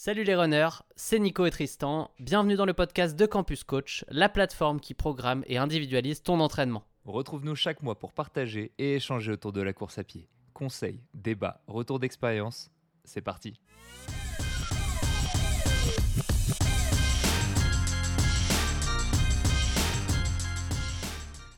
Salut 0.00 0.22
les 0.22 0.36
runners, 0.36 0.84
c'est 0.94 1.18
Nico 1.18 1.44
et 1.44 1.50
Tristan. 1.50 2.12
Bienvenue 2.20 2.54
dans 2.54 2.66
le 2.66 2.72
podcast 2.72 3.16
de 3.16 3.26
Campus 3.26 3.64
Coach, 3.64 4.04
la 4.06 4.28
plateforme 4.28 4.78
qui 4.78 4.94
programme 4.94 5.42
et 5.48 5.58
individualise 5.58 6.22
ton 6.22 6.38
entraînement. 6.38 6.84
Retrouve-nous 7.04 7.56
chaque 7.56 7.82
mois 7.82 7.98
pour 7.98 8.12
partager 8.12 8.70
et 8.78 8.94
échanger 8.94 9.32
autour 9.32 9.50
de 9.50 9.60
la 9.60 9.72
course 9.72 9.98
à 9.98 10.04
pied. 10.04 10.28
Conseils, 10.54 11.00
débats, 11.14 11.62
retours 11.66 11.98
d'expérience, 11.98 12.70
c'est 13.02 13.22
parti. 13.22 13.58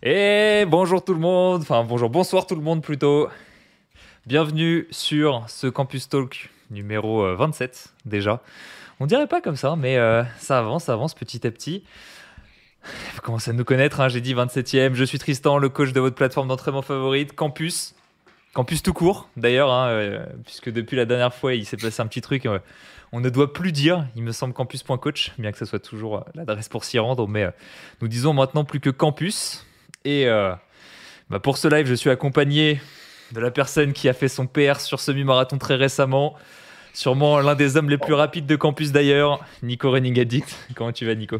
Et 0.02 0.64
bonjour 0.66 1.04
tout 1.04 1.12
le 1.12 1.20
monde, 1.20 1.61
enfin 1.61 1.84
bonjour, 1.84 2.09
bonsoir 2.09 2.46
tout 2.46 2.57
le 2.57 2.62
monde 2.62 2.82
plutôt. 2.82 3.29
Bienvenue 4.25 4.88
sur 4.91 5.45
ce 5.50 5.66
Campus 5.66 6.09
Talk 6.09 6.48
numéro 6.71 7.34
27 7.37 7.71
euh, 7.71 8.09
déjà. 8.09 8.43
On 8.98 9.07
dirait 9.07 9.27
pas 9.27 9.41
comme 9.41 9.57
ça, 9.57 9.77
mais 9.77 9.96
euh, 9.96 10.23
ça 10.38 10.59
avance, 10.59 10.84
ça 10.84 10.92
avance 10.92 11.15
petit 11.15 11.47
à 11.47 11.51
petit. 11.51 11.84
Vous 13.15 13.20
commencez 13.23 13.51
à 13.51 13.55
nous 13.55 13.65
connaître, 13.65 14.01
hein, 14.01 14.09
j'ai 14.09 14.20
dit 14.20 14.34
27e. 14.34 14.95
Je 14.95 15.05
suis 15.05 15.19
Tristan, 15.19 15.59
le 15.59 15.69
coach 15.69 15.92
de 15.92 16.01
votre 16.01 16.16
plateforme 16.16 16.48
d'entraînement 16.48 16.83
favorite, 16.83 17.34
Campus. 17.34 17.95
Campus 18.52 18.83
tout 18.83 18.92
court, 18.92 19.28
d'ailleurs, 19.37 19.70
hein, 19.70 19.88
euh, 19.88 20.27
puisque 20.45 20.70
depuis 20.70 20.97
la 20.97 21.05
dernière 21.05 21.33
fois, 21.33 21.55
il 21.55 21.64
s'est 21.64 21.77
passé 21.77 22.02
un 22.02 22.06
petit 22.06 22.20
truc. 22.20 22.48
on 23.12 23.20
ne 23.20 23.30
doit 23.30 23.52
plus 23.52 23.73
dire, 23.73 24.06
il 24.16 24.23
me 24.23 24.33
semble, 24.33 24.55
campus.coach, 24.55 25.33
bien 25.39 25.52
que 25.52 25.59
ce 25.59 25.64
soit 25.64 25.78
toujours 25.78 26.25
l'adresse 26.34 26.69
pour 26.69 26.84
s'y 26.84 26.98
rendre. 26.98 27.28
Mais 27.28 27.47
nous 28.00 28.09
disons 28.09 28.33
maintenant 28.33 28.64
plus 28.64 28.80
que 28.80 28.91
campus. 28.91 29.66
Et 30.05 30.27
bah, 31.28 31.39
pour 31.39 31.59
ce 31.59 31.69
live, 31.69 31.87
je 31.87 31.95
suis 31.95 32.11
accompagné 32.11 32.80
de 33.33 33.41
la 33.41 33.51
personne 33.51 33.93
qui 33.93 34.09
a 34.09 34.12
fait 34.12 34.29
son 34.29 34.47
PR 34.47 34.80
sur 34.80 35.01
semi-marathon 35.01 35.59
très 35.59 35.77
récemment. 35.77 36.34
Sûrement 36.93 37.41
l'un 37.41 37.55
des 37.55 37.77
hommes 37.77 37.89
les 37.89 37.98
plus 37.98 38.15
rapides 38.15 38.47
de 38.47 38.56
campus 38.56 38.93
d'ailleurs, 38.93 39.45
Nico 39.62 39.91
Running 39.91 40.19
Addict. 40.20 40.56
Comment 40.75 40.93
tu 40.93 41.06
vas, 41.06 41.15
Nico? 41.15 41.39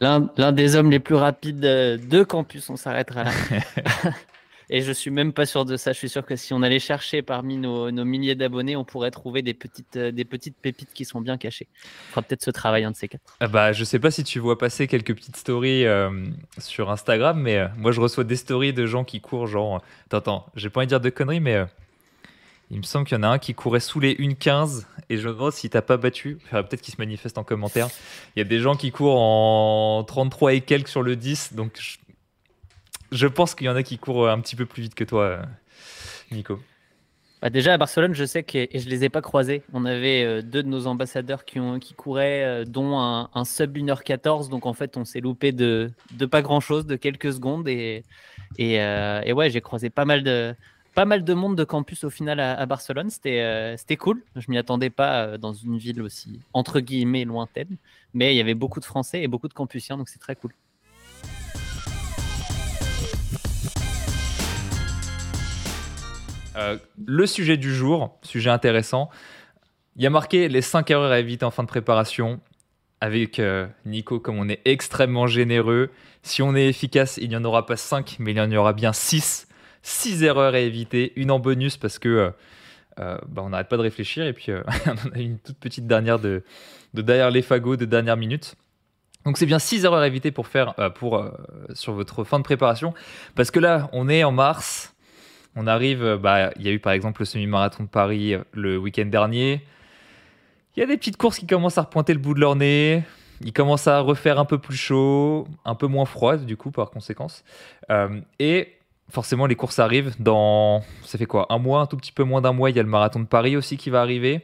L'un 0.00 0.52
des 0.52 0.74
hommes 0.76 0.90
les 0.90 0.98
plus 0.98 1.14
rapides 1.14 1.60
de 1.60 2.22
campus, 2.24 2.68
on 2.68 2.76
s'arrêtera 2.76 3.24
là. 3.24 3.30
Et 4.74 4.82
je 4.82 4.90
suis 4.90 5.12
même 5.12 5.32
pas 5.32 5.46
sûr 5.46 5.64
de 5.64 5.76
ça. 5.76 5.92
Je 5.92 5.98
suis 5.98 6.08
sûr 6.08 6.26
que 6.26 6.34
si 6.34 6.52
on 6.52 6.60
allait 6.60 6.80
chercher 6.80 7.22
parmi 7.22 7.58
nos, 7.58 7.92
milliers 7.92 8.34
d'abonnés, 8.34 8.74
on 8.74 8.82
pourrait 8.82 9.12
trouver 9.12 9.40
des 9.40 9.54
petites, 9.54 9.94
euh, 9.94 10.10
des 10.10 10.24
petites 10.24 10.56
pépites 10.56 10.92
qui 10.92 11.04
sont 11.04 11.20
bien 11.20 11.38
cachées. 11.38 11.68
On 12.08 12.10
fera 12.10 12.22
peut-être 12.22 12.42
ce 12.42 12.50
travail, 12.50 12.82
un 12.82 12.90
de 12.90 12.96
ces 12.96 13.06
quatre. 13.06 13.36
Ah 13.38 13.46
bah, 13.46 13.72
je 13.72 13.84
sais 13.84 14.00
pas 14.00 14.10
si 14.10 14.24
tu 14.24 14.40
vois 14.40 14.58
passer 14.58 14.88
quelques 14.88 15.14
petites 15.14 15.36
stories 15.36 15.86
euh, 15.86 16.10
sur 16.58 16.90
Instagram, 16.90 17.40
mais 17.40 17.58
euh, 17.58 17.68
moi 17.76 17.92
je 17.92 18.00
reçois 18.00 18.24
des 18.24 18.34
stories 18.34 18.72
de 18.72 18.84
gens 18.84 19.04
qui 19.04 19.20
courent 19.20 19.46
genre. 19.46 19.80
Attends, 20.10 20.44
j'ai 20.56 20.70
pas 20.70 20.80
envie 20.80 20.86
de 20.86 20.90
dire 20.90 21.00
de 21.00 21.10
conneries, 21.10 21.38
mais 21.38 21.64
il 22.72 22.78
me 22.78 22.82
semble 22.82 23.06
qu'il 23.06 23.16
y 23.16 23.20
en 23.20 23.22
a 23.22 23.28
un 23.28 23.38
qui 23.38 23.54
courait 23.54 23.78
sous 23.78 24.00
les 24.00 24.16
1,15 24.16 24.86
et 25.08 25.18
je 25.18 25.28
me 25.28 25.34
demande 25.34 25.52
si 25.52 25.70
t'as 25.70 25.82
pas 25.82 25.98
battu. 25.98 26.38
Peut-être 26.50 26.80
qu'il 26.80 26.92
se 26.92 27.00
manifeste 27.00 27.38
en 27.38 27.44
commentaire. 27.44 27.88
Il 28.34 28.40
y 28.40 28.42
a 28.42 28.44
des 28.44 28.58
gens 28.58 28.74
qui 28.74 28.90
courent 28.90 29.20
en 29.20 30.02
33 30.02 30.54
et 30.54 30.60
quelques 30.62 30.88
sur 30.88 31.02
le 31.02 31.14
10, 31.14 31.52
donc 31.52 31.78
je 31.78 31.98
pense 33.26 33.54
qu'il 33.54 33.66
y 33.66 33.70
en 33.70 33.76
a 33.76 33.82
qui 33.82 33.98
courent 33.98 34.28
un 34.28 34.40
petit 34.40 34.56
peu 34.56 34.66
plus 34.66 34.82
vite 34.82 34.94
que 34.94 35.04
toi, 35.04 35.42
Nico. 36.30 36.60
Bah 37.44 37.50
déjà 37.50 37.74
à 37.74 37.76
Barcelone, 37.76 38.14
je 38.14 38.24
sais 38.24 38.42
que 38.42 38.56
et 38.56 38.78
je 38.78 38.88
les 38.88 39.04
ai 39.04 39.10
pas 39.10 39.20
croisés. 39.20 39.64
On 39.74 39.84
avait 39.84 40.24
euh, 40.24 40.40
deux 40.40 40.62
de 40.62 40.68
nos 40.68 40.86
ambassadeurs 40.86 41.44
qui, 41.44 41.60
couraient, 41.94 42.42
euh, 42.42 42.64
dont 42.64 42.98
un, 42.98 43.44
sub 43.44 43.76
1h14. 43.76 44.48
Donc 44.48 44.64
en 44.64 44.72
fait, 44.72 44.96
on 44.96 45.04
s'est 45.04 45.20
loupé 45.20 45.52
de, 45.52 45.92
pas 46.30 46.40
grand 46.40 46.60
chose, 46.60 46.86
de 46.86 46.96
quelques 46.96 47.34
secondes. 47.34 47.68
Et, 47.68 48.02
et, 48.56 48.80
euh, 48.80 49.30
ouais, 49.34 49.50
j'ai 49.50 49.60
croisé 49.60 49.90
pas 49.90 50.06
mal 50.06 50.22
de, 50.22 50.54
pas 50.94 51.04
mal 51.04 51.22
de 51.22 51.34
monde 51.34 51.54
de 51.54 51.64
campus 51.64 52.04
au 52.04 52.08
final 52.08 52.40
à, 52.40 52.64
Barcelone. 52.64 53.10
C'était 53.10 53.74
c'était 53.76 53.98
cool. 53.98 54.22
Je 54.36 54.50
m'y 54.50 54.56
attendais 54.56 54.88
pas 54.88 55.36
dans 55.36 55.52
une 55.52 55.76
ville 55.76 56.00
aussi 56.00 56.40
entre 56.54 56.80
guillemets 56.80 57.26
lointaine. 57.26 57.76
Mais 58.14 58.32
il 58.32 58.38
y 58.38 58.40
avait 58.40 58.54
beaucoup 58.54 58.80
de 58.80 58.86
Français 58.86 59.20
et 59.20 59.28
beaucoup 59.28 59.48
de 59.48 59.54
campusiens, 59.54 59.98
donc 59.98 60.08
c'est 60.08 60.18
très 60.18 60.34
cool. 60.34 60.54
Euh, 66.56 66.78
le 67.04 67.26
sujet 67.26 67.56
du 67.56 67.74
jour, 67.74 68.18
sujet 68.22 68.50
intéressant. 68.50 69.10
Il 69.96 70.02
y 70.02 70.06
a 70.06 70.10
marqué 70.10 70.48
les 70.48 70.62
5 70.62 70.90
erreurs 70.90 71.10
à 71.10 71.18
éviter 71.18 71.44
en 71.44 71.50
fin 71.50 71.62
de 71.62 71.68
préparation. 71.68 72.40
Avec 73.00 73.38
euh, 73.38 73.66
Nico, 73.84 74.18
comme 74.18 74.38
on 74.38 74.48
est 74.48 74.60
extrêmement 74.64 75.26
généreux, 75.26 75.90
si 76.22 76.42
on 76.42 76.54
est 76.54 76.68
efficace, 76.68 77.18
il 77.20 77.28
n'y 77.28 77.36
en 77.36 77.44
aura 77.44 77.66
pas 77.66 77.76
5, 77.76 78.16
mais 78.18 78.30
il 78.30 78.38
y 78.38 78.40
en 78.40 78.50
aura 78.52 78.72
bien 78.72 78.92
6. 78.92 79.46
6 79.82 80.22
erreurs 80.22 80.54
à 80.54 80.60
éviter, 80.60 81.12
une 81.16 81.30
en 81.30 81.38
bonus 81.38 81.76
parce 81.76 81.98
que 81.98 82.32
euh, 82.98 83.18
bah, 83.28 83.42
on 83.44 83.50
n'arrête 83.50 83.68
pas 83.68 83.76
de 83.76 83.82
réfléchir. 83.82 84.24
Et 84.24 84.32
puis, 84.32 84.52
on 84.86 85.14
a 85.14 85.18
une 85.18 85.38
toute 85.38 85.58
petite 85.58 85.86
dernière 85.86 86.18
de, 86.18 86.44
de 86.94 87.02
derrière 87.02 87.30
les 87.30 87.42
fagots 87.42 87.76
de 87.76 87.84
dernière 87.84 88.16
minute. 88.16 88.54
Donc 89.26 89.36
c'est 89.38 89.46
bien 89.46 89.58
6 89.58 89.84
erreurs 89.84 90.00
à 90.00 90.06
éviter 90.06 90.30
pour 90.30 90.46
faire 90.46 90.74
pour, 90.94 91.22
sur 91.74 91.92
votre 91.92 92.24
fin 92.24 92.38
de 92.38 92.44
préparation. 92.44 92.94
Parce 93.34 93.50
que 93.50 93.58
là, 93.58 93.88
on 93.92 94.08
est 94.08 94.22
en 94.22 94.32
mars, 94.32 94.93
on 95.56 95.66
arrive, 95.66 96.02
euh, 96.02 96.16
bah, 96.16 96.50
il 96.56 96.62
y 96.62 96.68
a 96.68 96.72
eu 96.72 96.78
par 96.78 96.92
exemple 96.92 97.20
le 97.20 97.26
semi-marathon 97.26 97.84
de 97.84 97.88
Paris 97.88 98.34
euh, 98.34 98.40
le 98.52 98.76
week-end 98.78 99.06
dernier. 99.06 99.62
Il 100.76 100.80
y 100.80 100.82
a 100.82 100.86
des 100.86 100.96
petites 100.96 101.16
courses 101.16 101.38
qui 101.38 101.46
commencent 101.46 101.78
à 101.78 101.82
repointer 101.82 102.12
le 102.12 102.18
bout 102.18 102.34
de 102.34 102.40
leur 102.40 102.56
nez. 102.56 103.02
Il 103.40 103.52
commence 103.52 103.86
à 103.86 104.00
refaire 104.00 104.38
un 104.38 104.44
peu 104.44 104.58
plus 104.58 104.76
chaud, 104.76 105.46
un 105.64 105.74
peu 105.74 105.86
moins 105.86 106.04
froid 106.04 106.36
du 106.36 106.56
coup 106.56 106.70
par 106.70 106.90
conséquence. 106.90 107.44
Euh, 107.90 108.20
et 108.38 108.72
forcément 109.10 109.46
les 109.46 109.54
courses 109.54 109.78
arrivent 109.78 110.14
dans, 110.18 110.82
ça 111.02 111.18
fait 111.18 111.26
quoi, 111.26 111.46
un 111.50 111.58
mois, 111.58 111.80
un 111.80 111.86
tout 111.86 111.96
petit 111.96 112.12
peu 112.12 112.24
moins 112.24 112.40
d'un 112.40 112.52
mois. 112.52 112.70
Il 112.70 112.76
y 112.76 112.80
a 112.80 112.82
le 112.82 112.88
marathon 112.88 113.20
de 113.20 113.26
Paris 113.26 113.56
aussi 113.56 113.76
qui 113.76 113.90
va 113.90 114.00
arriver. 114.00 114.42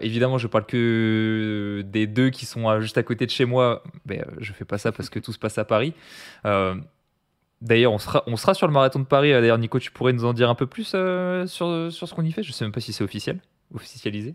évidemment, 0.00 0.38
je 0.38 0.46
parle 0.46 0.66
que 0.66 1.82
des 1.86 2.06
deux 2.06 2.30
qui 2.30 2.46
sont 2.46 2.80
juste 2.80 2.98
à 2.98 3.02
côté 3.02 3.26
de 3.26 3.30
chez 3.30 3.44
moi. 3.44 3.82
Mais 4.06 4.24
je 4.38 4.52
fais 4.52 4.64
pas 4.64 4.78
ça 4.78 4.92
parce 4.92 5.08
que 5.08 5.18
tout 5.18 5.32
se 5.32 5.38
passe 5.38 5.58
à 5.58 5.64
Paris. 5.64 5.94
D'ailleurs, 7.62 7.92
on 7.92 7.98
sera, 7.98 8.22
on 8.26 8.36
sera 8.36 8.54
sur 8.54 8.66
le 8.66 8.72
marathon 8.72 8.98
de 8.98 9.04
Paris. 9.04 9.32
Euh, 9.32 9.40
d'ailleurs, 9.40 9.58
Nico, 9.58 9.78
tu 9.78 9.90
pourrais 9.90 10.12
nous 10.12 10.24
en 10.24 10.32
dire 10.32 10.50
un 10.50 10.54
peu 10.54 10.66
plus 10.66 10.92
euh, 10.94 11.46
sur, 11.46 11.90
sur 11.90 12.08
ce 12.08 12.14
qu'on 12.14 12.24
y 12.24 12.32
fait? 12.32 12.42
Je 12.42 12.50
ne 12.50 12.52
sais 12.52 12.64
même 12.64 12.72
pas 12.72 12.80
si 12.80 12.92
c'est 12.92 13.04
officiel, 13.04 13.40
officialisé. 13.74 14.34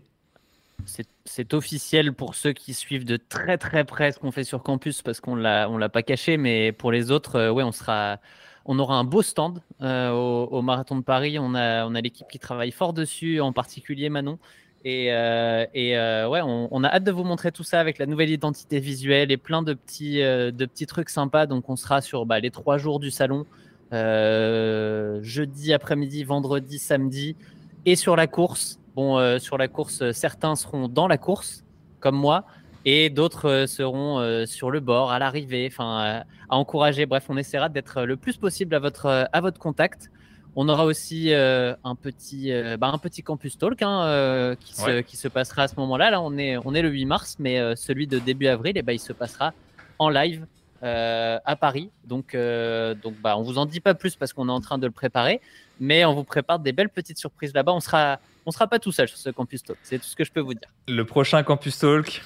C'est 1.24 1.54
officiel 1.54 2.12
pour 2.12 2.34
ceux 2.34 2.52
qui 2.52 2.74
suivent 2.74 3.04
de 3.04 3.16
très 3.16 3.56
très 3.56 3.84
près 3.84 4.10
ce 4.10 4.18
qu'on 4.18 4.32
fait 4.32 4.42
sur 4.42 4.64
campus 4.64 5.02
parce 5.02 5.20
qu'on 5.20 5.36
l'a 5.36 5.70
on 5.70 5.78
l'a 5.78 5.88
pas 5.88 6.02
caché, 6.02 6.36
mais 6.36 6.72
pour 6.72 6.90
les 6.90 7.12
autres, 7.12 7.36
euh, 7.36 7.50
ouais, 7.52 7.62
on 7.62 7.70
sera, 7.70 8.18
on 8.64 8.76
aura 8.80 8.96
un 8.96 9.04
beau 9.04 9.22
stand 9.22 9.62
au, 9.80 9.84
au, 9.84 10.62
marathon 10.62 10.96
de 10.96 11.02
Paris. 11.02 11.38
On 11.38 11.54
a 11.54 11.86
on 11.86 11.94
a 11.94 12.00
l'équipe 12.00 12.26
qui 12.28 12.40
travaille 12.40 12.72
fort 12.72 12.92
dessus, 12.92 13.40
en 13.40 13.52
particulier 13.52 14.08
Manon, 14.08 14.40
et, 14.84 15.12
euh, 15.12 15.64
euh, 15.76 16.28
ouais, 16.28 16.40
on, 16.42 16.84
a 16.84 16.88
hâte 16.88 17.04
de 17.04 17.12
vous 17.12 17.22
montrer 17.22 17.52
tout 17.52 17.62
ça 17.62 17.78
avec 17.78 17.98
la 17.98 18.06
nouvelle 18.06 18.30
identité 18.30 18.80
visuelle 18.80 19.30
et 19.30 19.36
plein 19.36 19.62
de 19.62 19.74
petits, 19.74 20.22
euh, 20.22 20.50
trucs 20.88 21.08
sympas. 21.08 21.46
Donc, 21.46 21.68
on 21.68 21.76
sera 21.76 22.00
sur 22.00 22.26
bah, 22.26 22.40
les 22.40 22.50
trois 22.50 22.78
jours 22.78 22.98
du 22.98 23.10
salon 23.10 23.46
jeudi 23.92 25.72
après-midi, 25.72 26.24
vendredi, 26.24 26.78
samedi 26.78 27.36
et 27.84 27.94
sur 27.94 28.16
la 28.16 28.26
course. 28.26 28.80
Bon, 28.96 29.38
sur 29.38 29.58
la 29.58 29.68
course, 29.68 30.10
certains 30.12 30.56
seront 30.56 30.88
dans 30.88 31.06
la 31.08 31.18
course, 31.18 31.64
comme 32.00 32.16
moi, 32.16 32.44
et 32.86 33.10
d'autres 33.10 33.66
seront 33.66 34.46
sur 34.46 34.70
le 34.70 34.80
bord, 34.80 35.12
à 35.12 35.18
l'arrivée, 35.18 35.68
enfin, 35.70 36.24
à 36.48 36.56
encourager. 36.56 37.04
Bref, 37.04 37.26
on 37.28 37.36
essaiera 37.36 37.68
d'être 37.68 38.04
le 38.04 38.16
plus 38.16 38.38
possible 38.38 38.74
à 38.74 38.78
votre 38.78 39.58
contact. 39.58 40.10
On 40.54 40.68
aura 40.68 40.84
aussi 40.84 41.32
euh, 41.32 41.74
un, 41.82 41.94
petit, 41.94 42.52
euh, 42.52 42.76
bah, 42.76 42.88
un 42.88 42.98
petit 42.98 43.22
campus 43.22 43.56
talk 43.56 43.80
hein, 43.80 44.04
euh, 44.04 44.54
qui, 44.54 44.74
se, 44.74 45.00
qui, 45.00 45.16
se, 45.16 45.28
passera 45.28 45.62
à 45.62 45.68
ce 45.68 45.76
moment-là. 45.76 46.10
Là, 46.10 46.20
on 46.20 46.36
est, 46.36 46.58
on 46.64 46.74
est 46.74 46.82
le 46.82 46.90
8 46.90 47.06
mars, 47.06 47.36
mais 47.38 47.74
celui 47.76 48.06
de 48.06 48.18
début 48.18 48.46
avril, 48.46 48.74
eh 48.76 48.82
ben, 48.82 48.92
il 48.92 48.98
se 48.98 49.12
passera 49.12 49.52
en 49.98 50.10
live 50.10 50.46
à 50.82 51.56
Paris. 51.56 51.90
Donc, 52.04 52.36
donc 52.36 53.14
bah, 53.22 53.36
on 53.38 53.42
vous 53.42 53.58
en 53.58 53.66
dit 53.66 53.80
pas 53.80 53.94
plus 53.94 54.16
parce 54.16 54.32
qu'on 54.32 54.48
est 54.48 54.52
en 54.52 54.60
train 54.60 54.78
de 54.78 54.86
le 54.86 54.92
préparer, 54.92 55.40
mais 55.80 56.04
on 56.04 56.14
vous 56.14 56.24
prépare 56.24 56.58
des 56.58 56.72
belles 56.72 56.90
petites 56.90 57.18
surprises 57.18 57.54
là-bas. 57.54 57.72
On 57.72 57.80
sera, 57.80 58.18
on 58.44 58.50
sera 58.50 58.66
pas 58.66 58.78
tout 58.78 58.92
seul 58.92 59.08
sur 59.08 59.16
ce 59.16 59.30
campus 59.30 59.62
talk. 59.62 59.78
C'est 59.82 59.98
tout 59.98 60.06
ce 60.06 60.16
que 60.16 60.24
je 60.24 60.32
peux 60.32 60.40
vous 60.40 60.54
dire. 60.54 60.68
Le 60.88 61.04
prochain 61.04 61.42
campus 61.44 61.78
talk, 61.78 62.22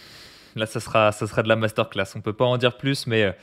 là, 0.57 0.67
ça 0.67 0.81
sera, 0.81 1.13
ça 1.13 1.29
sera 1.29 1.45
de 1.45 1.49
la 1.49 1.57
masterclass. 1.57 2.07
On 2.17 2.21
peut 2.23 2.33
pas 2.33 2.47
en 2.47 2.57
dire 2.57 2.77
plus, 2.77 3.07
mais 3.07 3.37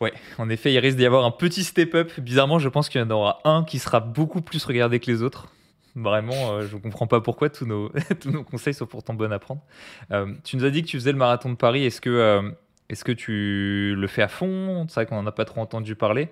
Ouais, 0.00 0.14
en 0.38 0.48
effet, 0.48 0.72
il 0.72 0.78
risque 0.78 0.96
d'y 0.96 1.04
avoir 1.04 1.26
un 1.26 1.30
petit 1.30 1.62
step-up. 1.62 2.10
Bizarrement, 2.18 2.58
je 2.58 2.70
pense 2.70 2.88
qu'il 2.88 3.00
y 3.00 3.04
en 3.04 3.10
aura 3.10 3.40
un 3.44 3.64
qui 3.64 3.78
sera 3.78 4.00
beaucoup 4.00 4.40
plus 4.40 4.64
regardé 4.64 4.98
que 4.98 5.10
les 5.10 5.22
autres. 5.22 5.48
Vraiment, 5.94 6.52
euh, 6.52 6.66
je 6.66 6.76
ne 6.76 6.80
comprends 6.80 7.06
pas 7.06 7.20
pourquoi 7.20 7.50
tous 7.50 7.66
nos, 7.66 7.90
tous 8.20 8.30
nos 8.30 8.42
conseils 8.42 8.72
sont 8.72 8.86
pourtant 8.86 9.12
bons 9.12 9.30
à 9.30 9.38
prendre. 9.38 9.60
Euh, 10.10 10.32
tu 10.42 10.56
nous 10.56 10.64
as 10.64 10.70
dit 10.70 10.82
que 10.82 10.88
tu 10.88 10.96
faisais 10.96 11.12
le 11.12 11.18
marathon 11.18 11.50
de 11.50 11.56
Paris. 11.56 11.84
Est-ce 11.84 12.00
que, 12.00 12.08
euh, 12.08 12.50
est-ce 12.88 13.04
que 13.04 13.12
tu 13.12 13.94
le 13.94 14.06
fais 14.06 14.22
à 14.22 14.28
fond? 14.28 14.86
C'est 14.88 14.94
vrai 14.94 15.06
qu'on 15.06 15.16
n'en 15.16 15.26
a 15.26 15.32
pas 15.32 15.44
trop 15.44 15.60
entendu 15.60 15.94
parler. 15.96 16.28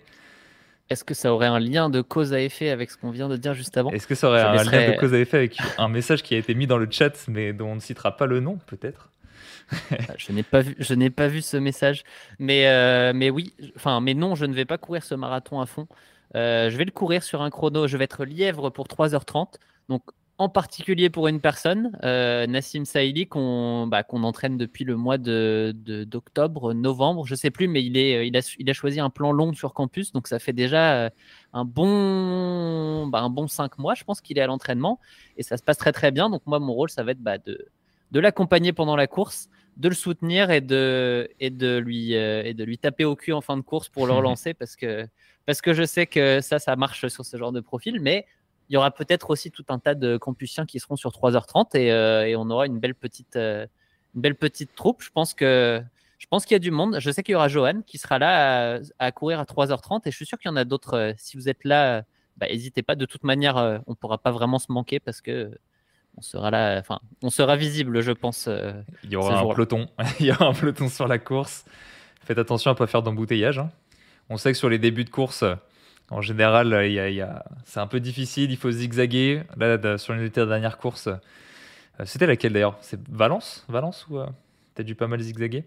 Est-ce 0.89 1.05
que 1.05 1.13
ça 1.13 1.35
aurait 1.35 1.49
un 1.49 1.59
lien 1.59 1.91
de 1.91 2.01
cause 2.01 2.33
à 2.33 2.41
effet 2.41 2.71
avec 2.71 2.91
ce 2.91 2.97
qu'on 2.97 3.11
vient 3.11 3.29
de 3.29 3.37
dire 3.37 3.53
juste 3.53 3.77
avant? 3.77 3.91
Est-ce 3.91 4.07
que 4.07 4.15
ça 4.15 4.29
aurait 4.29 4.41
un 4.41 4.65
lien 4.65 4.93
de 4.93 4.99
cause 4.99 5.13
à 5.13 5.19
effet 5.19 5.37
avec 5.37 5.59
un 5.77 5.89
message 5.89 6.23
qui 6.23 6.35
a 6.35 6.39
été 6.39 6.55
mis 6.55 6.67
dans 6.67 6.79
le 6.79 6.89
chat, 6.91 7.27
mais 7.29 7.53
dont 7.53 7.73
on 7.73 7.75
ne 7.75 7.81
citera 7.81 8.17
pas 8.17 8.25
le 8.25 8.41
nom, 8.41 8.59
peut-être? 8.67 9.11
Je 10.17 10.33
n'ai 10.33 10.43
pas 10.43 10.61
vu, 10.61 10.75
pas 11.11 11.29
vu 11.29 11.43
ce 11.43 11.57
message, 11.57 12.05
mais 12.39 12.67
euh, 12.67 13.13
mais 13.15 13.31
oui, 13.31 13.55
enfin 13.77 14.01
mais 14.01 14.15
non, 14.15 14.35
je 14.35 14.47
ne 14.47 14.55
vais 14.55 14.65
pas 14.65 14.79
courir 14.79 15.03
ce 15.03 15.15
marathon 15.15 15.61
à 15.61 15.67
fond. 15.67 15.87
Euh, 16.35 16.71
je 16.71 16.77
vais 16.77 16.85
le 16.85 16.91
courir 16.91 17.23
sur 17.23 17.43
un 17.43 17.51
chrono. 17.51 17.87
Je 17.87 17.97
vais 17.97 18.05
être 18.05 18.25
lièvre 18.25 18.71
pour 18.71 18.87
3h30. 18.87 19.55
Donc 19.89 20.03
en 20.41 20.49
particulier 20.49 21.11
pour 21.11 21.27
une 21.27 21.41
personne, 21.41 21.99
euh, 22.05 22.47
Nassim 22.47 22.85
Saïli, 22.85 23.27
bah, 23.27 24.05
qu'on 24.05 24.23
entraîne 24.23 24.57
depuis 24.57 24.85
le 24.85 24.97
mois 24.97 25.19
d'octobre, 25.19 26.73
de, 26.73 26.79
novembre, 26.79 27.27
je 27.27 27.33
ne 27.33 27.37
sais 27.37 27.51
plus, 27.51 27.67
mais 27.67 27.83
il, 27.83 27.97
est, 27.97 28.29
il, 28.29 28.37
a, 28.37 28.55
il 28.59 28.71
a 28.71 28.73
choisi 28.73 29.01
un 29.01 29.11
plan 29.11 29.33
long 29.33 29.53
sur 29.53 29.75
campus, 29.75 30.13
donc 30.13 30.29
ça 30.29 30.39
fait 30.39 30.53
déjà 30.53 31.11
un 31.53 31.65
bon, 31.65 33.09
bah, 33.09 33.19
un 33.19 33.31
bon 33.31 33.49
cinq 33.49 33.79
mois, 33.79 33.95
je 33.95 34.05
pense 34.05 34.21
qu'il 34.21 34.39
est 34.39 34.41
à 34.41 34.47
l'entraînement, 34.47 35.01
et 35.37 35.43
ça 35.43 35.57
se 35.57 35.63
passe 35.65 35.79
très 35.79 35.91
très 35.91 36.13
bien. 36.13 36.31
Donc 36.31 36.43
moi, 36.47 36.61
mon 36.61 36.73
rôle, 36.73 36.91
ça 36.91 37.03
va 37.03 37.11
être 37.11 37.21
bah, 37.21 37.39
de, 37.39 37.67
de 38.13 38.21
l'accompagner 38.21 38.73
pendant 38.73 38.97
la 38.97 39.07
course, 39.07 39.49
de 39.79 39.89
le 39.89 39.95
soutenir 39.95 40.51
et 40.51 40.61
de, 40.61 41.31
et 41.39 41.51
de, 41.51 41.79
lui, 41.79 42.17
euh, 42.17 42.43
et 42.45 42.53
de 42.53 42.65
lui 42.65 42.79
taper 42.79 43.05
au 43.05 43.15
cul 43.15 43.33
en 43.33 43.41
fin 43.41 43.57
de 43.57 43.63
course 43.63 43.89
pour 43.89 44.07
le 44.07 44.13
relancer, 44.19 44.53
parce 44.53 44.77
que, 44.77 45.07
parce 45.47 45.61
que 45.63 45.73
je 45.73 45.85
sais 45.85 46.07
que 46.07 46.41
ça, 46.41 46.59
ça 46.59 46.75
marche 46.77 47.07
sur 47.09 47.25
ce 47.25 47.37
genre 47.37 47.53
de 47.53 47.61
profil, 47.61 48.01
mais 48.01 48.27
il 48.69 48.75
y 48.75 48.77
aura 48.77 48.91
peut-être 48.91 49.31
aussi 49.31 49.51
tout 49.51 49.65
un 49.69 49.79
tas 49.79 49.95
de 49.95 50.17
campusiens 50.17 50.67
qui 50.67 50.81
seront 50.81 50.97
sur 50.97 51.11
3h30 51.11 51.77
euh, 51.77 52.25
et, 52.25 52.37
on 52.37 52.51
aura 52.51 52.67
une 52.67 52.81
belle 52.81 52.95
petite, 52.95 53.37
euh, 53.37 53.67
une 54.15 54.21
belle 54.21 54.35
petite 54.35 54.75
troupe. 54.75 55.03
Je 55.03 55.11
pense 55.11 55.33
que 55.33 55.81
je 56.19 56.27
pense 56.27 56.45
qu'il 56.45 56.55
y 56.55 56.57
a 56.57 56.59
du 56.59 56.73
monde. 56.73 56.99
Je 56.99 57.11
sais 57.13 57.23
qu'il 57.23 57.33
y 57.33 57.37
aura 57.37 57.49
Johan 57.49 57.83
qui 57.87 57.97
sera 57.97 58.19
là 58.19 58.81
à, 58.99 59.13
courir 59.13 59.39
à 59.39 59.45
3h30 59.45 60.03
et 60.05 60.11
je 60.11 60.17
suis 60.17 60.27
sûr 60.27 60.37
qu'il 60.39 60.51
y 60.51 60.53
en 60.53 60.57
a 60.57 60.65
d'autres. 60.65 61.15
Si 61.17 61.37
vous 61.37 61.49
êtes 61.49 61.65
là, 61.65 62.03
bah, 62.37 62.49
n'hésitez 62.49 62.83
pas. 62.83 62.97
De 62.97 63.07
toute 63.07 63.23
manière, 63.23 63.57
on 63.87 63.93
ne 63.93 63.95
pourra 63.95 64.19
pas 64.19 64.33
vraiment 64.33 64.59
se 64.59 64.71
manquer 64.71 64.99
parce 64.99 65.21
que 65.21 65.57
on 66.19 66.23
sera 66.23 66.51
là. 66.51 66.79
Enfin, 66.79 66.99
on 67.23 67.31
sera 67.31 67.57
visible, 67.57 68.01
je 68.01 68.13
pense. 68.13 68.49
il 69.05 69.11
y 69.11 69.17
aura 69.17 69.39
un 69.41 69.55
peloton. 69.55 69.89
il 70.21 70.27
y 70.27 70.33
aura 70.33 70.47
un 70.47 70.53
peloton 70.53 70.89
sur 70.89 71.09
la 71.09 71.19
course. 71.19 71.65
Faites 72.25 72.39
attention 72.39 72.71
à 72.71 72.75
ne 72.75 72.79
pas 72.79 72.87
faire 72.87 73.03
d'embouteillage. 73.03 73.59
Hein. 73.59 73.71
On 74.29 74.37
sait 74.37 74.53
que 74.53 74.59
sur 74.59 74.69
les 74.69 74.79
débuts 74.79 75.05
de 75.05 75.11
course, 75.11 75.45
en 76.11 76.21
général, 76.21 76.87
il 76.87 76.93
y 76.93 77.21
a, 77.21 77.45
c'est 77.65 77.81
un 77.81 77.87
peu 77.87 78.01
difficile, 78.01 78.51
il 78.51 78.57
faut 78.57 78.71
zigzaguer. 78.71 79.43
Là, 79.57 79.99
sur 79.99 80.15
une 80.15 80.29
des 80.29 80.31
dernières 80.31 80.79
courses, 80.79 81.09
euh, 82.01 82.05
c'était 82.05 82.27
laquelle 82.27 82.53
d'ailleurs? 82.53 82.79
C'est 82.81 83.01
Valence? 83.09 83.65
Valence 83.69 84.07
ou 84.09 84.19
euh, 84.19 84.27
t'as 84.75 84.83
dû 84.83 84.95
pas 84.95 85.07
mal 85.07 85.21
zigzaguer? 85.21 85.65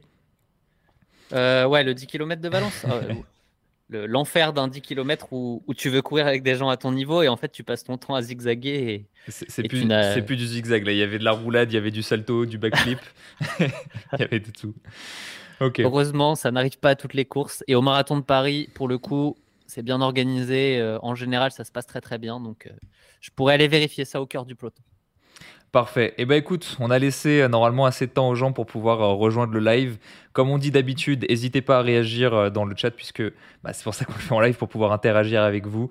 Euh, 1.34 1.66
Ouais, 1.66 1.84
le 1.84 1.94
10 1.94 2.08
km 2.08 2.42
de 2.42 2.50
Valence. 2.50 2.86
L'enfer 3.92 4.54
d'un 4.54 4.68
10 4.68 4.82
km 4.82 5.28
où, 5.32 5.62
tu 5.76 5.90
veux 5.90 6.02
courir 6.02 6.26
avec 6.26 6.44
des 6.44 6.56
gens 6.56 6.70
à 6.70 6.78
ton 6.78 6.92
niveau 6.92 7.22
et 7.22 7.28
en 7.28 7.38
fait 7.38 7.52
tu 7.52 7.64
passes 7.64 7.84
ton 7.84 7.98
temps 7.98 8.16
à 8.16 8.22
zigzaguer. 8.22 9.06
C'est 9.28 9.68
plus, 9.68 9.86
plus, 10.26 10.38
du 10.38 10.48
zigzag 10.48 10.86
là, 10.86 10.92
il 10.94 10.98
y 10.98 11.04
avait 11.04 11.20
de 11.20 11.26
la 11.26 11.32
roulade, 11.32 11.72
il 11.72 11.76
y 11.76 11.78
avait 11.78 11.92
du 11.92 12.02
salto, 12.02 12.46
du 12.46 12.58
backflip, 12.58 13.00
il 13.60 14.20
y 14.20 14.24
avait 14.24 14.40
de 14.40 14.52
tout. 14.52 14.74
Heureusement, 15.80 16.36
ça 16.36 16.52
n'arrive 16.52 16.80
pas 16.80 16.92
à 16.92 16.96
toutes 16.96 17.14
les 17.14 17.26
courses. 17.26 17.64
Et 17.68 17.76
au 17.76 17.82
marathon 17.82 18.18
de 18.18 18.24
Paris, 18.24 18.70
pour 18.74 18.88
le 18.88 18.98
coup, 18.98 19.38
c'est 19.68 19.84
bien 19.84 20.02
organisé. 20.02 20.80
Euh, 20.80 20.98
en 21.02 21.16
général, 21.16 21.52
ça 21.52 21.64
se 21.64 21.72
passe 21.72 21.86
très 21.86 22.02
très 22.02 22.18
bien. 22.18 22.40
Donc, 22.40 22.68
euh, 22.68 22.72
je 23.20 23.30
pourrais 23.36 23.54
aller 23.54 23.68
vérifier 23.68 24.06
ça 24.06 24.22
au 24.22 24.26
cœur 24.26 24.46
du 24.46 24.56
peloton. 24.56 24.82
Parfait. 25.72 26.14
Eh 26.18 26.26
ben 26.26 26.36
écoute, 26.36 26.76
on 26.80 26.92
a 26.92 27.00
laissé 27.00 27.42
euh, 27.42 27.48
normalement 27.48 27.86
assez 27.86 28.06
de 28.06 28.12
temps 28.12 28.28
aux 28.28 28.36
gens 28.36 28.52
pour 28.52 28.66
pouvoir 28.66 29.00
rejoindre 29.18 29.54
le 29.54 29.60
live. 29.60 29.98
Comme 30.34 30.50
on 30.50 30.58
dit 30.58 30.70
d'habitude, 30.70 31.26
n'hésitez 31.30 31.62
pas 31.62 31.80
à 31.80 31.82
réagir 31.82 32.52
dans 32.52 32.66
le 32.66 32.76
chat 32.76 32.92
puisque 32.92 33.24
bah, 33.64 33.72
c'est 33.74 33.84
pour 33.84 33.94
ça 33.94 34.04
qu'on 34.06 34.14
le 34.14 34.20
fait 34.20 34.34
en 34.34 34.42
live 34.42 34.58
pour 34.58 34.68
pouvoir 34.68 34.92
interagir 34.92 35.42
avec 35.44 35.68
vous. 35.68 35.90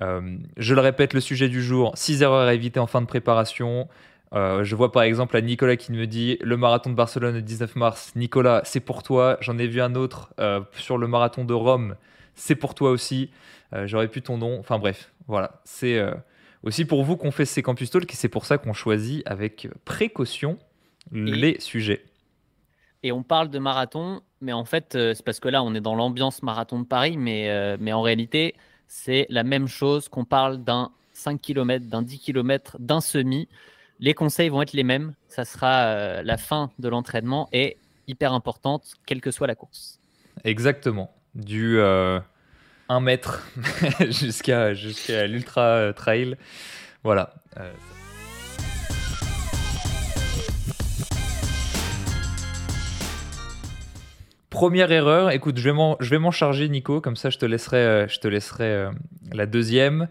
je 0.00 0.74
le 0.74 0.80
répète, 0.80 1.14
le 1.14 1.20
sujet 1.20 1.48
du 1.48 1.62
jour 1.62 1.92
6 1.94 2.22
erreurs 2.22 2.46
à 2.46 2.54
éviter 2.54 2.80
en 2.80 2.86
fin 2.86 3.00
de 3.00 3.06
préparation. 3.06 3.88
je 4.32 4.74
vois 4.74 4.92
par 4.92 5.02
exemple 5.02 5.36
à 5.36 5.40
Nicolas 5.40 5.76
qui 5.76 5.92
me 5.92 6.06
dit 6.06 6.38
le 6.40 6.56
marathon 6.56 6.90
de 6.90 6.94
Barcelone 6.94 7.34
le 7.34 7.42
19 7.42 7.76
mars. 7.76 8.12
Nicolas, 8.16 8.62
c'est 8.64 8.80
pour 8.80 9.02
toi. 9.02 9.36
J'en 9.40 9.58
ai 9.58 9.66
vu 9.66 9.80
un 9.80 9.94
autre 9.94 10.32
sur 10.76 10.98
le 10.98 11.06
marathon 11.06 11.44
de 11.44 11.54
Rome 11.54 11.96
c'est 12.34 12.54
pour 12.54 12.74
toi 12.74 12.90
aussi. 12.90 13.30
Euh, 13.72 13.86
j'aurais 13.86 14.08
pu 14.08 14.22
ton 14.22 14.38
nom. 14.38 14.58
Enfin 14.58 14.78
bref, 14.78 15.12
voilà. 15.28 15.60
C'est 15.64 15.98
euh, 15.98 16.12
aussi 16.62 16.84
pour 16.84 17.04
vous 17.04 17.16
qu'on 17.16 17.30
fait 17.30 17.44
ces 17.44 17.62
Campus 17.62 17.90
Talk 17.90 18.10
et 18.12 18.16
c'est 18.16 18.28
pour 18.28 18.46
ça 18.46 18.58
qu'on 18.58 18.72
choisit 18.72 19.22
avec 19.26 19.68
précaution 19.84 20.58
les 21.10 21.58
sujets. 21.60 22.04
Et 23.02 23.10
on 23.10 23.22
parle 23.22 23.50
de 23.50 23.58
marathon, 23.58 24.22
mais 24.40 24.52
en 24.52 24.64
fait, 24.64 24.94
euh, 24.94 25.12
c'est 25.14 25.24
parce 25.24 25.40
que 25.40 25.48
là, 25.48 25.64
on 25.64 25.74
est 25.74 25.80
dans 25.80 25.96
l'ambiance 25.96 26.42
marathon 26.42 26.78
de 26.78 26.86
Paris, 26.86 27.16
mais, 27.16 27.76
mais 27.78 27.92
en 27.92 28.02
réalité, 28.02 28.54
c'est 28.86 29.26
la 29.28 29.42
même 29.42 29.66
chose 29.66 30.08
qu'on 30.08 30.24
parle 30.24 30.62
d'un 30.62 30.90
5 31.14 31.40
km, 31.40 31.86
d'un 31.86 32.02
10 32.02 32.20
km, 32.20 32.76
d'un 32.78 33.00
semi. 33.00 33.48
Les 33.98 34.14
conseils 34.14 34.48
vont 34.48 34.62
être 34.62 34.72
les 34.72 34.84
mêmes. 34.84 35.14
Ça 35.28 35.44
sera 35.44 36.22
la 36.22 36.36
fin 36.36 36.70
de 36.78 36.88
l'entraînement 36.88 37.48
et 37.52 37.76
hyper 38.06 38.32
importante, 38.32 38.94
quelle 39.06 39.20
que 39.20 39.30
soit 39.30 39.46
la 39.46 39.54
course. 39.54 39.98
Exactement 40.44 41.10
du 41.34 41.78
1 42.92 42.96
euh, 42.96 43.00
mètre 43.00 43.46
jusqu'à 44.00 44.72
l'ultra 45.26 45.92
trail. 45.94 46.36
Voilà. 47.02 47.34
Euh, 47.58 47.72
Première 54.50 54.92
erreur, 54.92 55.30
écoute, 55.30 55.56
je 55.56 55.70
vais 55.70 56.18
m'en 56.18 56.30
charger, 56.30 56.68
Nico, 56.68 57.00
comme 57.00 57.16
ça 57.16 57.30
je 57.30 57.38
te 57.38 57.46
laisserai, 57.46 57.78
euh, 57.78 58.08
je 58.08 58.20
te 58.20 58.28
laisserai 58.28 58.90
la 59.32 59.46
deuxième. 59.46 60.08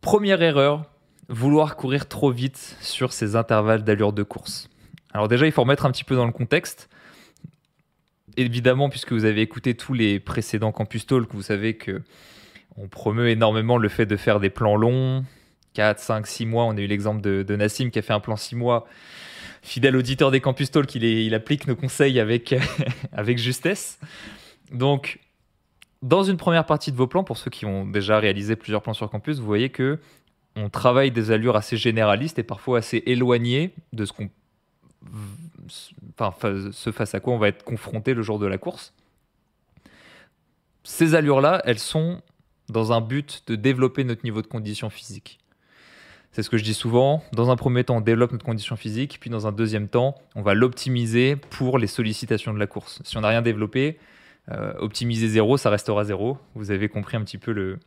Première 0.00 0.40
erreur, 0.40 0.84
vouloir 1.28 1.74
courir 1.74 2.08
trop 2.08 2.30
vite 2.30 2.76
sur 2.80 3.12
ces 3.12 3.34
intervalles 3.34 3.82
d'allure 3.82 4.12
de 4.12 4.22
course. 4.22 4.70
Alors 5.12 5.26
déjà, 5.26 5.46
il 5.46 5.52
faut 5.52 5.62
remettre 5.62 5.84
un 5.84 5.90
petit 5.90 6.04
peu 6.04 6.14
dans 6.14 6.26
le 6.26 6.32
contexte 6.32 6.88
évidemment, 8.36 8.88
puisque 8.88 9.12
vous 9.12 9.24
avez 9.24 9.40
écouté 9.40 9.74
tous 9.74 9.94
les 9.94 10.20
précédents 10.20 10.72
Campus 10.72 11.06
Talk, 11.06 11.32
vous 11.32 11.42
savez 11.42 11.74
que 11.74 12.02
on 12.76 12.88
promeut 12.88 13.28
énormément 13.28 13.78
le 13.78 13.88
fait 13.88 14.06
de 14.06 14.16
faire 14.16 14.40
des 14.40 14.50
plans 14.50 14.76
longs, 14.76 15.24
4, 15.74 15.98
5, 15.98 16.26
6 16.26 16.46
mois. 16.46 16.64
On 16.64 16.76
a 16.76 16.80
eu 16.80 16.86
l'exemple 16.86 17.20
de, 17.20 17.56
Nassim 17.56 17.90
qui 17.90 17.98
a 17.98 18.02
fait 18.02 18.12
un 18.12 18.20
plan 18.20 18.36
6 18.36 18.56
mois. 18.56 18.86
Fidèle 19.62 19.96
auditeur 19.96 20.30
des 20.30 20.40
Campus 20.40 20.70
Talk, 20.70 20.94
il, 20.94 21.34
applique 21.34 21.66
nos 21.66 21.76
conseils 21.76 22.20
avec, 22.20 22.54
avec 23.12 23.38
justesse. 23.38 23.98
Donc, 24.72 25.20
dans 26.02 26.22
une 26.22 26.36
première 26.36 26.66
partie 26.66 26.92
de 26.92 26.96
vos 26.96 27.06
plans, 27.06 27.24
pour 27.24 27.38
ceux 27.38 27.50
qui 27.50 27.64
ont 27.64 27.86
déjà 27.86 28.18
réalisé 28.18 28.56
plusieurs 28.56 28.82
plans 28.82 28.92
sur 28.92 29.08
campus, 29.08 29.38
vous 29.38 29.46
voyez 29.46 29.70
que 29.70 29.98
on 30.56 30.68
travaille 30.68 31.10
des 31.10 31.30
allures 31.30 31.56
assez 31.56 31.76
généralistes 31.76 32.38
et 32.38 32.44
parfois 32.44 32.78
assez 32.78 33.02
éloignées 33.06 33.72
de 33.92 34.04
ce 34.04 34.12
qu'on 34.12 34.30
enfin, 36.18 36.70
ce 36.72 36.92
face 36.92 37.14
à 37.14 37.20
quoi 37.20 37.34
on 37.34 37.38
va 37.38 37.48
être 37.48 37.64
confronté 37.64 38.14
le 38.14 38.22
jour 38.22 38.38
de 38.38 38.46
la 38.46 38.58
course. 38.58 38.92
Ces 40.82 41.14
allures-là, 41.14 41.62
elles 41.64 41.78
sont 41.78 42.20
dans 42.68 42.92
un 42.92 43.00
but 43.00 43.42
de 43.46 43.56
développer 43.56 44.04
notre 44.04 44.24
niveau 44.24 44.42
de 44.42 44.46
condition 44.46 44.90
physique. 44.90 45.38
C'est 46.32 46.42
ce 46.42 46.50
que 46.50 46.56
je 46.56 46.64
dis 46.64 46.74
souvent. 46.74 47.22
Dans 47.32 47.50
un 47.50 47.56
premier 47.56 47.84
temps, 47.84 47.98
on 47.98 48.00
développe 48.00 48.32
notre 48.32 48.44
condition 48.44 48.74
physique, 48.74 49.18
puis 49.20 49.30
dans 49.30 49.46
un 49.46 49.52
deuxième 49.52 49.88
temps, 49.88 50.16
on 50.34 50.42
va 50.42 50.54
l'optimiser 50.54 51.36
pour 51.36 51.78
les 51.78 51.86
sollicitations 51.86 52.52
de 52.52 52.58
la 52.58 52.66
course. 52.66 53.00
Si 53.04 53.16
on 53.16 53.20
n'a 53.20 53.28
rien 53.28 53.40
développé, 53.40 53.98
euh, 54.50 54.74
optimiser 54.78 55.28
zéro, 55.28 55.56
ça 55.56 55.70
restera 55.70 56.04
zéro. 56.04 56.38
Vous 56.54 56.70
avez 56.70 56.88
compris 56.88 57.16
un 57.16 57.22
petit 57.22 57.38
peu 57.38 57.78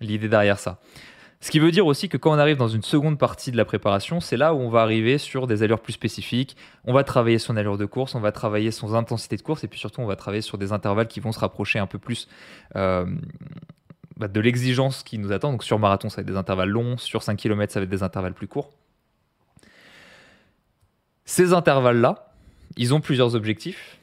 l'idée 0.00 0.28
derrière 0.28 0.58
ça. 0.58 0.80
Ce 1.42 1.50
qui 1.50 1.58
veut 1.58 1.70
dire 1.70 1.86
aussi 1.86 2.10
que 2.10 2.18
quand 2.18 2.32
on 2.32 2.38
arrive 2.38 2.58
dans 2.58 2.68
une 2.68 2.82
seconde 2.82 3.18
partie 3.18 3.50
de 3.50 3.56
la 3.56 3.64
préparation, 3.64 4.20
c'est 4.20 4.36
là 4.36 4.52
où 4.52 4.58
on 4.58 4.68
va 4.68 4.82
arriver 4.82 5.16
sur 5.16 5.46
des 5.46 5.62
allures 5.62 5.80
plus 5.80 5.94
spécifiques. 5.94 6.54
On 6.84 6.92
va 6.92 7.02
travailler 7.02 7.38
son 7.38 7.56
allure 7.56 7.78
de 7.78 7.86
course, 7.86 8.14
on 8.14 8.20
va 8.20 8.30
travailler 8.30 8.70
son 8.70 8.94
intensité 8.94 9.36
de 9.36 9.42
course, 9.42 9.64
et 9.64 9.68
puis 9.68 9.78
surtout, 9.78 10.02
on 10.02 10.06
va 10.06 10.16
travailler 10.16 10.42
sur 10.42 10.58
des 10.58 10.72
intervalles 10.72 11.08
qui 11.08 11.18
vont 11.18 11.32
se 11.32 11.38
rapprocher 11.38 11.78
un 11.78 11.86
peu 11.86 11.98
plus 11.98 12.28
euh, 12.76 13.06
bah, 14.18 14.28
de 14.28 14.38
l'exigence 14.38 15.02
qui 15.02 15.16
nous 15.16 15.32
attend. 15.32 15.52
Donc 15.52 15.64
sur 15.64 15.78
marathon, 15.78 16.10
ça 16.10 16.16
va 16.16 16.22
être 16.22 16.28
des 16.28 16.36
intervalles 16.36 16.68
longs, 16.68 16.98
sur 16.98 17.22
5 17.22 17.36
km, 17.36 17.72
ça 17.72 17.80
va 17.80 17.84
être 17.84 17.90
des 17.90 18.02
intervalles 18.02 18.34
plus 18.34 18.48
courts. 18.48 18.70
Ces 21.24 21.54
intervalles-là, 21.54 22.34
ils 22.76 22.92
ont 22.92 23.00
plusieurs 23.00 23.34
objectifs. 23.34 23.98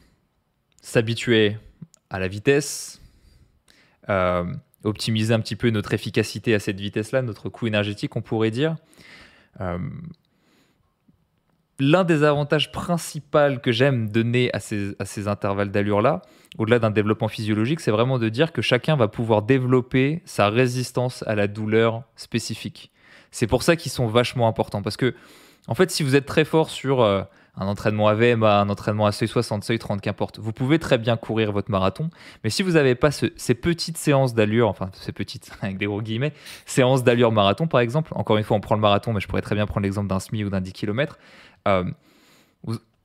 S'habituer 0.82 1.56
à 2.10 2.18
la 2.18 2.26
vitesse, 2.26 3.00
euh, 4.08 4.44
optimiser 4.84 5.34
un 5.34 5.40
petit 5.40 5.56
peu 5.56 5.70
notre 5.70 5.92
efficacité 5.94 6.54
à 6.54 6.58
cette 6.58 6.80
vitesse-là, 6.80 7.22
notre 7.22 7.48
coût 7.48 7.66
énergétique, 7.66 8.16
on 8.16 8.22
pourrait 8.22 8.50
dire. 8.50 8.76
Euh, 9.60 9.78
l'un 11.78 12.04
des 12.04 12.24
avantages 12.24 12.72
principaux 12.72 13.58
que 13.62 13.72
j'aime 13.72 14.08
donner 14.08 14.50
à 14.52 14.60
ces, 14.60 15.28
intervalles 15.28 15.70
d'allure-là, 15.70 16.22
au-delà 16.56 16.78
d'un 16.78 16.90
développement 16.90 17.28
physiologique, 17.28 17.80
c'est 17.80 17.90
vraiment 17.90 18.18
de 18.18 18.28
dire 18.28 18.52
que 18.52 18.62
chacun 18.62 18.96
va 18.96 19.08
pouvoir 19.08 19.42
développer 19.42 20.22
sa 20.24 20.48
résistance 20.48 21.22
à 21.26 21.34
la 21.34 21.46
douleur 21.46 22.02
spécifique. 22.16 22.90
C'est 23.30 23.46
pour 23.46 23.62
ça 23.62 23.76
qu'ils 23.76 23.92
sont 23.92 24.06
vachement 24.06 24.48
importants. 24.48 24.82
Parce 24.82 24.96
que, 24.96 25.14
en 25.66 25.74
fait, 25.74 25.90
si 25.90 26.02
vous 26.02 26.16
êtes 26.16 26.26
très 26.26 26.44
fort 26.44 26.70
sur 26.70 27.02
euh, 27.02 27.22
un 27.58 27.66
entraînement 27.66 28.08
AVMA, 28.08 28.60
un 28.60 28.68
entraînement 28.68 29.06
à 29.06 29.12
seuil 29.12 29.28
60, 29.28 29.64
seuil 29.64 29.78
30, 29.78 30.00
qu'importe. 30.00 30.38
Vous 30.38 30.52
pouvez 30.52 30.78
très 30.78 30.96
bien 30.96 31.16
courir 31.16 31.52
votre 31.52 31.70
marathon, 31.70 32.08
mais 32.44 32.50
si 32.50 32.62
vous 32.62 32.72
n'avez 32.72 32.94
pas 32.94 33.10
ces 33.10 33.54
petites 33.54 33.98
séances 33.98 34.34
d'allure, 34.34 34.68
enfin 34.68 34.90
ces 34.92 35.12
petites 35.12 35.50
avec 35.62 35.78
des 35.78 35.86
gros 35.86 36.00
guillemets, 36.00 36.32
séances 36.66 37.02
d'allure 37.02 37.32
marathon 37.32 37.66
par 37.66 37.80
exemple, 37.80 38.12
encore 38.14 38.38
une 38.38 38.44
fois 38.44 38.56
on 38.56 38.60
prend 38.60 38.76
le 38.76 38.80
marathon, 38.80 39.12
mais 39.12 39.20
je 39.20 39.26
pourrais 39.26 39.42
très 39.42 39.54
bien 39.54 39.66
prendre 39.66 39.84
l'exemple 39.84 40.08
d'un 40.08 40.20
SMI 40.20 40.44
ou 40.44 40.50
d'un 40.50 40.60
10 40.60 40.72
km, 40.72 41.18
euh, 41.66 41.84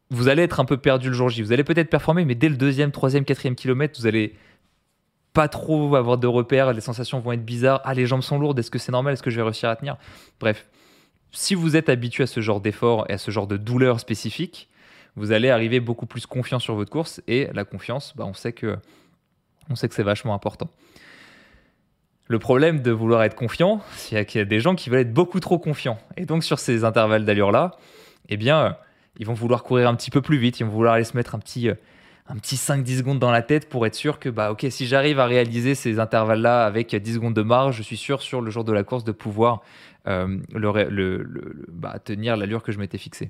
vous, 0.09 0.27
allez 0.27 0.43
être 0.43 0.59
un 0.59 0.65
peu 0.65 0.77
perdu 0.77 1.07
le 1.07 1.15
jour 1.15 1.29
J. 1.29 1.41
Vous 1.41 1.51
allez 1.53 1.63
peut-être 1.63 1.89
performer, 1.89 2.23
mais 2.23 2.35
dès 2.35 2.49
le 2.49 2.55
deuxième, 2.55 2.91
troisième, 2.91 3.25
quatrième 3.25 3.55
kilomètre, 3.55 3.99
vous 3.99 4.05
allez 4.05 4.35
pas 5.33 5.47
trop 5.47 5.95
avoir 5.95 6.19
de 6.19 6.27
repères, 6.27 6.71
les 6.71 6.81
sensations 6.81 7.19
vont 7.19 7.31
être 7.31 7.43
bizarres. 7.43 7.81
Ah, 7.83 7.95
les 7.95 8.05
jambes 8.05 8.21
sont 8.21 8.37
lourdes, 8.37 8.59
est-ce 8.59 8.69
que 8.69 8.77
c'est 8.77 8.91
normal? 8.91 9.13
Est-ce 9.13 9.23
que 9.23 9.31
je 9.31 9.37
vais 9.37 9.41
réussir 9.41 9.69
à 9.69 9.75
tenir? 9.75 9.97
Bref, 10.39 10.67
si 11.33 11.55
vous 11.55 11.75
êtes 11.75 11.89
habitué 11.89 12.23
à 12.23 12.27
ce 12.27 12.39
genre 12.39 12.61
d'effort 12.61 13.05
et 13.09 13.13
à 13.13 13.17
ce 13.17 13.31
genre 13.31 13.47
de 13.47 13.57
douleur 13.57 13.99
spécifique, 13.99 14.69
vous 15.15 15.31
allez 15.31 15.49
arriver 15.49 15.79
beaucoup 15.79 16.05
plus 16.05 16.25
confiant 16.25 16.59
sur 16.59 16.75
votre 16.75 16.91
course. 16.91 17.21
Et 17.27 17.49
la 17.53 17.65
confiance, 17.65 18.13
bah, 18.15 18.25
on 18.25 18.33
sait 18.33 18.53
que, 18.53 18.77
c'est 19.75 20.03
vachement 20.03 20.33
important. 20.33 20.69
Le 22.27 22.39
problème 22.39 22.81
de 22.81 22.91
vouloir 22.91 23.23
être 23.23 23.35
confiant, 23.35 23.81
c'est 23.95 24.25
qu'il 24.25 24.39
y 24.39 24.41
a 24.41 24.45
des 24.45 24.59
gens 24.59 24.75
qui 24.75 24.89
veulent 24.89 25.01
être 25.01 25.13
beaucoup 25.13 25.39
trop 25.39 25.59
confiants. 25.59 25.99
Et 26.17 26.25
donc 26.25 26.43
sur 26.43 26.59
ces 26.59 26.83
intervalles 26.83 27.25
d'allure-là, 27.25 27.71
eh 28.29 28.37
bien, 28.37 28.77
ils 29.17 29.25
vont 29.25 29.33
vouloir 29.33 29.63
courir 29.63 29.89
un 29.89 29.95
petit 29.95 30.09
peu 30.09 30.21
plus 30.21 30.37
vite, 30.37 30.59
ils 30.59 30.65
vont 30.65 30.71
vouloir 30.71 30.93
aller 30.93 31.03
se 31.03 31.17
mettre 31.17 31.35
un 31.35 31.39
petit, 31.39 31.69
euh, 31.69 31.75
un 32.27 32.35
petit 32.37 32.55
5-10 32.55 32.99
secondes 32.99 33.19
dans 33.19 33.31
la 33.31 33.41
tête 33.41 33.67
pour 33.67 33.85
être 33.85 33.95
sûr 33.95 34.19
que, 34.19 34.29
bah, 34.29 34.51
ok, 34.51 34.65
si 34.69 34.87
j'arrive 34.87 35.19
à 35.19 35.25
réaliser 35.25 35.75
ces 35.75 35.99
intervalles-là 35.99 36.65
avec 36.65 36.95
10 36.95 37.15
secondes 37.15 37.33
de 37.33 37.41
marge, 37.41 37.77
je 37.77 37.83
suis 37.83 37.97
sûr 37.97 38.21
sur 38.21 38.41
le 38.41 38.49
jour 38.49 38.63
de 38.63 38.71
la 38.71 38.83
course 38.83 39.03
de 39.03 39.11
pouvoir 39.11 39.61
euh, 40.07 40.37
le, 40.53 41.65
bah, 41.69 41.99
tenir 41.99 42.37
l'allure 42.37 42.63
que 42.63 42.71
je 42.71 42.79
m'étais 42.79 42.97
fixée. 42.97 43.29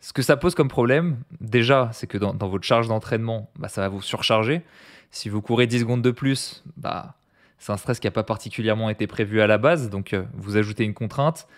Ce 0.00 0.12
que 0.12 0.22
ça 0.22 0.36
pose 0.36 0.54
comme 0.54 0.68
problème, 0.68 1.18
déjà, 1.40 1.90
c'est 1.92 2.06
que 2.06 2.18
dans, 2.18 2.34
votre 2.36 2.64
charge 2.64 2.86
d'entraînement, 2.86 3.50
bah, 3.58 3.68
ça 3.68 3.80
va 3.80 3.88
vous 3.88 4.02
surcharger. 4.02 4.62
Si 5.10 5.28
vous 5.28 5.42
courez 5.42 5.66
10 5.66 5.80
secondes 5.80 6.02
de 6.02 6.10
plus, 6.12 6.62
bah, 6.76 7.16
c'est 7.58 7.72
un 7.72 7.76
stress 7.76 7.98
qui 7.98 8.06
n'a 8.06 8.12
pas 8.12 8.22
particulièrement 8.22 8.88
été 8.88 9.08
prévu 9.08 9.40
à 9.40 9.48
la 9.48 9.58
base, 9.58 9.90
donc 9.90 10.12
euh, 10.12 10.24
vous 10.34 10.56
ajoutez 10.56 10.84
une 10.84 10.94
contrainte. 10.94 11.48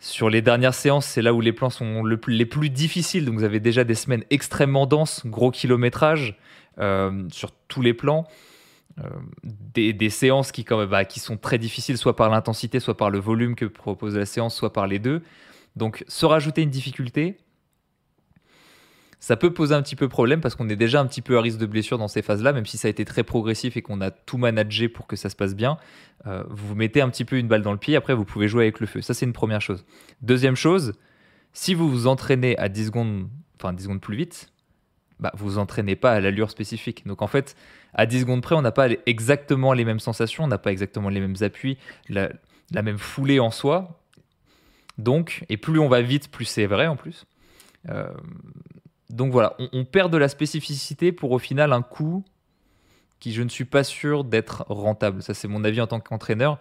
Sur 0.00 0.30
les 0.30 0.42
dernières 0.42 0.74
séances, 0.74 1.06
c'est 1.06 1.22
là 1.22 1.34
où 1.34 1.40
les 1.40 1.52
plans 1.52 1.70
sont 1.70 2.04
les 2.04 2.46
plus 2.46 2.70
difficiles. 2.70 3.24
Donc 3.24 3.34
vous 3.34 3.44
avez 3.44 3.58
déjà 3.58 3.82
des 3.82 3.96
semaines 3.96 4.24
extrêmement 4.30 4.86
denses, 4.86 5.26
gros 5.26 5.50
kilométrage 5.50 6.38
euh, 6.78 7.24
sur 7.32 7.50
tous 7.66 7.82
les 7.82 7.94
plans. 7.94 8.26
Euh, 9.00 9.08
des, 9.42 10.10
séances 10.10 10.52
qui, 10.52 10.64
bah, 10.64 11.04
qui 11.04 11.20
sont 11.20 11.36
très 11.36 11.58
difficiles, 11.58 11.98
soit 11.98 12.16
par 12.16 12.30
l'intensité, 12.30 12.80
soit 12.80 12.96
par 12.96 13.10
le 13.10 13.18
volume 13.18 13.54
que 13.54 13.64
propose 13.64 14.16
la 14.16 14.26
séance, 14.26 14.54
soit 14.54 14.72
par 14.72 14.86
les 14.86 14.98
deux. 14.98 15.22
Donc 15.76 16.04
se 16.08 16.26
rajouter 16.26 16.62
une 16.62 16.70
difficulté, 16.70 17.38
ça 19.20 19.36
peut 19.36 19.52
poser 19.52 19.74
un 19.74 19.82
petit 19.82 19.96
peu 19.96 20.08
problème 20.08 20.40
parce 20.40 20.54
qu'on 20.54 20.68
est 20.68 20.76
déjà 20.76 21.00
un 21.00 21.06
petit 21.06 21.22
peu 21.22 21.36
à 21.36 21.40
risque 21.40 21.58
de 21.58 21.66
blessure 21.66 21.98
dans 21.98 22.08
ces 22.08 22.22
phases-là, 22.22 22.52
même 22.52 22.66
si 22.66 22.78
ça 22.78 22.88
a 22.88 22.90
été 22.90 23.04
très 23.04 23.24
progressif 23.24 23.76
et 23.76 23.82
qu'on 23.82 24.00
a 24.00 24.10
tout 24.10 24.38
managé 24.38 24.88
pour 24.88 25.06
que 25.06 25.16
ça 25.16 25.28
se 25.28 25.36
passe 25.36 25.54
bien. 25.56 25.76
Euh, 26.26 26.44
vous 26.48 26.74
mettez 26.74 27.00
un 27.00 27.08
petit 27.08 27.24
peu 27.24 27.36
une 27.36 27.48
balle 27.48 27.62
dans 27.62 27.72
le 27.72 27.78
pied, 27.78 27.96
après 27.96 28.14
vous 28.14 28.24
pouvez 28.24 28.48
jouer 28.48 28.64
avec 28.64 28.80
le 28.80 28.86
feu. 28.86 29.00
Ça, 29.00 29.14
c'est 29.14 29.26
une 29.26 29.32
première 29.32 29.60
chose. 29.60 29.84
Deuxième 30.22 30.56
chose, 30.56 30.92
si 31.52 31.74
vous 31.74 31.90
vous 31.90 32.06
entraînez 32.06 32.56
à 32.58 32.68
10 32.68 32.86
secondes, 32.86 33.28
enfin 33.58 33.72
10 33.72 33.84
secondes 33.84 34.00
plus 34.00 34.16
vite, 34.16 34.52
bah, 35.20 35.32
vous 35.34 35.46
vous 35.46 35.58
entraînez 35.58 35.96
pas 35.96 36.12
à 36.12 36.20
l'allure 36.20 36.50
spécifique. 36.50 37.06
Donc 37.06 37.22
en 37.22 37.26
fait, 37.26 37.56
à 37.94 38.06
10 38.06 38.20
secondes 38.20 38.42
près, 38.42 38.54
on 38.54 38.62
n'a 38.62 38.72
pas 38.72 38.88
exactement 39.06 39.72
les 39.72 39.84
mêmes 39.84 40.00
sensations, 40.00 40.44
on 40.44 40.48
n'a 40.48 40.58
pas 40.58 40.70
exactement 40.70 41.08
les 41.08 41.20
mêmes 41.20 41.36
appuis, 41.40 41.76
la, 42.08 42.30
même 42.72 42.98
foulée 42.98 43.40
en 43.40 43.50
soi. 43.50 44.00
Donc, 44.96 45.44
et 45.48 45.56
plus 45.56 45.78
on 45.80 45.88
va 45.88 46.02
vite, 46.02 46.30
plus 46.30 46.44
c'est 46.44 46.66
vrai 46.66 46.86
en 46.86 46.96
plus. 46.96 47.24
Euh, 47.88 48.08
donc 49.10 49.32
voilà, 49.32 49.56
on, 49.72 49.84
perd 49.84 50.12
de 50.12 50.18
la 50.18 50.28
spécificité 50.28 51.12
pour 51.12 51.32
au 51.32 51.38
final 51.38 51.72
un 51.72 51.82
coût 51.82 52.24
qui 53.20 53.32
je 53.32 53.42
ne 53.42 53.48
suis 53.48 53.64
pas 53.64 53.82
sûr 53.82 54.24
d'être 54.24 54.64
rentable. 54.68 55.22
Ça 55.22 55.34
c'est 55.34 55.48
mon 55.48 55.64
avis 55.64 55.80
en 55.80 55.86
tant 55.86 56.00
qu'entraîneur. 56.00 56.58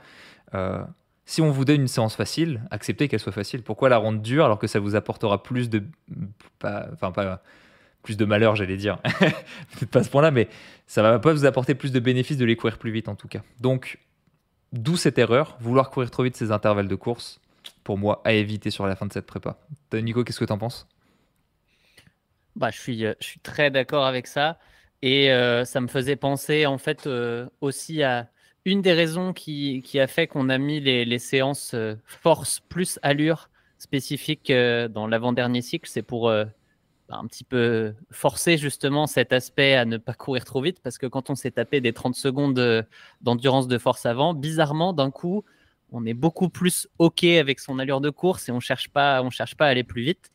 Euh, 0.54 0.82
si 1.26 1.42
on 1.42 1.52
vous 1.52 1.66
donne 1.66 1.82
une 1.82 1.88
séance 1.90 2.16
facile, 2.16 2.62
acceptez 2.72 3.10
qu'elle 3.10 3.20
soit 3.20 3.34
facile. 3.34 3.64
Pourquoi 3.64 3.90
la 3.90 3.98
rendre 3.98 4.22
dure 4.22 4.46
alors 4.46 4.60
que 4.60 4.68
ça 4.68 4.80
vous 4.80 4.96
apportera 4.96 5.44
plus 5.44 5.70
de, 5.70 5.84
enfin 6.62 7.12
pas 7.12 7.42
plus 8.08 8.16
de 8.16 8.24
malheur, 8.24 8.56
j'allais 8.56 8.78
dire, 8.78 9.00
peut-être 9.20 9.92
pas 9.92 10.02
ce 10.02 10.10
point-là, 10.10 10.32
mais 10.32 10.48
ça 10.86 11.02
va 11.02 11.20
pas 11.20 11.34
vous 11.34 11.44
apporter 11.44 11.76
plus 11.76 11.92
de 11.92 12.00
bénéfices 12.00 12.38
de 12.38 12.46
les 12.46 12.56
courir 12.56 12.78
plus 12.78 12.92
vite 12.92 13.10
en 13.10 13.16
tout 13.16 13.28
cas. 13.28 13.42
Donc 13.60 14.00
d'où 14.72 14.96
cette 14.96 15.18
erreur, 15.18 15.58
vouloir 15.60 15.90
courir 15.90 16.10
trop 16.10 16.24
vite 16.24 16.38
ces 16.38 16.54
intervalles 16.54 16.88
de 16.88 16.96
course, 16.96 17.42
pour 17.84 17.98
moi 17.98 18.22
à 18.24 18.32
éviter 18.32 18.72
sur 18.72 18.88
la 18.88 18.96
fin 18.96 19.06
de 19.06 19.12
cette 19.12 19.26
prépa. 19.26 19.58
Nico, 19.94 20.24
qu'est-ce 20.24 20.40
que 20.40 20.46
tu 20.46 20.54
en 20.54 20.58
penses? 20.58 20.88
Bah, 22.58 22.72
je, 22.72 22.80
suis, 22.80 23.06
euh, 23.06 23.14
je 23.20 23.28
suis 23.28 23.40
très 23.40 23.72
d'accord 23.72 24.06
avec 24.06 24.28
ça. 24.28 24.60
Et 25.04 25.32
euh, 25.32 25.64
ça 25.64 25.80
me 25.80 25.88
faisait 25.88 26.16
penser 26.16 26.66
en 26.66 26.80
fait 26.80 27.06
euh, 27.06 27.48
aussi 27.62 28.02
à 28.02 28.30
une 28.66 28.82
des 28.82 28.94
raisons 28.94 29.32
qui, 29.32 29.82
qui 29.84 30.00
a 30.00 30.08
fait 30.08 30.28
qu'on 30.28 30.50
a 30.50 30.58
mis 30.58 30.80
les, 30.80 31.06
les 31.06 31.20
séances 31.20 31.76
force 32.06 32.60
plus 32.68 33.00
allure 33.02 33.50
spécifiques 33.78 34.52
dans 34.52 35.08
l'avant-dernier 35.08 35.62
cycle. 35.62 35.88
C'est 35.90 36.02
pour 36.02 36.30
bah, 36.30 36.46
un 37.10 37.26
petit 37.28 37.46
peu 37.46 37.94
forcer 38.12 38.58
justement 38.58 39.08
cet 39.08 39.32
aspect 39.32 39.76
à 39.76 39.86
ne 39.86 39.96
pas 39.96 40.14
courir 40.14 40.44
trop 40.44 40.62
vite 40.62 40.82
parce 40.84 40.98
que 40.98 41.06
quand 41.06 41.30
on 41.30 41.36
s'est 41.36 41.52
tapé 41.52 41.80
des 41.80 41.94
30 41.94 42.16
secondes 42.16 42.86
d'endurance 43.22 43.70
de 43.70 43.78
force 43.78 44.06
avant, 44.06 44.34
bizarrement, 44.34 44.92
d'un 44.92 45.12
coup, 45.12 45.46
on 45.94 46.06
est 46.06 46.16
beaucoup 46.16 46.50
plus 46.50 46.90
OK 46.98 47.24
avec 47.24 47.62
son 47.62 47.80
allure 47.80 48.02
de 48.02 48.10
course 48.10 48.50
et 48.50 48.52
on 48.52 48.60
cherche 48.60 48.90
pas, 48.90 49.24
cherche 49.30 49.56
pas 49.56 49.68
à 49.68 49.70
aller 49.70 49.86
plus 49.86 50.04
vite. 50.04 50.30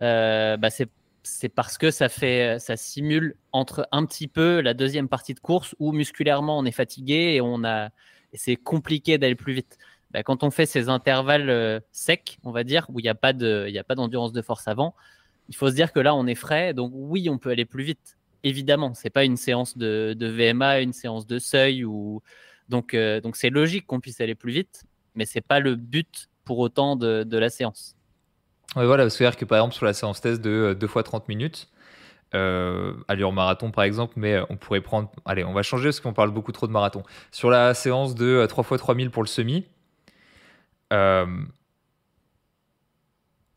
bah 0.00 0.68
c'est 0.68 0.90
c'est 1.28 1.48
parce 1.48 1.78
que 1.78 1.90
ça 1.90 2.08
fait, 2.08 2.58
ça 2.58 2.76
simule 2.76 3.36
entre 3.52 3.86
un 3.92 4.04
petit 4.06 4.28
peu 4.28 4.60
la 4.60 4.74
deuxième 4.74 5.08
partie 5.08 5.34
de 5.34 5.40
course 5.40 5.74
où 5.78 5.92
musculairement 5.92 6.58
on 6.58 6.64
est 6.64 6.72
fatigué 6.72 7.34
et 7.34 7.40
on 7.40 7.64
a, 7.64 7.90
c'est 8.32 8.56
compliqué 8.56 9.18
d'aller 9.18 9.34
plus 9.34 9.52
vite. 9.54 9.78
Bah, 10.10 10.22
quand 10.22 10.42
on 10.42 10.50
fait 10.50 10.66
ces 10.66 10.88
intervalles 10.88 11.50
euh, 11.50 11.80
secs, 11.92 12.38
on 12.44 12.50
va 12.50 12.64
dire, 12.64 12.86
où 12.88 12.98
il 13.00 13.02
n'y 13.02 13.08
a 13.08 13.14
pas 13.14 13.32
de, 13.32 13.66
il 13.68 13.78
a 13.78 13.84
pas 13.84 13.94
d'endurance 13.94 14.32
de 14.32 14.42
force 14.42 14.66
avant, 14.66 14.94
il 15.48 15.56
faut 15.56 15.68
se 15.68 15.74
dire 15.74 15.92
que 15.92 16.00
là 16.00 16.14
on 16.14 16.26
est 16.26 16.34
frais, 16.34 16.74
donc 16.74 16.92
oui 16.94 17.28
on 17.30 17.38
peut 17.38 17.50
aller 17.50 17.66
plus 17.66 17.84
vite. 17.84 18.18
Évidemment, 18.42 18.94
c'est 18.94 19.10
pas 19.10 19.24
une 19.24 19.36
séance 19.36 19.76
de, 19.76 20.16
VMA, 20.20 20.80
une 20.80 20.92
séance 20.92 21.26
de 21.26 21.38
seuil 21.38 21.84
ou 21.84 22.22
donc 22.68 22.94
euh, 22.94 23.20
donc 23.20 23.36
c'est 23.36 23.50
logique 23.50 23.86
qu'on 23.86 24.00
puisse 24.00 24.20
aller 24.20 24.34
plus 24.34 24.52
vite, 24.52 24.84
mais 25.14 25.26
c'est 25.26 25.40
pas 25.42 25.60
le 25.60 25.76
but 25.76 26.28
pour 26.44 26.58
autant 26.58 26.96
de 26.96 27.38
la 27.38 27.50
séance. 27.50 27.97
Ouais, 28.76 28.86
voilà, 28.86 29.08
c'est-à-dire 29.08 29.36
que 29.36 29.44
par 29.44 29.58
exemple 29.58 29.74
sur 29.74 29.86
la 29.86 29.94
séance 29.94 30.20
test 30.20 30.40
de 30.40 30.76
2 30.78 30.86
fois 30.86 31.02
30 31.02 31.28
minutes, 31.28 31.68
euh, 32.34 32.92
allure 33.08 33.32
marathon 33.32 33.70
par 33.70 33.84
exemple, 33.84 34.14
mais 34.16 34.34
euh, 34.34 34.44
on 34.50 34.56
pourrait 34.56 34.82
prendre. 34.82 35.10
Allez, 35.24 35.44
on 35.44 35.54
va 35.54 35.62
changer 35.62 35.84
parce 35.84 36.00
qu'on 36.00 36.12
parle 36.12 36.30
beaucoup 36.30 36.52
trop 36.52 36.66
de 36.66 36.72
marathon. 36.72 37.02
Sur 37.32 37.50
la 37.50 37.72
séance 37.74 38.14
de 38.14 38.44
3 38.46 38.64
x 38.70 38.78
3000 38.78 39.10
pour 39.10 39.22
le 39.22 39.28
semi. 39.28 39.66
Euh... 40.92 41.26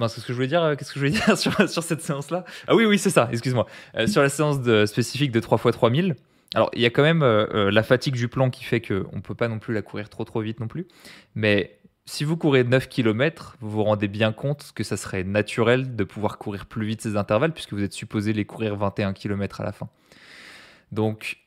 ce 0.08 0.16
que 0.20 0.28
je 0.28 0.34
voulais 0.34 0.48
dire, 0.48 0.64
euh, 0.64 0.76
qu'est-ce 0.76 0.94
que 0.94 1.00
je 1.00 1.06
voulais 1.06 1.20
dire 1.26 1.38
sur, 1.38 1.70
sur 1.70 1.84
cette 1.84 2.02
séance-là? 2.02 2.46
Ah 2.68 2.76
oui, 2.76 2.86
oui, 2.86 2.98
c'est 2.98 3.10
ça, 3.10 3.28
excuse-moi. 3.32 3.68
Euh, 3.96 4.08
sur 4.08 4.22
la 4.22 4.30
séance 4.30 4.58
spécifique 4.86 5.32
de 5.32 5.40
3 5.42 5.60
x 5.66 5.72
3000, 5.78 6.16
alors 6.54 6.70
il 6.74 6.82
y 6.82 6.86
a 6.86 6.90
quand 6.90 7.04
même 7.04 7.24
la 7.24 7.84
fatigue 7.84 8.16
du 8.16 8.28
plan 8.28 8.50
qui 8.50 8.64
fait 8.64 8.82
qu'on 8.82 9.16
ne 9.16 9.22
peut 9.22 9.36
pas 9.36 9.48
non 9.48 9.60
plus 9.60 9.74
la 9.74 9.82
courir 9.82 10.10
trop 10.10 10.24
trop 10.24 10.42
vite 10.42 10.60
non 10.60 10.68
plus. 10.68 10.88
Mais 11.36 11.78
si 12.06 12.24
vous 12.24 12.36
courez 12.38 12.64
9 12.64 12.90
km, 12.90 13.58
vous 13.62 13.70
vous 13.70 13.84
rendez 13.84 14.08
bien 14.08 14.34
compte 14.34 14.72
que 14.74 14.84
ça 14.84 14.98
serait 14.98 15.24
naturel 15.24 15.96
de 15.96 16.04
pouvoir 16.04 16.38
courir 16.38 16.66
plus 16.66 16.86
vite 16.86 17.02
ces 17.02 17.16
intervalles 17.16 17.54
puisque 17.54 17.74
vous 17.74 17.84
êtes 17.84 17.94
supposé 17.94 18.34
les 18.34 18.46
courir 18.46 18.76
21 18.76 19.14
km 19.14 19.62
à 19.62 19.64
la 19.64 19.72
fin. 19.72 19.90
Donc 20.92 21.38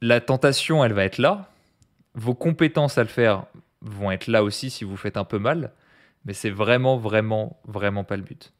la 0.00 0.20
tentation, 0.20 0.84
elle 0.84 0.92
va 0.92 1.04
être 1.04 1.18
là. 1.18 1.50
Vos 2.14 2.34
compétences 2.34 2.98
à 2.98 3.02
le 3.02 3.08
faire 3.08 3.46
vont 3.80 4.10
être 4.10 4.26
là 4.26 4.44
aussi 4.44 4.70
si 4.70 4.84
vous 4.84 4.96
faites 4.96 5.16
un 5.16 5.24
peu 5.24 5.38
mal. 5.38 5.72
Mais 6.26 6.32
c'est 6.32 6.50
vraiment, 6.50 6.96
vraiment, 6.96 7.60
vraiment 7.66 8.04
pas 8.04 8.16
le 8.16 8.22
but. 8.22 8.52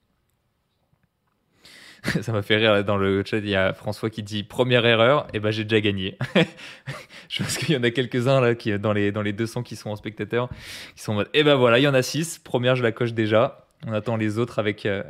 ça 2.23 2.33
m'a 2.33 2.43
fait 2.43 2.57
rire 2.57 2.85
dans 2.85 2.97
le 2.97 3.25
chat. 3.25 3.39
Il 3.39 3.49
y 3.49 3.55
a 3.55 3.73
François 3.73 4.11
qui 4.11 4.23
dit 4.23 4.43
première 4.43 4.85
erreur, 4.85 5.27
et 5.29 5.37
eh 5.37 5.41
ben 5.41 5.51
j'ai 5.51 5.65
déjà 5.65 5.81
gagné. 5.81 6.19
je 7.29 7.43
pense 7.43 7.57
qu'il 7.57 7.75
y 7.75 7.79
en 7.79 7.83
a 7.83 7.91
quelques-uns 7.91 8.41
là 8.41 8.55
qui 8.55 8.79
dans 8.79 8.93
les 8.93 9.11
dans 9.13 9.23
les 9.23 9.33
200 9.33 9.63
qui 9.63 9.77
sont 9.77 9.91
en 9.91 9.97
spectateur, 9.97 10.49
qui 10.97 11.03
sont 11.03 11.13
en 11.13 11.17
mode 11.17 11.31
eh 11.35 11.43
ben 11.43 11.55
voilà, 11.55 11.79
il 11.79 11.83
y 11.83 11.89
en 11.89 11.95
a 11.95 12.03
6 12.03 12.41
Première, 12.41 12.77
je 12.77 12.83
la 12.83 12.93
coche 12.93 13.15
déjà. 13.15 13.67
On 13.87 13.93
attend 13.93 14.17
les 14.17 14.39
autres 14.39 14.59
avec 14.59 14.87
euh, 14.87 15.03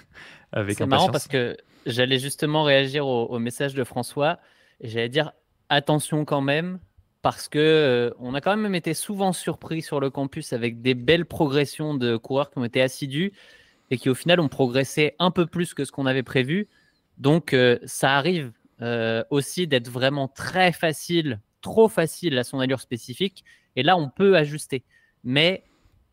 avec 0.52 0.78
C'est 0.78 0.86
marrant 0.86 1.08
parce 1.08 1.28
que 1.28 1.56
j'allais 1.86 2.18
justement 2.18 2.64
réagir 2.64 3.06
au, 3.06 3.38
message 3.38 3.74
de 3.74 3.84
François. 3.84 4.38
Et 4.80 4.88
j'allais 4.88 5.08
dire 5.08 5.32
attention 5.68 6.24
quand 6.24 6.40
même 6.40 6.78
parce 7.22 7.48
que 7.48 7.58
euh, 7.58 8.10
on 8.18 8.34
a 8.34 8.40
quand 8.40 8.56
même 8.56 8.74
été 8.74 8.94
souvent 8.94 9.32
surpris 9.32 9.80
sur 9.80 10.00
le 10.00 10.10
campus 10.10 10.52
avec 10.52 10.82
des 10.82 10.94
belles 10.94 11.24
progressions 11.24 11.94
de 11.94 12.16
coureurs 12.16 12.50
qui 12.50 12.58
ont 12.58 12.64
été 12.64 12.82
assidus 12.82 13.32
et 13.92 13.98
qui 13.98 14.08
au 14.08 14.14
final 14.14 14.40
ont 14.40 14.48
progressé 14.48 15.14
un 15.18 15.30
peu 15.30 15.44
plus 15.44 15.74
que 15.74 15.84
ce 15.84 15.92
qu'on 15.92 16.06
avait 16.06 16.22
prévu. 16.22 16.66
Donc 17.18 17.52
euh, 17.52 17.78
ça 17.84 18.16
arrive 18.16 18.50
euh, 18.80 19.22
aussi 19.28 19.66
d'être 19.66 19.90
vraiment 19.90 20.28
très 20.28 20.72
facile, 20.72 21.40
trop 21.60 21.88
facile 21.88 22.38
à 22.38 22.42
son 22.42 22.58
allure 22.58 22.80
spécifique. 22.80 23.44
Et 23.76 23.82
là, 23.82 23.98
on 23.98 24.08
peut 24.08 24.34
ajuster. 24.34 24.82
Mais 25.24 25.62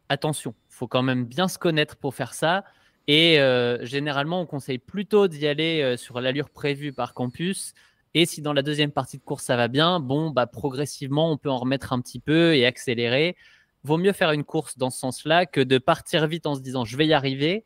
attention, 0.09 0.53
faut 0.67 0.89
quand 0.89 1.03
même 1.03 1.23
bien 1.23 1.47
se 1.47 1.57
connaître 1.57 1.95
pour 1.95 2.13
faire 2.13 2.33
ça. 2.33 2.65
Et 3.07 3.39
euh, 3.39 3.83
généralement, 3.85 4.41
on 4.41 4.45
conseille 4.45 4.79
plutôt 4.79 5.29
d'y 5.29 5.47
aller 5.47 5.95
sur 5.95 6.19
l'allure 6.19 6.49
prévue 6.49 6.91
par 6.91 7.13
campus. 7.13 7.73
Et 8.13 8.25
si 8.25 8.41
dans 8.41 8.51
la 8.51 8.61
deuxième 8.61 8.91
partie 8.91 9.17
de 9.17 9.23
course 9.23 9.45
ça 9.45 9.55
va 9.55 9.69
bien, 9.69 10.01
bon, 10.01 10.31
bah, 10.31 10.47
progressivement, 10.47 11.31
on 11.31 11.37
peut 11.37 11.49
en 11.49 11.59
remettre 11.59 11.93
un 11.93 12.01
petit 12.01 12.19
peu 12.19 12.57
et 12.57 12.65
accélérer 12.65 13.37
vaut 13.83 13.97
mieux 13.97 14.13
faire 14.13 14.31
une 14.31 14.43
course 14.43 14.77
dans 14.77 14.89
ce 14.89 14.99
sens-là 14.99 15.45
que 15.45 15.61
de 15.61 15.77
partir 15.77 16.27
vite 16.27 16.45
en 16.45 16.55
se 16.55 16.61
disant 16.61 16.85
je 16.85 16.97
vais 16.97 17.07
y 17.07 17.13
arriver 17.13 17.65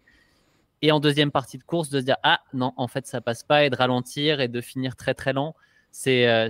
et 0.81 0.91
en 0.91 0.99
deuxième 0.99 1.31
partie 1.31 1.57
de 1.57 1.63
course 1.63 1.89
de 1.89 1.99
se 1.99 2.05
dire 2.05 2.17
ah 2.23 2.41
non 2.53 2.73
en 2.77 2.87
fait 2.87 3.07
ça 3.07 3.21
passe 3.21 3.43
pas 3.43 3.63
et 3.63 3.69
de 3.69 3.75
ralentir 3.75 4.41
et 4.41 4.47
de 4.47 4.61
finir 4.61 4.95
très 4.95 5.13
très 5.13 5.33
lent 5.33 5.55
c'est 5.91 6.27
euh, 6.27 6.49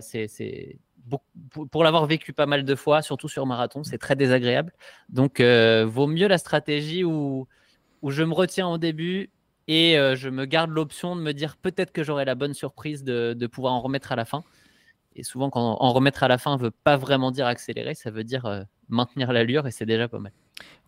pour 1.69 1.83
l'avoir 1.83 2.05
vécu 2.05 2.33
pas 2.33 2.45
mal 2.45 2.63
de 2.63 2.75
fois, 2.75 3.01
surtout 3.01 3.27
sur 3.27 3.45
marathon, 3.45 3.83
c'est 3.83 3.97
très 3.97 4.15
désagréable. 4.15 4.71
Donc, 5.09 5.39
euh, 5.39 5.85
vaut 5.85 6.07
mieux 6.07 6.27
la 6.27 6.37
stratégie 6.37 7.03
où, 7.03 7.47
où 8.01 8.11
je 8.11 8.23
me 8.23 8.33
retiens 8.33 8.67
au 8.67 8.77
début 8.77 9.29
et 9.67 9.97
euh, 9.97 10.15
je 10.15 10.29
me 10.29 10.45
garde 10.45 10.71
l'option 10.71 11.15
de 11.15 11.21
me 11.21 11.33
dire 11.33 11.57
peut-être 11.57 11.91
que 11.91 12.03
j'aurai 12.03 12.25
la 12.25 12.35
bonne 12.35 12.53
surprise 12.53 13.03
de, 13.03 13.33
de, 13.37 13.47
pouvoir 13.47 13.73
en 13.73 13.81
remettre 13.81 14.11
à 14.11 14.15
la 14.15 14.25
fin. 14.25 14.43
Et 15.15 15.23
souvent, 15.23 15.49
quand 15.49 15.77
en 15.79 15.93
remettre 15.93 16.23
à 16.23 16.27
la 16.27 16.37
fin 16.37 16.57
veut 16.57 16.71
pas 16.71 16.97
vraiment 16.97 17.31
dire 17.31 17.45
accélérer, 17.45 17.95
ça 17.95 18.11
veut 18.11 18.23
dire 18.23 18.45
euh, 18.45 18.63
maintenir 18.89 19.33
l'allure 19.33 19.67
et 19.67 19.71
c'est 19.71 19.85
déjà 19.85 20.07
pas 20.07 20.19
mal. 20.19 20.31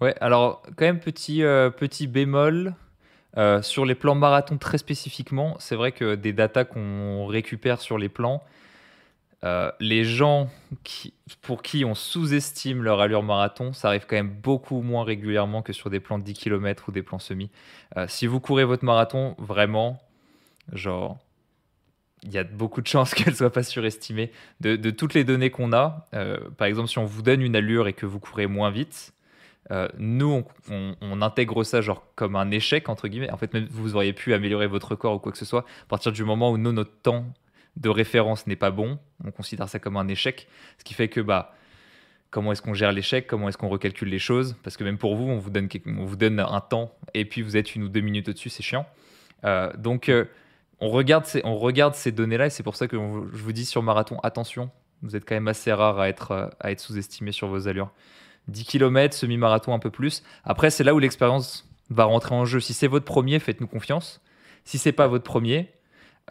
Ouais, 0.02 0.16
alors 0.22 0.62
quand 0.76 0.86
même 0.86 1.00
petit, 1.00 1.42
petit 1.78 2.08
bémol. 2.08 2.74
sur 3.62 3.86
les 3.86 3.96
plans 3.96 4.16
marathon 4.16 4.58
très 4.58 4.78
spécifiquement, 4.78 5.56
c'est 5.60 5.76
vrai 5.76 5.92
que 5.92 6.16
des 6.16 6.34
datas 6.34 6.66
qu'on 6.66 7.26
récupère 7.26 7.82
sur 7.82 7.98
les 7.98 8.10
plans, 8.10 8.44
euh, 9.46 9.72
les 9.80 10.04
gens 10.04 10.50
qui, 10.84 11.14
pour 11.42 11.62
qui 11.62 11.86
on 11.86 11.94
sous-estime 11.94 12.82
leur 12.82 13.00
allure 13.00 13.22
marathon, 13.22 13.74
ça 13.74 13.90
arrive 13.90 14.06
quand 14.08 14.16
même 14.16 14.32
beaucoup 14.32 14.82
moins 14.82 15.04
régulièrement 15.04 15.62
que 15.62 15.72
sur 15.72 15.92
des 15.92 16.00
plans 16.00 16.18
de 16.18 16.24
10 16.24 16.34
km 16.34 16.86
ou 16.88 16.92
des 16.92 17.04
plans 17.04 17.20
semi. 17.20 17.52
Euh, 17.96 18.08
si 18.08 18.26
vous 18.26 18.40
courez 18.40 18.64
votre 18.64 18.84
marathon, 18.84 19.36
vraiment, 19.38 20.02
genre, 20.74 21.20
il 22.26 22.34
y 22.34 22.38
a 22.38 22.44
beaucoup 22.44 22.82
de 22.82 22.88
chances 22.88 23.14
qu'elle 23.16 23.36
soit 23.36 23.52
pas 23.52 23.64
surestimée. 23.64 24.32
De, 24.60 24.76
toutes 24.92 25.14
les 25.14 25.24
données 25.24 25.50
qu'on 25.50 25.74
a, 25.74 26.06
euh, 26.14 26.38
par 26.58 26.68
exemple, 26.68 26.90
si 26.90 26.98
on 26.98 27.06
vous 27.06 27.22
donne 27.22 27.42
une 27.42 27.56
allure 27.56 27.88
et 27.88 27.94
que 27.94 28.06
vous 28.06 28.20
courez 28.20 28.48
moins 28.48 28.72
vite, 28.72 29.14
nous, 29.98 30.44
on, 30.70 31.22
intègre 31.24 31.64
ça 31.64 31.82
genre 31.82 32.06
comme 32.14 32.36
un 32.36 32.52
échec, 32.52 32.88
entre 32.88 33.08
guillemets. 33.08 33.32
En 33.32 33.38
fait, 33.38 33.52
même 33.52 33.66
vous 33.72 33.96
auriez 33.96 34.14
pu 34.14 34.36
améliorer 34.36 34.68
votre 34.68 34.94
corps 34.94 35.16
ou 35.16 35.20
quoi 35.20 35.32
que 35.32 35.40
ce 35.40 35.46
soit, 35.46 35.62
à 35.62 35.88
partir 35.88 36.12
du 36.12 36.24
moment 36.24 36.52
où 36.52 36.60
nous, 36.60 36.72
notre 36.72 36.96
temps 37.02 37.26
de 37.78 37.90
référence 37.90 38.48
n'est 38.48 38.56
pas 38.56 38.72
bon, 38.72 39.00
on 39.24 39.32
considère 39.32 39.70
ça 39.70 39.80
comme 39.80 39.98
un 39.98 40.08
échec, 40.08 40.48
ce 40.78 40.84
qui 40.84 40.94
fait 40.94 41.10
que 41.10 41.20
bah 41.20 41.54
comment 42.30 42.52
est-ce 42.52 42.62
qu'on 42.62 42.74
gère 42.74 42.92
l'échec, 42.92 43.28
comment 43.28 43.50
est-ce 43.50 43.58
qu'on 43.58 43.70
recalcule 43.70 44.10
les 44.10 44.20
choses, 44.20 44.56
parce 44.64 44.78
que 44.78 44.84
même 44.84 44.98
pour 44.98 45.16
vous, 45.16 45.26
on 45.26 45.38
vous 45.38 45.50
donne, 45.50 45.70
on 45.86 46.06
vous 46.06 46.16
donne 46.16 46.40
un 46.40 46.62
temps 46.62 46.94
et 47.14 47.26
puis 47.26 47.42
vous 47.42 47.58
êtes 47.58 47.76
une 47.76 47.84
ou 47.84 47.90
deux 47.90 48.02
minutes 48.02 48.30
au-dessus, 48.30 48.50
c'est 48.50 48.64
chiant. 48.64 48.86
Euh, 49.44 49.72
donc 49.78 50.10
euh, 50.10 50.26
on 50.80 50.90
regarde 50.90 51.26
ces, 51.26 51.42
on 51.44 51.58
regarde 51.58 51.96
ces 51.96 52.12
données-là 52.12 52.48
et 52.48 52.50
c'est 52.50 52.64
pour 52.64 52.76
ça 52.76 52.88
que 52.88 52.98
je 52.98 53.44
vous 53.44 53.54
dis 53.54 53.66
sur 53.66 53.82
marathon, 53.82 54.20
attention, 54.24 54.70
vous 55.02 55.16
êtes 55.16 55.28
quand 55.28 55.36
même 55.36 55.48
assez 55.48 55.72
rare 55.72 56.00
à 56.00 56.10
être, 56.10 56.52
à 56.60 56.72
être 56.72 56.80
sous-estimé 56.80 57.32
sur 57.32 57.48
vos 57.48 57.68
allures. 57.68 57.92
10 58.48 58.66
km, 58.66 59.16
semi-marathon 59.16 59.74
un 59.74 59.80
peu 59.80 59.90
plus. 59.90 60.24
Après, 60.44 60.70
c'est 60.70 60.84
là 60.84 60.94
où 60.94 61.00
l'expérience 61.00 61.68
va 61.90 62.04
rentrer 62.04 62.36
en 62.36 62.46
jeu. 62.46 62.60
Si 62.60 62.74
c'est 62.74 62.88
votre 62.88 63.06
premier, 63.06 63.40
faites-nous 63.40 63.68
confiance. 63.68 64.22
Si 64.64 64.78
c'est 64.78 64.92
pas 64.92 65.08
votre 65.08 65.24
premier, 65.24 65.72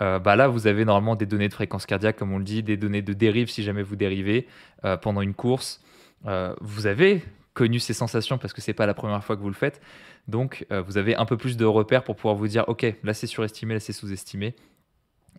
euh, 0.01 0.19
bah 0.19 0.37
là, 0.37 0.49
vous 0.49 0.67
avez 0.67 0.85
normalement 0.85 1.17
des 1.17 1.27
données 1.27 1.49
de 1.49 1.55
fréquence 1.55 1.87
cardiaque, 1.87 2.17
comme 2.17 2.33
on 2.33 2.39
le 2.39 2.45
dit, 2.45 2.63
des 2.63 2.77
données 2.77 3.03
de 3.03 3.13
dérive 3.13 3.49
si 3.49 3.63
jamais 3.63 3.83
vous 3.83 3.97
dérivez 3.97 4.49
euh, 4.85 4.97
pendant 4.97 5.21
une 5.23 5.35
course. 5.35 5.83
Euh, 6.27 6.55
vous 6.61 6.87
avez 6.87 7.23
connu 7.55 7.79
ces 7.79 7.95
sensations 7.95 8.39
parce 8.39 8.53
que 8.53 8.61
c'est 8.61 8.75
pas 8.75 8.87
la 8.87 8.95
première 8.95 9.25
fois 9.25 9.37
que 9.37 9.41
vous 9.41 9.49
le 9.49 9.55
faites. 9.55 9.81
Donc, 10.29 10.67
vous 10.71 10.99
avez 10.99 11.17
un 11.17 11.25
peu 11.25 11.37
plus 11.37 11.57
de 11.57 11.65
repères 11.65 12.05
pour 12.05 12.17
pouvoir 12.17 12.35
vous 12.35 12.49
dire, 12.49 12.65
OK, 12.69 12.85
là 13.03 13.15
c'est 13.15 13.27
surestimé, 13.27 13.75
là 13.75 13.81
c'est 13.81 13.93
sous-estimé, 13.93 14.55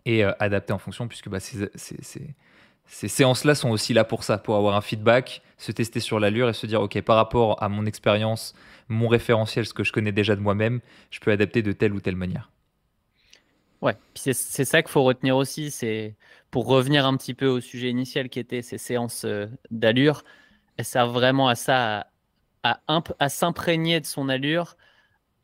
et 0.04 0.24
adapter 0.24 0.72
en 0.72 0.78
fonction, 0.78 1.08
puisque 1.08 1.28
bah, 1.28 1.40
ces, 1.40 1.68
ces 2.88 3.08
séances-là 3.08 3.54
sont 3.54 3.70
aussi 3.70 3.92
là 3.92 4.04
pour 4.04 4.24
ça, 4.24 4.38
pour 4.38 4.56
avoir 4.56 4.76
un 4.76 4.80
feedback, 4.80 5.42
se 5.58 5.72
tester 5.72 6.00
sur 6.00 6.20
l'allure 6.20 6.48
et 6.48 6.52
se 6.52 6.66
dire, 6.66 6.80
OK, 6.80 7.00
par 7.02 7.16
rapport 7.16 7.62
à 7.62 7.68
mon 7.68 7.84
expérience, 7.84 8.54
mon 8.88 9.08
référentiel, 9.08 9.66
ce 9.66 9.74
que 9.74 9.84
je 9.84 9.92
connais 9.92 10.12
déjà 10.12 10.36
de 10.36 10.40
moi-même, 10.40 10.80
je 11.10 11.20
peux 11.20 11.30
adapter 11.30 11.62
de 11.62 11.72
telle 11.72 11.92
ou 11.92 12.00
telle 12.00 12.16
manière. 12.16 12.50
Ouais, 13.82 13.96
c'est 14.14 14.32
ça 14.34 14.82
qu'il 14.82 14.90
faut 14.90 15.02
retenir 15.02 15.36
aussi, 15.36 15.70
c'est 15.70 16.14
pour 16.50 16.66
revenir 16.66 17.04
un 17.06 17.16
petit 17.16 17.34
peu 17.34 17.46
au 17.46 17.60
sujet 17.60 17.90
initial 17.90 18.28
qui 18.28 18.38
était 18.38 18.62
ces 18.62 18.78
séances 18.78 19.24
euh, 19.24 19.46
d'allure, 19.70 20.24
elles 20.76 20.84
servent 20.84 21.12
vraiment 21.12 21.48
à 21.48 21.54
ça, 21.54 22.08
à, 22.62 22.80
à, 23.18 23.28
s'imprégner 23.28 24.00
de 24.00 24.06
son 24.06 24.28
allure 24.28 24.76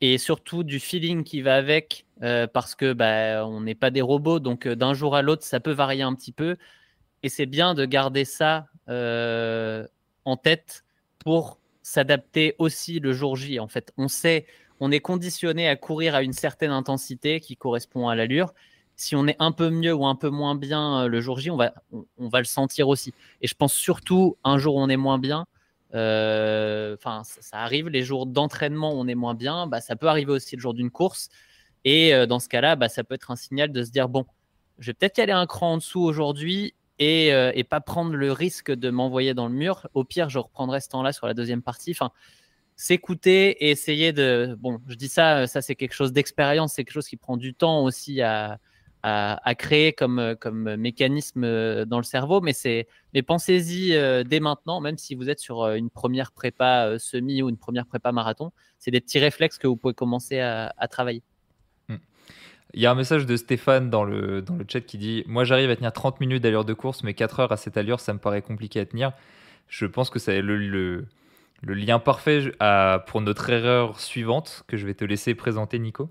et 0.01 0.17
surtout 0.17 0.63
du 0.63 0.79
feeling 0.79 1.23
qui 1.23 1.41
va 1.41 1.55
avec, 1.55 2.05
euh, 2.23 2.47
parce 2.47 2.75
que 2.75 2.93
bah, 2.93 3.45
on 3.47 3.61
n'est 3.61 3.75
pas 3.75 3.89
des 3.89 4.01
robots, 4.01 4.39
donc 4.39 4.67
euh, 4.67 4.75
d'un 4.75 4.93
jour 4.93 5.15
à 5.15 5.21
l'autre, 5.21 5.43
ça 5.43 5.59
peut 5.59 5.71
varier 5.71 6.03
un 6.03 6.13
petit 6.13 6.33
peu, 6.33 6.57
et 7.23 7.29
c'est 7.29 7.45
bien 7.45 7.73
de 7.73 7.85
garder 7.85 8.25
ça 8.25 8.67
en 8.87 10.37
tête 10.37 10.83
pour 11.19 11.57
s'adapter 11.81 12.55
aussi 12.59 12.99
le 12.99 13.13
jour 13.13 13.37
J. 13.37 13.59
En 13.59 13.69
fait, 13.69 13.93
on 13.97 14.09
sait 14.09 14.45
on 14.79 14.91
est 14.91 14.99
conditionné 14.99 15.69
à 15.69 15.77
courir 15.77 16.13
à 16.13 16.23
une 16.23 16.33
certaine 16.33 16.71
intensité 16.71 17.39
qui 17.39 17.55
correspond 17.55 18.09
à 18.09 18.15
l'allure. 18.15 18.53
Si 18.95 19.15
on 19.15 19.27
est 19.27 19.35
un 19.39 19.51
peu 19.51 19.69
mieux 19.69 19.93
ou 19.93 20.05
un 20.05 20.15
peu 20.15 20.29
moins 20.29 20.55
bien 20.55 21.03
euh, 21.03 21.07
le 21.07 21.19
jour 21.19 21.39
J, 21.39 21.49
on 21.49 21.57
va, 21.57 21.73
on, 21.91 22.29
va 22.29 22.39
le 22.39 22.45
sentir 22.45 22.87
aussi. 22.87 23.13
Et 23.41 23.47
je 23.47 23.55
pense 23.55 23.73
surtout 23.73 24.37
un 24.43 24.57
jour 24.57 24.75
où 24.75 24.79
on 24.79 24.89
est 24.89 24.97
moins 24.97 25.17
bien, 25.17 25.45
euh, 25.95 26.95
enfin 26.95 27.23
ça, 27.23 27.57
arrive, 27.57 27.89
les 27.89 28.03
jours 28.03 28.25
d'entraînement 28.25 28.93
on 28.93 29.07
est 29.07 29.15
moins 29.15 29.35
bien, 29.35 29.67
bah, 29.67 29.81
ça 29.81 29.95
peut 29.95 30.07
arriver 30.07 30.31
aussi 30.31 30.55
le 30.55 30.61
jour 30.61 30.73
d'une 30.73 30.91
course. 30.91 31.29
Et 31.85 32.13
euh, 32.13 32.25
dans 32.25 32.39
ce 32.39 32.47
cas-là, 32.49 32.75
bah, 32.75 32.89
ça 32.89 33.03
peut 33.03 33.15
être 33.15 33.31
un 33.31 33.35
signal 33.35 33.71
de 33.71 33.83
se 33.83 33.91
dire, 33.91 34.09
bon, 34.09 34.25
je 34.79 34.87
vais 34.87 34.93
peut-être 34.93 35.17
y 35.17 35.21
aller 35.21 35.33
un 35.33 35.47
cran 35.47 35.73
en 35.73 35.77
dessous 35.77 36.01
aujourd'hui 36.01 36.75
et, 36.99 37.29
et, 37.29 37.63
pas 37.63 37.81
prendre 37.81 38.13
le 38.13 38.31
risque 38.31 38.71
de 38.71 38.89
m'envoyer 38.89 39.33
dans 39.33 39.47
le 39.47 39.53
mur. 39.53 39.87
Au 39.93 40.03
pire, 40.03 40.29
je 40.29 40.39
reprendrai 40.39 40.79
ce 40.79 40.89
temps-là 40.89 41.11
sur 41.11 41.27
la 41.27 41.33
deuxième 41.33 41.61
partie. 41.61 41.91
Enfin, 41.91 42.11
s'écouter 42.75 43.65
et 43.65 43.71
essayer 43.71 44.13
de. 44.13 44.55
Bon, 44.59 44.79
je 44.87 44.95
dis 44.95 45.07
ça, 45.07 45.47
ça 45.47 45.61
c'est 45.61 45.75
quelque 45.75 45.93
chose 45.93 46.13
d'expérience, 46.13 46.73
c'est 46.73 46.83
quelque 46.83 46.93
chose 46.93 47.07
qui 47.07 47.17
prend 47.17 47.37
du 47.37 47.53
temps 47.53 47.83
aussi 47.83 48.21
à, 48.21 48.59
à, 49.03 49.55
créer 49.55 49.91
comme, 49.91 50.35
comme 50.39 50.77
mécanisme 50.77 51.43
euh, 51.43 51.83
dans 51.85 51.97
le 51.97 52.03
cerveau, 52.03 52.39
mais, 52.39 52.53
mais 53.13 53.21
pensez-y 53.21 53.95
euh, 53.95 54.23
dès 54.23 54.39
maintenant, 54.39 54.79
même 54.79 54.97
si 54.97 55.13
vous 55.13 55.29
êtes 55.29 55.39
sur 55.39 55.61
euh, 55.61 55.75
une 55.75 55.89
première 55.89 56.31
prépa 56.31 56.97
semi 56.99 57.41
ou 57.41 57.49
une 57.49 57.57
première 57.57 57.85
prépa 57.85 58.13
marathon, 58.13 58.51
c'est 58.79 58.91
des 58.91 59.01
petits 59.01 59.19
réflexes 59.19 59.57
que 59.57 59.67
vous 59.67 59.75
pouvez 59.75 59.93
commencer 59.93 60.39
à, 60.39 60.71
travailler. 60.89 61.21
Hmm. 61.89 61.97
Il 62.73 62.81
y 62.81 62.85
a 62.85 62.91
un 62.91 62.95
message 62.95 63.25
de 63.25 63.35
Stéphane 63.35 63.89
dans 63.89 64.05
le, 64.05 64.41
dans 64.41 64.55
le 64.55 64.65
chat 64.67 64.81
qui 64.81 64.97
dit 64.97 65.23
Moi, 65.27 65.43
j'arrive 65.43 65.69
à 65.69 65.75
tenir 65.75 65.91
30 65.91 66.21
minutes 66.21 66.41
d'allure 66.41 66.65
de 66.65 66.73
course, 66.73 67.03
mais 67.03 67.13
4 67.13 67.41
heures 67.41 67.51
à 67.51 67.57
cette 67.57 67.75
allure, 67.75 67.99
ça 67.99 68.13
me 68.13 68.19
paraît 68.19 68.41
compliqué 68.41 68.79
à 68.79 68.85
tenir. 68.85 69.11
Je 69.67 69.85
pense 69.85 70.09
que 70.09 70.19
c'est 70.19 70.41
le, 70.41 70.57
le, 70.57 71.07
le 71.61 71.73
lien 71.73 71.99
parfait 71.99 72.53
pour 73.07 73.21
notre 73.21 73.49
erreur 73.49 73.99
suivante 73.99 74.63
que 74.67 74.77
je 74.77 74.85
vais 74.85 74.93
te 74.93 75.03
laisser 75.03 75.35
présenter, 75.35 75.77
Nico. 75.79 76.09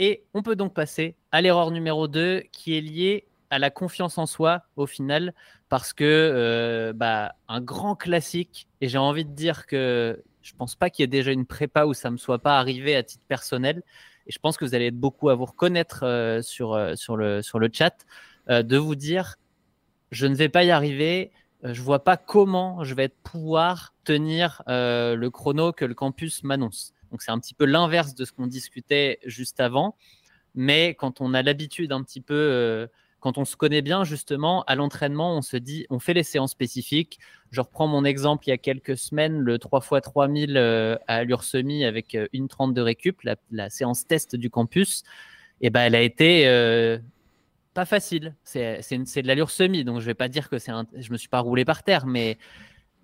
Et 0.00 0.24
on 0.34 0.42
peut 0.42 0.56
donc 0.56 0.74
passer 0.74 1.14
à 1.30 1.40
l'erreur 1.40 1.70
numéro 1.70 2.08
2 2.08 2.42
qui 2.50 2.76
est 2.76 2.80
liée 2.80 3.26
à 3.50 3.60
la 3.60 3.70
confiance 3.70 4.18
en 4.18 4.26
soi 4.26 4.62
au 4.76 4.86
final 4.86 5.34
parce 5.68 5.92
que 5.92 6.04
euh, 6.04 6.92
bah, 6.92 7.34
un 7.46 7.60
grand 7.60 7.94
classique 7.94 8.66
et 8.80 8.88
j'ai 8.88 8.98
envie 8.98 9.24
de 9.24 9.30
dire 9.30 9.66
que 9.66 10.20
je 10.42 10.52
pense 10.54 10.74
pas 10.74 10.90
qu'il 10.90 11.04
y 11.04 11.04
ait 11.04 11.08
déjà 11.08 11.30
une 11.30 11.46
prépa 11.46 11.84
où 11.84 11.94
ça 11.94 12.10
me 12.10 12.16
soit 12.16 12.40
pas 12.40 12.58
arrivé 12.58 12.96
à 12.96 13.04
titre 13.04 13.24
personnel 13.28 13.82
et 14.26 14.32
je 14.32 14.38
pense 14.40 14.56
que 14.56 14.64
vous 14.64 14.74
allez 14.74 14.86
être 14.86 14.98
beaucoup 14.98 15.28
à 15.28 15.36
vous 15.36 15.44
reconnaître 15.44 16.00
euh, 16.02 16.42
sur, 16.42 16.72
euh, 16.72 16.96
sur, 16.96 17.16
le, 17.16 17.42
sur 17.42 17.58
le 17.58 17.70
chat. 17.72 18.04
De 18.48 18.76
vous 18.76 18.94
dire 18.94 19.36
je 20.10 20.26
ne 20.26 20.34
vais 20.34 20.50
pas 20.50 20.64
y 20.64 20.70
arriver, 20.70 21.32
je 21.62 21.80
vois 21.80 22.04
pas 22.04 22.18
comment 22.18 22.84
je 22.84 22.94
vais 22.94 23.08
pouvoir 23.08 23.94
tenir 24.04 24.62
le 24.66 25.28
chrono 25.28 25.72
que 25.72 25.86
le 25.86 25.94
campus 25.94 26.44
m'annonce. 26.44 26.93
Donc 27.14 27.22
c'est 27.22 27.30
un 27.30 27.38
petit 27.38 27.54
peu 27.54 27.64
l'inverse 27.64 28.16
de 28.16 28.24
ce 28.24 28.32
qu'on 28.32 28.48
discutait 28.48 29.20
juste 29.24 29.60
avant, 29.60 29.94
mais 30.56 30.96
quand 30.96 31.20
on 31.20 31.32
a 31.32 31.42
l'habitude 31.42 31.92
un 31.92 32.02
petit 32.02 32.20
peu, 32.20 32.88
quand 33.20 33.38
on 33.38 33.44
se 33.44 33.54
connaît 33.54 33.82
bien 33.82 34.02
justement 34.02 34.64
à 34.64 34.74
l'entraînement, 34.74 35.36
on 35.36 35.40
se 35.40 35.56
dit, 35.56 35.86
on 35.90 36.00
fait 36.00 36.12
les 36.12 36.24
séances 36.24 36.50
spécifiques. 36.50 37.20
Je 37.52 37.60
reprends 37.60 37.86
mon 37.86 38.04
exemple 38.04 38.48
il 38.48 38.50
y 38.50 38.52
a 38.52 38.58
quelques 38.58 38.98
semaines, 38.98 39.38
le 39.38 39.60
3 39.60 39.78
x 39.92 40.02
3000 40.02 40.56
à 40.56 40.96
allure 41.06 41.44
semi 41.44 41.84
avec 41.84 42.18
une 42.32 42.48
30 42.48 42.74
de 42.74 42.80
récup, 42.80 43.22
la, 43.52 43.70
séance 43.70 44.08
test 44.08 44.34
du 44.34 44.50
campus. 44.50 45.04
Et 45.60 45.68
eh 45.68 45.70
ben, 45.70 45.82
elle 45.82 45.94
a 45.94 46.02
été 46.02 46.48
pas 47.74 47.84
facile. 47.84 48.34
C'est 48.42 48.82
de 48.82 49.26
l'allure 49.28 49.52
semi, 49.52 49.84
donc 49.84 50.00
je 50.00 50.06
vais 50.06 50.14
pas 50.14 50.26
dire 50.26 50.48
que 50.50 50.58
c'est 50.58 50.72
un... 50.72 50.84
je 50.98 51.12
me 51.12 51.16
suis 51.16 51.28
pas 51.28 51.38
roulé 51.38 51.64
par 51.64 51.84
terre, 51.84 52.06
mais, 52.06 52.38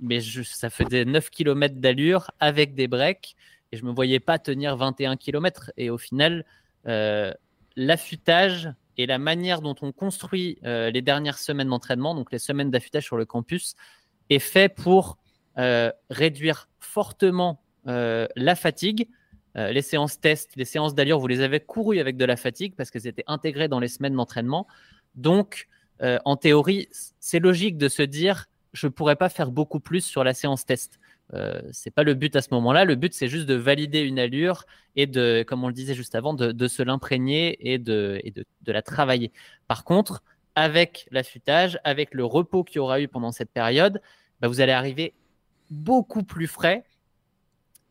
mais 0.01 0.19
ça 0.21 0.69
faisait 0.69 1.05
9 1.05 1.31
km 1.31 1.77
d'allure 1.77 2.33
avec 2.41 2.75
des 2.75 2.89
breaks 2.89 3.37
et 3.73 3.77
je 3.77 3.85
me 3.85 3.91
voyais 3.91 4.21
pas 4.21 4.39
tenir 4.39 4.77
21 4.77 5.17
km. 5.17 5.71
Et 5.77 5.91
au 5.91 5.99
final, 5.99 6.45
euh, 6.87 7.33
l'affûtage 7.77 8.73
et 8.97 9.07
la 9.07 9.19
manière 9.19 9.61
dont 9.61 9.77
on 9.83 9.93
construit 9.93 10.59
euh, 10.65 10.91
les 10.91 11.03
dernières 11.03 11.39
semaines 11.39 11.69
d'entraînement, 11.69 12.15
donc 12.15 12.33
les 12.33 12.39
semaines 12.39 12.71
d'affûtage 12.71 13.05
sur 13.05 13.17
le 13.17 13.25
campus, 13.25 13.75
est 14.29 14.39
fait 14.39 14.69
pour 14.69 15.19
euh, 15.59 15.91
réduire 16.11 16.69
fortement 16.79 17.63
la 17.87 18.55
fatigue 18.57 19.09
les 19.57 19.83
séances 19.83 20.21
test, 20.21 20.55
les 20.55 20.67
séances 20.67 20.95
d'allure, 20.95 21.19
vous 21.19 21.27
les 21.27 21.41
avez 21.41 21.59
courues 21.59 21.99
avec 21.99 22.17
de 22.17 22.25
la 22.25 22.37
fatigue 22.37 22.75
parce 22.77 22.91
qu'elles 22.91 23.09
étaient 23.09 23.25
intégrées 23.27 23.67
dans 23.67 23.81
les 23.81 23.89
semaines 23.89 24.15
d'entraînement. 24.15 24.69
Donc, 25.17 25.67
en 26.01 26.37
théorie, 26.37 26.89
c'est 27.19 27.41
logique 27.41 27.79
de 27.79 27.89
se 27.89 28.03
dire, 28.03 28.47
je 28.75 28.87
ne 28.87 28.93
pourrais 28.93 29.17
pas 29.17 29.29
faire 29.29 29.51
beaucoup 29.51 29.81
plus 29.81 30.03
sur 30.03 30.23
la 30.23 30.35
séance 30.35 30.67
test. 30.67 31.01
Euh, 31.35 31.61
c'est 31.73 31.91
pas 31.91 32.03
le 32.03 32.15
but 32.15 32.35
à 32.37 32.43
ce 32.43 32.49
moment-là. 32.53 32.85
Le 32.85 32.95
but, 32.95 33.15
c'est 33.15 33.29
juste 33.29 33.47
de 33.47 33.55
valider 33.55 34.01
une 34.01 34.19
allure 34.19 34.65
et 34.97 35.07
de, 35.07 35.45
comme 35.47 35.65
on 35.65 35.69
le 35.69 35.75
disait 35.75 35.95
juste 35.95 36.15
avant, 36.15 36.35
de, 36.35 36.69
se 36.69 36.83
l'imprégner 36.83 37.73
et, 37.73 37.79
de, 37.79 38.21
la 38.67 38.83
travailler. 38.83 39.33
Par 39.69 39.85
contre, 39.85 40.23
avec 40.55 41.07
l'affûtage, 41.11 41.79
avec 41.85 42.15
le 42.15 42.25
repos 42.25 42.65
qu'il 42.65 42.77
y 42.77 42.79
aura 42.81 43.01
eu 43.01 43.09
pendant 43.09 43.33
cette 43.33 43.51
période, 43.51 44.01
bah, 44.41 44.49
vous 44.49 44.61
allez 44.61 44.73
arriver 44.73 45.15
beaucoup 45.71 46.25
plus 46.25 46.49
frais. 46.49 46.85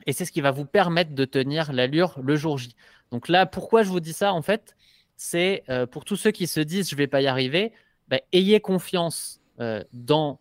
Et 0.05 0.13
c'est 0.13 0.25
ce 0.25 0.31
qui 0.31 0.41
va 0.41 0.51
vous 0.51 0.65
permettre 0.65 1.13
de 1.13 1.25
tenir 1.25 1.71
l'allure 1.71 2.19
le 2.21 2.35
jour 2.35 2.57
J. 2.57 2.75
Donc 3.11 3.27
là, 3.27 3.45
pourquoi 3.45 3.83
je 3.83 3.89
vous 3.89 3.99
dis 3.99 4.13
ça, 4.13 4.33
en 4.33 4.41
fait, 4.41 4.75
c'est 5.15 5.63
euh, 5.69 5.85
pour 5.85 6.05
tous 6.05 6.15
ceux 6.15 6.31
qui 6.31 6.47
se 6.47 6.59
disent 6.59 6.89
je 6.89 6.95
vais 6.95 7.07
pas 7.07 7.21
y 7.21 7.27
arriver, 7.27 7.73
bah, 8.07 8.19
ayez 8.31 8.59
confiance 8.59 9.41
euh, 9.59 9.83
dans 9.93 10.39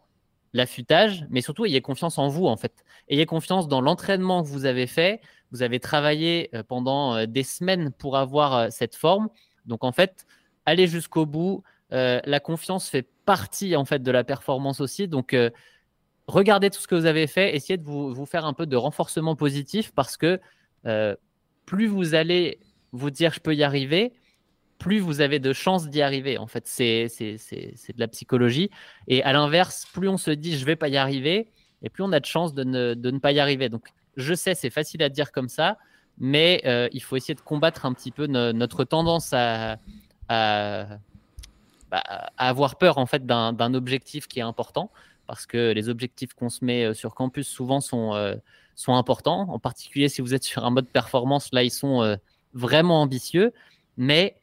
l'affûtage, 0.53 1.27
mais 1.31 1.41
surtout 1.41 1.67
ayez 1.67 1.81
confiance 1.81 2.19
en 2.19 2.29
vous 2.29 2.47
en 2.47 2.57
fait. 2.57 2.85
Ayez 3.09 3.27
confiance 3.27 3.69
dans 3.69 3.81
l'entraînement 3.81 4.43
que 4.43 4.49
vous 4.49 4.65
avez 4.65 4.87
fait. 4.87 5.21
Vous 5.51 5.63
avez 5.63 5.81
travaillé 5.81 6.51
euh, 6.55 6.63
pendant 6.63 7.15
euh, 7.15 7.27
des 7.27 7.43
semaines 7.43 7.93
pour 7.93 8.17
avoir 8.17 8.55
euh, 8.55 8.69
cette 8.71 8.97
forme. 8.97 9.29
Donc 9.67 9.85
en 9.85 9.93
fait, 9.93 10.27
allez 10.65 10.87
jusqu'au 10.87 11.27
bout. 11.27 11.63
la 11.91 12.41
confiance 12.41 12.89
fait 12.89 13.07
partie 13.25 13.77
en 13.77 13.85
fait 13.85 14.03
de 14.03 14.11
la 14.11 14.25
performance 14.25 14.81
aussi. 14.81 15.09
Donc 15.09 15.35
regardez 16.27 16.71
tout 16.71 16.81
ce 16.81 16.89
que 16.89 16.95
vous 16.95 17.07
avez 17.07 17.27
fait. 17.27 17.55
Essayez 17.55 17.79
de 17.79 17.85
vous, 17.85 18.15
vous 18.15 18.27
faire 18.27 18.45
un 18.45 18.53
peu 18.53 18.67
de 18.67 18.77
renforcement 18.77 19.37
positif 19.37 19.93
parce 19.95 20.17
que 20.17 20.41
plus 21.67 21.87
vous 21.87 22.15
allez 22.15 22.61
vous 22.93 23.11
dire 23.11 23.33
je 23.35 23.41
peux 23.41 23.55
y 23.55 23.63
arriver, 23.63 24.13
plus 24.79 25.01
vous 25.01 25.21
avez 25.21 25.38
de 25.41 25.53
chances 25.53 25.88
d'y 25.88 26.03
arriver. 26.03 26.38
En 26.38 26.47
fait, 26.47 26.67
c'est 26.67 27.09
de 27.19 28.01
la 28.01 28.09
psychologie. 28.09 28.71
Et 29.09 29.23
à 29.23 29.33
l'inverse, 29.33 29.87
plus 29.93 30.09
on 30.09 30.17
se 30.17 30.31
dit 30.31 30.57
je 30.57 30.64
vais 30.64 30.77
pas 30.77 30.88
y 30.88 30.97
arriver, 30.97 31.51
et 31.83 31.91
plus 31.91 32.03
on 32.03 32.12
a 32.12 32.21
de 32.21 32.27
chances 32.27 32.55
de 32.55 32.64
ne, 32.64 33.19
pas 33.19 33.33
y 33.33 33.41
arriver. 33.41 33.69
Donc, 33.69 33.88
je 34.17 34.35
sais, 34.35 34.55
c'est 34.55 34.71
facile 34.71 35.03
à 35.03 35.09
dire 35.09 35.33
comme 35.33 35.49
ça, 35.49 35.79
mais 36.19 36.62
euh, 36.64 36.88
il 36.93 37.03
faut 37.03 37.17
essayer 37.17 37.35
de 37.35 37.41
combattre 37.41 37.87
un 37.87 37.93
petit 37.93 38.11
peu 38.11 38.27
notre 38.27 38.85
tendance 38.85 39.33
à, 39.33 39.77
bah, 40.29 40.99
à, 41.91 42.31
avoir 42.37 42.77
peur 42.77 42.99
en 42.99 43.07
fait 43.07 43.27
d'un 43.27 43.75
objectif 43.75 44.29
qui 44.29 44.38
est 44.38 44.43
important, 44.43 44.91
parce 45.27 45.47
que 45.47 45.73
les 45.73 45.88
objectifs 45.88 46.35
qu'on 46.35 46.49
se 46.49 46.64
met 46.64 46.85
euh, 46.85 46.95
sur 46.95 47.14
campus 47.14 47.49
souvent 47.49 47.81
sont, 47.81 48.14
euh, 48.14 48.35
sont 48.77 48.95
importants. 48.95 49.51
En 49.51 49.59
particulier 49.59 50.09
si 50.09 50.23
vous 50.23 50.35
êtes 50.35 50.45
sur 50.45 50.64
un 50.64 50.71
mode 50.71 50.88
performance, 50.88 51.49
là, 51.53 51.62
ils 51.64 51.71
sont 51.71 52.17
vraiment 52.55 53.03
ambitieux. 53.03 53.53
Mais 53.97 54.37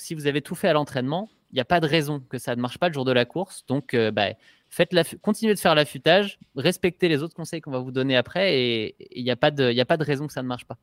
si 0.00 0.14
vous 0.14 0.26
avez 0.26 0.42
tout 0.42 0.54
fait 0.54 0.68
à 0.68 0.72
l'entraînement, 0.72 1.28
il 1.50 1.54
n'y 1.54 1.60
a 1.60 1.64
pas 1.64 1.80
de 1.80 1.86
raison 1.86 2.20
que 2.28 2.38
ça 2.38 2.54
ne 2.56 2.60
marche 2.60 2.78
pas 2.78 2.88
le 2.88 2.94
jour 2.94 3.04
de 3.04 3.12
la 3.12 3.24
course. 3.24 3.64
Donc, 3.66 3.94
euh, 3.94 4.10
bah, 4.10 4.28
faites 4.68 4.92
la, 4.92 5.02
continuez 5.22 5.54
de 5.54 5.58
faire 5.58 5.74
l'affûtage, 5.74 6.38
respectez 6.56 7.08
les 7.08 7.22
autres 7.22 7.34
conseils 7.34 7.60
qu'on 7.60 7.70
va 7.70 7.78
vous 7.78 7.92
donner 7.92 8.16
après 8.16 8.58
et 8.58 8.96
il 9.18 9.24
n'y 9.24 9.30
a, 9.30 9.36
pas 9.36 9.50
de, 9.50 9.78
a 9.78 9.84
pas 9.84 9.96
de 9.96 10.04
raison 10.04 10.26
que 10.26 10.32
ça 10.32 10.42
ne 10.42 10.48
marche 10.48 10.64
pas. 10.64 10.76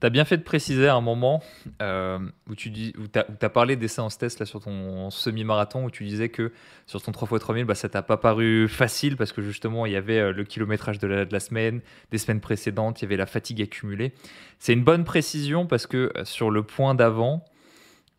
Tu 0.00 0.06
as 0.06 0.10
bien 0.10 0.26
fait 0.26 0.36
de 0.36 0.42
préciser 0.42 0.88
à 0.88 0.94
un 0.94 1.00
moment 1.00 1.42
euh, 1.80 2.18
où 2.50 2.54
tu 2.54 2.68
dis, 2.68 2.92
où 2.98 3.04
as, 3.14 3.48
parlé 3.48 3.76
des 3.76 3.88
séances 3.88 4.18
tests 4.18 4.40
là, 4.40 4.44
sur 4.44 4.60
ton 4.60 5.08
semi-marathon, 5.10 5.84
où 5.84 5.90
tu 5.90 6.04
disais 6.04 6.28
que 6.28 6.52
sur 6.86 7.00
ton 7.00 7.12
3x3000, 7.12 7.64
bah, 7.64 7.74
ça 7.74 7.88
t'a 7.88 8.02
pas 8.02 8.18
paru 8.18 8.68
facile 8.68 9.16
parce 9.16 9.32
que 9.32 9.40
justement, 9.40 9.86
il 9.86 9.92
y 9.92 9.96
avait 9.96 10.18
euh, 10.18 10.32
le 10.32 10.44
kilométrage 10.44 10.98
de 10.98 11.06
la, 11.06 11.24
de 11.24 11.32
la, 11.32 11.40
semaine, 11.40 11.80
des 12.10 12.18
semaines 12.18 12.40
précédentes, 12.40 13.00
il 13.00 13.04
y 13.04 13.06
avait 13.06 13.16
la 13.16 13.26
fatigue 13.26 13.62
accumulée. 13.62 14.12
C'est 14.58 14.74
une 14.74 14.84
bonne 14.84 15.04
précision 15.04 15.66
parce 15.66 15.86
que 15.86 16.12
sur 16.24 16.50
le 16.50 16.62
point 16.62 16.94
d'avant, 16.94 17.44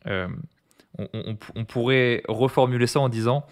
euh, 0.08 0.28
on, 1.54 1.64
pourrait 1.64 2.22
reformuler 2.28 2.86
ça 2.86 3.00
en 3.00 3.08
disant, 3.08 3.46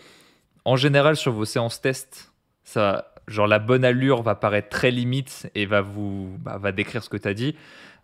en 0.65 0.77
général 0.77 1.17
sur 1.17 1.33
vos 1.33 1.45
séances 1.45 1.81
test, 1.81 2.33
ça, 2.65 3.13
genre 3.29 3.47
la 3.47 3.59
bonne 3.59 3.85
allure 3.85 4.23
va 4.23 4.35
paraître 4.35 4.69
très 4.69 4.91
limite 4.91 5.49
et 5.55 5.67
va 5.67 5.81
vous 5.81 6.37
bah, 6.41 6.59
va 6.59 6.73
décrire 6.73 7.05
ce 7.05 7.09
que 7.09 7.17
tu 7.17 7.29
as 7.29 7.35
dit, 7.35 7.55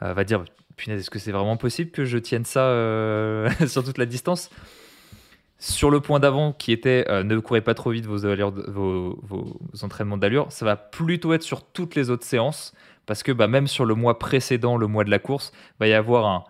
euh, 0.03 0.13
va 0.15 0.25
dire 0.25 0.45
punaise 0.77 1.01
est-ce 1.01 1.11
que 1.11 1.19
c'est 1.19 1.33
vraiment 1.33 1.57
possible 1.57 1.91
que 1.91 2.05
je 2.05 2.19
tienne 2.19 2.45
ça 2.45 2.67
euh, 2.67 3.51
sur 3.67 3.83
toute 3.83 3.99
la 3.99 4.07
distance? 4.07 4.51
Sur 5.59 5.91
le 5.91 6.01
point 6.01 6.19
d'avant 6.19 6.53
qui 6.53 6.73
était 6.73 7.05
ne 7.23 7.39
courez 7.39 7.61
pas 7.61 7.75
trop 7.75 7.91
vite 7.91 8.05
vos 8.07 8.27
entraînements 9.83 10.17
d'allure, 10.17 10.51
ça 10.51 10.65
va 10.65 10.77
plutôt 10.77 11.35
être 11.35 11.43
sur 11.43 11.65
toutes 11.65 11.95
les 11.95 12.11
autres 12.11 12.25
séances 12.25 12.75
parce 13.07 13.23
que 13.23 13.33
bah, 13.33 13.47
même 13.47 13.67
sur 13.67 13.85
le 13.85 13.95
mois 13.95 14.19
précédent, 14.19 14.77
le 14.77 14.89
mois 14.89 15.05
de 15.05 15.11
la 15.11 15.19
course, 15.19 15.53
va 15.79 15.87
y 15.87 15.93
avoir 15.93 16.27
un, 16.27 16.45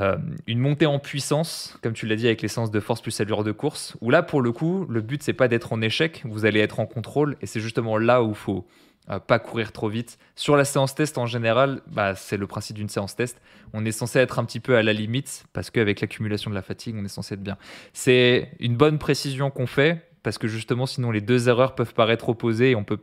euh, 0.00 0.16
une 0.46 0.58
montée 0.58 0.86
en 0.86 0.98
puissance, 0.98 1.78
comme 1.82 1.92
tu 1.92 2.06
l'as 2.06 2.16
dit 2.16 2.26
avec 2.26 2.40
l'essence 2.42 2.70
de 2.70 2.80
force 2.80 3.02
plus 3.02 3.20
allure 3.20 3.44
de 3.44 3.52
course, 3.52 3.96
où 4.00 4.10
là 4.10 4.22
pour 4.22 4.40
le 4.40 4.52
coup, 4.52 4.86
le 4.88 5.00
but 5.00 5.22
c'est 5.22 5.32
pas 5.34 5.48
d'être 5.48 5.72
en 5.72 5.82
échec, 5.82 6.22
vous 6.24 6.46
allez 6.46 6.60
être 6.60 6.80
en 6.80 6.86
contrôle, 6.86 7.36
et 7.42 7.46
c'est 7.46 7.60
justement 7.60 7.98
là 7.98 8.22
où 8.22 8.30
il 8.30 8.34
faut 8.34 8.66
euh, 9.10 9.18
pas 9.18 9.38
courir 9.38 9.72
trop 9.72 9.88
vite. 9.88 10.18
Sur 10.34 10.56
la 10.56 10.64
séance 10.64 10.94
test 10.94 11.18
en 11.18 11.26
général, 11.26 11.82
bah, 11.88 12.14
c'est 12.14 12.36
le 12.36 12.46
principe 12.46 12.76
d'une 12.76 12.88
séance 12.88 13.16
test. 13.16 13.40
On 13.72 13.84
est 13.84 13.92
censé 13.92 14.18
être 14.18 14.38
un 14.38 14.44
petit 14.44 14.60
peu 14.60 14.76
à 14.76 14.82
la 14.82 14.92
limite, 14.92 15.44
parce 15.52 15.70
qu'avec 15.70 16.00
l'accumulation 16.00 16.50
de 16.50 16.54
la 16.54 16.62
fatigue, 16.62 16.94
on 16.98 17.04
est 17.04 17.08
censé 17.08 17.34
être 17.34 17.42
bien. 17.42 17.58
C'est 17.92 18.52
une 18.60 18.76
bonne 18.76 18.98
précision 18.98 19.50
qu'on 19.50 19.66
fait, 19.66 20.08
parce 20.22 20.38
que 20.38 20.48
justement, 20.48 20.86
sinon 20.86 21.10
les 21.10 21.20
deux 21.20 21.48
erreurs 21.48 21.74
peuvent 21.74 21.94
paraître 21.94 22.28
opposées 22.28 22.70
et 22.70 22.76
on 22.76 22.84
peut 22.84 23.00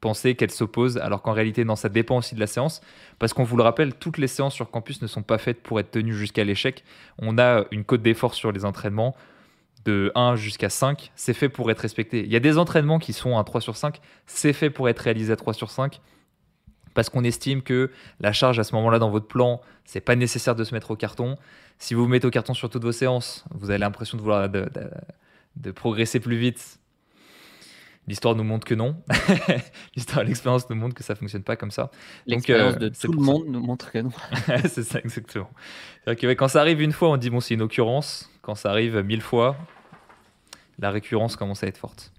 penser 0.00 0.34
qu'elles 0.34 0.50
s'opposent, 0.50 0.98
alors 0.98 1.22
qu'en 1.22 1.32
réalité, 1.32 1.64
non, 1.64 1.76
ça 1.76 1.88
dépend 1.88 2.18
aussi 2.18 2.34
de 2.34 2.40
la 2.40 2.46
séance. 2.46 2.80
Parce 3.18 3.32
qu'on 3.32 3.44
vous 3.44 3.56
le 3.56 3.62
rappelle, 3.62 3.94
toutes 3.94 4.18
les 4.18 4.26
séances 4.26 4.54
sur 4.54 4.70
campus 4.70 5.02
ne 5.02 5.06
sont 5.06 5.22
pas 5.22 5.38
faites 5.38 5.62
pour 5.62 5.80
être 5.80 5.90
tenues 5.90 6.14
jusqu'à 6.14 6.44
l'échec. 6.44 6.84
On 7.18 7.38
a 7.38 7.64
une 7.70 7.84
cote 7.84 8.02
d'effort 8.02 8.34
sur 8.34 8.52
les 8.52 8.64
entraînements 8.64 9.16
de 9.84 10.10
1 10.16 10.34
jusqu'à 10.36 10.68
5, 10.68 11.12
c'est 11.14 11.32
fait 11.32 11.48
pour 11.48 11.70
être 11.70 11.78
respecté. 11.78 12.24
Il 12.24 12.32
y 12.32 12.36
a 12.36 12.40
des 12.40 12.58
entraînements 12.58 12.98
qui 12.98 13.12
sont 13.12 13.38
à 13.38 13.44
3 13.44 13.60
sur 13.60 13.76
5, 13.76 14.00
c'est 14.26 14.52
fait 14.52 14.68
pour 14.68 14.88
être 14.88 14.98
réalisé 14.98 15.32
à 15.32 15.36
3 15.36 15.54
sur 15.54 15.70
5 15.70 16.00
parce 16.92 17.08
qu'on 17.08 17.22
estime 17.24 17.62
que 17.62 17.90
la 18.20 18.32
charge 18.32 18.58
à 18.58 18.64
ce 18.64 18.74
moment-là 18.74 18.98
dans 18.98 19.10
votre 19.10 19.28
plan, 19.28 19.60
c'est 19.84 20.00
pas 20.00 20.16
nécessaire 20.16 20.56
de 20.56 20.64
se 20.64 20.74
mettre 20.74 20.90
au 20.90 20.96
carton. 20.96 21.36
Si 21.78 21.94
vous 21.94 22.02
vous 22.02 22.08
mettez 22.08 22.26
au 22.26 22.30
carton 22.30 22.54
sur 22.54 22.68
toutes 22.68 22.82
vos 22.82 22.90
séances, 22.92 23.44
vous 23.54 23.70
avez 23.70 23.78
l'impression 23.78 24.16
de 24.16 24.22
vouloir 24.22 24.48
de 24.48 25.70
progresser 25.70 26.20
plus 26.20 26.36
vite 26.36 26.80
L'histoire 28.08 28.36
nous 28.36 28.44
montre 28.44 28.64
que 28.64 28.74
non. 28.74 28.96
L'histoire, 29.96 30.24
l'expérience 30.24 30.70
nous 30.70 30.76
montre 30.76 30.94
que 30.94 31.02
ça 31.02 31.16
fonctionne 31.16 31.42
pas 31.42 31.56
comme 31.56 31.72
ça. 31.72 31.90
L'expérience 32.26 32.74
euh, 32.74 32.78
de 32.78 32.88
tout 32.88 33.12
le 33.12 33.20
monde 33.20 33.46
nous 33.48 33.60
montre 33.60 33.90
que 33.90 33.98
non. 33.98 34.12
c'est 34.64 34.84
ça, 34.84 35.00
exactement. 35.00 35.50
Que, 36.06 36.32
quand 36.34 36.48
ça 36.48 36.60
arrive 36.60 36.80
une 36.80 36.92
fois, 36.92 37.10
on 37.10 37.16
dit 37.16 37.30
bon, 37.30 37.40
c'est 37.40 37.54
une 37.54 37.62
occurrence. 37.62 38.30
Quand 38.42 38.54
ça 38.54 38.70
arrive 38.70 38.96
mille 39.00 39.22
fois, 39.22 39.56
la 40.78 40.90
récurrence 40.90 41.34
commence 41.34 41.64
à 41.64 41.66
être 41.66 41.78
forte. 41.78 42.12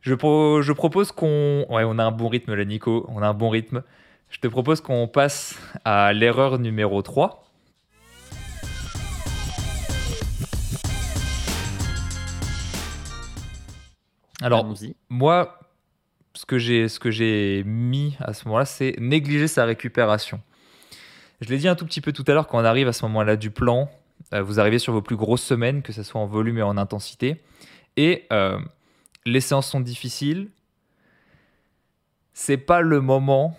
Je, 0.00 0.14
je 0.14 0.72
propose 0.72 1.12
qu'on. 1.12 1.66
Ouais, 1.68 1.84
on 1.84 1.98
a 1.98 2.04
un 2.04 2.12
bon 2.12 2.28
rythme 2.28 2.54
là, 2.54 2.64
Nico. 2.64 3.04
On 3.08 3.20
a 3.20 3.28
un 3.28 3.34
bon 3.34 3.50
rythme. 3.50 3.82
Je 4.30 4.38
te 4.40 4.48
propose 4.48 4.80
qu'on 4.80 5.08
passe 5.08 5.58
à 5.84 6.12
l'erreur 6.14 6.58
numéro 6.58 7.02
3. 7.02 7.47
Alors, 14.40 14.72
moi, 15.08 15.58
ce 16.34 16.46
que 16.46 16.58
j'ai 16.58 16.88
ce 16.88 17.00
que 17.00 17.10
j'ai 17.10 17.64
mis 17.64 18.16
à 18.20 18.32
ce 18.32 18.44
moment-là, 18.46 18.64
c'est 18.64 18.94
négliger 18.98 19.48
sa 19.48 19.64
récupération. 19.64 20.40
Je 21.40 21.48
l'ai 21.48 21.58
dit 21.58 21.68
un 21.68 21.74
tout 21.74 21.86
petit 21.86 22.00
peu 22.00 22.12
tout 22.12 22.24
à 22.26 22.32
l'heure, 22.32 22.46
quand 22.46 22.58
on 22.60 22.64
arrive 22.64 22.88
à 22.88 22.92
ce 22.92 23.04
moment-là 23.06 23.36
du 23.36 23.50
plan, 23.50 23.90
euh, 24.32 24.42
vous 24.42 24.60
arrivez 24.60 24.78
sur 24.78 24.92
vos 24.92 25.02
plus 25.02 25.16
grosses 25.16 25.42
semaines, 25.42 25.82
que 25.82 25.92
ce 25.92 26.02
soit 26.02 26.20
en 26.20 26.26
volume 26.26 26.58
et 26.58 26.62
en 26.62 26.76
intensité, 26.76 27.42
et 27.96 28.26
euh, 28.32 28.58
les 29.24 29.40
séances 29.40 29.68
sont 29.68 29.80
difficiles. 29.80 30.48
C'est 32.32 32.56
pas 32.56 32.80
le 32.80 33.00
moment. 33.00 33.56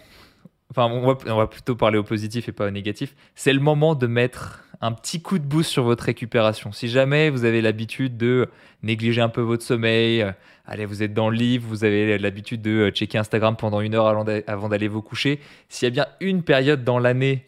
Enfin, 0.72 0.86
on 0.86 1.06
va, 1.06 1.18
on 1.26 1.38
va 1.38 1.48
plutôt 1.48 1.76
parler 1.76 1.98
au 1.98 2.04
positif 2.04 2.48
et 2.48 2.52
pas 2.52 2.68
au 2.68 2.72
négatif. 2.72 3.15
C'est 3.36 3.54
le 3.54 3.60
moment 3.60 3.96
de 3.96 4.08
mettre 4.08 4.63
un 4.82 4.92
petit 4.94 5.22
coup 5.22 5.39
de 5.39 5.44
boost 5.44 5.70
sur 5.70 5.84
votre 5.84 6.06
récupération. 6.06 6.72
Si 6.72 6.88
jamais 6.88 7.30
vous 7.30 7.44
avez 7.44 7.62
l'habitude 7.62 8.18
de 8.18 8.50
négliger 8.82 9.22
un 9.22 9.30
peu 9.30 9.42
votre 9.42 9.63
sommeil, 9.63 10.22
euh, 10.22 10.32
allez, 10.65 10.86
vous 10.86 11.04
êtes 11.04 11.13
dans 11.13 11.30
le 11.30 11.36
livre, 11.36 11.68
vous 11.68 11.84
avez 11.84 12.18
l'habitude 12.18 12.62
de 12.62 12.72
euh, 12.72 12.92
checker 12.92 13.18
Instagram 13.18 13.58
pendant 13.58 13.82
une 13.82 13.94
heure 13.94 14.08
avant 14.08 14.70
d'aller 14.70 14.88
vous 14.88 15.02
coucher, 15.02 15.42
s'il 15.68 15.88
y 15.88 15.92
a 15.92 15.92
bien 15.92 16.08
une 16.22 16.44
période 16.44 16.84
dans 16.84 17.00
l'année 17.00 17.46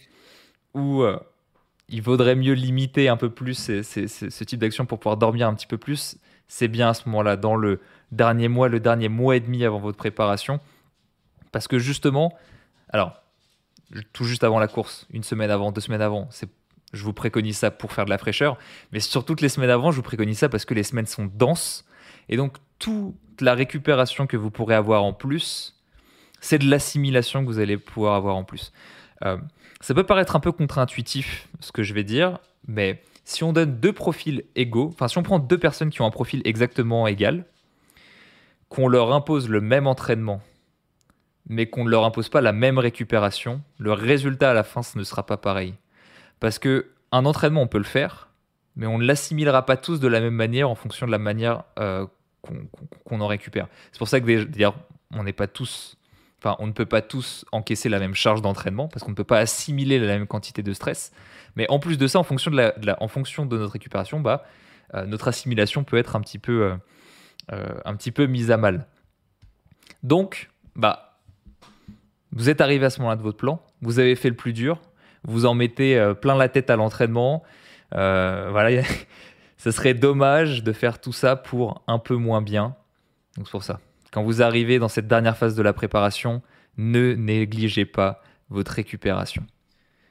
où 0.74 1.04
euh, 1.04 1.18
il 1.88 2.02
vaudrait 2.02 2.36
mieux 2.36 2.54
limiter 2.54 3.08
un 3.08 3.18
peu 3.18 3.30
plus 3.30 3.56
ce 3.56 4.44
type 4.44 4.60
d'action 4.60 4.86
pour 4.86 5.00
pouvoir 5.00 5.18
dormir 5.18 5.48
un 5.48 5.54
petit 5.54 5.68
peu 5.68 5.78
plus, 5.78 6.18
c'est 6.48 6.68
bien 6.68 6.90
à 6.90 6.94
ce 6.94 7.08
moment-là, 7.08 7.38
dans 7.38 7.56
le 7.56 7.80
dernier 8.12 8.50
mois, 8.50 8.68
le 8.68 8.82
dernier 8.82 9.08
mois 9.08 9.38
et 9.38 9.40
demi 9.40 9.64
avant 9.64 9.80
votre 9.80 9.98
préparation. 9.98 10.60
Parce 11.52 11.68
que 11.68 11.80
justement, 11.80 12.34
alors, 12.90 13.22
tout 14.14 14.24
juste 14.24 14.44
avant 14.44 14.60
la 14.60 14.68
course, 14.68 15.06
une 15.12 15.24
semaine 15.24 15.50
avant, 15.50 15.72
deux 15.72 15.82
semaines 15.82 16.02
avant, 16.02 16.28
c'est 16.32 16.50
je 16.94 17.04
vous 17.04 17.14
préconise 17.14 17.58
ça 17.58 17.72
pour 17.72 17.94
faire 17.94 18.06
de 18.06 18.10
la 18.10 18.18
fraîcheur. 18.18 18.58
Mais 18.92 19.00
sur 19.00 19.26
toutes 19.26 19.42
les 19.42 19.50
semaines 19.50 19.70
avant, 19.70 19.92
je 19.92 19.98
vous 19.98 20.02
préconise 20.02 20.40
ça 20.40 20.50
parce 20.50 20.66
que 20.66 20.74
les 20.74 20.84
semaines 20.84 21.06
sont 21.06 21.26
denses. 21.26 21.86
Et 22.30 22.38
donc, 22.38 22.58
toute 22.80 23.16
la 23.40 23.54
récupération 23.54 24.28
que 24.28 24.38
vous 24.38 24.52
pourrez 24.52 24.76
avoir 24.76 25.04
en 25.04 25.14
plus, 25.14 25.80
c'est 26.40 26.60
de 26.60 26.70
l'assimilation 26.70 27.42
que 27.42 27.48
vous 27.48 27.60
allez 27.60 27.78
pouvoir 27.78 28.16
avoir 28.16 28.36
en 28.36 28.44
plus. 28.44 28.72
Euh, 29.24 29.38
ça 29.80 29.94
peut 29.94 30.06
paraître 30.06 30.36
un 30.36 30.40
peu 30.40 30.52
contre-intuitif, 30.52 31.48
ce 31.60 31.72
que 31.72 31.84
je 31.84 31.94
vais 31.94 32.04
dire, 32.04 32.40
mais 32.68 33.02
si 33.24 33.44
on 33.44 33.54
donne 33.54 33.80
deux 33.80 33.94
profils 33.94 34.44
égaux, 34.56 34.90
enfin, 34.94 35.08
si 35.08 35.18
on 35.18 35.24
prend 35.24 35.40
deux 35.40 35.58
personnes 35.58 35.90
qui 35.90 36.02
ont 36.02 36.06
un 36.06 36.12
profil 36.12 36.42
exactement 36.46 37.08
égal, 37.08 37.46
qu'on 38.70 38.88
leur 38.88 39.12
impose 39.12 39.50
le 39.50 39.62
même 39.62 39.88
entraînement 39.88 40.42
mais 41.48 41.68
qu'on 41.68 41.84
ne 41.84 41.90
leur 41.90 42.06
impose 42.06 42.30
pas 42.30 42.42
la 42.42 42.54
même 42.54 42.78
récupération, 42.78 43.62
le 43.78 43.94
résultat 43.94 44.52
à 44.52 44.54
la 44.54 44.64
fin, 44.64 44.84
ce 44.84 44.98
ne 44.98 45.04
sera 45.04 45.26
pas 45.26 45.38
pareil. 45.38 45.74
Parce 46.42 46.60
que 46.60 46.88
un 47.14 47.26
entraînement, 47.26 47.62
on 47.62 47.68
peut 47.68 47.78
le 47.78 47.86
faire, 47.86 48.30
mais 48.76 48.88
on 48.88 48.98
ne 48.98 49.06
l'assimilera 49.06 49.66
pas 49.66 49.78
tous 49.78 50.00
de 50.02 50.08
la 50.08 50.20
même 50.20 50.34
manière 50.34 50.70
en 50.70 50.76
fonction 50.76 51.06
de 51.06 51.12
la 51.12 51.20
manière 51.20 51.64
euh, 51.80 52.06
qu'on 52.42 53.22
en 53.22 53.28
récupère. 53.28 53.68
C'est 53.92 54.00
pour 54.00 54.08
ça 54.08 54.20
que 54.20 54.44
d'ailleurs, 54.46 54.76
on 55.14 55.24
n'est 55.24 55.34
pas 55.34 55.48
tous, 55.48 55.98
enfin, 56.40 56.56
on 56.60 56.66
ne 56.68 56.72
peut 56.72 56.88
pas 56.88 57.02
tous 57.02 57.46
encaisser 57.52 57.90
la 57.90 58.00
même 58.00 58.16
charge 58.16 58.42
d'entraînement 58.42 58.88
parce 58.88 59.04
qu'on 59.04 59.12
ne 59.12 59.16
peut 59.16 59.24
pas 59.24 59.38
assimiler 59.38 60.00
la 60.00 60.08
même 60.18 60.26
quantité 60.26 60.64
de 60.64 60.74
stress. 60.74 61.12
Mais 61.56 61.70
en 61.70 61.78
plus 61.78 61.98
de 61.98 62.08
ça, 62.08 62.18
en 62.18 62.24
fonction 62.24 62.50
de, 62.50 63.58
notre 63.58 63.74
récupération, 63.74 64.20
bah, 64.20 64.44
euh, 64.96 65.06
notre 65.06 65.28
assimilation 65.28 65.84
peut 65.84 65.98
être 65.98 66.16
un 66.16 66.22
petit 66.22 66.40
peu, 66.40 66.74
euh, 67.52 67.68
un 67.86 67.96
petit 67.96 68.12
peu 68.12 68.26
mise 68.26 68.50
à 68.50 68.58
mal. 68.58 68.88
Donc, 70.02 70.50
bah, 70.76 71.20
vous 72.32 72.50
êtes 72.50 72.62
arrivé 72.62 72.86
à 72.86 72.90
ce 72.90 73.00
moment-là 73.02 73.18
de 73.18 73.22
votre 73.22 73.38
plan, 73.38 73.62
vous 73.82 74.00
avez 74.00 74.16
fait 74.16 74.30
le 74.30 74.36
plus 74.36 74.54
dur, 74.54 74.82
vous 75.24 75.46
en 75.46 75.54
mettez 75.54 76.14
plein 76.22 76.36
la 76.36 76.50
tête 76.50 76.70
à 76.70 76.76
l'entraînement, 76.76 77.44
euh, 77.96 78.48
voilà, 78.52 78.84
ce 79.58 79.72
serait 79.72 79.94
dommage 79.94 80.64
de 80.64 80.72
faire 80.72 81.00
tout 81.00 81.14
ça 81.14 81.36
pour 81.36 81.84
un 81.88 82.00
peu 82.00 82.16
moins 82.16 82.42
bien. 82.42 82.76
Donc 83.38 83.48
c'est 83.48 83.52
pour 83.52 83.64
ça. 83.64 83.80
Quand 84.12 84.24
vous 84.24 84.42
arrivez 84.42 84.80
dans 84.80 84.90
cette 84.90 85.08
dernière 85.08 85.38
phase 85.38 85.56
de 85.56 85.62
la 85.62 85.74
préparation, 85.74 86.42
ne 86.78 87.14
négligez 87.14 87.86
pas 87.86 88.22
votre 88.50 88.72
récupération. 88.72 89.46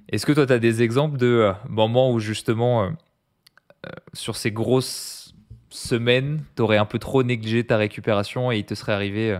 Est-ce 0.09 0.27
que 0.27 0.33
toi, 0.33 0.46
tu 0.46 0.53
as 0.53 0.59
des 0.59 0.83
exemples 0.83 1.18
de 1.18 1.27
euh, 1.27 1.53
moments 1.68 2.11
où 2.11 2.18
justement, 2.18 2.85
euh, 2.85 2.90
sur 4.12 4.37
ces 4.37 4.51
grosses 4.51 5.35
semaines, 5.68 6.42
tu 6.57 6.62
aurais 6.62 6.79
un 6.79 6.87
peu 6.87 6.99
trop 6.99 7.23
négligé 7.23 7.64
ta 7.64 7.77
récupération 7.77 8.51
et 8.51 8.59
il 8.59 8.64
te 8.64 8.75
serait 8.75 8.92
arrivé 8.92 9.38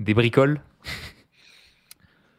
des 0.00 0.14
bricoles? 0.14 0.60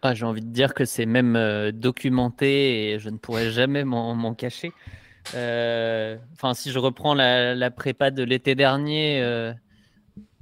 Ah, 0.01 0.13
J'ai 0.13 0.25
envie 0.25 0.41
de 0.41 0.51
dire 0.51 0.73
que 0.73 0.85
c'est 0.85 1.05
même 1.05 1.71
documenté 1.71 2.91
et 2.91 2.99
je 2.99 3.09
ne 3.09 3.17
pourrais 3.17 3.51
jamais 3.51 3.83
m'en 3.83 4.33
cacher. 4.33 4.71
Euh, 5.35 6.17
enfin, 6.33 6.53
si 6.53 6.71
je 6.71 6.79
reprends 6.79 7.13
la, 7.13 7.71
prépa 7.71 8.11
de 8.11 8.23
l'été 8.23 8.55
dernier, 8.55 9.21
euh, 9.21 9.53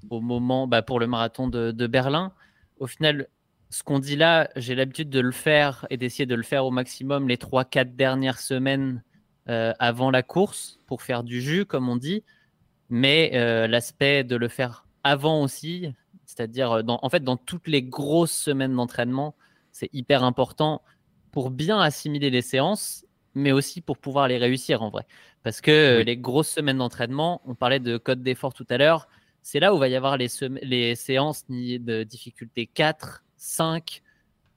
au 0.09 0.21
moment 0.21 0.67
bah, 0.67 0.81
pour 0.81 0.99
le 0.99 1.07
marathon 1.07 1.47
de, 1.47 1.87
Berlin, 1.87 2.31
au 2.79 2.87
final, 2.87 3.27
ce 3.69 3.83
qu'on 3.83 3.99
dit 3.99 4.15
là, 4.15 4.49
j'ai 4.55 4.75
l'habitude 4.75 5.09
de 5.09 5.19
le 5.19 5.31
faire 5.31 5.85
et 5.89 5.97
d'essayer 5.97 6.25
de 6.25 6.35
le 6.35 6.43
faire 6.43 6.65
au 6.65 6.71
maximum 6.71 7.27
les 7.27 7.37
3-4 7.37 7.95
dernières 7.95 8.39
semaines 8.39 9.03
euh, 9.49 9.73
avant 9.79 10.11
la 10.11 10.23
course 10.23 10.79
pour 10.85 11.01
faire 11.01 11.23
du 11.23 11.41
jus, 11.41 11.65
comme 11.65 11.89
on 11.89 11.97
dit. 11.97 12.23
Mais 12.89 13.31
l'aspect 13.67 14.23
de 14.23 14.37
le 14.37 14.47
faire 14.47 14.85
avant 15.03 15.41
aussi, 15.41 15.91
c'est-à-dire 16.25 16.81
en 16.87 17.09
fait 17.09 17.21
dans 17.21 17.35
toutes 17.35 17.67
les 17.67 17.83
grosses 17.83 18.31
semaines 18.31 18.73
d'entraînement, 18.73 19.35
c'est 19.77 19.89
hyper 19.93 20.23
important 20.23 20.81
pour 21.31 21.51
bien 21.51 21.79
assimiler 21.79 22.29
les 22.29 22.41
séances 22.41 23.05
mais 23.37 23.51
aussi 23.51 23.81
pour 23.81 23.97
pouvoir 23.97 24.27
les 24.27 24.37
réussir 24.37 24.81
en 24.81 24.89
vrai. 24.89 25.05
Parce 25.43 25.61
que 25.61 26.01
les 26.03 26.17
grosses 26.17 26.49
semaines 26.49 26.79
d'entraînement, 26.79 27.41
on 27.45 27.53
parlait 27.53 27.79
de 27.79 27.97
code 27.97 28.23
d'effort 28.23 28.53
tout 28.53 28.65
à 28.69 28.77
l'heure, 28.77 29.07
c'est 29.43 29.59
là 29.59 29.73
où 29.73 29.77
va 29.77 29.87
y 29.87 29.95
avoir 29.95 30.17
les, 30.17 30.27
les 30.63 30.95
séances 30.95 31.45
de 31.47 32.03
difficulté 32.03 32.65
4, 32.65 33.23
5. 33.37 34.01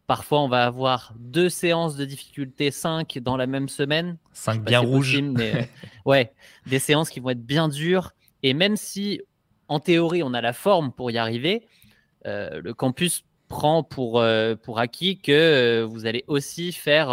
Parfois, 0.07 0.41
on 0.41 0.49
va 0.49 0.67
avoir 0.67 1.15
deux 1.19 1.49
séances 1.49 1.95
de 1.95 2.05
difficulté 2.05 2.73
5 2.73 3.19
dans 3.19 3.37
la 3.37 3.47
même 3.47 3.69
semaine. 3.69 4.17
5 4.33 4.65
bien 4.65 4.81
rouges. 4.81 5.21
mais, 5.21 5.55
euh, 5.55 5.65
ouais, 6.07 6.33
des 6.67 6.81
séances 6.81 7.11
qui 7.11 7.21
vont 7.21 7.31
être 7.31 7.45
bien 7.45 7.69
dures. 7.69 8.13
Et 8.43 8.55
même 8.55 8.77
si, 8.77 9.21
en 9.69 9.79
théorie, 9.79 10.23
on 10.25 10.35
a 10.35 10.41
la 10.41 10.53
forme 10.53 10.91
pour 10.91 11.11
y 11.13 11.19
arriver, 11.19 11.69
euh, 12.27 12.61
le 12.61 12.75
campus 12.75 13.25
prend 13.51 13.83
pour, 13.83 14.19
euh, 14.19 14.55
pour 14.55 14.79
acquis 14.79 15.19
que 15.19 15.83
vous 15.83 16.07
allez 16.07 16.25
aussi 16.27 16.73
faire 16.73 17.11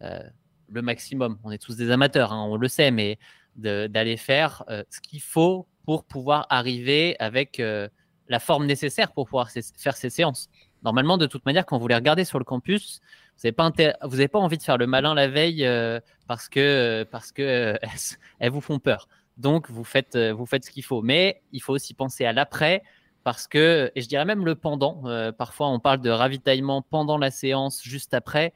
le 0.00 0.82
maximum. 0.82 1.38
On 1.44 1.50
est 1.50 1.58
tous 1.58 1.76
des 1.76 1.90
amateurs, 1.90 2.32
hein, 2.32 2.46
on 2.48 2.56
le 2.56 2.68
sait, 2.68 2.90
mais 2.90 3.18
d'aller 3.56 4.16
faire 4.16 4.64
euh, 4.70 4.82
ce 4.90 5.00
qu'il 5.00 5.20
faut 5.20 5.66
pour 5.84 6.04
pouvoir 6.04 6.46
arriver 6.50 7.16
avec 7.18 7.60
euh, 7.60 7.88
la 8.28 8.38
forme 8.38 8.66
nécessaire 8.66 9.12
pour 9.12 9.26
pouvoir 9.26 9.50
faire 9.50 9.96
ces 9.96 10.10
séances. 10.10 10.48
Normalement, 10.82 11.18
de 11.18 11.26
toute 11.26 11.44
manière, 11.44 11.66
quand 11.66 11.78
vous 11.78 11.88
les 11.88 11.94
regardez 11.94 12.24
sur 12.24 12.38
le 12.38 12.44
campus, 12.44 13.00
vous 13.42 13.48
n'avez 13.48 14.28
pas, 14.28 14.38
envie 14.38 14.56
de 14.56 14.62
faire 14.62 14.78
le 14.78 14.86
malin 14.86 15.14
la 15.14 15.28
veille 15.28 15.66
euh, 15.66 16.00
parce 16.26 16.48
que, 16.48 17.04
parce 17.10 17.32
que 17.32 17.78
elles 18.38 18.50
vous 18.50 18.60
font 18.60 18.78
peur. 18.78 19.08
Donc, 19.36 19.70
vous 19.70 19.84
faites, 19.84 20.16
vous 20.16 20.46
faites 20.46 20.64
ce 20.64 20.70
qu'il 20.70 20.84
faut. 20.84 21.02
Mais 21.02 21.42
il 21.52 21.60
faut 21.60 21.72
aussi 21.72 21.94
penser 21.94 22.24
à 22.24 22.32
l'après 22.32 22.82
parce 23.24 23.46
que, 23.46 23.90
et 23.94 24.00
je 24.00 24.08
dirais 24.08 24.24
même 24.24 24.44
le 24.44 24.54
pendant, 24.54 25.02
parfois 25.36 25.68
on 25.68 25.78
parle 25.78 26.00
de 26.00 26.10
ravitaillement 26.10 26.82
pendant 26.82 27.18
la 27.18 27.30
séance, 27.30 27.82
juste 27.82 28.14
après. 28.14 28.52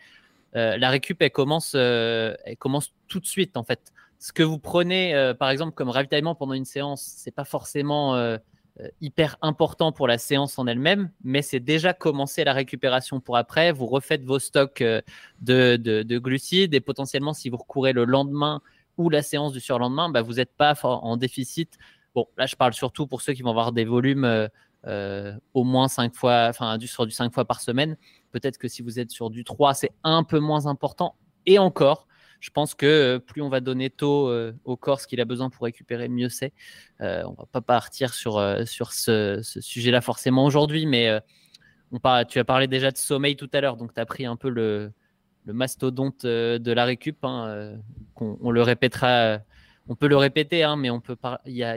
Euh, 0.57 0.77
la 0.77 0.91
récup, 0.91 1.21
elle 1.21 1.31
commence, 1.31 1.73
euh, 1.75 2.35
commence 2.59 2.93
tout 3.09 3.21
de 3.21 3.27
suite, 3.27 3.57
en 3.57 3.65
fait. 3.65 3.93
Ce 4.19 4.33
que 4.33 4.43
vous 4.43 4.59
prenez, 4.59 5.15
euh, 5.15 5.35
par 5.35 5.51
exemple, 5.51 5.73
comme 5.75 5.91
ravitaillement 5.91 6.35
pendant 6.35 6.55
une 6.55 6.65
séance, 6.65 7.03
c'est 7.03 7.35
pas 7.35 7.45
forcément 7.45 8.39
hyper 9.01 9.37
important 9.41 9.93
pour 9.93 10.09
la 10.09 10.19
séance 10.19 10.59
en 10.59 10.67
elle-même, 10.67 11.11
mais 11.23 11.43
c'est 11.43 11.61
déjà 11.61 11.93
commencer 11.93 12.43
la 12.43 12.53
récupération 12.53 13.21
pour 13.21 13.37
après. 13.37 13.71
Vous 13.71 13.87
refaites 13.87 14.25
vos 14.25 14.41
stocks 14.41 14.83
de, 15.41 16.19
glucides 16.19 16.75
et 16.75 16.81
potentiellement, 16.81 17.35
si 17.35 17.51
vous 17.51 17.57
recourez 17.57 17.93
le 17.93 18.05
lendemain 18.05 18.63
ou 18.97 19.11
la 19.11 19.23
séance 19.23 19.53
du 19.53 19.61
surlendemain, 19.61 20.09
bah, 20.09 20.23
vous 20.23 20.35
n'êtes 20.35 20.53
pas 20.57 20.75
en 20.83 21.17
déficit. 21.17 21.79
Bon, 22.15 22.27
là, 22.37 22.47
je 22.47 22.57
parle 22.57 22.75
surtout 22.75 23.07
pour 23.07 23.23
ceux 23.23 23.33
qui 23.33 23.43
vont 23.43 23.51
avoir 23.51 23.73
des 23.73 23.85
volumes 23.85 24.49
au 25.55 25.65
moins 25.65 25.89
5 25.89 26.15
fois, 26.15 26.47
enfin, 26.49 26.79
sur 26.81 27.07
du 27.07 27.13
5 27.13 27.33
fois 27.33 27.45
par 27.45 27.61
semaine. 27.61 27.97
Peut-être 28.33 28.59
que 28.59 28.69
si 28.69 28.83
vous 28.83 28.99
êtes 28.99 29.11
sur 29.11 29.31
du 29.31 29.45
3, 29.45 29.75
c'est 29.75 29.93
un 30.03 30.25
peu 30.25 30.39
moins 30.39 30.67
important. 30.67 31.17
Et 31.47 31.59
encore, 31.59 32.07
je 32.45 32.51
pense 32.51 32.75
que 32.75 32.85
euh, 32.85 33.19
plus 33.19 33.41
on 33.41 33.49
va 33.49 33.61
donner 33.61 33.89
tôt 33.89 34.29
euh, 34.29 34.53
au 34.65 34.77
corps 34.77 35.01
ce 35.01 35.07
qu'il 35.07 35.19
a 35.19 35.25
besoin 35.25 35.49
pour 35.49 35.65
récupérer, 35.65 36.09
mieux 36.09 36.29
c'est. 36.29 36.53
Euh, 37.01 37.23
on 37.27 37.33
va 37.33 37.47
pas 37.51 37.63
partir 37.63 38.13
sur, 38.13 38.39
sur 38.67 38.93
ce, 38.93 39.41
sujet-là 39.43 40.03
forcément 40.03 40.45
aujourd'hui, 40.45 40.85
mais 40.85 41.11
on 41.91 41.99
tu 42.25 42.39
as 42.39 42.45
parlé 42.45 42.67
déjà 42.67 42.91
de 42.91 42.99
sommeil 42.99 43.37
tout 43.37 43.49
à 43.55 43.63
l'heure, 43.63 43.79
donc 43.79 43.95
tu 43.95 44.01
as 44.01 44.05
pris 44.05 44.27
un 44.27 44.37
peu 44.37 44.51
le, 44.51 44.93
mastodonte 45.47 46.27
de 46.27 46.73
la 46.73 46.85
récup. 46.85 47.25
Hein, 47.25 47.79
on, 48.17 48.51
le 48.51 48.61
répétera, 48.61 49.39
on 49.89 49.97
peut 49.97 50.09
le 50.09 50.17
répéter, 50.17 50.63
hein, 50.63 50.77
mais 50.77 50.91
on 50.91 51.01
peut 51.01 51.17
il 51.47 51.55
y, 51.55 51.65
a, 51.65 51.77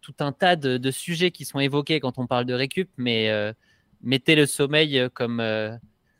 tout 0.00 0.14
un 0.20 0.32
tas 0.32 0.56
de, 0.56 0.90
sujets 0.90 1.30
qui 1.30 1.44
sont 1.44 1.58
évoqués 1.58 2.00
quand 2.00 2.18
on 2.18 2.26
parle 2.26 2.44
de 2.44 2.54
récup, 2.54 2.90
mais 2.96 3.30
mettez 4.02 4.36
le 4.36 4.46
sommeil 4.46 5.08
comme 5.14 5.42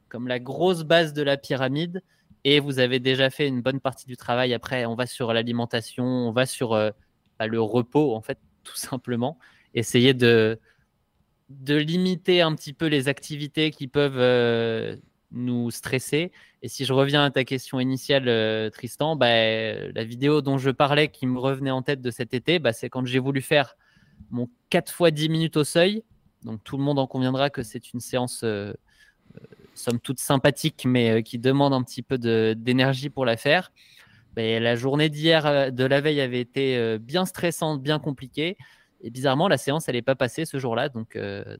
comme 0.09 0.29
la 0.29 0.40
grosse 0.40 0.83
base 0.83 1.14
de 1.14 1.23
la 1.23 1.38
pyramide 1.38 2.03
et 2.45 2.61
vous 2.61 2.79
avez 2.79 3.01
déjà 3.01 3.31
fait 3.31 3.47
une 3.47 3.62
bonne 3.62 3.81
partie 3.81 4.07
du 4.07 4.16
travail. 4.16 4.53
Après, 4.55 4.85
on 4.87 4.95
va 4.95 5.07
sur 5.07 5.33
l'alimentation, 5.33 6.05
on 6.05 6.33
va 6.33 6.47
sur 6.47 6.73
euh, 6.73 6.90
bah, 7.38 7.47
le 7.47 7.61
repos, 7.61 8.14
en 8.14 8.21
fait, 8.21 8.38
tout 8.64 8.77
simplement. 8.77 9.38
Essayer 9.75 10.14
de, 10.14 10.59
limiter 11.49 12.43
un 12.43 12.55
petit 12.55 12.73
peu 12.73 12.87
les 12.87 13.09
activités 13.09 13.71
qui 13.71 13.88
peuvent 13.88 14.19
euh, 14.19 14.97
nous 15.33 15.71
stresser. 15.71 16.33
Et 16.62 16.68
si 16.68 16.85
je 16.85 16.92
reviens 16.92 17.25
à 17.25 17.31
ta 17.31 17.44
question 17.44 17.81
initiale, 17.81 18.29
euh, 18.29 18.70
Tristan, 18.70 19.16
bah, 19.16 19.29
la 19.29 20.05
vidéo 20.05 20.42
dont 20.42 20.59
je 20.59 20.70
parlais 20.70 21.09
qui 21.09 21.27
me 21.27 21.38
revenait 21.38 21.70
en 21.70 21.83
tête 21.83 22.03
de 22.03 22.11
cet 22.11 22.35
été, 22.35 22.59
bah, 22.59 22.73
c'est 22.73 22.90
quand 22.90 23.07
j'ai 23.07 23.18
voulu 23.18 23.40
faire 23.40 23.77
mon 24.31 24.49
4 24.68 24.92
fois 24.92 25.11
10 25.11 25.29
minutes 25.31 25.57
au 25.57 25.64
seuil. 25.64 26.05
Donc 26.44 26.62
tout 26.64 26.77
le 26.77 26.83
monde 26.83 26.99
en 26.99 27.07
conviendra 27.07 27.51
que 27.51 27.62
c'est 27.62 27.92
une 27.92 28.01
séance 28.01 28.44
somme 29.75 30.01
toute 30.01 30.20
sympathique, 30.20 30.85
mais 30.87 31.11
euh, 31.11 31.23
qui 31.23 31.38
demande 31.38 31.73
un 31.73 31.83
petit 31.83 32.03
peu 32.03 32.18
d'énergie 32.18 33.11
pour 33.11 33.25
la 33.25 33.37
faire. 33.37 33.73
Ben, 34.35 34.62
la 34.62 34.77
journée 34.77 35.09
d'hier, 35.09 35.46
euh, 35.46 35.70
de 35.70 35.85
la 35.85 36.01
veille, 36.01 36.20
avait 36.20 36.40
été 36.40 36.77
euh, 36.77 36.99
bien 36.99 37.25
stressante, 37.25 37.83
bien 37.83 37.99
compliquée. 37.99 38.57
Et 39.03 39.11
bizarrement, 39.11 39.49
la 39.49 39.57
séance, 39.57 39.88
elle 39.88 39.94
n'est 39.94 40.03
pas 40.03 40.14
passée 40.14 40.44
ce 40.44 40.59
jour-là. 40.59 40.90
Donc, 40.90 41.12
il 41.16 41.59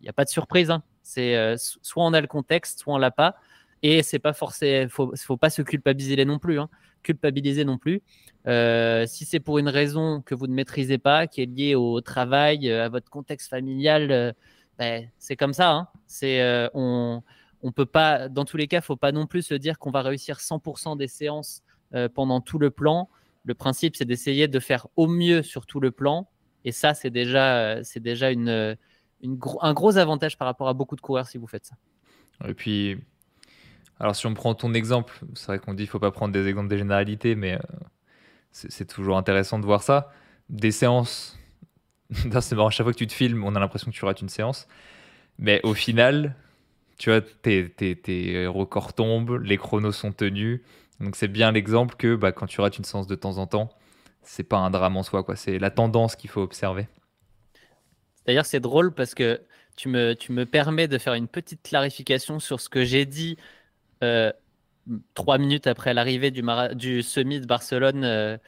n'y 0.00 0.08
a 0.08 0.12
pas 0.12 0.24
de 0.24 0.30
surprise. 0.30 0.70
Hein. 0.70 0.84
C'est 1.02 1.56
soit 1.56 2.04
on 2.04 2.12
a 2.12 2.20
le 2.20 2.28
contexte, 2.28 2.78
soit 2.78 2.94
on 2.94 2.98
l'a 2.98 3.10
pas. 3.10 3.34
Et 3.82 4.02
c'est 4.02 4.18
pas 4.18 4.32
forcément, 4.32 4.88
faut, 4.90 5.36
pas 5.36 5.50
se 5.50 5.62
culpabiliser 5.62 6.24
non 6.24 6.38
plus. 6.38 6.58
Hein. 6.58 6.68
Culpabiliser 7.02 7.64
non 7.64 7.78
plus. 7.78 8.02
si 8.46 9.24
c'est 9.24 9.40
pour 9.40 9.58
une 9.58 9.68
raison 9.68 10.20
que 10.22 10.34
vous 10.34 10.46
ne 10.46 10.54
maîtrisez 10.54 10.98
pas, 10.98 11.26
qui 11.26 11.42
est 11.42 11.46
liée 11.46 11.74
au 11.74 12.00
travail, 12.00 12.70
à 12.70 12.88
votre 12.88 13.08
contexte 13.10 13.48
familial, 13.48 14.34
ben, 14.78 15.08
c'est 15.18 15.36
comme 15.36 15.52
ça. 15.52 15.70
Hein. 15.70 15.88
C'est 16.06 16.68
on 16.74 17.22
on 17.62 17.72
peut 17.72 17.86
pas, 17.86 18.28
dans 18.28 18.44
tous 18.44 18.56
les 18.56 18.68
cas, 18.68 18.80
faut 18.80 18.96
pas 18.96 19.12
non 19.12 19.26
plus 19.26 19.42
se 19.42 19.54
dire 19.54 19.78
qu'on 19.78 19.90
va 19.90 20.02
réussir 20.02 20.38
100% 20.38 20.96
des 20.96 21.08
séances 21.08 21.62
euh, 21.94 22.08
pendant 22.08 22.40
tout 22.40 22.58
le 22.58 22.70
plan. 22.70 23.08
Le 23.44 23.54
principe, 23.54 23.96
c'est 23.96 24.04
d'essayer 24.04 24.48
de 24.48 24.60
faire 24.60 24.86
au 24.96 25.06
mieux 25.06 25.42
sur 25.42 25.66
tout 25.66 25.80
le 25.80 25.90
plan. 25.90 26.28
Et 26.64 26.72
ça, 26.72 26.94
c'est 26.94 27.10
déjà, 27.10 27.82
c'est 27.82 28.00
déjà 28.00 28.30
une, 28.30 28.76
un 29.60 29.72
gros 29.72 29.96
avantage 29.96 30.36
par 30.36 30.46
rapport 30.46 30.68
à 30.68 30.74
beaucoup 30.74 30.96
de 30.96 31.00
coureurs 31.00 31.26
si 31.26 31.38
vous 31.38 31.46
faites 31.46 31.66
ça. 31.66 31.76
Et 32.46 32.54
puis, 32.54 32.98
alors 34.00 34.14
si 34.14 34.26
on 34.26 34.34
prend 34.34 34.54
ton 34.54 34.74
exemple, 34.74 35.20
c'est 35.34 35.46
vrai 35.46 35.58
qu'on 35.58 35.74
dit 35.74 35.84
qu'il 35.84 35.90
faut 35.90 35.98
pas 35.98 36.10
prendre 36.10 36.32
des 36.32 36.46
exemples 36.46 36.68
des 36.68 36.78
généralités, 36.78 37.34
mais 37.34 37.54
euh, 37.54 37.58
c'est 38.52 38.86
toujours 38.86 39.16
intéressant 39.16 39.58
de 39.58 39.64
voir 39.64 39.82
ça. 39.82 40.12
Des 40.48 40.70
séances, 40.70 41.38
c'est 42.40 42.52
marrant, 42.54 42.70
chaque 42.70 42.84
fois 42.84 42.92
que 42.92 42.98
tu 42.98 43.06
te 43.06 43.12
filmes, 43.12 43.44
on 43.44 43.54
a 43.56 43.60
l'impression 43.60 43.90
que 43.90 43.96
tu 43.96 44.04
rates 44.04 44.22
une 44.22 44.28
séance. 44.28 44.68
Mais 45.38 45.60
au 45.64 45.74
final, 45.74 46.36
tu 46.98 47.10
vois, 47.10 47.20
tes, 47.20 47.68
tes, 47.70 48.46
records 48.46 48.92
tombent, 48.92 49.40
les 49.42 49.56
chronos 49.56 49.92
sont 49.92 50.12
tenus. 50.12 50.60
Donc 51.00 51.16
c'est 51.16 51.28
bien 51.28 51.52
l'exemple 51.52 51.94
que 51.96 52.16
bah, 52.16 52.32
quand 52.32 52.46
tu 52.46 52.60
rates 52.60 52.78
une 52.78 52.84
séance 52.84 53.06
de 53.06 53.14
temps 53.14 53.38
en 53.38 53.46
temps, 53.46 53.68
c'est 54.22 54.44
pas 54.44 54.58
un 54.58 54.70
drame 54.70 54.96
en 54.96 55.02
soi, 55.02 55.22
quoi. 55.22 55.36
C'est 55.36 55.58
la 55.58 55.70
tendance 55.70 56.16
qu'il 56.16 56.30
faut 56.30 56.42
observer. 56.42 56.88
D'ailleurs, 58.26 58.46
c'est 58.46 58.60
drôle 58.60 58.92
parce 58.92 59.14
que 59.14 59.40
tu 59.76 59.88
me, 59.88 60.14
tu 60.14 60.32
me 60.32 60.44
permets 60.44 60.88
de 60.88 60.98
faire 60.98 61.14
une 61.14 61.28
petite 61.28 61.62
clarification 61.62 62.40
sur 62.40 62.60
ce 62.60 62.68
que 62.68 62.84
j'ai 62.84 63.06
dit 63.06 63.38
euh, 64.02 64.32
trois 65.14 65.38
minutes 65.38 65.66
après 65.66 65.94
l'arrivée 65.94 66.30
du, 66.30 66.42
du 66.74 67.02
semi 67.02 67.40
de 67.40 67.46
Barcelone, 67.46 68.04
euh, 68.04 68.38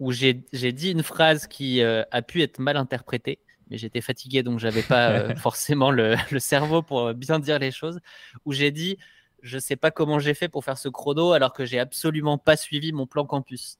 où 0.00 0.12
j'ai 0.12 0.34
dit 0.34 0.90
une 0.90 1.02
phrase 1.02 1.46
qui 1.46 1.82
euh, 1.82 2.02
a 2.10 2.22
pu 2.22 2.42
être 2.42 2.58
mal 2.58 2.76
interprétée 2.76 3.38
mais 3.70 3.78
j'étais 3.78 4.02
fatigué, 4.02 4.42
donc 4.42 4.58
j'avais 4.58 4.82
pas 4.82 5.34
forcément 5.36 5.90
le, 5.90 6.16
cerveau 6.38 6.82
pour 6.82 7.14
bien 7.14 7.38
dire 7.38 7.58
les 7.58 7.70
choses, 7.70 7.98
où 8.44 8.52
j'ai 8.52 8.70
dit, 8.70 8.98
je 9.42 9.58
sais 9.58 9.76
pas 9.76 9.90
comment 9.90 10.18
j'ai 10.18 10.34
fait 10.34 10.48
pour 10.48 10.64
faire 10.64 10.76
ce 10.76 10.90
chrono 10.90 11.32
alors 11.32 11.54
que 11.54 11.64
j'ai 11.64 11.78
absolument 11.78 12.36
pas 12.36 12.56
suivi 12.56 12.92
mon 12.92 13.06
plan 13.06 13.24
campus. 13.24 13.78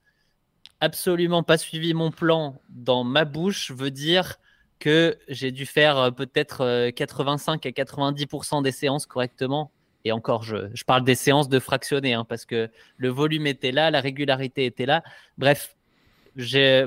Absolument 0.79 1.43
pas 1.43 1.57
suivi 1.57 1.93
mon 1.93 2.09
plan 2.09 2.59
dans 2.69 3.03
ma 3.03 3.25
bouche 3.25 3.71
veut 3.71 3.91
dire 3.91 4.37
que 4.79 5.17
j'ai 5.27 5.51
dû 5.51 5.65
faire 5.65 6.13
peut-être 6.13 6.89
85 6.91 7.65
euh, 7.65 7.69
à 7.69 7.71
90% 7.71 8.61
des 8.61 8.71
séances 8.71 9.05
correctement. 9.05 9.71
Et 10.05 10.11
encore, 10.11 10.43
je, 10.43 10.83
parle 10.85 11.03
des 11.03 11.15
séances 11.15 11.49
de 11.49 11.59
fractionner, 11.59 12.13
hein, 12.13 12.25
parce 12.29 12.45
que 12.45 12.69
le 12.97 13.09
volume 13.09 13.47
était 13.47 13.71
là, 13.71 13.89
la 13.89 14.01
régularité 14.01 14.65
était 14.65 14.85
là. 14.85 15.03
Bref, 15.39 15.75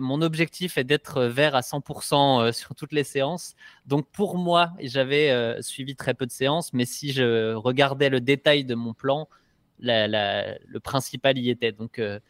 mon 0.00 0.22
objectif 0.22 0.78
est 0.78 0.84
d'être 0.84 1.24
vert 1.24 1.56
à 1.56 1.60
100% 1.60 2.14
euh, 2.40 2.52
sur 2.52 2.76
toutes 2.76 2.92
les 2.92 3.02
séances. 3.02 3.56
Donc 3.86 4.08
pour 4.12 4.38
moi, 4.38 4.72
j'avais 4.80 5.30
euh, 5.30 5.60
suivi 5.62 5.96
très 5.96 6.14
peu 6.14 6.26
de 6.26 6.30
séances, 6.30 6.72
mais 6.72 6.84
si 6.84 7.12
je 7.12 7.54
regardais 7.54 8.08
le 8.08 8.20
détail 8.20 8.64
de 8.64 8.76
mon 8.76 8.94
plan, 8.94 9.28
le 9.80 10.78
principal 10.78 11.38
y 11.38 11.50
était. 11.50 11.72
Donc 11.72 11.98
euh, 11.98 12.20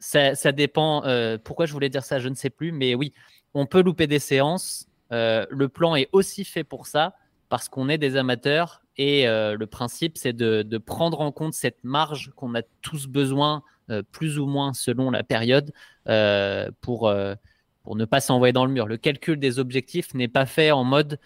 ça, 0.00 0.34
dépend. 0.50 1.02
pourquoi 1.44 1.66
je 1.66 1.72
voulais 1.72 1.90
dire 1.90 2.04
ça, 2.04 2.18
je 2.18 2.28
ne 2.28 2.34
sais 2.34 2.50
plus. 2.50 2.72
Mais 2.72 2.96
oui, 2.96 3.12
on 3.54 3.66
peut 3.66 3.82
louper 3.82 4.08
des 4.08 4.18
séances. 4.18 4.88
le 5.10 5.66
plan 5.66 5.94
est 5.94 6.08
aussi 6.10 6.44
fait 6.44 6.64
pour 6.64 6.88
ça, 6.88 7.14
parce 7.48 7.68
qu'on 7.68 7.88
est 7.88 7.98
des 7.98 8.16
amateurs. 8.16 8.81
Et 8.98 9.24
le 9.26 9.64
principe, 9.64 10.18
c'est 10.18 10.32
de, 10.32 10.78
prendre 10.78 11.20
en 11.20 11.32
compte 11.32 11.54
cette 11.54 11.82
marge 11.82 12.32
qu'on 12.36 12.54
a 12.54 12.62
tous 12.82 13.06
besoin 13.06 13.62
euh, 13.90 14.02
plus 14.12 14.38
ou 14.38 14.46
moins 14.46 14.72
selon 14.72 15.10
la 15.10 15.24
période, 15.24 15.72
euh, 16.08 16.70
pour, 16.80 17.08
euh, 17.08 17.34
pour 17.82 17.96
ne 17.96 18.04
pas 18.04 18.20
s'envoyer 18.20 18.52
dans 18.52 18.64
le 18.64 18.72
mur. 18.72 18.86
Le 18.86 18.96
calcul 18.96 19.38
des 19.38 19.58
objectifs 19.58 20.14
n'est 20.14 20.28
pas 20.28 20.46
fait 20.46 20.70
en 20.70 20.84
mode 20.84 21.18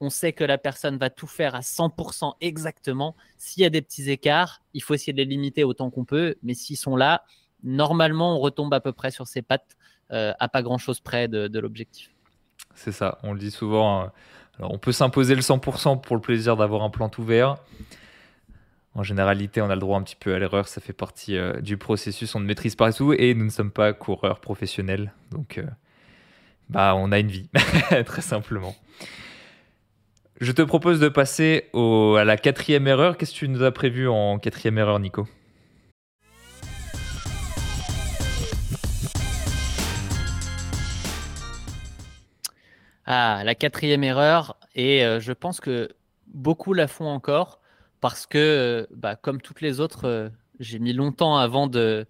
on 0.00 0.10
sait 0.10 0.32
que 0.32 0.44
la 0.44 0.58
personne 0.58 0.96
va 0.96 1.10
tout 1.10 1.26
faire 1.26 1.56
à 1.56 1.60
100% 1.60 2.34
exactement. 2.40 3.16
S'il 3.36 3.64
y 3.64 3.66
a 3.66 3.70
des 3.70 3.82
petits 3.82 4.10
écarts, 4.10 4.62
il 4.72 4.80
faut 4.80 4.94
essayer 4.94 5.12
de 5.12 5.18
les 5.18 5.24
limiter 5.24 5.64
autant 5.64 5.90
qu'on 5.90 6.04
peut. 6.04 6.36
Mais 6.44 6.54
s'ils 6.54 6.76
sont 6.76 6.94
là, 6.94 7.24
normalement, 7.64 8.36
on 8.36 8.38
retombe 8.38 8.72
à 8.74 8.80
peu 8.80 8.92
près 8.92 9.10
sur 9.10 9.26
ses 9.26 9.42
pattes, 9.42 9.76
à 10.10 10.48
pas 10.48 10.62
grand-chose 10.62 11.00
près 11.00 11.26
de, 11.26 11.48
de 11.48 11.58
l'objectif. 11.58 12.14
C'est 12.76 12.92
ça, 12.92 13.18
on 13.24 13.32
le 13.32 13.40
dit 13.40 13.50
souvent. 13.50 14.02
Hein. 14.02 14.12
On 14.60 14.78
peut 14.78 14.92
s'imposer 14.92 15.34
le 15.34 15.40
100% 15.40 16.00
pour 16.00 16.16
le 16.16 16.22
plaisir 16.22 16.56
d'avoir 16.56 16.82
un 16.82 16.90
plan 16.90 17.10
ouvert 17.18 17.56
en 18.98 19.04
généralité, 19.04 19.62
on 19.62 19.70
a 19.70 19.74
le 19.74 19.80
droit 19.80 19.96
un 19.96 20.02
petit 20.02 20.16
peu 20.16 20.34
à 20.34 20.40
l'erreur, 20.40 20.66
ça 20.66 20.80
fait 20.80 20.92
partie 20.92 21.36
euh, 21.36 21.60
du 21.60 21.76
processus, 21.76 22.34
on 22.34 22.40
ne 22.40 22.44
maîtrise 22.44 22.74
pas 22.74 22.92
tout 22.92 23.12
et 23.12 23.32
nous 23.32 23.44
ne 23.44 23.50
sommes 23.50 23.70
pas 23.70 23.92
coureurs 23.92 24.40
professionnels. 24.40 25.12
Donc, 25.30 25.58
euh, 25.58 25.66
bah, 26.68 26.94
on 26.96 27.12
a 27.12 27.20
une 27.20 27.28
vie, 27.28 27.48
très 28.06 28.22
simplement. 28.22 28.74
Je 30.40 30.50
te 30.50 30.62
propose 30.62 30.98
de 30.98 31.08
passer 31.08 31.70
à 31.74 32.24
la 32.24 32.36
quatrième 32.36 32.88
erreur. 32.88 33.16
Qu'est-ce 33.16 33.34
que 33.34 33.38
tu 33.38 33.48
nous 33.48 33.62
as 33.62 33.70
prévu 33.70 34.08
en 34.08 34.40
quatrième 34.40 34.78
erreur, 34.78 34.98
Nico? 34.98 35.28
Ah, 43.10 43.40
la 43.42 43.54
quatrième 43.54 44.04
erreur, 44.04 44.58
et 44.74 45.02
euh, 45.02 45.18
je 45.18 45.32
pense 45.32 45.60
que 45.60 45.88
beaucoup 46.26 46.74
la 46.74 46.86
font 46.86 47.06
encore, 47.06 47.58
parce 48.02 48.26
que, 48.26 48.86
bah, 48.94 49.16
comme 49.16 49.40
toutes 49.40 49.62
les 49.62 49.80
autres, 49.80 50.04
euh, 50.04 50.28
j'ai 50.60 50.78
mis 50.78 50.92
longtemps 50.92 51.38
avant 51.38 51.68
de, 51.68 52.06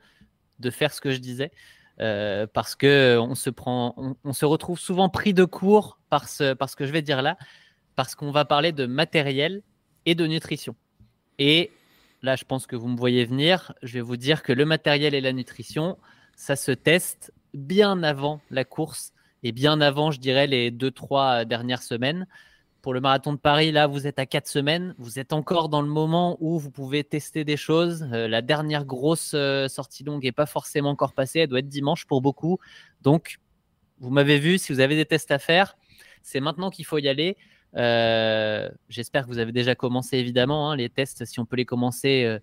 faire 0.73 0.93
ce 0.93 1.01
que 1.01 1.13
je 1.13 1.19
disais, 1.19 1.53
euh, 2.01 2.49
parce 2.53 2.75
que 2.75 3.17
on 3.17 3.37
se 3.37 3.49
prend, 3.49 3.95
on, 4.25 4.33
se 4.33 4.45
retrouve 4.45 4.77
souvent 4.77 5.09
pris 5.09 5.35
de 5.35 5.45
court 5.45 6.01
par 6.11 6.29
ce, 6.29 6.53
par 6.55 6.69
ce 6.69 6.75
que 6.75 6.85
je 6.85 6.91
vais 6.91 7.03
dire 7.03 7.23
là, 7.23 7.39
parce 7.95 8.17
qu'on 8.17 8.33
va 8.33 8.45
parler 8.45 8.73
de 8.73 8.87
matériel 8.87 9.63
et 10.05 10.17
de 10.17 10.27
nutrition. 10.27 10.75
Et 11.39 11.71
là, 12.23 12.35
je 12.35 12.43
pense 12.43 12.67
que 12.67 12.75
vous 12.75 12.89
me 12.89 12.97
voyez 12.97 13.25
venir. 13.25 13.73
Je 13.85 13.95
vais 13.95 14.01
vous 14.01 14.17
dire 14.17 14.43
que 14.43 14.53
le 14.53 14.65
matériel 14.65 15.15
et 15.15 15.21
la 15.21 15.33
nutrition, 15.33 15.97
ça 16.35 16.57
se 16.57 16.73
teste 16.73 17.33
bien 17.55 18.03
avant 18.03 18.41
la 18.51 18.65
course 18.65 19.13
et 19.42 19.53
bien 19.53 19.81
avant, 19.81 20.11
je 20.11 20.20
dirais, 20.20 20.46
les 20.46 20.70
deux, 20.70 20.90
trois 20.90 21.44
dernières 21.44 21.83
semaines 21.83 22.27
pour 22.83 22.94
le 22.94 23.01
marathon 23.01 23.33
de 23.33 23.38
Paris, 23.38 23.72
là, 23.72 23.87
vous 23.87 24.07
êtes 24.07 24.18
à 24.18 24.27
quatre 24.27 24.46
semaines. 24.46 24.94
Vous 24.98 25.18
êtes 25.18 25.33
encore 25.33 25.68
dans 25.68 25.83
le 25.83 25.88
moment 25.88 26.37
où 26.40 26.59
vous 26.59 26.70
pouvez 26.70 27.03
tester 27.05 27.44
des 27.44 27.57
choses. 27.57 28.09
Euh, 28.12 28.29
la 28.29 28.40
dernière 28.40 28.85
grosse 28.85 29.33
euh, 29.35 29.68
sortie 29.68 30.05
longue 30.05 30.22
n'est 30.22 30.33
pas 30.33 30.46
forcément 30.46 30.90
encore 30.90 31.12
passée. 31.12 31.40
Elle 31.40 31.48
doit 31.48 31.59
être 31.59 31.68
dimanche 31.68 32.07
pour 32.07 32.22
beaucoup. 32.22 32.59
Donc, 33.03 33.40
vous 33.98 34.11
m'avez 34.11 34.38
vu, 34.38 34.59
si 34.59 34.72
vous 34.72 34.81
avez 34.81 34.96
des 34.96 35.07
tests 35.07 35.31
à 35.33 35.38
faire, 35.38 35.77
c'est 36.22 36.40
maintenant 36.40 36.70
qu'il 36.70 36.85
faut 36.85 36.98
y 36.98 37.09
aller. 37.09 37.37
Euh, 37.77 38.68
j'espère 38.88 39.24
que 39.24 39.29
vous 39.29 39.38
avez 39.38 39.53
déjà 39.53 39.74
commencé, 39.74 40.16
évidemment, 40.16 40.70
hein, 40.70 40.77
les 40.77 40.88
tests, 40.88 41.24
si 41.24 41.40
on 41.40 41.44
peut 41.44 41.57
les 41.57 41.66
commencer 41.66 42.38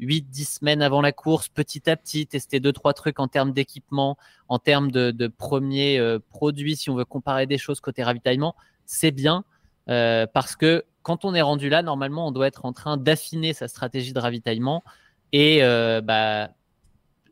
8-10 0.00 0.58
semaines 0.58 0.82
avant 0.82 1.00
la 1.00 1.12
course, 1.12 1.48
petit 1.48 1.88
à 1.90 1.96
petit, 1.96 2.26
tester 2.26 2.60
deux, 2.60 2.72
trois 2.72 2.92
trucs 2.94 3.20
en 3.20 3.28
termes 3.28 3.52
d'équipement, 3.52 4.16
en 4.48 4.58
termes 4.58 4.90
de, 4.90 5.26
premiers 5.26 6.00
produits, 6.30 6.76
si 6.76 6.90
on 6.90 6.94
veut 6.94 7.04
comparer 7.04 7.46
des 7.46 7.58
choses 7.58 7.80
côté 7.80 8.02
ravitaillement, 8.02 8.54
c'est 8.86 9.10
bien. 9.10 9.44
Euh, 9.88 10.26
parce 10.26 10.56
que 10.56 10.84
quand 11.02 11.24
on 11.24 11.34
est 11.34 11.42
rendu 11.42 11.68
là, 11.68 11.82
normalement, 11.82 12.28
on 12.28 12.32
doit 12.32 12.46
être 12.46 12.64
en 12.64 12.72
train 12.72 12.96
d'affiner 12.96 13.52
sa 13.52 13.68
stratégie 13.68 14.12
de 14.12 14.18
ravitaillement. 14.18 14.84
Et 15.32 15.62
euh, 15.62 16.00
bah, 16.00 16.50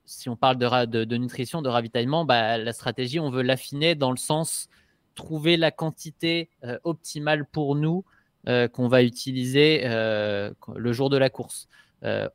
si 0.05 0.29
on 0.29 0.37
parle 0.37 0.57
de, 0.57 1.17
nutrition, 1.17 1.63
de 1.63 1.69
ravitaillement, 1.69 2.25
bah, 2.25 2.57
la 2.59 2.73
stratégie, 2.73 3.21
on 3.21 3.31
veut 3.31 3.43
l'affiner 3.43 3.95
dans 3.95 4.11
le 4.11 4.17
sens 4.17 4.69
trouver 5.15 5.57
la 5.57 5.71
quantité 5.71 6.51
euh, 6.65 6.79
optimale 6.85 7.47
pour 7.47 7.75
nous 7.75 8.05
qu'on 8.75 8.87
va 8.87 9.03
utiliser 9.03 9.81
le 9.83 10.93
jour 10.93 11.11
de 11.11 11.17
la 11.17 11.31
course. 11.31 11.67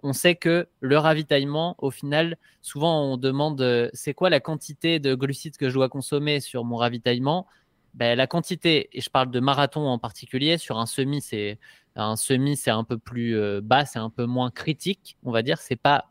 On 0.03 0.13
sait 0.13 0.35
que 0.35 0.67
le 0.79 0.97
ravitaillement, 0.97 1.75
au 1.79 1.91
final, 1.91 2.37
souvent 2.61 3.03
on 3.13 3.17
demande 3.17 3.89
c'est 3.93 4.13
quoi 4.13 4.29
la 4.29 4.39
quantité 4.39 4.99
de 4.99 5.15
glucides 5.15 5.57
que 5.57 5.69
je 5.69 5.73
dois 5.75 5.89
consommer 5.89 6.39
sur 6.39 6.63
mon 6.65 6.75
ravitaillement? 6.75 7.47
Ben, 7.93 8.17
la 8.17 8.25
quantité, 8.25 8.89
et 8.93 9.01
je 9.01 9.09
parle 9.09 9.31
de 9.31 9.39
marathon 9.39 9.81
en 9.87 9.99
particulier, 9.99 10.57
sur 10.57 10.79
un 10.79 10.85
semi, 10.85 11.21
c'est 11.21 11.59
un 11.95 12.15
semi, 12.15 12.55
c'est 12.55 12.71
un 12.71 12.83
peu 12.83 12.97
plus 12.97 13.37
euh, 13.37 13.59
bas, 13.61 13.85
c'est 13.85 13.99
un 13.99 14.09
peu 14.09 14.25
moins 14.25 14.49
critique, 14.49 15.17
on 15.23 15.31
va 15.31 15.41
dire. 15.41 15.59
C'est 15.59 15.75
pas, 15.75 16.09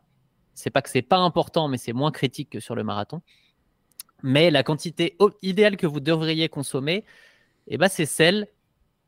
c'est 0.53 0.69
pas 0.69 0.81
que 0.81 0.89
c'est 0.89 1.01
pas 1.01 1.17
important, 1.17 1.67
mais 1.67 1.77
c'est 1.77 1.93
moins 1.93 2.11
critique 2.11 2.51
que 2.51 2.59
sur 2.59 2.75
le 2.75 2.83
marathon. 2.83 3.21
Mais 4.23 4.51
la 4.51 4.63
quantité 4.63 5.17
idéale 5.41 5.77
que 5.77 5.87
vous 5.87 5.99
devriez 5.99 6.49
consommer, 6.49 7.03
eh 7.67 7.77
ben, 7.77 7.87
c'est 7.87 8.05
celle 8.05 8.47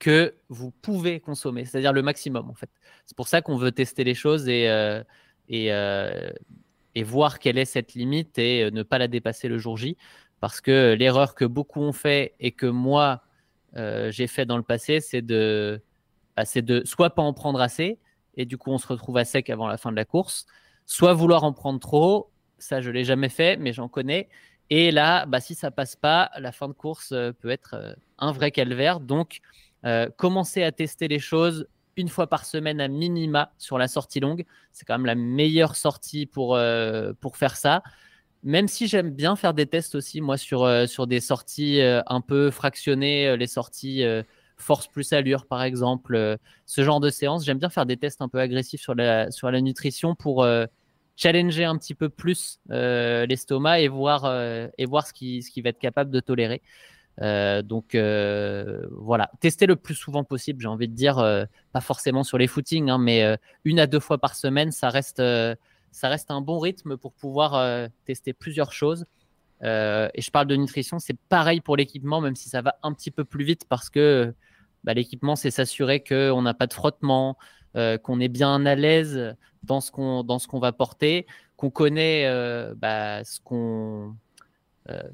que 0.03 0.35
vous 0.49 0.71
pouvez 0.71 1.21
consommer, 1.21 1.63
c'est-à-dire 1.63 1.93
le 1.93 2.01
maximum 2.01 2.49
en 2.49 2.53
fait. 2.53 2.69
C'est 3.05 3.15
pour 3.15 3.29
ça 3.29 3.41
qu'on 3.41 3.55
veut 3.55 3.71
tester 3.71 4.03
les 4.03 4.15
choses 4.15 4.49
et, 4.49 4.69
euh, 4.69 5.01
euh, 5.49 6.29
et, 6.93 7.03
voir 7.03 7.39
quelle 7.39 7.57
est 7.57 7.63
cette 7.63 7.93
limite 7.93 8.37
et 8.37 8.69
ne 8.69 8.83
pas 8.83 8.97
la 8.97 9.07
dépasser 9.07 9.47
le 9.47 9.57
jour 9.57 9.77
J. 9.77 9.95
Parce 10.41 10.59
que 10.59 10.93
l'erreur 10.99 11.35
que 11.35 11.45
beaucoup 11.45 11.79
ont 11.79 11.93
fait 11.93 12.33
et 12.41 12.51
que 12.51 12.65
moi, 12.65 13.23
euh, 13.77 14.11
j'ai 14.11 14.27
fait 14.27 14.45
dans 14.45 14.57
le 14.57 14.63
passé, 14.63 14.99
c'est 14.99 15.21
de, 15.21 15.81
bah, 16.35 16.43
de 16.53 16.83
soit 16.83 17.11
pas 17.11 17.21
en 17.21 17.31
prendre 17.31 17.61
assez, 17.61 17.97
et 18.35 18.45
du 18.45 18.57
coup, 18.57 18.71
on 18.71 18.77
se 18.77 18.87
retrouve 18.87 19.15
à 19.15 19.23
sec 19.23 19.49
avant 19.49 19.67
la 19.67 19.77
fin 19.77 19.89
de 19.89 19.95
la 19.95 20.03
course, 20.03 20.47
soit 20.85 21.13
vouloir 21.13 21.45
en 21.45 21.53
prendre 21.53 21.79
trop. 21.79 22.29
Ça, 22.57 22.81
je 22.81 22.91
l'ai 22.91 23.05
jamais 23.05 23.29
fait, 23.29 23.55
mais 23.55 23.71
j'en 23.71 23.87
connais. 23.87 24.27
Et 24.69 24.91
là, 24.91 25.25
bah, 25.25 25.39
si 25.39 25.55
ça 25.55 25.71
passe 25.71 25.95
pas, 25.95 26.29
la 26.37 26.51
fin 26.51 26.67
de 26.67 26.73
course 26.73 27.13
euh, 27.13 27.31
peut 27.31 27.49
être 27.49 27.75
euh, 27.75 27.93
un 28.17 28.33
vrai 28.33 28.51
calvaire. 28.51 28.99
Donc, 28.99 29.39
commencer 30.17 30.63
à 30.63 30.71
tester 30.71 31.07
les 31.07 31.19
choses 31.19 31.67
une 31.95 32.09
fois 32.09 32.27
par 32.27 32.45
semaine 32.45 32.81
à 32.81 32.87
minima 32.87 33.51
sur 33.57 33.77
la 33.77 33.87
sortie 33.87 34.19
longue. 34.19 34.45
C'est 34.71 34.85
quand 34.85 34.95
même 34.95 35.05
la 35.05 35.15
meilleure 35.15 35.75
sortie 35.75 36.25
pour, 36.25 36.57
pour 37.19 37.37
faire 37.37 37.55
ça. 37.55 37.83
Même 38.43 38.67
si 38.67 38.87
j'aime 38.87 39.09
bien 39.09 39.37
faire 39.37 39.53
des 39.53 39.65
tests 39.65 39.95
aussi, 39.95 40.19
moi, 40.19 40.37
sur, 40.37 40.63
euh, 40.63 40.85
sur 40.85 41.07
des 41.07 41.21
sorties 41.21 41.79
euh, 41.79 42.01
un 42.07 42.19
peu 42.19 42.51
fractionnées, 42.51 43.29
euh, 43.29 43.37
les 43.37 43.47
sorties 43.47 44.03
force 44.57 44.87
plus 44.87 45.11
allure, 45.13 45.45
par 45.45 45.63
exemple, 45.63 46.37
ce 46.65 46.83
genre 46.83 46.99
de 46.99 47.09
séance, 47.09 47.43
j'aime 47.45 47.57
bien 47.57 47.69
faire 47.69 47.85
des 47.85 47.97
tests 47.97 48.21
un 48.21 48.29
peu 48.29 48.39
agressifs 48.39 48.81
sur 48.81 48.95
la, 48.95 49.31
sur 49.31 49.49
la 49.49 49.61
nutrition 49.61 50.15
pour 50.15 50.45
challenger 51.17 51.65
un 51.65 51.77
petit 51.77 51.95
peu 51.95 52.07
plus 52.07 52.59
l'estomac 52.69 53.81
et 53.81 53.87
voir, 53.87 54.25
et 54.77 54.85
voir 54.85 55.07
ce 55.07 55.11
qu'il 55.11 55.43
ce 55.43 55.51
qui 55.51 55.61
va 55.61 55.69
être 55.69 55.79
capable 55.79 56.11
de 56.11 56.19
tolérer. 56.19 56.61
Donc 57.19 57.95
voilà, 57.95 59.31
tester 59.39 59.65
le 59.65 59.75
plus 59.75 59.95
souvent 59.95 60.23
possible, 60.23 60.61
j'ai 60.61 60.67
envie 60.67 60.87
de 60.87 60.95
dire, 60.95 61.15
pas 61.71 61.81
forcément 61.81 62.23
sur 62.23 62.37
les 62.37 62.47
footings, 62.47 62.89
hein, 62.89 62.97
mais 62.97 63.37
une 63.65 63.79
à 63.79 63.87
deux 63.87 63.99
fois 63.99 64.17
par 64.17 64.35
semaine, 64.35 64.71
ça 64.71 64.89
reste, 64.89 65.21
ça 65.91 66.09
reste 66.09 66.31
un 66.31 66.41
bon 66.41 66.59
rythme 66.59 66.97
pour 66.97 67.13
pouvoir 67.13 67.89
tester 68.05 68.33
plusieurs 68.33 68.73
choses. 68.73 69.05
et 69.61 70.21
je 70.21 70.31
parle 70.31 70.47
de 70.47 70.55
nutrition, 70.55 70.99
c'est 70.99 71.17
pareil 71.29 71.61
pour 71.61 71.77
l'équipement, 71.77 72.19
même 72.21 72.35
si 72.35 72.49
ça 72.49 72.61
va 72.61 72.75
un 72.83 72.93
petit 72.93 73.11
peu 73.11 73.23
plus 73.23 73.43
vite 73.43 73.65
parce 73.69 73.89
que 73.89 74.33
bah, 74.83 74.93
l'équipement, 74.93 75.35
c'est 75.35 75.51
s'assurer 75.51 76.03
qu'on 76.03 76.41
n'a 76.41 76.53
pas 76.53 76.67
de 76.67 76.73
frottement, 76.73 77.37
euh, 77.75 77.97
qu'on 77.97 78.19
est 78.19 78.27
bien 78.27 78.65
à 78.65 78.75
l'aise 78.75 79.35
dans 79.63 79.81
ce 79.81 79.91
qu'on 79.91 80.23
qu'on 80.23 80.59
va 80.59 80.71
porter, 80.73 81.25
qu'on 81.55 81.69
connaît 81.69 82.25
euh, 82.27 82.73
bah, 82.75 83.23
ce 83.23 83.39
qu'on 83.39 84.09
euh, 84.09 84.13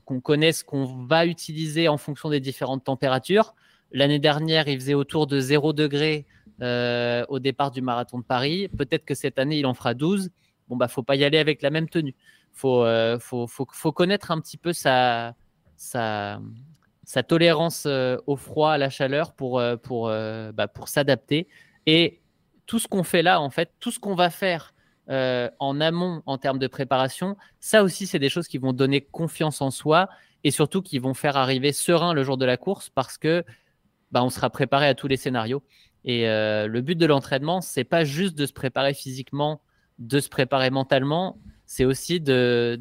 qu'on 0.05 0.19
connaît 0.19 0.51
ce 0.51 0.63
qu'on 0.63 1.05
va 1.05 1.25
utiliser 1.25 1.87
en 1.87 1.97
fonction 1.97 2.29
des 2.29 2.39
différentes 2.39 2.83
températures. 2.83 3.53
L'année 3.91 4.19
dernière, 4.19 4.67
il 4.67 4.79
faisait 4.79 4.93
autour 4.93 5.27
de 5.27 5.39
0 5.39 5.73
degré 5.73 6.25
au 6.61 7.39
départ 7.39 7.71
du 7.71 7.81
marathon 7.81 8.19
de 8.19 8.23
Paris. 8.23 8.67
Peut-être 8.69 9.05
que 9.05 9.13
cette 9.13 9.39
année, 9.39 9.59
il 9.59 9.65
en 9.65 9.73
fera 9.73 9.93
12. 9.93 10.31
Bon, 10.67 10.75
bah, 10.75 10.87
faut 10.87 11.03
pas 11.03 11.15
y 11.15 11.23
aller 11.23 11.37
avec 11.37 11.61
la 11.61 11.69
même 11.69 11.87
tenue. 11.87 12.15
Faut, 12.51 12.83
faut, 13.19 13.47
faut, 13.47 13.67
faut, 13.71 13.91
connaître 13.91 14.31
un 14.31 14.41
petit 14.41 14.57
peu 14.57 14.73
sa, 14.73 15.35
sa, 15.77 16.41
sa 17.03 17.23
tolérance 17.23 17.87
au 18.25 18.35
froid, 18.35 18.71
à 18.71 18.77
la 18.77 18.89
chaleur 18.89 19.33
pour, 19.33 19.61
pour, 19.83 20.07
bah, 20.07 20.67
pour 20.67 20.87
s'adapter. 20.87 21.47
Et 21.85 22.21
tout 22.65 22.77
ce 22.77 22.87
qu'on 22.87 23.03
fait 23.03 23.23
là, 23.23 23.41
en 23.41 23.49
fait, 23.49 23.71
tout 23.79 23.89
ce 23.89 23.99
qu'on 23.99 24.13
va 24.13 24.29
faire 24.29 24.73
euh, 25.09 25.49
en 25.57 25.81
amont 25.81 26.21
en 26.27 26.37
termes 26.37 26.59
de 26.59 26.67
préparation, 26.67 27.35
ça 27.59 27.83
aussi, 27.83 28.05
c'est 28.05 28.19
des 28.19 28.29
choses 28.29 28.47
qui 28.47 28.59
vont 28.59 28.73
donner 28.73 29.01
confiance 29.01 29.59
en 29.59 29.71
soi 29.71 30.07
et 30.43 30.51
surtout 30.51 30.83
qui 30.83 30.99
vont 30.99 31.15
faire 31.15 31.35
arriver 31.35 31.73
serein 31.73 32.13
le 32.13 32.23
jour 32.23 32.37
de 32.37 32.45
la 32.45 32.57
course 32.57 32.89
parce 32.91 33.17
que 33.17 33.43
bah, 34.11 34.23
on 34.23 34.29
sera 34.29 34.51
préparé 34.51 34.87
à 34.87 34.93
tous 34.93 35.07
les 35.07 35.17
scénarios. 35.17 35.63
Et 36.05 36.29
euh, 36.29 36.67
le 36.67 36.81
but 36.81 36.95
de 36.95 37.07
l'entraînement, 37.07 37.59
c'est 37.59 37.83
pas 37.83 38.03
juste 38.03 38.37
de 38.37 38.45
se 38.45 38.53
préparer 38.53 38.93
physiquement, 38.93 39.61
de 39.97 40.19
se 40.19 40.29
préparer 40.29 40.69
mentalement, 40.69 41.39
c'est 41.65 41.85
aussi 41.85 42.21
de, 42.21 42.79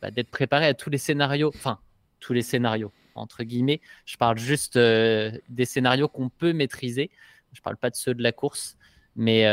bah, 0.00 0.10
d'être 0.10 0.30
préparé 0.30 0.66
à 0.66 0.72
tous 0.72 0.88
les 0.88 0.98
scénarios, 0.98 1.52
enfin 1.54 1.78
tous 2.20 2.32
les 2.32 2.42
scénarios 2.42 2.92
entre 3.16 3.44
guillemets. 3.44 3.82
Je 4.06 4.16
parle 4.16 4.38
juste 4.38 4.76
euh, 4.76 5.30
des 5.50 5.66
scénarios 5.66 6.08
qu'on 6.08 6.30
peut 6.30 6.54
maîtriser. 6.54 7.10
Je 7.52 7.60
parle 7.60 7.76
pas 7.76 7.90
de 7.90 7.96
ceux 7.96 8.14
de 8.14 8.22
la 8.22 8.32
course. 8.32 8.78
Mais, 9.14 9.44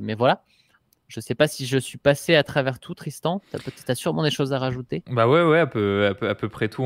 mais 0.00 0.14
voilà. 0.14 0.44
Je 1.12 1.20
sais 1.20 1.34
pas 1.34 1.46
si 1.46 1.66
je 1.66 1.76
suis 1.76 1.98
passé 1.98 2.36
à 2.36 2.42
travers 2.42 2.78
tout, 2.78 2.94
Tristan. 2.94 3.42
Tu 3.50 3.58
as, 3.90 3.94
sûrement 3.94 4.22
des 4.22 4.30
choses 4.30 4.54
à 4.54 4.58
rajouter. 4.58 5.02
Bah 5.10 5.28
ouais, 5.28 5.42
ouais, 5.42 5.58
à 5.58 5.66
peu, 5.66 6.48
près 6.50 6.68
tout. 6.68 6.84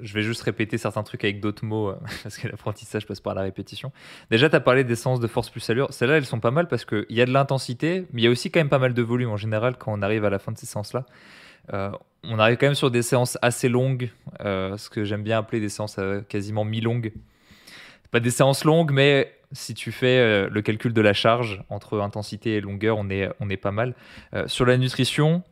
Je 0.00 0.14
vais 0.14 0.22
juste 0.22 0.42
répéter 0.42 0.78
certains 0.78 1.02
trucs 1.02 1.24
avec 1.24 1.40
d'autres 1.40 1.64
mots, 1.64 1.88
euh, 1.88 1.96
parce 2.22 2.38
que 2.38 2.46
l'apprentissage 2.46 3.04
passe 3.04 3.18
par 3.18 3.34
la 3.34 3.42
répétition. 3.42 3.90
Déjà, 4.30 4.48
tu 4.48 4.54
as 4.54 4.60
parlé 4.60 4.84
des 4.84 4.94
séances 4.94 5.18
de 5.18 5.26
force 5.26 5.50
plus 5.50 5.68
allure. 5.70 5.92
Celles-là, 5.92 6.18
elles 6.18 6.24
sont 6.24 6.38
pas 6.38 6.52
mal 6.52 6.68
parce 6.68 6.84
qu'il 6.84 7.06
y 7.10 7.20
a 7.20 7.26
de 7.26 7.32
l'intensité, 7.32 8.06
mais 8.12 8.22
il 8.22 8.24
y 8.24 8.28
a 8.28 8.30
aussi 8.30 8.52
quand 8.52 8.60
même 8.60 8.68
pas 8.68 8.78
mal 8.78 8.94
de 8.94 9.02
volume 9.02 9.30
en 9.30 9.36
général 9.36 9.76
quand 9.76 9.92
on 9.92 10.02
arrive 10.02 10.24
à 10.24 10.30
la 10.30 10.38
fin 10.38 10.52
de 10.52 10.58
ces 10.58 10.66
séances-là. 10.66 11.04
Euh, 11.72 11.90
on 12.22 12.38
arrive 12.38 12.58
quand 12.58 12.66
même 12.66 12.76
sur 12.76 12.92
des 12.92 13.02
séances 13.02 13.38
assez 13.42 13.68
longues, 13.68 14.10
ce 14.40 14.88
que 14.88 15.04
j'aime 15.04 15.24
bien 15.24 15.38
appeler 15.38 15.60
des 15.60 15.68
séances 15.68 15.98
quasiment 16.28 16.64
mi-longues. 16.64 17.12
Pas 18.10 18.20
des 18.20 18.30
séances 18.30 18.64
longues, 18.64 18.92
mais 18.92 19.38
si 19.52 19.74
tu 19.74 19.92
fais 19.92 20.18
euh, 20.18 20.48
le 20.50 20.62
calcul 20.62 20.92
de 20.92 21.00
la 21.00 21.12
charge 21.12 21.62
entre 21.68 22.00
intensité 22.00 22.56
et 22.56 22.60
longueur, 22.60 22.96
on 22.98 23.08
est, 23.10 23.28
on 23.40 23.48
est 23.50 23.56
pas 23.56 23.70
mal. 23.70 23.94
Euh, 24.34 24.46
sur 24.46 24.66
la 24.66 24.76
nutrition, 24.76 25.42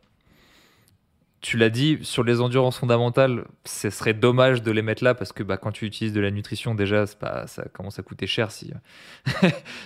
tu 1.41 1.57
l'as 1.57 1.69
dit, 1.69 1.99
sur 2.01 2.23
les 2.23 2.41
endurances 2.41 2.79
fondamentales, 2.79 3.45
ce 3.65 3.89
serait 3.89 4.13
dommage 4.13 4.63
de 4.63 4.71
les 4.71 4.81
mettre 4.81 5.03
là 5.03 5.13
parce 5.13 5.31
que 5.33 5.43
bah, 5.43 5.57
quand 5.57 5.71
tu 5.71 5.85
utilises 5.85 6.13
de 6.13 6.21
la 6.21 6.31
nutrition, 6.31 6.75
déjà, 6.75 7.05
ça 7.05 7.47
commence 7.73 7.99
à 7.99 8.03
coûter 8.03 8.27
cher. 8.27 8.51
Si... 8.51 8.71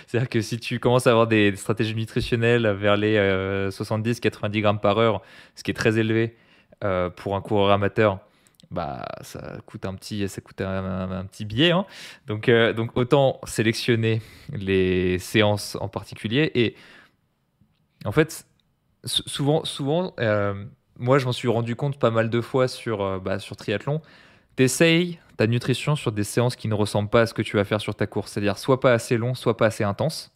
C'est-à-dire 0.06 0.28
que 0.28 0.40
si 0.40 0.58
tu 0.58 0.78
commences 0.78 1.06
à 1.06 1.10
avoir 1.10 1.26
des, 1.26 1.54
stratégies 1.56 1.94
nutritionnelles 1.94 2.66
vers 2.68 2.96
les 2.96 3.16
70-90 3.70 4.58
euh, 4.58 4.60
grammes 4.60 4.80
par 4.80 4.98
heure, 4.98 5.22
ce 5.54 5.62
qui 5.62 5.70
est 5.70 5.74
très 5.74 5.98
élevé 5.98 6.36
pour 7.14 7.36
un 7.36 7.40
coureur 7.40 7.70
amateur, 7.70 8.18
bah 8.72 9.04
ça 9.20 9.58
coûte 9.66 9.84
un 9.84 9.94
petit, 9.94 10.28
ça 10.28 10.40
coûte 10.40 10.60
un, 10.60 11.24
petit 11.26 11.44
billet. 11.44 11.70
Hein. 11.70 11.86
Donc, 12.26 12.48
euh, 12.48 12.72
donc 12.72 12.96
autant 12.96 13.40
sélectionner 13.44 14.22
les 14.52 15.18
séances 15.18 15.76
en 15.80 15.88
particulier. 15.88 16.50
Et 16.54 16.74
en 18.04 18.12
fait, 18.12 18.46
souvent, 19.04 19.64
souvent 19.64 20.14
euh, 20.20 20.64
moi 20.98 21.18
je 21.18 21.26
m'en 21.26 21.32
suis 21.32 21.48
rendu 21.48 21.76
compte 21.76 21.98
pas 21.98 22.10
mal 22.10 22.30
de 22.30 22.40
fois 22.40 22.68
sur, 22.68 23.02
euh, 23.02 23.18
bah, 23.18 23.38
sur 23.38 23.56
triathlon. 23.56 24.00
T'essayes 24.56 25.18
ta 25.36 25.46
nutrition 25.46 25.96
sur 25.96 26.12
des 26.12 26.24
séances 26.24 26.56
qui 26.56 26.68
ne 26.68 26.74
ressemblent 26.74 27.08
pas 27.10 27.22
à 27.22 27.26
ce 27.26 27.34
que 27.34 27.42
tu 27.42 27.56
vas 27.56 27.64
faire 27.64 27.80
sur 27.80 27.94
ta 27.94 28.06
course. 28.06 28.32
C'est-à-dire 28.32 28.58
soit 28.58 28.80
pas 28.80 28.92
assez 28.92 29.16
long, 29.16 29.34
soit 29.34 29.56
pas 29.56 29.66
assez 29.66 29.84
intense. 29.84 30.32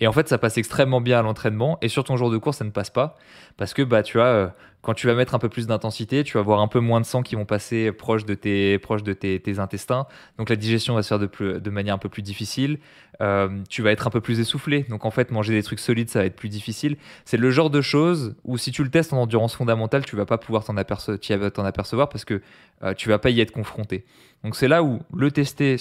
Et 0.00 0.06
en 0.06 0.12
fait, 0.12 0.28
ça 0.28 0.38
passe 0.38 0.58
extrêmement 0.58 1.00
bien 1.00 1.18
à 1.18 1.22
l'entraînement. 1.22 1.78
Et 1.82 1.88
sur 1.88 2.04
ton 2.04 2.16
jour 2.16 2.30
de 2.30 2.38
course, 2.38 2.58
ça 2.58 2.64
ne 2.64 2.70
passe 2.70 2.90
pas. 2.90 3.16
Parce 3.56 3.74
que 3.74 3.82
bah, 3.82 4.02
tu 4.02 4.18
euh, 4.18 4.48
quand 4.82 4.94
tu 4.94 5.06
vas 5.06 5.14
mettre 5.14 5.34
un 5.34 5.38
peu 5.38 5.48
plus 5.48 5.66
d'intensité, 5.66 6.22
tu 6.22 6.34
vas 6.34 6.40
avoir 6.40 6.60
un 6.60 6.68
peu 6.68 6.78
moins 6.78 7.00
de 7.00 7.06
sang 7.06 7.22
qui 7.22 7.34
vont 7.34 7.44
passer 7.44 7.90
proche 7.90 8.24
de 8.24 8.34
tes, 8.34 8.78
de 8.78 9.12
tes, 9.12 9.58
intestins. 9.58 10.06
Donc 10.38 10.48
la 10.48 10.56
digestion 10.56 10.94
va 10.94 11.02
se 11.02 11.08
faire 11.08 11.18
de, 11.18 11.70
manière 11.70 11.94
un 11.94 11.98
peu 11.98 12.08
plus 12.08 12.22
difficile. 12.22 12.78
Euh, 13.20 13.48
tu 13.68 13.82
vas 13.82 13.90
être 13.90 14.06
un 14.06 14.10
peu 14.10 14.20
plus 14.20 14.38
essoufflé. 14.38 14.84
Donc 14.84 15.04
en 15.04 15.10
fait, 15.10 15.30
manger 15.30 15.52
des 15.52 15.62
trucs 15.62 15.80
solides, 15.80 16.08
ça 16.08 16.20
va 16.20 16.26
être 16.26 16.36
plus 16.36 16.48
difficile. 16.48 16.96
C'est 17.24 17.36
le 17.36 17.50
genre 17.50 17.70
de 17.70 17.80
choses 17.80 18.36
où 18.44 18.56
si 18.56 18.70
tu 18.70 18.84
le 18.84 18.90
testes 18.90 19.12
en 19.12 19.18
endurance 19.22 19.56
fondamentale, 19.56 20.04
tu 20.04 20.14
vas 20.14 20.26
pas 20.26 20.38
pouvoir 20.38 20.64
t'en 20.64 20.76
apercevoir 20.76 22.08
parce 22.08 22.24
que 22.24 22.40
euh, 22.84 22.94
tu 22.94 23.08
vas 23.08 23.18
pas 23.18 23.30
y 23.30 23.40
être 23.40 23.52
confronté. 23.52 24.04
Donc 24.44 24.54
c'est 24.54 24.68
là 24.68 24.84
où 24.84 25.00
le 25.12 25.30
tester 25.32 25.76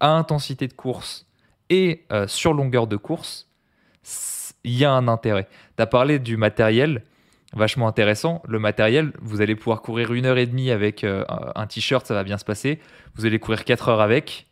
à 0.00 0.10
intensité 0.10 0.68
de 0.68 0.74
course 0.74 1.26
et 1.70 2.04
sur 2.26 2.52
longueur 2.52 2.86
de 2.86 2.96
course, 2.96 3.48
il 4.62 4.76
y 4.76 4.84
a 4.84 4.92
un 4.92 5.08
intérêt. 5.08 5.48
Tu 5.76 5.82
as 5.82 5.86
parlé 5.86 6.18
du 6.18 6.36
matériel, 6.36 7.02
vachement 7.56 7.88
intéressant. 7.88 8.42
Le 8.46 8.58
matériel, 8.58 9.12
vous 9.20 9.40
allez 9.40 9.56
pouvoir 9.56 9.82
courir 9.82 10.12
une 10.12 10.26
heure 10.26 10.38
et 10.38 10.46
demie 10.46 10.70
avec 10.70 11.04
euh, 11.04 11.24
un 11.54 11.66
t-shirt, 11.66 12.06
ça 12.06 12.14
va 12.14 12.22
bien 12.22 12.38
se 12.38 12.44
passer. 12.44 12.78
Vous 13.14 13.26
allez 13.26 13.38
courir 13.38 13.64
quatre 13.64 13.88
heures 13.88 14.00
avec, 14.00 14.46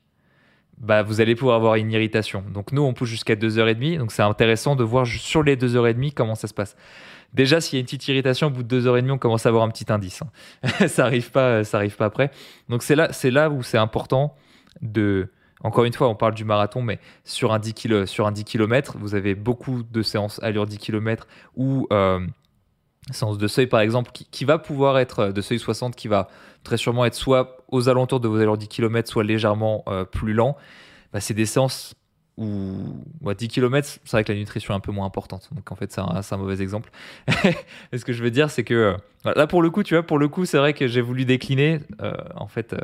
bah, 0.79 1.03
vous 1.03 1.21
allez 1.21 1.35
pouvoir 1.35 1.57
avoir 1.57 1.77
une 1.77 1.93
irritation. 1.93 2.43
Donc 2.53 2.73
nous, 2.73 2.83
on 2.83 2.95
pousse 2.95 3.09
jusqu'à 3.09 3.37
deux 3.37 3.59
heures 3.59 3.69
et 3.69 3.75
demie. 3.75 3.99
Donc 3.99 4.13
c'est 4.13 4.23
intéressant 4.23 4.75
de 4.77 4.85
voir 4.85 5.07
sur 5.07 5.43
les 5.43 5.57
deux 5.57 5.77
heures 5.77 5.87
et 5.87 5.95
demie 5.95 6.13
comment 6.13 6.35
ça 6.35 6.49
se 6.49 6.55
passe. 6.55 6.77
Déjà, 7.33 7.61
s'il 7.61 7.77
y 7.77 7.79
a 7.79 7.81
une 7.81 7.87
petite 7.87 8.07
irritation 8.09 8.47
au 8.47 8.51
bout 8.51 8.63
de 8.63 8.69
deux 8.69 8.87
heures 8.87 8.97
et 8.97 9.03
demie, 9.03 9.13
on 9.13 9.19
commence 9.19 9.45
à 9.45 9.49
avoir 9.49 9.65
un 9.65 9.69
petit 9.69 9.93
indice. 9.93 10.23
Hein. 10.23 10.89
ça 10.89 11.05
arrive 11.05 11.31
pas, 11.31 11.65
ça 11.65 11.79
arrive 11.79 11.97
pas 11.97 12.07
après. 12.07 12.31
Donc 12.69 12.83
c'est 12.83 12.95
là, 12.95 13.13
c'est 13.13 13.31
là 13.31 13.51
où 13.51 13.63
c'est 13.63 13.79
important 13.79 14.35
de 14.83 15.29
encore 15.65 15.85
une 15.85 15.95
fois, 15.95 16.09
on 16.09 16.15
parle 16.15 16.35
du 16.35 16.45
marathon, 16.45 16.83
mais 16.83 16.99
sur 17.25 17.55
un 17.55 17.59
10, 17.59 17.73
km, 17.73 18.97
vous 18.99 19.15
avez 19.15 19.35
beaucoup 19.35 19.83
de 19.83 20.03
séances 20.03 20.39
allure 20.43 20.67
10 20.67 20.77
km 20.77 21.27
euh, 21.59 22.21
séance 23.13 23.39
de 23.39 23.47
seuil, 23.49 23.67
par 23.67 23.81
exemple, 23.81 24.11
qui, 24.13 24.45
va 24.45 24.59
pouvoir 24.59 24.99
être 24.99 25.21
euh, 25.21 25.33
de 25.33 25.41
seuil 25.41 25.59
60, 25.59 25.95
qui 25.97 26.09
va 26.09 26.29
très 26.63 26.77
sûrement 26.77 27.05
être 27.05 27.15
soit 27.15 27.59
aux 27.69 27.89
alentours 27.89 28.21
de 28.21 28.29
vos 28.29 28.37
allures 28.37 28.57
10 28.57 28.69
km, 28.69 29.09
soit 29.09 29.25
légèrement 29.25 29.85
euh, 29.89 30.05
plus 30.05 30.33
lent. 30.33 30.57
Bah, 31.13 31.21
c'est 31.21 31.35
des 31.35 31.47
séances 31.47 31.95
ou 32.37 33.29
à 33.29 33.35
10 33.35 33.49
km, 33.49 33.89
c'est 33.89 34.11
vrai 34.11 34.25
que 34.25 34.33
la 34.33 34.39
nutrition 34.39 34.75
est 34.75 34.77
un 34.77 34.81
peu 34.81 34.91
moins 34.91 35.07
importante. 35.07 35.49
Donc 35.53 35.71
en 35.71 35.77
fait, 35.77 35.93
c'est 35.93 36.01
un, 36.01 36.37
mauvais 36.37 36.61
exemple. 36.61 36.91
Et 37.93 37.99
ce 37.99 38.05
que 38.05 38.13
je 38.13 38.23
veux 38.23 38.31
dire, 38.31 38.51
c'est 38.51 38.65
que 38.65 38.97
là, 39.25 39.47
pour 39.47 39.63
le 39.63 39.71
coup, 39.71 39.83
tu 39.83 39.95
vois, 39.95 40.03
pour 40.03 40.19
le 40.19 40.29
coup, 40.29 40.45
c'est 40.45 40.59
vrai 40.59 40.73
que 40.75 40.89
j'ai 40.89 41.01
voulu 41.01 41.25
décliner. 41.25 41.81
Euh, 42.03 42.13
en 42.35 42.49
fait, 42.49 42.73
euh, 42.73 42.79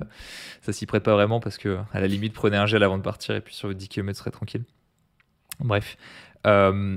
ça 0.63 0.73
s'y 0.73 0.87
prête 0.87 1.03
pas 1.03 1.15
vraiment 1.15 1.41
parce 1.41 1.59
que 1.59 1.79
à 1.93 2.01
la 2.01 2.07
limite, 2.07 2.33
prenez 2.33 2.57
un 2.57 2.67
gel 2.67 2.83
avant 2.83 2.99
de 2.99 3.03
partir 3.03 3.35
et 3.35 3.41
puis 3.41 3.55
sur 3.55 3.75
10 3.75 3.89
km, 3.89 4.19
serait 4.19 4.31
tranquille. 4.31 4.65
Bref. 5.59 5.97
Euh, 6.47 6.97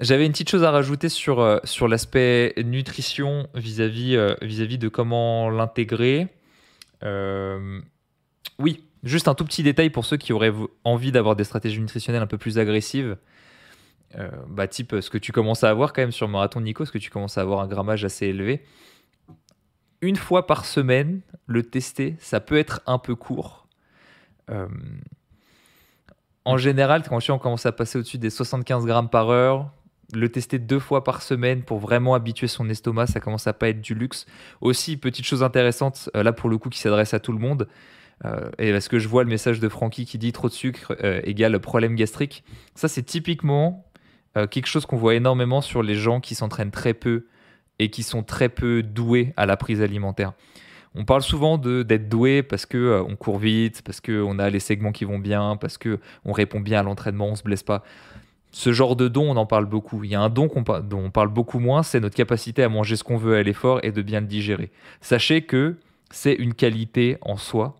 j'avais 0.00 0.26
une 0.26 0.32
petite 0.32 0.50
chose 0.50 0.64
à 0.64 0.70
rajouter 0.70 1.08
sur, 1.08 1.60
sur 1.64 1.88
l'aspect 1.88 2.54
nutrition 2.58 3.48
vis-à-vis 3.54 4.16
vis 4.42 4.64
-vis 4.64 4.78
de 4.78 4.88
comment 4.88 5.50
l'intégrer. 5.50 6.28
oui, 8.58 8.86
Juste 9.06 9.28
un 9.28 9.34
tout 9.34 9.44
petit 9.44 9.62
détail 9.62 9.90
pour 9.90 10.04
ceux 10.04 10.16
qui 10.16 10.32
auraient 10.32 10.52
envie 10.82 11.12
d'avoir 11.12 11.36
des 11.36 11.44
stratégies 11.44 11.80
nutritionnelles 11.80 12.22
un 12.22 12.26
peu 12.26 12.38
plus 12.38 12.58
agressives. 12.58 13.16
Euh, 14.16 14.28
bah, 14.48 14.66
type 14.66 14.96
ce 15.00 15.10
que 15.10 15.18
tu 15.18 15.30
commences 15.30 15.62
à 15.62 15.70
avoir 15.70 15.92
quand 15.92 16.02
même 16.02 16.10
sur 16.10 16.26
marathon 16.26 16.60
Nico, 16.60 16.84
ce 16.84 16.90
que 16.90 16.98
tu 16.98 17.08
commences 17.08 17.38
à 17.38 17.42
avoir 17.42 17.60
un 17.60 17.68
grammage 17.68 18.04
assez 18.04 18.26
élevé. 18.26 18.64
Une 20.00 20.16
fois 20.16 20.48
par 20.48 20.64
semaine, 20.64 21.20
le 21.46 21.62
tester, 21.62 22.16
ça 22.18 22.40
peut 22.40 22.58
être 22.58 22.82
un 22.86 22.98
peu 22.98 23.14
court. 23.14 23.68
Euh, 24.50 24.66
en 26.44 26.56
général, 26.56 27.04
quand 27.04 27.18
on 27.30 27.38
commence 27.38 27.64
à 27.64 27.70
passer 27.70 27.98
au-dessus 27.98 28.18
des 28.18 28.30
75 28.30 28.86
grammes 28.86 29.08
par 29.08 29.30
heure, 29.30 29.70
le 30.12 30.28
tester 30.28 30.58
deux 30.58 30.78
fois 30.78 31.04
par 31.04 31.22
semaine 31.22 31.62
pour 31.62 31.78
vraiment 31.78 32.14
habituer 32.14 32.46
son 32.46 32.68
estomac, 32.68 33.08
ça 33.08 33.20
commence 33.20 33.46
à 33.46 33.52
pas 33.52 33.68
être 33.68 33.80
du 33.80 33.94
luxe. 33.94 34.26
Aussi, 34.60 34.96
petite 34.96 35.24
chose 35.24 35.42
intéressante, 35.42 36.10
euh, 36.14 36.22
là 36.22 36.32
pour 36.32 36.48
le 36.48 36.58
coup 36.58 36.68
qui 36.68 36.78
s'adresse 36.78 37.14
à 37.14 37.20
tout 37.20 37.32
le 37.32 37.38
monde, 37.38 37.68
euh, 38.24 38.50
et 38.58 38.72
parce 38.72 38.88
que 38.88 38.98
je 38.98 39.08
vois 39.08 39.24
le 39.24 39.30
message 39.30 39.60
de 39.60 39.68
Francky 39.68 40.06
qui 40.06 40.18
dit 40.18 40.32
trop 40.32 40.48
de 40.48 40.52
sucre 40.54 40.96
euh, 41.02 41.20
égale 41.24 41.58
problème 41.60 41.96
gastrique? 41.96 42.44
Ça, 42.74 42.88
c'est 42.88 43.02
typiquement 43.02 43.82
quelque 44.50 44.66
chose 44.66 44.84
qu'on 44.84 44.98
voit 44.98 45.14
énormément 45.14 45.62
sur 45.62 45.82
les 45.82 45.94
gens 45.94 46.20
qui 46.20 46.34
s'entraînent 46.34 46.70
très 46.70 46.92
peu 46.92 47.24
et 47.78 47.88
qui 47.88 48.02
sont 48.02 48.22
très 48.22 48.50
peu 48.50 48.82
doués 48.82 49.32
à 49.38 49.46
la 49.46 49.56
prise 49.56 49.80
alimentaire. 49.80 50.34
On 50.94 51.06
parle 51.06 51.22
souvent 51.22 51.56
d'être 51.56 52.10
doué 52.10 52.42
parce 52.42 52.66
que 52.66 53.02
on 53.08 53.16
court 53.16 53.38
vite, 53.38 53.80
parce 53.80 54.02
qu'on 54.02 54.38
a 54.38 54.50
les 54.50 54.60
segments 54.60 54.92
qui 54.92 55.06
vont 55.06 55.18
bien, 55.18 55.56
parce 55.56 55.78
que 55.78 56.00
on 56.26 56.32
répond 56.32 56.60
bien 56.60 56.80
à 56.80 56.82
l'entraînement, 56.82 57.28
on 57.28 57.34
se 57.34 57.44
blesse 57.44 57.62
pas. 57.62 57.82
Ce 58.56 58.72
genre 58.72 58.96
de 58.96 59.06
don, 59.08 59.30
on 59.30 59.36
en 59.36 59.44
parle 59.44 59.66
beaucoup. 59.66 60.02
Il 60.02 60.08
y 60.08 60.14
a 60.14 60.20
un 60.22 60.30
don 60.30 60.48
dont 60.48 60.98
on 60.98 61.10
parle 61.10 61.28
beaucoup 61.28 61.58
moins, 61.58 61.82
c'est 61.82 62.00
notre 62.00 62.16
capacité 62.16 62.62
à 62.62 62.70
manger 62.70 62.96
ce 62.96 63.04
qu'on 63.04 63.18
veut 63.18 63.36
à 63.36 63.42
l'effort 63.42 63.80
et 63.82 63.92
de 63.92 64.00
bien 64.00 64.22
le 64.22 64.26
digérer. 64.26 64.70
Sachez 65.02 65.42
que 65.42 65.76
c'est 66.10 66.32
une 66.32 66.54
qualité 66.54 67.18
en 67.20 67.36
soi. 67.36 67.76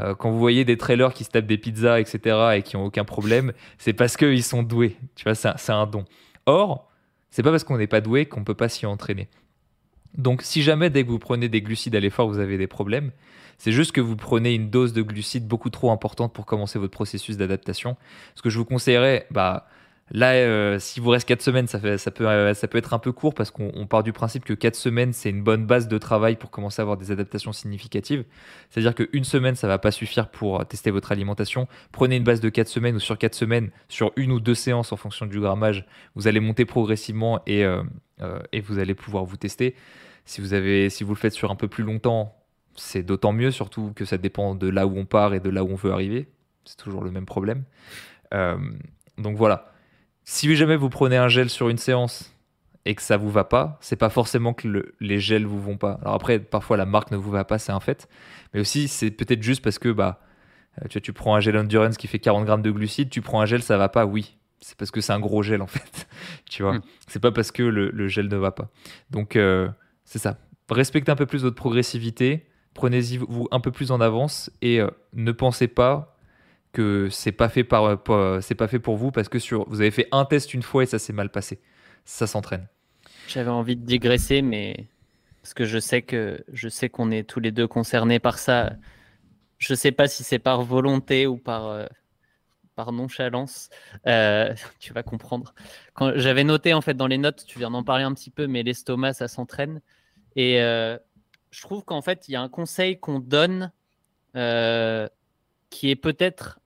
Euh, 0.00 0.16
quand 0.16 0.28
vous 0.32 0.40
voyez 0.40 0.64
des 0.64 0.76
trailers 0.76 1.14
qui 1.14 1.22
se 1.22 1.30
tapent 1.30 1.46
des 1.46 1.58
pizzas, 1.58 2.00
etc., 2.00 2.56
et 2.56 2.62
qui 2.62 2.76
n'ont 2.76 2.86
aucun 2.86 3.04
problème, 3.04 3.52
c'est 3.78 3.92
parce 3.92 4.16
qu'ils 4.16 4.42
sont 4.42 4.64
doués. 4.64 4.96
Tu 5.14 5.22
vois, 5.22 5.36
c'est 5.36 5.70
un 5.70 5.86
don. 5.86 6.04
Or, 6.46 6.90
c'est 7.30 7.44
pas 7.44 7.52
parce 7.52 7.62
qu'on 7.62 7.78
n'est 7.78 7.86
pas 7.86 8.00
doué 8.00 8.26
qu'on 8.26 8.42
peut 8.42 8.54
pas 8.54 8.68
s'y 8.68 8.84
entraîner. 8.84 9.28
Donc, 10.18 10.42
si 10.42 10.60
jamais 10.60 10.90
dès 10.90 11.04
que 11.04 11.08
vous 11.08 11.20
prenez 11.20 11.48
des 11.48 11.62
glucides 11.62 11.94
à 11.94 12.00
l'effort, 12.00 12.26
vous 12.26 12.40
avez 12.40 12.58
des 12.58 12.66
problèmes, 12.66 13.12
c'est 13.58 13.70
juste 13.70 13.92
que 13.92 14.00
vous 14.00 14.16
prenez 14.16 14.54
une 14.54 14.70
dose 14.70 14.92
de 14.92 15.02
glucides 15.02 15.46
beaucoup 15.46 15.70
trop 15.70 15.92
importante 15.92 16.32
pour 16.32 16.46
commencer 16.46 16.80
votre 16.80 16.92
processus 16.92 17.36
d'adaptation. 17.36 17.96
Ce 18.34 18.42
que 18.42 18.50
je 18.50 18.58
vous 18.58 18.64
conseillerais, 18.64 19.28
bah, 19.30 19.68
Là, 20.12 20.34
euh, 20.34 20.78
s'il 20.78 21.02
vous 21.02 21.10
reste 21.10 21.26
4 21.26 21.42
semaines, 21.42 21.66
euh, 21.74 21.98
ça 21.98 22.10
peut 22.68 22.78
être 22.78 22.94
un 22.94 22.98
peu 23.00 23.10
court 23.10 23.34
parce 23.34 23.50
qu'on 23.50 23.86
part 23.88 24.04
du 24.04 24.12
principe 24.12 24.44
que 24.44 24.54
4 24.54 24.76
semaines, 24.76 25.12
c'est 25.12 25.30
une 25.30 25.42
bonne 25.42 25.66
base 25.66 25.88
de 25.88 25.98
travail 25.98 26.36
pour 26.36 26.52
commencer 26.52 26.80
à 26.80 26.84
avoir 26.84 26.96
des 26.96 27.10
adaptations 27.10 27.52
significatives. 27.52 28.24
C'est-à-dire 28.70 28.94
qu'une 28.94 29.24
semaine, 29.24 29.56
ça 29.56 29.66
va 29.66 29.78
pas 29.78 29.90
suffire 29.90 30.28
pour 30.28 30.64
tester 30.66 30.92
votre 30.92 31.10
alimentation. 31.10 31.66
Prenez 31.90 32.16
une 32.16 32.24
base 32.24 32.40
de 32.40 32.48
4 32.48 32.68
semaines 32.68 32.94
ou 32.94 33.00
sur 33.00 33.18
4 33.18 33.34
semaines, 33.34 33.70
sur 33.88 34.12
une 34.14 34.30
ou 34.30 34.38
deux 34.38 34.54
séances 34.54 34.92
en 34.92 34.96
fonction 34.96 35.26
du 35.26 35.40
grammage, 35.40 35.84
vous 36.14 36.28
allez 36.28 36.40
monter 36.40 36.64
progressivement 36.64 37.40
et, 37.46 37.64
euh, 37.64 37.82
vous 38.62 38.78
allez 38.78 38.94
pouvoir 38.94 39.24
vous 39.24 39.36
tester. 39.36 39.74
Si 40.24 40.40
si 40.90 41.04
vous 41.04 41.14
le 41.14 41.18
faites 41.18 41.34
sur 41.34 41.50
un 41.50 41.56
peu 41.56 41.68
plus 41.68 41.84
longtemps, 41.84 42.36
c'est 42.76 43.02
d'autant 43.02 43.32
mieux, 43.32 43.50
surtout 43.50 43.92
que 43.94 44.04
ça 44.04 44.18
dépend 44.18 44.54
de 44.54 44.68
là 44.68 44.86
où 44.86 44.96
on 44.96 45.04
part 45.04 45.34
et 45.34 45.40
de 45.40 45.50
là 45.50 45.64
où 45.64 45.70
on 45.72 45.74
veut 45.76 45.92
arriver. 45.92 46.28
C'est 46.64 46.76
toujours 46.76 47.02
le 47.02 47.10
même 47.10 47.26
problème. 47.26 47.64
donc 48.32 49.36
voilà 49.36 49.72
si 50.26 50.54
jamais 50.56 50.76
vous 50.76 50.90
prenez 50.90 51.16
un 51.16 51.28
gel 51.28 51.48
sur 51.48 51.68
une 51.68 51.78
séance 51.78 52.34
et 52.84 52.96
que 52.96 53.02
ça 53.02 53.16
vous 53.16 53.30
va 53.30 53.44
pas, 53.44 53.78
c'est 53.80 53.96
pas 53.96 54.10
forcément 54.10 54.52
que 54.52 54.92
les 55.00 55.20
gels 55.20 55.46
vous 55.46 55.62
vont 55.62 55.76
pas. 55.76 55.98
Alors 56.02 56.14
après, 56.14 56.40
parfois 56.40 56.76
la 56.76 56.84
marque 56.84 57.12
ne 57.12 57.16
vous 57.16 57.30
va 57.30 57.44
pas, 57.44 57.58
c'est 57.58 57.72
un 57.72 57.80
fait. 57.80 58.08
Mais 58.52 58.60
aussi, 58.60 58.88
c'est 58.88 59.12
peut-être 59.12 59.42
juste 59.42 59.62
parce 59.62 59.78
que 59.78 59.88
bah, 59.88 60.20
euh, 60.82 60.88
tu, 60.88 61.00
tu 61.00 61.12
prends 61.12 61.36
un 61.36 61.40
gel 61.40 61.56
endurance 61.56 61.96
qui 61.96 62.08
fait 62.08 62.18
40 62.18 62.44
grammes 62.44 62.62
de 62.62 62.72
glucides, 62.72 63.08
tu 63.08 63.22
prends 63.22 63.40
un 63.40 63.46
gel, 63.46 63.62
ça 63.62 63.78
va 63.78 63.88
pas, 63.88 64.04
oui. 64.04 64.36
C'est 64.60 64.76
parce 64.76 64.90
que 64.90 65.00
c'est 65.00 65.12
un 65.12 65.20
gros 65.20 65.42
gel 65.42 65.62
en 65.62 65.68
fait. 65.68 66.08
tu 66.50 66.64
vois, 66.64 66.74
mm. 66.74 66.82
c'est 67.06 67.20
pas 67.20 67.30
parce 67.30 67.52
que 67.52 67.62
le, 67.62 68.08
gel 68.08 68.26
ne 68.26 68.36
va 68.36 68.50
pas. 68.50 68.68
Donc 69.10 69.36
euh, 69.36 69.68
c'est 70.04 70.18
ça. 70.18 70.38
Respectez 70.68 71.12
un 71.12 71.16
peu 71.16 71.26
plus 71.26 71.42
votre 71.42 71.54
progressivité, 71.54 72.46
prenez-y 72.74 73.18
vous 73.18 73.46
un 73.52 73.60
peu 73.60 73.70
plus 73.70 73.92
en 73.92 74.00
avance 74.00 74.50
et 74.60 74.80
euh, 74.80 74.88
ne 75.12 75.30
pensez 75.30 75.68
pas 75.68 76.15
que 76.76 77.08
c'est 77.10 77.32
pas 77.32 77.48
fait 77.48 77.64
par, 77.64 77.84
euh, 78.10 78.40
c'est 78.42 78.54
pas 78.54 78.68
fait 78.68 78.78
pour 78.78 78.98
vous 78.98 79.10
parce 79.10 79.30
que 79.30 79.38
sur, 79.38 79.66
vous 79.70 79.80
avez 79.80 79.90
fait 79.90 80.08
un 80.12 80.26
test 80.26 80.52
une 80.52 80.62
fois 80.62 80.82
et 80.82 80.86
ça 80.86 80.98
s'est 80.98 81.14
mal 81.14 81.30
passé. 81.30 81.58
Ça 82.04 82.26
s'entraîne. 82.26 82.68
J'avais 83.28 83.50
envie 83.50 83.76
de 83.76 83.86
digresser, 83.86 84.42
mais 84.42 84.86
parce 85.40 85.54
que 85.54 85.64
je 85.64 85.78
sais 85.78 86.02
que 86.02 86.44
je 86.52 86.68
sais 86.68 86.90
qu'on 86.90 87.10
est 87.10 87.26
tous 87.26 87.40
les 87.40 87.50
deux 87.50 87.66
concernés 87.66 88.18
par 88.18 88.38
ça. 88.38 88.74
Je 89.56 89.72
sais 89.72 89.90
pas 89.90 90.06
si 90.06 90.22
c'est 90.22 90.38
par 90.38 90.60
volonté 90.60 91.26
ou 91.26 91.38
par 91.38 91.66
euh, 91.68 91.86
par 92.74 92.92
nonchalance. 92.92 93.70
Euh, 94.06 94.52
tu 94.78 94.92
vas 94.92 95.02
comprendre. 95.02 95.54
Quand 95.94 96.12
j'avais 96.16 96.44
noté 96.44 96.74
en 96.74 96.82
fait 96.82 96.92
dans 96.92 97.06
les 97.06 97.16
notes, 97.16 97.46
tu 97.46 97.58
viens 97.58 97.70
d'en 97.70 97.84
parler 97.84 98.04
un 98.04 98.12
petit 98.12 98.30
peu, 98.30 98.46
mais 98.46 98.62
l'estomac 98.62 99.14
ça 99.14 99.28
s'entraîne. 99.28 99.80
Et 100.36 100.58
je 100.58 101.62
trouve 101.62 101.84
qu'en 101.84 102.02
fait 102.02 102.28
il 102.28 102.32
y 102.32 102.36
a 102.36 102.42
un 102.42 102.50
conseil 102.50 103.00
qu'on 103.00 103.18
donne 103.18 103.72
qui 105.70 105.90
est 105.90 105.96
peut-être 105.96 106.60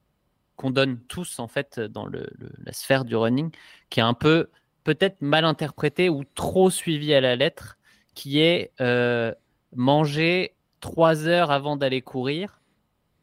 qu'on 0.60 0.70
donne 0.70 1.00
tous 1.08 1.38
en 1.38 1.48
fait 1.48 1.80
dans 1.80 2.06
la 2.06 2.72
sphère 2.72 3.06
du 3.06 3.16
running, 3.16 3.50
qui 3.88 4.00
est 4.00 4.02
un 4.02 4.12
peu 4.12 4.50
peut-être 4.84 5.22
mal 5.22 5.46
interprété 5.46 6.10
ou 6.10 6.22
trop 6.34 6.68
suivi 6.68 7.14
à 7.14 7.22
la 7.22 7.34
lettre, 7.34 7.78
qui 8.14 8.40
est 8.40 8.70
euh, 8.82 9.32
manger 9.74 10.54
trois 10.80 11.26
heures 11.26 11.50
avant 11.50 11.78
d'aller 11.78 12.02
courir, 12.02 12.60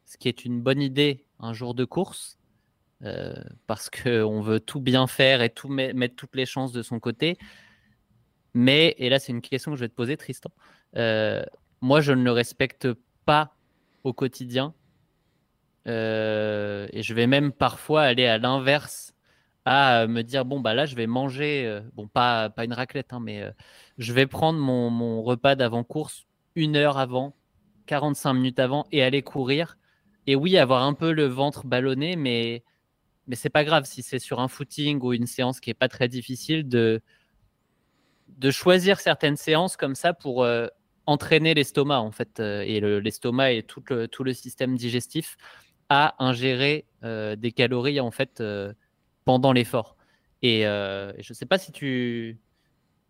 ce 0.04 0.16
qui 0.16 0.26
est 0.26 0.44
une 0.44 0.60
bonne 0.60 0.82
idée 0.82 1.26
un 1.38 1.52
jour 1.52 1.74
de 1.74 1.84
course, 1.84 2.38
euh, 3.04 3.36
parce 3.68 3.88
qu'on 3.88 4.40
veut 4.40 4.58
tout 4.58 4.80
bien 4.80 5.06
faire 5.06 5.40
et 5.40 5.50
tout 5.50 5.68
mettre 5.68 6.16
toutes 6.16 6.34
les 6.34 6.46
chances 6.46 6.72
de 6.72 6.82
son 6.82 6.98
côté. 6.98 7.38
Mais, 8.52 8.96
et 8.98 9.10
là 9.10 9.20
c'est 9.20 9.30
une 9.30 9.42
question 9.42 9.70
que 9.70 9.76
je 9.76 9.84
vais 9.84 9.88
te 9.88 9.94
poser 9.94 10.16
Tristan, 10.16 10.50
euh, 10.96 11.44
moi 11.82 12.00
je 12.00 12.10
ne 12.10 12.24
le 12.24 12.32
respecte 12.32 12.88
pas 13.24 13.54
au 14.02 14.12
quotidien 14.12 14.74
et 15.88 17.02
je 17.02 17.14
vais 17.14 17.26
même 17.26 17.52
parfois 17.52 18.02
aller 18.02 18.26
à 18.26 18.38
l'inverse, 18.38 19.14
à 19.64 20.06
me 20.06 20.22
dire 20.22 20.44
bon 20.44 20.60
bah 20.60 20.74
là 20.74 20.86
je 20.86 20.94
vais 20.96 21.06
manger, 21.06 21.66
euh, 21.66 21.80
bon 21.94 22.08
pas 22.08 22.50
pas 22.50 22.64
une 22.64 22.72
raclette, 22.72 23.12
hein, 23.12 23.20
mais 23.20 23.42
euh, 23.42 23.50
je 23.98 24.12
vais 24.12 24.26
prendre 24.26 24.58
mon, 24.58 24.90
mon 24.90 25.22
repas 25.22 25.56
d'avant 25.56 25.84
course 25.84 26.26
une 26.54 26.76
heure 26.76 26.98
avant, 26.98 27.36
45 27.86 28.34
minutes 28.34 28.58
avant 28.58 28.86
et 28.92 29.02
aller 29.02 29.22
courir. 29.22 29.78
Et 30.26 30.36
oui, 30.36 30.58
avoir 30.58 30.82
un 30.82 30.94
peu 30.94 31.12
le 31.12 31.26
ventre 31.26 31.66
ballonné, 31.66 32.16
mais 32.16 32.64
mais 33.26 33.36
c'est 33.36 33.50
pas 33.50 33.64
grave 33.64 33.84
si 33.84 34.02
c'est 34.02 34.18
sur 34.18 34.40
un 34.40 34.48
footing 34.48 35.00
ou 35.02 35.12
une 35.12 35.26
séance 35.26 35.60
qui 35.60 35.70
est 35.70 35.74
pas 35.74 35.88
très 35.88 36.08
difficile 36.08 36.68
de 36.68 37.02
de 38.28 38.50
choisir 38.50 39.00
certaines 39.00 39.36
séances 39.36 39.76
comme 39.76 39.94
ça 39.94 40.14
pour 40.14 40.46
entraîner 41.06 41.54
l'estomac 41.54 42.00
en 42.00 42.10
fait 42.10 42.40
et 42.40 42.80
l'estomac 42.80 43.52
et 43.52 43.62
tout 43.62 43.82
le, 43.88 44.08
tout 44.08 44.24
le 44.24 44.32
système 44.34 44.76
digestif 44.76 45.36
à 45.88 46.14
ingérer 46.18 46.84
euh, 47.04 47.36
des 47.36 47.52
calories 47.52 48.00
en 48.00 48.10
fait 48.10 48.40
euh, 48.40 48.72
pendant 49.24 49.52
l'effort. 49.52 49.96
Et, 50.42 50.66
euh, 50.66 51.12
je 51.18 51.32
ne 51.32 51.34
sais 51.34 51.46
pas 51.46 51.58
si 51.58 51.72
tu, 51.72 52.38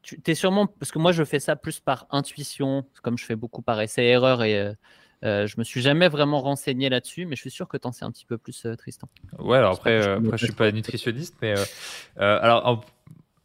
tu 0.02 0.20
es 0.26 0.34
sûrement 0.34 0.66
parce 0.66 0.92
que 0.92 0.98
moi 0.98 1.12
je 1.12 1.24
fais 1.24 1.40
ça 1.40 1.56
plus 1.56 1.80
par 1.80 2.06
intuition, 2.10 2.84
comme 3.02 3.18
je 3.18 3.24
fais 3.24 3.36
beaucoup 3.36 3.62
par 3.62 3.80
essai-erreur 3.80 4.42
et 4.42 4.72
je 5.22 5.54
me 5.58 5.64
suis 5.64 5.80
jamais 5.80 6.08
vraiment 6.08 6.40
renseigné 6.40 6.88
là-dessus, 6.88 7.26
mais 7.26 7.36
je 7.36 7.40
suis 7.40 7.50
sûr 7.50 7.68
que 7.68 7.76
tu 7.76 7.86
en 7.86 7.92
sais 7.92 8.04
un 8.04 8.12
petit 8.12 8.24
peu 8.24 8.38
plus, 8.38 8.66
Tristan. 8.78 9.08
Ouais, 9.38 9.58
alors 9.58 9.74
après, 9.74 10.00
je, 10.00 10.10
après, 10.10 10.38
je 10.38 10.46
suis 10.46 10.54
pas 10.54 10.70
nutritionniste, 10.70 11.36
mais 11.42 11.54
alors 12.16 12.84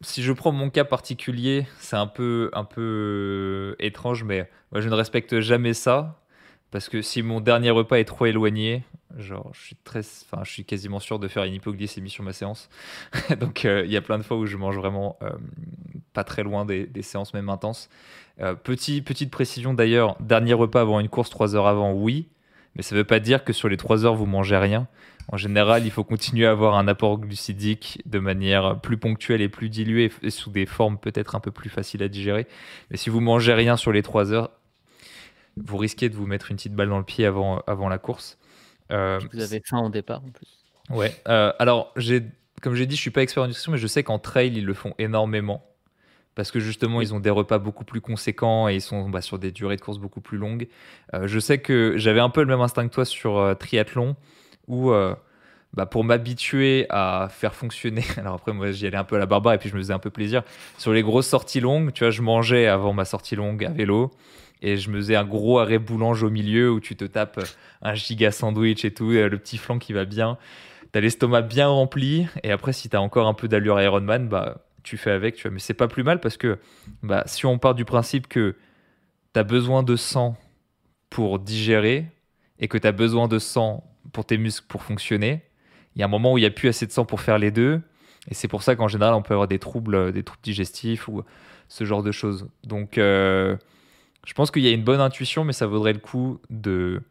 si 0.01 0.21
je 0.21 0.31
prends 0.31 0.51
mon 0.51 0.69
cas 0.69 0.83
particulier, 0.83 1.65
c'est 1.79 1.95
un 1.95 2.07
peu, 2.07 2.51
un 2.53 2.65
peu 2.65 3.75
étrange, 3.79 4.23
mais 4.23 4.49
moi 4.71 4.81
je 4.81 4.89
ne 4.89 4.93
respecte 4.93 5.39
jamais 5.39 5.73
ça 5.73 6.21
parce 6.71 6.89
que 6.89 7.01
si 7.01 7.21
mon 7.21 7.39
dernier 7.39 7.69
repas 7.69 7.97
est 7.97 8.05
trop 8.05 8.25
éloigné, 8.25 8.83
genre 9.17 9.51
je 9.53 9.61
suis 9.61 9.75
très, 9.83 9.99
enfin 9.99 10.43
je 10.43 10.51
suis 10.51 10.65
quasiment 10.65 10.99
sûr 10.99 11.19
de 11.19 11.27
faire 11.27 11.43
une 11.43 11.53
hypoglycémie 11.53 12.09
sur 12.09 12.23
ma 12.23 12.33
séance. 12.33 12.69
Donc 13.39 13.65
euh, 13.65 13.83
il 13.85 13.91
y 13.91 13.97
a 13.97 14.01
plein 14.01 14.17
de 14.17 14.23
fois 14.23 14.37
où 14.37 14.45
je 14.45 14.57
mange 14.57 14.77
vraiment 14.77 15.17
euh, 15.21 15.29
pas 16.13 16.23
très 16.23 16.43
loin 16.43 16.65
des, 16.65 16.89
séances 17.01 17.33
même 17.33 17.49
intenses. 17.49 17.89
Euh, 18.41 18.55
petit, 18.55 19.01
petite 19.01 19.31
précision 19.31 19.73
d'ailleurs, 19.73 20.15
dernier 20.19 20.53
repas 20.53 20.81
avant 20.81 20.99
une 20.99 21.09
course, 21.09 21.29
3 21.29 21.55
heures 21.55 21.67
avant, 21.67 21.93
oui, 21.93 22.29
mais 22.75 22.81
ça 22.81 22.95
ne 22.95 23.01
veut 23.01 23.05
pas 23.05 23.19
dire 23.19 23.43
que 23.43 23.53
sur 23.53 23.69
les 23.69 23.77
3 23.77 24.05
heures 24.05 24.15
vous 24.15 24.25
mangez 24.25 24.57
rien. 24.57 24.87
En 25.31 25.37
général, 25.37 25.85
il 25.85 25.91
faut 25.91 26.03
continuer 26.03 26.45
à 26.45 26.51
avoir 26.51 26.75
un 26.75 26.87
apport 26.87 27.17
glucidique 27.17 28.01
de 28.05 28.19
manière 28.19 28.81
plus 28.81 28.97
ponctuelle 28.97 29.41
et 29.41 29.47
plus 29.47 29.69
diluée 29.69 30.11
sous 30.27 30.49
des 30.49 30.65
formes 30.65 30.97
peut-être 30.97 31.35
un 31.35 31.39
peu 31.39 31.51
plus 31.51 31.69
faciles 31.69 32.03
à 32.03 32.09
digérer. 32.09 32.45
Mais 32.91 32.97
si 32.97 33.09
vous 33.09 33.21
mangez 33.21 33.53
rien 33.53 33.77
sur 33.77 33.93
les 33.93 34.01
3 34.01 34.33
heures, 34.33 34.51
vous 35.57 35.77
risquez 35.77 36.09
de 36.09 36.15
vous 36.15 36.25
mettre 36.25 36.51
une 36.51 36.57
petite 36.57 36.73
balle 36.73 36.89
dans 36.89 36.97
le 36.97 37.03
pied 37.03 37.25
avant, 37.25 37.61
avant 37.67 37.87
la 37.87 37.99
course. 37.99 38.37
Euh, 38.91 39.19
vous 39.31 39.41
avez 39.41 39.61
faim 39.65 39.79
au 39.79 39.89
départ 39.89 40.21
en 40.23 40.29
plus. 40.29 40.59
Ouais. 40.89 41.15
Euh, 41.27 41.53
alors, 41.59 41.93
comme 42.61 42.75
j'ai 42.75 42.85
dit, 42.85 42.95
je 42.95 43.01
suis 43.01 43.11
pas 43.11 43.21
expert 43.21 43.43
en 43.43 43.47
nutrition, 43.47 43.71
mais 43.71 43.77
je 43.77 43.87
sais 43.87 44.03
qu'en 44.03 44.19
trail, 44.19 44.53
ils 44.55 44.65
le 44.65 44.73
font 44.73 44.93
énormément. 44.97 45.65
Parce 46.35 46.49
que 46.51 46.59
justement, 46.59 46.99
ils 47.01 47.13
ont 47.13 47.19
des 47.19 47.29
repas 47.29 47.59
beaucoup 47.59 47.85
plus 47.85 48.01
conséquents 48.01 48.67
et 48.67 48.75
ils 48.75 48.81
sont 48.81 49.07
bah, 49.09 49.21
sur 49.21 49.37
des 49.37 49.51
durées 49.51 49.75
de 49.75 49.81
course 49.81 49.99
beaucoup 49.99 50.21
plus 50.21 50.37
longues. 50.37 50.67
Euh, 51.13 51.27
je 51.27 51.39
sais 51.39 51.59
que 51.59 51.93
j'avais 51.97 52.19
un 52.19 52.29
peu 52.29 52.41
le 52.41 52.47
même 52.47 52.61
instinct 52.61 52.87
que 52.87 52.93
toi 52.93 53.05
sur 53.05 53.55
triathlon, 53.59 54.15
où 54.67 54.91
bah, 55.73 55.87
pour 55.87 56.03
m'habituer 56.03 56.85
à 56.89 57.27
faire 57.29 57.55
fonctionner. 57.55 58.03
Alors 58.17 58.35
après, 58.35 58.53
moi, 58.53 58.71
j'y 58.71 58.87
allais 58.87 58.97
un 58.97 59.03
peu 59.03 59.15
à 59.15 59.19
la 59.19 59.25
barbare 59.25 59.53
et 59.53 59.57
puis 59.57 59.69
je 59.69 59.75
me 59.75 59.79
faisais 59.79 59.93
un 59.93 59.99
peu 59.99 60.09
plaisir. 60.09 60.43
Sur 60.77 60.93
les 60.93 61.01
grosses 61.01 61.27
sorties 61.27 61.59
longues, 61.59 61.93
tu 61.93 62.03
vois, 62.03 62.11
je 62.11 62.21
mangeais 62.21 62.67
avant 62.67 62.93
ma 62.93 63.05
sortie 63.05 63.35
longue 63.35 63.63
à 63.65 63.69
vélo 63.69 64.11
et 64.63 64.77
je 64.77 64.89
me 64.89 64.97
faisais 64.97 65.15
un 65.15 65.25
gros 65.25 65.59
arrêt 65.59 65.77
boulange 65.77 66.23
au 66.23 66.29
milieu 66.29 66.71
où 66.71 66.79
tu 66.79 66.95
te 66.95 67.05
tapes 67.05 67.39
un 67.81 67.93
giga 67.93 68.31
sandwich 68.31 68.85
et 68.85 68.93
tout, 68.93 69.11
le 69.11 69.37
petit 69.37 69.57
flanc 69.57 69.77
qui 69.77 69.93
va 69.93 70.05
bien. 70.05 70.37
T'as 70.91 71.01
l'estomac 71.01 71.41
bien 71.41 71.67
rempli 71.67 72.27
et 72.43 72.51
après 72.51 72.73
si 72.73 72.89
t'as 72.89 72.99
encore 72.99 73.27
un 73.27 73.33
peu 73.33 73.47
d'allure 73.47 73.81
Ironman, 73.81 74.27
bah 74.27 74.63
tu 74.83 74.97
fais 74.97 75.11
avec, 75.11 75.35
tu 75.35 75.43
vois. 75.43 75.51
Mais 75.51 75.59
c'est 75.59 75.73
pas 75.73 75.87
plus 75.87 76.03
mal 76.03 76.19
parce 76.19 76.37
que 76.37 76.59
bah, 77.01 77.23
si 77.25 77.45
on 77.45 77.57
part 77.57 77.75
du 77.75 77.85
principe 77.85 78.27
que 78.27 78.55
t'as 79.33 79.43
besoin 79.43 79.81
de 79.83 79.95
sang 79.95 80.37
pour 81.09 81.39
digérer 81.39 82.05
et 82.59 82.67
que 82.67 82.77
t'as 82.77 82.91
besoin 82.91 83.27
de 83.27 83.39
sang 83.39 83.83
pour 84.11 84.25
tes 84.25 84.37
muscles 84.37 84.67
pour 84.67 84.83
fonctionner, 84.83 85.41
il 85.95 85.99
y 85.99 86.03
a 86.03 86.05
un 86.05 86.09
moment 86.09 86.33
où 86.33 86.37
il 86.37 86.41
n'y 86.41 86.47
a 86.47 86.51
plus 86.51 86.69
assez 86.69 86.85
de 86.85 86.91
sang 86.91 87.05
pour 87.05 87.21
faire 87.21 87.37
les 87.37 87.51
deux. 87.51 87.81
Et 88.29 88.33
c'est 88.33 88.47
pour 88.47 88.63
ça 88.63 88.75
qu'en 88.75 88.87
général, 88.87 89.13
on 89.13 89.21
peut 89.21 89.33
avoir 89.33 89.47
des 89.47 89.59
troubles, 89.59 90.11
des 90.11 90.23
troubles 90.23 90.41
digestifs 90.43 91.07
ou 91.07 91.23
ce 91.67 91.83
genre 91.83 92.03
de 92.03 92.11
choses. 92.11 92.47
Donc, 92.63 92.97
euh, 92.97 93.57
Je 94.25 94.33
pense 94.33 94.51
qu'il 94.51 94.63
y 94.63 94.67
a 94.67 94.71
une 94.71 94.83
bonne 94.83 95.01
intuition, 95.01 95.43
mais 95.43 95.53
ça 95.53 95.67
vaudrait 95.67 95.93
le 95.93 95.99
coup 95.99 96.39
de 96.49 97.01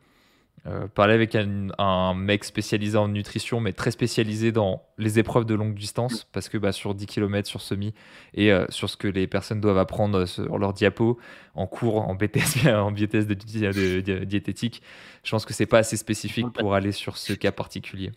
euh, 0.66 0.86
parler 0.86 1.14
avec 1.14 1.34
un, 1.34 2.14
mec 2.14 2.44
spécialisé 2.44 2.96
en 2.96 3.08
nutrition, 3.08 3.58
mais 3.60 3.72
très 3.72 3.90
spécialisé 3.90 4.52
dans 4.52 4.82
les 4.96 5.18
épreuves 5.18 5.44
de 5.44 5.54
longue 5.54 5.74
distance, 5.74 6.24
parce 6.30 6.48
que 6.48 6.56
bah, 6.56 6.70
sur 6.70 6.94
10 6.94 7.06
km, 7.06 7.48
sur 7.48 7.60
semi, 7.60 7.94
et 8.32 8.52
euh, 8.52 8.64
sur 8.68 8.88
ce 8.88 8.96
que 8.96 9.08
les 9.08 9.26
personnes 9.26 9.60
doivent 9.60 9.78
apprendre 9.78 10.24
sur 10.24 10.58
leur 10.58 10.72
diapo, 10.72 11.18
en 11.56 11.66
cours, 11.66 12.08
en 12.08 12.14
BTS, 12.14 12.66
en 12.68 12.92
BTS 12.92 13.26
de, 13.26 14.24
diététique, 14.24 14.82
je 15.24 15.30
pense 15.32 15.44
que 15.44 15.52
c'est 15.52 15.66
pas 15.66 15.78
assez 15.78 15.96
spécifique 15.96 16.50
pour 16.52 16.74
aller 16.74 16.92
sur 16.92 17.18
ce 17.18 17.32
cas 17.32 17.50
particulier. 17.50 18.12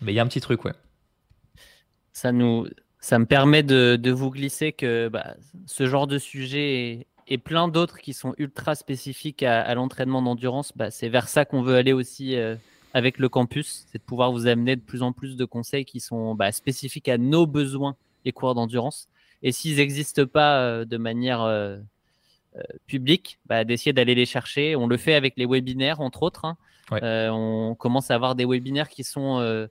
Mais 0.00 0.12
il 0.12 0.14
y 0.14 0.20
a 0.20 0.22
un 0.22 0.28
petit 0.28 0.40
truc, 0.40 0.64
ouais. 0.64 0.74
Ça, 2.12 2.30
nous, 2.30 2.68
ça 3.00 3.18
me 3.18 3.26
permet 3.26 3.64
de, 3.64 4.10
vous 4.12 4.30
glisser 4.30 4.72
que 4.72 5.08
bah, 5.08 5.34
ce 5.66 5.86
genre 5.86 6.06
de 6.06 6.18
sujet 6.18 6.90
est 6.92 7.06
et 7.28 7.38
plein 7.38 7.68
d'autres 7.68 7.98
qui 7.98 8.14
sont 8.14 8.34
ultra 8.38 8.74
spécifiques 8.74 9.42
à, 9.42 9.74
l'entraînement 9.74 10.22
d'endurance, 10.22 10.72
bah, 10.74 10.90
c'est 10.90 11.10
vers 11.10 11.28
ça 11.28 11.44
qu'on 11.44 11.62
veut 11.62 11.76
aller 11.76 11.92
aussi 11.92 12.34
euh, 12.36 12.56
avec 12.94 13.18
le 13.18 13.28
campus, 13.28 13.86
c'est 13.92 13.98
de 13.98 14.02
pouvoir 14.02 14.32
vous 14.32 14.46
amener 14.46 14.76
de 14.76 14.80
plus 14.80 15.02
en 15.02 15.12
plus 15.12 15.36
de 15.36 15.44
conseils 15.44 15.84
qui 15.84 16.00
sont 16.00 16.34
bah, 16.34 16.50
spécifiques 16.52 17.08
à 17.08 17.18
nos 17.18 17.46
besoins 17.46 17.96
les 18.24 18.32
coureurs 18.32 18.54
d'endurance. 18.54 19.08
Et 19.42 19.52
s'ils 19.52 19.76
n'existent 19.76 20.26
pas 20.26 20.62
euh, 20.62 20.84
de 20.86 20.96
manière 20.96 21.42
euh, 21.42 21.76
publique, 22.86 23.38
bah, 23.46 23.64
d'essayer 23.64 23.92
d'aller 23.92 24.14
les 24.14 24.26
chercher. 24.26 24.74
On 24.74 24.86
le 24.86 24.96
fait 24.96 25.14
avec 25.14 25.34
les 25.36 25.46
webinaires, 25.46 26.00
entre 26.00 26.22
autres. 26.22 26.46
Hein. 26.46 26.56
on 26.90 27.76
commence 27.78 28.10
à 28.10 28.14
avoir 28.14 28.34
des 28.36 28.46
webinaires 28.46 28.88
qui 28.88 29.04
sont 29.04 29.68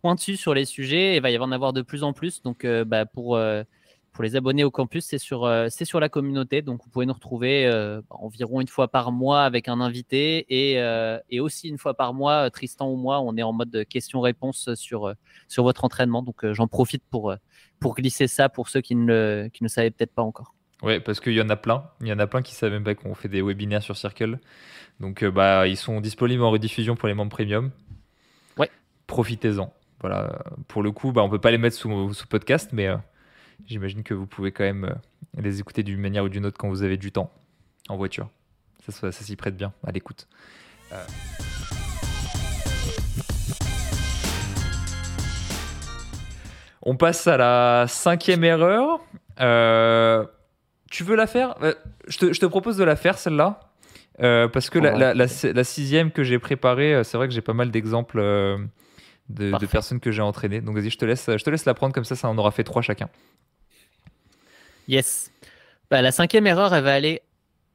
pointus 0.00 0.40
sur 0.40 0.54
les 0.54 0.64
sujets. 0.64 1.12
Et 1.12 1.16
il 1.16 1.22
va 1.22 1.30
y 1.30 1.38
en 1.38 1.52
avoir 1.52 1.74
de 1.74 1.82
plus 1.82 2.02
en 2.02 2.14
plus. 2.14 2.42
Donc, 2.42 2.66
pour 3.12 3.38
pour 4.16 4.22
les 4.22 4.34
abonnés 4.34 4.64
au 4.64 4.70
campus, 4.70 5.04
c'est 5.04 5.18
sur, 5.18 5.44
euh, 5.44 5.66
c'est 5.68 5.84
sur 5.84 6.00
la 6.00 6.08
communauté. 6.08 6.62
Donc, 6.62 6.82
vous 6.82 6.88
pouvez 6.88 7.04
nous 7.04 7.12
retrouver 7.12 7.66
euh, 7.66 8.00
environ 8.08 8.62
une 8.62 8.66
fois 8.66 8.88
par 8.88 9.12
mois 9.12 9.42
avec 9.42 9.68
un 9.68 9.78
invité 9.78 10.46
et, 10.48 10.80
euh, 10.80 11.18
et, 11.28 11.38
aussi 11.38 11.68
une 11.68 11.76
fois 11.76 11.92
par 11.92 12.14
mois, 12.14 12.48
Tristan 12.50 12.88
ou 12.90 12.96
moi, 12.96 13.20
on 13.20 13.36
est 13.36 13.42
en 13.42 13.52
mode 13.52 13.84
questions-réponses 13.90 14.74
sur, 14.74 15.12
sur 15.48 15.64
votre 15.64 15.84
entraînement. 15.84 16.22
Donc, 16.22 16.50
j'en 16.50 16.66
profite 16.66 17.02
pour, 17.10 17.34
pour 17.78 17.94
glisser 17.94 18.26
ça 18.26 18.48
pour 18.48 18.70
ceux 18.70 18.80
qui 18.80 18.94
ne, 18.94 19.50
qui 19.52 19.62
ne 19.62 19.68
savaient 19.68 19.90
peut-être 19.90 20.14
pas 20.14 20.22
encore. 20.22 20.54
Oui, 20.82 20.98
parce 20.98 21.20
qu'il 21.20 21.34
y 21.34 21.42
en 21.42 21.50
a 21.50 21.56
plein. 21.56 21.84
Il 22.00 22.06
y 22.06 22.12
en 22.12 22.18
a 22.18 22.26
plein 22.26 22.40
qui 22.40 22.54
ne 22.54 22.56
savent 22.56 22.72
même 22.72 22.84
pas 22.84 22.94
qu'on 22.94 23.14
fait 23.14 23.28
des 23.28 23.42
webinaires 23.42 23.82
sur 23.82 23.98
Circle. 23.98 24.38
Donc, 24.98 25.26
bah, 25.26 25.68
ils 25.68 25.76
sont 25.76 26.00
disponibles 26.00 26.42
en 26.42 26.50
rediffusion 26.50 26.96
pour 26.96 27.08
les 27.08 27.14
membres 27.14 27.32
premium. 27.32 27.70
Ouais. 28.56 28.70
Profitez-en. 29.08 29.74
Voilà. 30.00 30.42
Pour 30.68 30.82
le 30.82 30.90
coup, 30.90 31.12
bah, 31.12 31.20
on 31.20 31.26
ne 31.26 31.30
peut 31.30 31.38
pas 31.38 31.50
les 31.50 31.58
mettre 31.58 31.76
sous, 31.76 32.14
sous 32.14 32.26
podcast, 32.26 32.70
mais 32.72 32.88
J'imagine 33.64 34.02
que 34.02 34.14
vous 34.14 34.26
pouvez 34.26 34.52
quand 34.52 34.64
même 34.64 34.84
euh, 34.84 35.40
les 35.40 35.60
écouter 35.60 35.82
d'une 35.82 36.00
manière 36.00 36.24
ou 36.24 36.28
d'une 36.28 36.44
autre 36.46 36.58
quand 36.58 36.68
vous 36.68 36.82
avez 36.82 36.96
du 36.96 37.10
temps 37.12 37.32
en 37.88 37.96
voiture. 37.96 38.28
Ça, 38.88 39.10
ça, 39.10 39.24
s'y 39.24 39.34
prête 39.36 39.56
bien 39.56 39.72
à 39.84 39.90
l'écoute. 39.90 40.28
Euh. 40.92 41.04
On 46.82 46.96
passe 46.96 47.26
à 47.26 47.36
la 47.36 47.86
cinquième 47.88 48.44
erreur. 48.44 49.00
Euh, 49.40 50.24
tu 50.90 51.02
veux 51.02 51.16
la 51.16 51.26
faire? 51.26 51.56
Je 52.06 52.18
te, 52.18 52.46
propose 52.46 52.76
de 52.76 52.84
la 52.84 52.94
faire 52.94 53.18
celle-là. 53.18 53.58
parce 54.18 54.70
que 54.70 54.78
la, 54.78 55.64
sixième 55.64 56.12
que 56.12 56.22
j'ai 56.22 56.38
préparée, 56.38 57.02
c'est 57.02 57.16
vrai 57.16 57.26
que 57.26 57.34
j'ai 57.34 57.40
pas 57.40 57.54
mal 57.54 57.72
d'exemples 57.72 58.20
de, 59.28 59.56
de, 59.56 59.66
personnes 59.66 60.00
que 60.00 60.10
j'ai 60.10 60.22
entraînées. 60.22 60.60
Donc 60.60 60.76
vas-y, 60.76 60.90
je 60.90 60.98
te 60.98 61.04
laisse, 61.04 61.26
je 61.26 61.42
te 61.42 61.50
laisse 61.50 61.64
la 61.64 61.74
prendre 61.74 61.94
comme 61.94 62.04
ça, 62.04 62.16
ça 62.16 62.28
en 62.28 62.38
aura 62.38 62.50
fait 62.50 62.64
trois 62.64 62.82
chacun. 62.82 63.08
Yes. 64.88 65.32
Bah, 65.90 66.02
la 66.02 66.12
cinquième 66.12 66.46
erreur, 66.46 66.74
elle 66.74 66.84
va 66.84 66.94
aller 66.94 67.22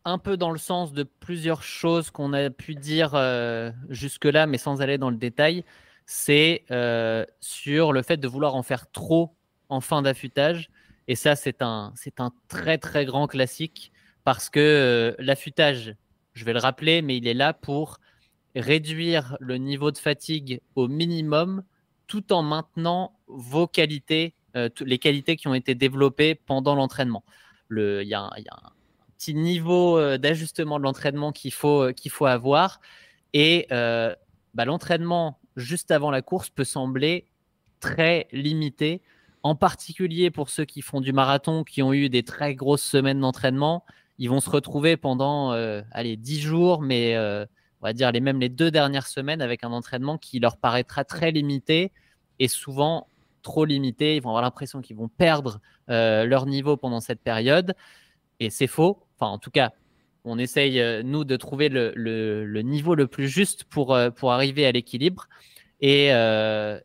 un 0.05 0.17
peu 0.17 0.37
dans 0.37 0.51
le 0.51 0.57
sens 0.57 0.93
de 0.93 1.03
plusieurs 1.03 1.63
choses 1.63 2.09
qu'on 2.09 2.33
a 2.33 2.49
pu 2.49 2.75
dire 2.75 3.11
euh, 3.13 3.71
jusque-là, 3.89 4.47
mais 4.47 4.57
sans 4.57 4.81
aller 4.81 4.97
dans 4.97 5.09
le 5.09 5.17
détail. 5.17 5.63
C'est 6.05 6.63
euh, 6.71 7.25
sur 7.39 7.93
le 7.93 8.01
fait 8.01 8.17
de 8.17 8.27
vouloir 8.27 8.55
en 8.55 8.63
faire 8.63 8.89
trop 8.91 9.35
en 9.69 9.81
fin 9.81 10.01
d'affûtage. 10.01 10.69
Et 11.07 11.15
ça, 11.15 11.35
c'est 11.35 11.61
un, 11.61 11.93
c'est 11.95 12.19
un 12.19 12.31
très 12.47 12.77
très 12.77 13.05
grand 13.05 13.27
classique 13.27 13.91
parce 14.23 14.49
que 14.49 14.59
euh, 14.59 15.15
l'affûtage, 15.19 15.95
je 16.33 16.45
vais 16.45 16.53
le 16.53 16.59
rappeler, 16.59 17.01
mais 17.01 17.17
il 17.17 17.27
est 17.27 17.33
là 17.33 17.53
pour 17.53 17.99
réduire 18.55 19.37
le 19.39 19.57
niveau 19.57 19.91
de 19.91 19.97
fatigue 19.97 20.61
au 20.75 20.87
minimum 20.87 21.63
tout 22.07 22.33
en 22.33 22.43
maintenant 22.43 23.13
vos 23.27 23.67
qualités 23.67 24.35
euh, 24.57 24.69
les 24.81 24.99
qualités 24.99 25.37
qui 25.37 25.47
ont 25.47 25.53
été 25.53 25.75
développées 25.75 26.35
pendant 26.35 26.75
l'entraînement. 26.75 27.23
Il 27.69 28.03
y, 28.03 28.13
a 28.13 28.25
un 28.25 28.71
petit 29.17 29.33
niveau 29.33 29.97
euh, 29.97 30.17
d'ajustement 30.17 30.77
de 30.77 30.83
l'entraînement 30.83 31.31
qu'il 31.31 31.53
faut, 31.53 31.83
euh, 31.83 31.93
qu'il 31.93 32.11
faut 32.11 32.25
avoir. 32.25 32.81
Et 33.33 33.67
bah, 33.69 34.65
l'entraînement 34.65 35.39
juste 35.55 35.91
avant 35.91 36.11
la 36.11 36.21
course 36.21 36.49
peut 36.49 36.65
sembler 36.65 37.27
très 37.79 38.27
limité, 38.33 39.01
en 39.43 39.55
particulier 39.55 40.31
pour 40.31 40.49
ceux 40.49 40.65
qui 40.65 40.81
font 40.81 40.99
du 40.99 41.13
marathon, 41.13 41.63
qui 41.63 41.81
ont 41.81 41.93
eu 41.93 42.09
des 42.09 42.23
très 42.23 42.55
grosses 42.55 42.83
semaines 42.83 43.21
d'entraînement. 43.21 43.85
Ils 44.17 44.29
vont 44.29 44.41
se 44.41 44.49
retrouver 44.49 44.97
pendant 44.97 45.51
allez, 45.91 46.17
10 46.17 46.41
jours, 46.41 46.81
mais 46.81 47.15
on 47.81 47.87
va 47.87 47.93
dire 47.93 48.11
les, 48.11 48.19
même 48.19 48.39
les 48.39 48.49
deux 48.49 48.71
dernières 48.71 49.07
semaines 49.07 49.41
avec 49.41 49.63
un 49.63 49.71
entraînement 49.71 50.17
qui 50.17 50.39
leur 50.39 50.57
paraîtra 50.57 51.03
très 51.03 51.31
limité 51.31 51.91
et 52.39 52.47
souvent 52.47 53.07
trop 53.41 53.65
limités, 53.65 54.15
ils 54.15 54.21
vont 54.21 54.29
avoir 54.29 54.43
l'impression 54.43 54.81
qu'ils 54.81 54.95
vont 54.95 55.07
perdre 55.07 55.59
euh, 55.89 56.25
leur 56.25 56.45
niveau 56.45 56.77
pendant 56.77 56.99
cette 56.99 57.21
période. 57.21 57.73
Et 58.39 58.49
c'est 58.49 58.67
faux. 58.67 58.99
Enfin, 59.15 59.31
en 59.31 59.37
tout 59.37 59.51
cas, 59.51 59.71
on 60.25 60.37
essaye, 60.37 60.79
euh, 60.79 61.03
nous, 61.03 61.23
de 61.23 61.35
trouver 61.35 61.69
le, 61.69 62.61
niveau 62.61 62.95
le 62.95 63.07
plus 63.07 63.27
juste 63.27 63.63
pour, 63.65 63.93
euh, 63.93 64.09
pour 64.09 64.31
arriver 64.31 64.65
à 64.65 64.71
l'équilibre. 64.71 65.27
Et, 65.83 66.09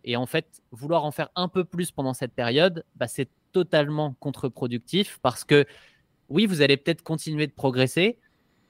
et, 0.05 0.17
en 0.17 0.25
fait, 0.25 0.63
vouloir 0.71 1.05
en 1.05 1.11
faire 1.11 1.29
un 1.37 1.49
peu 1.49 1.65
plus 1.65 1.91
pendant 1.91 2.15
cette 2.15 2.33
période, 2.33 2.83
bah, 2.95 3.09
c'est 3.09 3.29
totalement 3.53 4.17
contre-productif 4.21 5.19
parce 5.21 5.45
que 5.45 5.67
oui, 6.31 6.47
vous 6.47 6.63
allez 6.63 6.79
peut-être 6.79 7.03
continuer 7.03 7.47
de 7.47 7.53
progresser, 7.53 8.19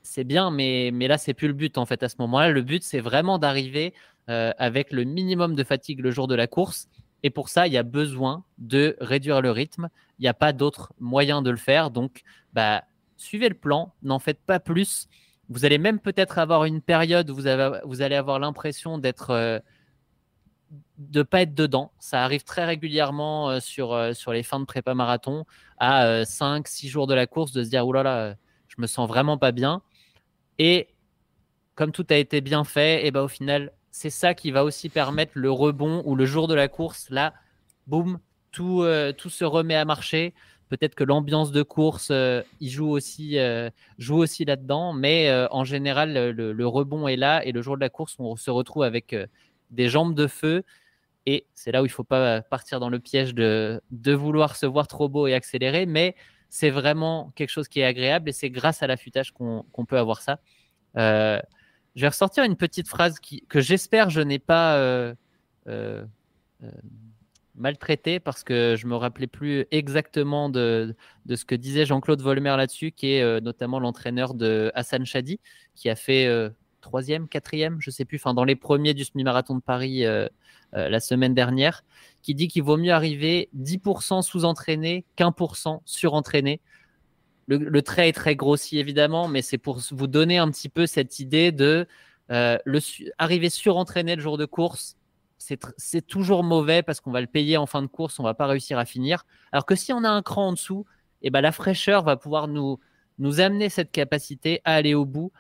c'est 0.07 0.25
bien, 0.25 0.51
mais, 0.51 0.91
mais 0.93 1.09
là, 1.09 1.19
c'est 1.19 1.35
plus 1.35 1.49
le 1.49 1.55
but 1.55 1.79
en 1.79 1.87
fait 1.87 2.03
à 2.03 2.09
ce 2.09 2.17
moment-là. 2.21 2.51
Le 2.51 2.63
but, 2.63 2.83
c'est 2.83 3.01
vraiment 3.01 3.39
d'arriver 3.39 3.95
avec 4.29 4.91
le 4.91 5.05
minimum 5.05 5.55
de 5.55 5.63
fatigue 5.63 6.01
le 6.01 6.11
jour 6.11 6.27
de 6.27 6.35
la 6.35 6.49
course 6.49 6.89
et 7.27 7.31
pour 7.31 7.49
ça, 7.49 7.67
il 7.67 7.73
y 7.73 7.77
a 7.77 7.83
besoin 7.83 8.45
de 8.59 8.97
réduire 9.01 9.43
le 9.43 9.51
rythme. 9.51 9.89
Il 10.19 10.23
n'y 10.23 10.29
a 10.29 10.35
pas 10.35 10.53
d'autre 10.53 10.93
moyen 11.01 11.43
de 11.43 11.51
le 11.51 11.57
faire. 11.57 11.91
Donc, 11.91 12.23
bah, 12.53 12.85
suivez 13.17 13.49
le 13.49 13.57
plan, 13.57 13.93
n'en 14.03 14.21
faites 14.21 14.41
pas 14.41 14.61
plus. 14.61 15.09
Vous 15.49 15.65
allez 15.65 15.79
même 15.79 15.99
peut-être 15.99 16.39
avoir 16.39 16.65
une 16.65 16.81
période 16.81 17.29
où 17.31 17.35
vous, 17.35 17.47
allez 17.49 18.15
avoir 18.15 18.39
l'impression 18.39 18.99
d'être 18.99 19.31
euh, 19.31 19.59
de 20.99 21.25
pas 21.25 21.43
être 21.43 21.55
dedans. 21.55 21.91
Ça 21.99 22.23
arrive 22.23 22.45
très 22.45 22.65
régulièrement 22.65 23.51
euh, 23.51 23.59
sur, 23.61 23.93
euh, 23.93 24.13
sur 24.13 24.33
les 24.33 24.45
fins 24.45 24.61
de 24.61 24.65
prépa 24.65 24.95
marathon 24.95 25.47
à 25.79 26.25
5 26.25 26.69
6 26.69 26.89
jours 26.89 27.07
de 27.09 27.15
la 27.15 27.27
course 27.27 27.51
de 27.51 27.65
se 27.65 27.71
dire 27.71 27.87
oulala, 27.87 28.11
là 28.11 28.29
là, 28.29 28.37
je 28.69 28.77
me 28.79 28.87
sens 28.87 29.09
vraiment 29.09 29.37
pas 29.37 29.51
bien. 29.51 29.83
Et 30.59 30.89
comme 31.75 31.93
tout 31.93 32.07
a 32.11 32.17
été 32.17 32.41
bien 32.41 32.65
fait, 32.65 33.07
et 33.07 33.11
ben 33.11 33.23
au 33.23 33.29
final, 33.29 33.73
c'est 33.91 34.11
ça 34.11 34.35
qui 34.35 34.51
va 34.51 34.65
aussi 34.65 34.89
permettre 34.89 35.33
le 35.35 35.51
rebond 35.51 36.03
ou 36.05 36.17
le 36.17 36.27
jour 36.27 36.49
de 36.49 36.55
la 36.55 36.69
course, 36.69 37.09
là, 37.11 37.35
boum, 37.87 38.19
tout, 38.51 38.83
euh, 38.83 39.13
tout 39.13 39.31
se 39.31 39.45
remet 39.45 39.75
à 39.75 39.85
marcher. 39.85 40.35
Peut-être 40.69 40.95
que 40.95 41.05
l'ambiance 41.05 41.53
de 41.53 41.63
course, 41.63 42.09
euh, 42.11 42.43
il 42.61 42.71
joue 42.71 42.89
aussi, 42.89 43.39
euh, 43.39 43.71
aussi 44.11 44.45
là-dedans, 44.45 44.93
mais 44.93 45.31
en 45.51 45.65
général, 45.65 46.13
le, 46.13 46.67
rebond 46.67 47.07
est 47.09 47.17
là 47.17 47.45
et 47.45 47.53
le 47.53 47.63
jour 47.63 47.77
de 47.77 47.81
la 47.81 47.91
course, 47.91 48.17
on 48.19 48.37
se 48.37 48.51
retrouve 48.51 48.83
avec 48.83 49.15
des 49.71 49.89
jambes 49.89 50.15
de 50.15 50.27
feu. 50.27 50.63
Et 51.27 51.47
c'est 51.55 51.73
là 51.73 51.83
où 51.83 51.87
il 51.87 51.89
ne 51.89 51.93
faut 51.93 52.05
pas 52.05 52.41
partir 52.43 52.81
dans 52.81 52.89
le 52.89 53.01
piège 53.01 53.35
de, 53.35 53.81
de 53.91 54.13
vouloir 54.13 54.57
se 54.57 54.67
voir 54.67 54.89
trop 54.89 55.09
beau 55.09 55.27
et 55.27 55.35
accélérer, 55.35 55.87
mais 55.87 56.15
c'est 56.49 56.71
vraiment 56.71 57.33
quelque 57.35 57.51
chose 57.51 57.69
qui 57.69 57.81
est 57.81 57.85
agréable 57.85 58.29
et 58.29 58.33
c'est 58.33 58.51
grâce 58.51 58.83
à 58.83 58.87
l'affûtage 58.87 59.33
qu'on 59.33 59.85
peut 59.87 59.99
avoir 59.99 60.21
ça. 60.21 60.39
Je 61.97 62.03
vais 62.03 62.09
ressortir 62.09 62.45
une 62.45 62.57
petite 62.57 62.89
phrase 62.89 63.19
que 63.49 63.61
j'espère 63.61 64.11
je 64.11 64.21
n'ai 64.21 64.39
pas 64.39 64.77
euh, 64.77 65.15
euh, 65.67 66.05
euh, 66.63 66.71
maltraité 67.55 68.21
parce 68.21 68.45
que 68.45 68.77
je 68.79 68.87
me 68.87 68.95
rappelais 68.95 69.27
plus 69.27 69.65
exactement 69.71 70.51
de, 70.51 70.95
de 71.25 71.37
ce 71.37 71.47
que 71.47 71.55
disait 71.55 71.87
Jean-Claude 71.87 72.21
Volmer 72.21 72.55
là-dessus, 72.59 72.93
qui 72.93 73.15
est 73.15 73.41
notamment 73.41 73.81
l'entraîneur 73.81 74.35
de 74.35 74.71
Hassan 74.75 75.07
Chadi, 75.07 75.41
qui 75.75 75.89
a 75.89 75.97
fait 75.97 76.29
troisième, 76.87 77.29
quatrième, 77.29 77.77
je 77.81 77.91
sais 77.91 78.05
plus, 78.05 78.17
enfin 78.17 78.35
dans 78.35 78.45
les 78.45 78.57
premiers 78.57 78.95
du 78.95 79.05
semi-marathon 79.05 79.57
de 79.57 79.61
Paris 79.61 80.05
la 80.73 81.01
semaine 81.01 81.35
dernière, 81.35 81.85
qui 82.23 82.35
dit 82.35 82.49
qu'il 82.49 82.63
vaut 82.63 82.77
mieux 82.77 82.93
arriver 82.93 83.49
10% 83.57 84.23
sous-entraîné 84.23 85.05
qu'un 85.17 85.35
surentraîné 85.85 86.61
le, 87.47 87.83
trait 87.83 88.09
est 88.09 88.13
très 88.13 88.37
grossier 88.37 88.81
évidemment, 88.81 89.29
mais 89.29 89.43
c'est 89.43 89.59
pour 89.59 89.79
vous 89.91 90.07
donner 90.07 90.39
un 90.39 90.51
petit 90.51 90.69
peu 90.69 90.87
cette 90.87 91.21
idée 91.21 91.53
de 91.53 91.87
euh, 92.31 92.59
le, 92.65 92.81
arriver 93.19 93.51
surentraîné 93.51 94.17
le 94.17 94.23
jour 94.23 94.37
de 94.37 94.47
course. 94.47 94.97
C'est 95.39 96.05
toujours 96.05 96.43
mauvais 96.43 96.83
parce 96.83 96.99
qu'on 97.01 97.13
va 97.13 97.21
le 97.21 97.29
payer 97.29 97.57
en 97.57 97.67
fin 97.67 97.83
de 97.83 97.87
course, 97.87 98.19
on 98.19 98.25
va 98.25 98.35
pas 98.35 98.47
réussir 98.47 98.79
à 98.79 98.85
finir. 98.85 99.25
Alors 99.53 99.65
que 99.65 99.77
si 99.77 99.93
on 99.93 100.03
a 100.03 100.09
un 100.09 100.23
cran 100.23 100.49
en 100.49 100.53
dessous, 100.53 100.87
eh 101.23 101.31
ben 101.31 101.41
la 101.41 101.53
fraîcheur 101.53 102.03
va 102.03 102.17
pouvoir 102.17 102.49
nous, 102.49 102.81
nous 103.19 103.41
amener 103.41 103.69
cette 103.69 103.93
capacité 103.93 104.61
à 104.65 104.75
aller 104.75 104.95
au 104.95 105.05
bout. 105.05 105.31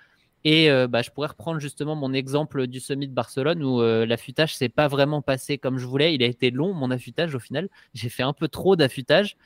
Et 0.49 0.71
euh, 0.71 0.87
bah, 0.87 1.03
je 1.03 1.11
pourrais 1.11 1.27
reprendre 1.27 1.59
justement 1.59 1.97
mon 1.97 2.13
exemple 2.13 2.69
du 2.69 2.79
Summit 2.79 3.09
de 3.09 3.13
Barcelone 3.13 3.65
où 3.65 3.81
euh, 3.83 4.07
l'affûtage 4.07 4.55
s'est 4.55 4.69
pas 4.69 4.87
vraiment 4.87 5.21
passé 5.21 5.59
comme 5.59 5.77
je 5.77 5.87
voulais. 5.87 6.15
Il 6.15 6.23
a 6.23 6.27
été 6.27 6.53
long, 6.53 6.73
mon 6.73 6.93
affûtage 6.93 7.35
au 7.35 7.41
final. 7.41 7.69
J'ai 7.95 8.09
fait 8.09 8.23
un 8.23 8.33
peu 8.33 8.47
trop 8.47 8.77
d'affûtage 8.77 9.37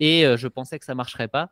et 0.00 0.24
euh, 0.24 0.38
je 0.38 0.48
pensais 0.48 0.78
que 0.78 0.86
ça 0.86 0.94
marcherait 0.94 1.28
pas. 1.28 1.50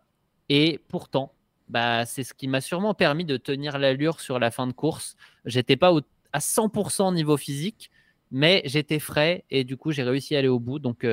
Et 0.49 0.81
pourtant, 0.89 1.35
bah, 1.69 2.07
c'est 2.07 2.25
ce 2.25 2.33
qui 2.33 2.49
m'a 2.49 2.63
sûrement 2.63 2.95
permis 2.95 3.27
de 3.27 3.37
tenir 3.37 3.79
l'allure 3.79 4.21
sur 4.21 4.39
la 4.39 4.51
fin 4.51 4.67
de 4.67 4.73
course. 4.73 5.17
J'étais 5.45 5.77
pas 5.77 5.93
à 6.33 6.39
100% 6.39 7.13
niveau 7.13 7.37
physique, 7.37 7.91
mais 8.31 8.63
j'étais 8.65 9.01
frais 9.01 9.45
et 9.51 9.65
du 9.65 9.77
coup 9.77 9.93
j'ai 9.93 10.03
réussi 10.03 10.35
à 10.35 10.39
aller 10.39 10.49
au 10.49 10.61
bout. 10.61 10.79
Donc, 10.79 11.07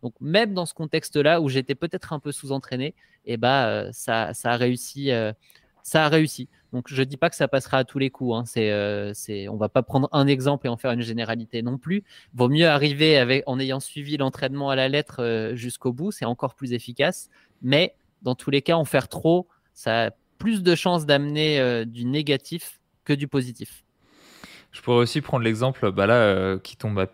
donc 0.00 0.14
même 0.20 0.54
dans 0.54 0.64
ce 0.64 0.74
contexte-là 0.74 1.40
où 1.40 1.48
j'étais 1.48 1.74
peut-être 1.74 2.12
un 2.12 2.20
peu 2.20 2.30
sous-entraîné, 2.30 2.94
et 3.24 3.32
eh 3.32 3.36
bah, 3.36 3.88
ça 3.92 4.30
a 4.44 4.56
réussi. 4.56 5.10
ça 5.82 6.04
a 6.04 6.08
réussi. 6.08 6.48
Donc 6.72 6.86
je 6.88 7.00
ne 7.00 7.04
dis 7.04 7.16
pas 7.16 7.28
que 7.28 7.36
ça 7.36 7.48
passera 7.48 7.78
à 7.78 7.84
tous 7.84 7.98
les 7.98 8.10
coups. 8.10 8.34
Hein. 8.34 8.44
C'est, 8.46 8.70
euh, 8.70 9.12
on 9.50 9.56
va 9.56 9.68
pas 9.68 9.82
prendre 9.82 10.08
un 10.12 10.26
exemple 10.26 10.66
et 10.66 10.70
en 10.70 10.76
faire 10.76 10.92
une 10.92 11.02
généralité 11.02 11.62
non 11.62 11.76
plus. 11.76 12.02
Vaut 12.34 12.48
mieux 12.48 12.66
arriver 12.66 13.18
avec, 13.18 13.44
en 13.46 13.58
ayant 13.60 13.80
suivi 13.80 14.16
l'entraînement 14.16 14.70
à 14.70 14.76
la 14.76 14.88
lettre 14.88 15.16
euh, 15.22 15.54
jusqu'au 15.54 15.92
bout. 15.92 16.12
C'est 16.12 16.24
encore 16.24 16.54
plus 16.54 16.72
efficace. 16.72 17.28
Mais 17.60 17.94
dans 18.22 18.34
tous 18.34 18.50
les 18.50 18.62
cas, 18.62 18.76
en 18.76 18.86
faire 18.86 19.08
trop, 19.08 19.48
ça 19.74 20.06
a 20.06 20.10
plus 20.38 20.62
de 20.62 20.74
chances 20.74 21.04
d'amener 21.04 21.60
euh, 21.60 21.84
du 21.84 22.06
négatif 22.06 22.80
que 23.04 23.12
du 23.12 23.28
positif. 23.28 23.84
Je 24.70 24.80
pourrais 24.80 24.98
aussi 24.98 25.20
prendre 25.20 25.44
l'exemple 25.44 25.92
bah 25.92 26.06
là, 26.06 26.56
qui 26.56 26.78
tombe 26.78 26.98
à, 26.98 27.06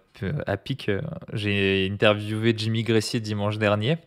à 0.46 0.56
pic. 0.56 0.92
J'ai 1.32 1.88
interviewé 1.90 2.54
Jimmy 2.56 2.84
Gressier 2.84 3.18
dimanche 3.18 3.58
dernier. 3.58 3.98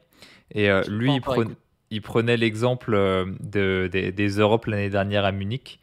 Et 0.51 0.69
lui, 0.87 1.15
il 1.15 1.21
prenait 1.21 1.55
il 1.91 2.01
prenait 2.01 2.37
l'exemple 2.37 2.93
euh, 2.93 3.25
de, 3.41 3.89
des, 3.91 4.27
Europes 4.29 4.65
l'année 4.65 4.89
dernière 4.89 5.25
à 5.25 5.31
Munich, 5.31 5.79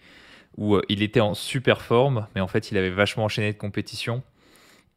où 0.57 0.75
euh, 0.75 0.83
il 0.89 1.03
était 1.03 1.21
en 1.21 1.35
super 1.35 1.83
forme, 1.83 2.27
mais 2.35 2.41
en 2.41 2.49
fait, 2.49 2.73
il 2.73 2.79
avait 2.79 2.91
vachement 2.91 3.25
enchaîné 3.25 3.53
de 3.53 3.59
compétition. 3.59 4.23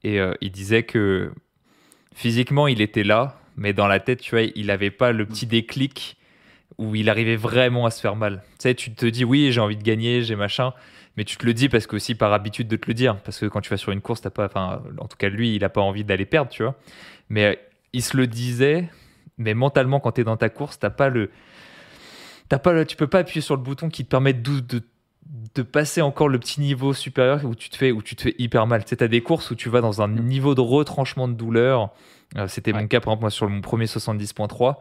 Et 0.04 0.20
euh, 0.20 0.34
il 0.42 0.52
disait 0.52 0.84
que 0.84 1.32
physiquement, 2.16 2.68
il 2.68 2.82
était 2.82 3.04
là, 3.04 3.40
mais 3.58 3.74
dans 3.74 3.88
la 3.88 4.00
tête, 4.00 4.22
tu 4.22 4.32
vois, 4.32 4.44
il 4.56 4.68
n'avait 4.68 4.90
pas 4.90 5.12
le 5.12 5.26
petit 5.26 5.46
déclic 5.46 6.18
où 6.78 6.96
il 6.96 7.10
arrivait 7.10 7.36
vraiment 7.36 7.86
à 7.86 7.92
se 7.92 8.00
faire 8.00 8.16
mal. 8.16 8.42
Tu 8.52 8.64
sais, 8.64 8.74
tu 8.74 8.94
te 8.94 9.06
dis, 9.06 9.26
oui, 9.26 9.52
j'ai 9.52 9.60
envie 9.60 9.76
de 9.76 9.84
gagner, 9.84 10.24
j'ai 10.24 10.38
machin, 10.38 10.74
mais 11.18 11.26
tu 11.26 11.36
te 11.36 11.46
le 11.46 11.54
dis 11.54 11.68
parce 11.68 11.86
que 11.86 11.98
aussi 11.98 12.16
par 12.16 12.32
habitude 12.32 12.70
de 12.70 12.78
te 12.78 12.88
le 12.88 12.94
dire, 12.94 13.18
parce 13.18 13.38
que 13.38 13.46
quand 13.46 13.60
tu 13.60 13.70
vas 13.70 13.78
sur 13.78 13.92
une 13.92 14.02
course, 14.02 14.22
t'as 14.22 14.30
pas, 14.30 14.46
enfin, 14.46 14.82
en 14.98 15.08
tout 15.08 15.18
cas, 15.18 15.28
lui, 15.28 15.56
il 15.56 15.62
n'a 15.62 15.70
pas 15.70 15.82
envie 15.82 16.06
d'aller 16.06 16.26
perdre, 16.26 16.50
tu 16.50 16.64
vois. 16.64 16.76
Mais 17.30 17.60
il 17.92 18.02
se 18.02 18.16
le 18.16 18.26
disait 18.26 18.90
mais 19.38 19.54
mentalement, 19.54 20.00
quand 20.00 20.14
tu 20.14 20.22
es 20.22 20.24
dans 20.24 20.38
ta 20.38 20.50
course, 20.50 20.80
t'as 20.80 20.90
pas 20.90 21.10
le. 21.10 21.32
As 22.52 22.60
pas 22.60 22.74
le, 22.74 22.86
tu 22.86 22.98
peux 22.98 23.08
pas 23.08 23.20
appuyer 23.20 23.42
sur 23.42 23.56
le 23.56 23.62
bouton 23.62 23.90
qui 23.90 24.04
te 24.04 24.10
permet 24.10 24.34
de, 24.34 24.60
de, 24.60 24.84
de, 25.56 25.62
passer 25.62 26.02
encore 26.02 26.28
le 26.28 26.38
petit 26.38 26.60
niveau 26.60 26.94
supérieur 26.94 27.46
où 27.46 27.56
tu 27.56 27.70
te 27.70 27.78
fais, 27.78 27.94
où 27.94 28.02
tu 28.02 28.18
te 28.18 28.24
fais 28.24 28.36
hyper 28.40 28.68
mal. 28.68 28.84
Tu 28.84 29.02
as 29.02 29.08
des 29.08 29.22
courses 29.22 29.52
où 29.52 29.56
tu 29.56 29.70
vas 29.70 29.80
dans 29.80 30.02
un 30.02 30.10
niveau 30.10 30.54
de 30.54 30.60
retranchement 30.60 31.30
de 31.30 31.34
douleur. 31.34 31.92
Euh, 32.38 32.50
c'était 32.50 32.74
mon 32.74 32.88
cas, 32.88 33.00
par 33.00 33.14
exemple, 33.14 33.22
moi, 33.22 33.30
sur 33.30 33.48
mon 33.50 33.62
premier 33.62 33.86
70.3. 33.86 34.76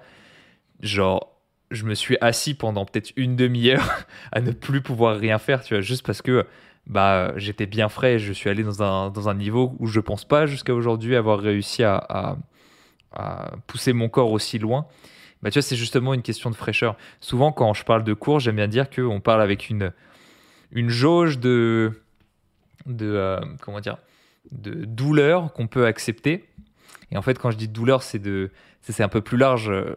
Genre, 0.80 1.30
je 1.70 1.84
me 1.84 1.94
suis 1.94 2.16
assis 2.20 2.55
pendant 2.55 2.84
peut-être 2.84 3.12
une 3.14 3.36
demi-heure 3.36 4.05
à 4.32 4.40
ne 4.40 4.51
plus 4.51 4.80
pouvoir 4.80 5.16
rien 5.16 5.38
faire, 5.38 5.62
tu 5.62 5.74
vois, 5.74 5.80
juste 5.80 6.05
parce 6.05 6.22
que 6.22 6.46
bah, 6.88 7.32
j'étais 7.36 7.66
bien 7.66 7.88
frais. 7.88 8.18
Je 8.18 8.32
suis 8.32 8.51
allé 8.51 8.64
dans 8.64 8.82
un, 8.82 9.11
dans 9.11 9.28
un 9.28 9.34
niveau 9.34 9.76
où 9.78 9.86
je 9.86 10.01
pense 10.01 10.24
pas 10.24 10.46
jusqu'à 10.46 10.74
aujourd'hui 10.74 11.14
avoir 11.14 11.38
réussi 11.38 11.84
à, 11.84 11.96
à 12.09 12.36
pousser 13.67 13.93
mon 13.93 14.09
corps 14.09 14.31
aussi 14.31 14.59
loin, 14.59 14.87
bah, 15.43 15.51
tu 15.51 15.59
vois, 15.59 15.63
c'est 15.63 15.77
justement 15.77 16.15
une 16.15 16.23
question 16.23 16.51
de 16.51 16.55
fraîcheur. 16.55 16.97
Souvent, 17.21 17.53
quand 17.53 17.73
je 17.73 17.85
parle 17.85 18.05
de 18.05 18.13
cours, 18.13 18.41
j'aime 18.41 18.57
bien 18.57 18.69
dire 18.69 18.91
qu'on 18.91 19.21
parle 19.21 19.41
avec 19.41 19.71
une, 19.71 19.93
une 20.73 20.91
jauge 20.91 21.39
de, 21.39 22.03
de 22.87 23.07
euh, 23.07 23.41
comment 23.63 23.81
dire, 23.81 23.97
de 24.53 24.85
douleur 24.85 25.53
qu'on 25.53 25.67
peut 25.67 25.87
accepter. 25.87 26.45
Et 27.11 27.17
en 27.17 27.23
fait, 27.23 27.39
quand 27.39 27.51
je 27.51 27.57
dis 27.57 27.69
douleur, 27.69 28.03
c'est 28.03 28.19
de, 28.19 28.51
c'est 28.83 29.03
un 29.03 29.09
peu 29.09 29.23
plus 29.23 29.39
large. 29.39 29.71
Euh, 29.71 29.97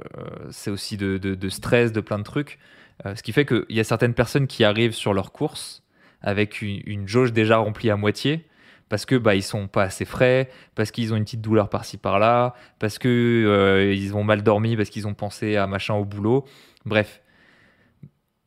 c'est 0.49 0.71
aussi 0.71 0.95
de, 0.95 1.17
de, 1.17 1.49
stress, 1.49 1.91
de 1.91 2.01
plein 2.01 2.19
de 2.19 2.23
trucs. 2.23 2.57
Euh, 3.05 3.15
ce 3.15 3.23
qui 3.23 3.33
fait 3.33 3.45
qu'il 3.45 3.65
y 3.69 3.79
a 3.79 3.83
certaines 3.83 4.13
personnes 4.13 4.47
qui 4.47 4.63
arrivent 4.63 4.93
sur 4.93 5.13
leur 5.13 5.31
course 5.31 5.83
avec 6.21 6.61
une 6.61 7.05
jauge 7.05 7.33
déjà 7.33 7.57
remplie 7.57 7.89
à 7.89 7.97
moitié 7.97 8.45
parce 8.93 9.07
que 9.07 9.15
bah 9.15 9.33
ils 9.33 9.41
sont 9.41 9.67
pas 9.67 9.81
assez 9.81 10.05
frais, 10.05 10.51
parce 10.75 10.91
qu'ils 10.91 11.13
ont 11.13 11.15
une 11.15 11.23
petite 11.23 11.41
douleur 11.41 11.67
par-ci 11.67 11.97
par-là, 11.97 12.53
parce 12.77 12.99
que 12.99 13.07
euh, 13.09 13.91
ils 13.91 14.15
ont 14.15 14.23
mal 14.23 14.43
dormi, 14.43 14.77
parce 14.77 14.91
qu'ils 14.91 15.07
ont 15.07 15.15
pensé 15.15 15.55
à 15.55 15.65
machin 15.65 15.95
au 15.95 16.05
boulot. 16.05 16.45
Bref, 16.85 17.23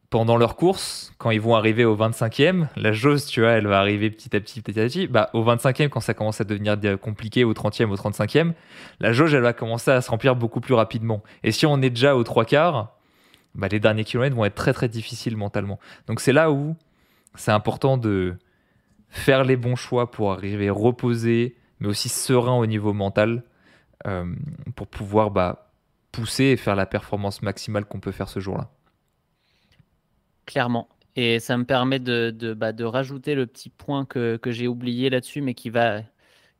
pendant 0.09 0.37
leur 0.37 0.55
course, 0.55 1.13
quand 1.19 1.33
ils 1.33 1.41
vont 1.41 1.57
arriver 1.57 1.85
au 1.85 1.97
25e, 1.97 2.69
la 2.77 2.93
jauge, 2.93 3.27
tu 3.27 3.41
vois, 3.41 3.51
elle 3.55 3.67
va 3.67 3.81
arriver 3.81 4.09
petit 4.09 4.37
à 4.37 4.41
petit, 4.41 4.61
petit 4.61 4.79
à 4.79 4.85
petit. 4.85 5.09
Bah, 5.09 5.31
au 5.33 5.43
25e, 5.43 5.89
quand 5.89 5.99
ça 5.99 6.15
commence 6.15 6.41
à 6.41 6.45
devenir 6.45 6.79
compliqué, 7.01 7.43
au 7.43 7.53
30e, 7.53 7.87
au 7.87 7.97
35e, 7.97 8.53
la 9.01 9.13
jauge, 9.13 9.35
elle 9.35 9.43
va 9.43 9.53
commencer 9.53 9.91
à 9.91 10.01
se 10.01 10.09
remplir 10.13 10.37
beaucoup 10.37 10.61
plus 10.61 10.75
rapidement. 10.75 11.25
Et 11.43 11.51
si 11.51 11.67
on 11.67 11.83
est 11.83 11.91
déjà 11.91 12.15
aux 12.15 12.23
trois 12.23 12.45
quarts, 12.45 12.97
bah, 13.57 13.67
les 13.67 13.81
derniers 13.81 14.05
kilomètres 14.05 14.37
vont 14.37 14.45
être 14.45 14.55
très 14.55 14.73
très 14.73 14.89
difficiles 14.89 15.37
mentalement. 15.37 15.81
Donc 16.07 16.21
c'est 16.21 16.33
là 16.33 16.53
où 16.53 16.77
c'est 17.35 17.51
important 17.51 17.97
de 17.97 18.37
faire 19.17 19.45
les 19.45 19.57
bons 19.57 19.77
choix 19.77 20.11
pour 20.11 20.33
arriver 20.33 20.71
reposé, 20.71 21.57
mais 21.81 21.89
aussi 21.89 22.09
serein 22.09 22.57
au 22.57 22.67
niveau 22.67 22.93
mental, 22.93 23.45
euh, 24.07 24.35
pour 24.75 24.87
pouvoir 24.87 25.31
bah, 25.31 25.73
pousser 26.13 26.45
et 26.45 26.57
faire 26.57 26.77
la 26.77 26.87
performance 26.87 27.43
maximale 27.43 27.85
qu'on 27.85 28.01
peut 28.01 28.13
faire 28.13 28.29
ce 28.29 28.41
jour-là. 28.41 28.71
Clairement. 30.45 30.89
Et 31.17 31.41
ça 31.41 31.57
me 31.57 31.65
permet 31.65 31.99
de, 31.99 32.55
bah, 32.55 32.73
rajouter 32.79 33.35
le 33.35 33.47
petit 33.47 33.71
point 33.71 34.05
que, 34.05 34.37
que 34.37 34.51
j'ai 34.51 34.69
oublié 34.69 35.09
là-dessus, 35.09 35.41
mais 35.41 35.55
qui 35.55 35.71
va 35.71 36.03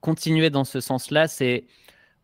continuer 0.01 0.51
dans 0.51 0.65
ce 0.65 0.81
sens-là. 0.81 1.29
C'est, 1.29 1.67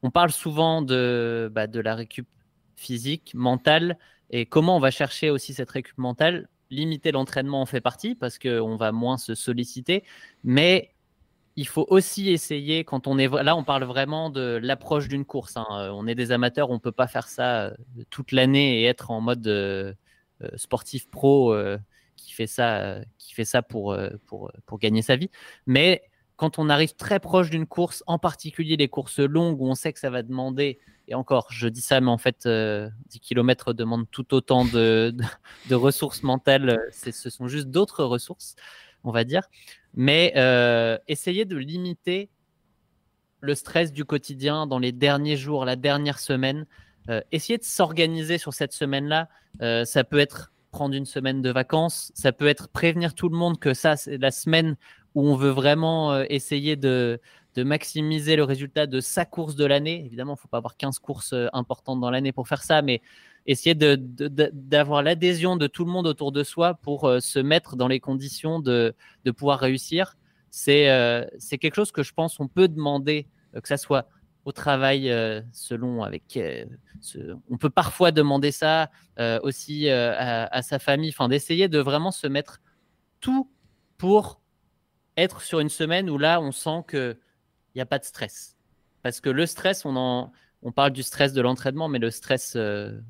on 0.03 0.11
parle 0.11 0.30
souvent 0.30 0.83
de, 0.83 1.51
bah, 1.53 1.66
de 1.66 1.78
la 1.78 1.95
récup 1.95 2.26
physique, 2.74 3.33
mentale, 3.35 3.99
et 4.30 4.47
comment 4.47 4.76
on 4.76 4.80
va 4.80 4.91
chercher 4.91 5.28
aussi 5.28 5.53
cette 5.53 5.70
récup 5.70 5.99
mentale? 5.99 6.49
Limiter 6.72 7.12
l'entraînement 7.12 7.60
en 7.60 7.66
fait 7.66 7.80
partie 7.80 8.14
parce 8.14 8.38
qu'on 8.38 8.76
va 8.76 8.92
moins 8.92 9.18
se 9.18 9.34
solliciter, 9.34 10.04
mais 10.42 10.92
il 11.56 11.68
faut 11.68 11.86
aussi 11.90 12.30
essayer 12.30 12.84
quand 12.84 13.06
on 13.06 13.18
est 13.18 13.28
là, 13.28 13.54
on 13.56 13.64
parle 13.64 13.84
vraiment 13.84 14.30
de 14.30 14.58
l'approche 14.62 15.08
d'une 15.08 15.24
course. 15.24 15.56
Hein. 15.56 15.66
Euh, 15.72 15.90
on 15.90 16.06
est 16.06 16.14
des 16.14 16.32
amateurs, 16.32 16.70
on 16.70 16.78
peut 16.78 16.92
pas 16.92 17.06
faire 17.06 17.28
ça 17.28 17.66
euh, 17.66 17.74
toute 18.10 18.32
l'année 18.32 18.80
et 18.80 18.84
être 18.86 19.10
en 19.10 19.20
mode 19.20 19.46
euh, 19.46 19.92
sportif 20.56 21.08
pro 21.10 21.54
qui 22.16 22.32
fait 22.32 22.46
ça, 22.46 22.96
qui 23.18 23.32
fait 23.32 23.44
ça 23.44 23.62
pour, 23.62 23.96
pour, 24.26 24.50
pour 24.66 24.78
gagner 24.78 25.02
sa 25.02 25.16
vie. 25.16 25.30
Mais 25.66 26.02
quand 26.43 26.59
on 26.59 26.68
arrive 26.68 26.97
très 26.97 27.20
proche 27.20 27.51
d'une 27.51 27.68
course, 27.68 28.03
en 28.09 28.18
particulier 28.18 28.76
les 28.76 28.88
courses 28.88 29.20
longues 29.20 29.61
où 29.61 29.68
on 29.68 29.76
sait 29.76 29.93
que 29.93 30.01
ça 30.01 30.11
va 30.11 30.24
demander 30.24 30.80
et 31.07 31.14
encore, 31.14 31.47
je 31.53 31.68
dis 31.68 31.80
ça, 31.80 32.01
mais 32.01 32.11
en 32.11 32.18
fait, 32.18 32.38
10 32.38 32.47
euh, 32.49 32.90
km 33.20 33.72
demandent 33.72 34.11
tout 34.11 34.34
autant 34.34 34.64
de, 34.64 35.14
ressources 35.70 36.24
mentales. 36.24 36.80
Ce 36.90 37.30
sont 37.30 37.47
juste 37.47 37.68
d'autres 37.68 38.03
ressources, 38.03 38.57
on 39.05 39.12
va 39.12 39.22
dire. 39.22 39.45
Mais 39.95 40.32
euh, 40.34 40.99
essayer 41.07 41.45
de 41.45 41.57
limiter 41.57 42.28
le 43.38 43.55
stress 43.55 43.93
du 43.93 44.05
quotidien 44.05 44.66
dans 44.66 44.80
les 44.80 44.90
derniers 44.90 45.36
jours, 45.36 45.64
la 45.64 45.76
dernière 45.76 46.18
semaine. 46.18 46.66
Euh, 47.09 47.20
essayer 47.30 47.57
de 47.57 47.64
s'organiser 47.64 48.38
sur 48.38 48.53
cette 48.53 48.72
semaine-là. 48.72 49.28
ça 49.84 50.03
peut 50.03 50.18
être 50.18 50.53
prendre 50.72 50.97
une 50.97 51.07
semaine 51.07 51.40
de 51.40 51.51
vacances. 51.51 52.11
Ça 52.16 52.32
peut 52.32 52.49
être 52.49 52.66
prévenir 52.66 53.14
tout 53.14 53.28
le 53.28 53.36
monde 53.36 53.61
que 53.61 53.74
ça, 53.74 53.95
c'est 53.97 54.18
la 54.18 54.32
semaine 54.32 54.76
où 55.14 55.28
on 55.28 55.36
veut 55.36 55.50
vraiment 55.50 56.20
essayer 56.22 56.76
de, 56.76 57.20
maximiser 57.56 58.36
le 58.36 58.44
résultat 58.44 58.86
de 58.86 59.00
sa 59.00 59.24
course 59.24 59.56
de 59.56 59.64
l'année. 59.64 60.04
Évidemment, 60.06 60.32
il 60.32 60.36
ne 60.36 60.40
faut 60.40 60.48
pas 60.48 60.58
avoir 60.58 60.76
15 60.76 60.98
courses 60.98 61.34
euh, 61.34 61.48
importantes 61.52 62.00
dans 62.00 62.10
l'année 62.10 62.32
pour 62.32 62.48
faire 62.48 62.62
ça, 62.62 62.80
mais 62.80 63.02
essayer 63.46 63.74
d'avoir 63.74 65.02
l'adhésion 65.02 65.56
de 65.56 65.66
tout 65.66 65.84
le 65.84 65.90
monde 65.90 66.06
autour 66.06 66.32
de 66.32 66.44
soi 66.44 66.74
pour 66.74 67.04
euh, 67.04 67.20
se 67.20 67.38
mettre 67.38 67.76
dans 67.76 67.88
les 67.88 68.00
conditions 68.00 68.60
de, 68.60 68.94
pouvoir 69.36 69.58
réussir. 69.58 70.16
Euh, 70.68 71.26
c'est 71.38 71.58
quelque 71.58 71.74
chose 71.74 71.92
que 71.92 72.02
je 72.02 72.12
pense 72.12 72.38
on 72.40 72.48
peut 72.48 72.68
demander, 72.68 73.26
que 73.60 73.68
ça 73.68 73.76
soit 73.76 74.06
au 74.44 74.52
travail, 74.52 75.08
selon 75.52 76.02
avec. 76.02 76.38
on 77.48 77.56
peut 77.58 77.70
parfois 77.70 78.10
demander 78.10 78.50
ça 78.50 78.90
aussi 79.42 79.88
à, 79.88 80.46
à, 80.46 80.62
sa 80.62 80.78
famille, 80.78 81.14
d'essayer 81.28 81.68
de 81.68 81.78
vraiment 81.78 82.10
se 82.10 82.26
mettre 82.26 82.60
tout 83.20 83.48
pour 83.98 84.41
être 85.22 85.42
sur 85.42 85.60
une 85.60 85.68
semaine 85.68 86.10
où 86.10 86.18
là, 86.18 86.40
on 86.40 86.52
sent 86.52 86.84
que 86.86 87.16
il 87.74 87.78
n'y 87.78 87.82
a 87.82 87.86
pas 87.86 87.98
de 87.98 88.04
stress. 88.04 88.56
Parce 89.02 89.20
que 89.20 89.30
le 89.30 89.46
stress, 89.46 89.84
on, 89.84 89.96
en, 89.96 90.32
on 90.62 90.72
parle 90.72 90.92
du 90.92 91.02
stress 91.02 91.32
de 91.32 91.40
l'entraînement, 91.40 91.88
mais 91.88 91.98
le 91.98 92.10
stress 92.10 92.54
euh, 92.56 93.00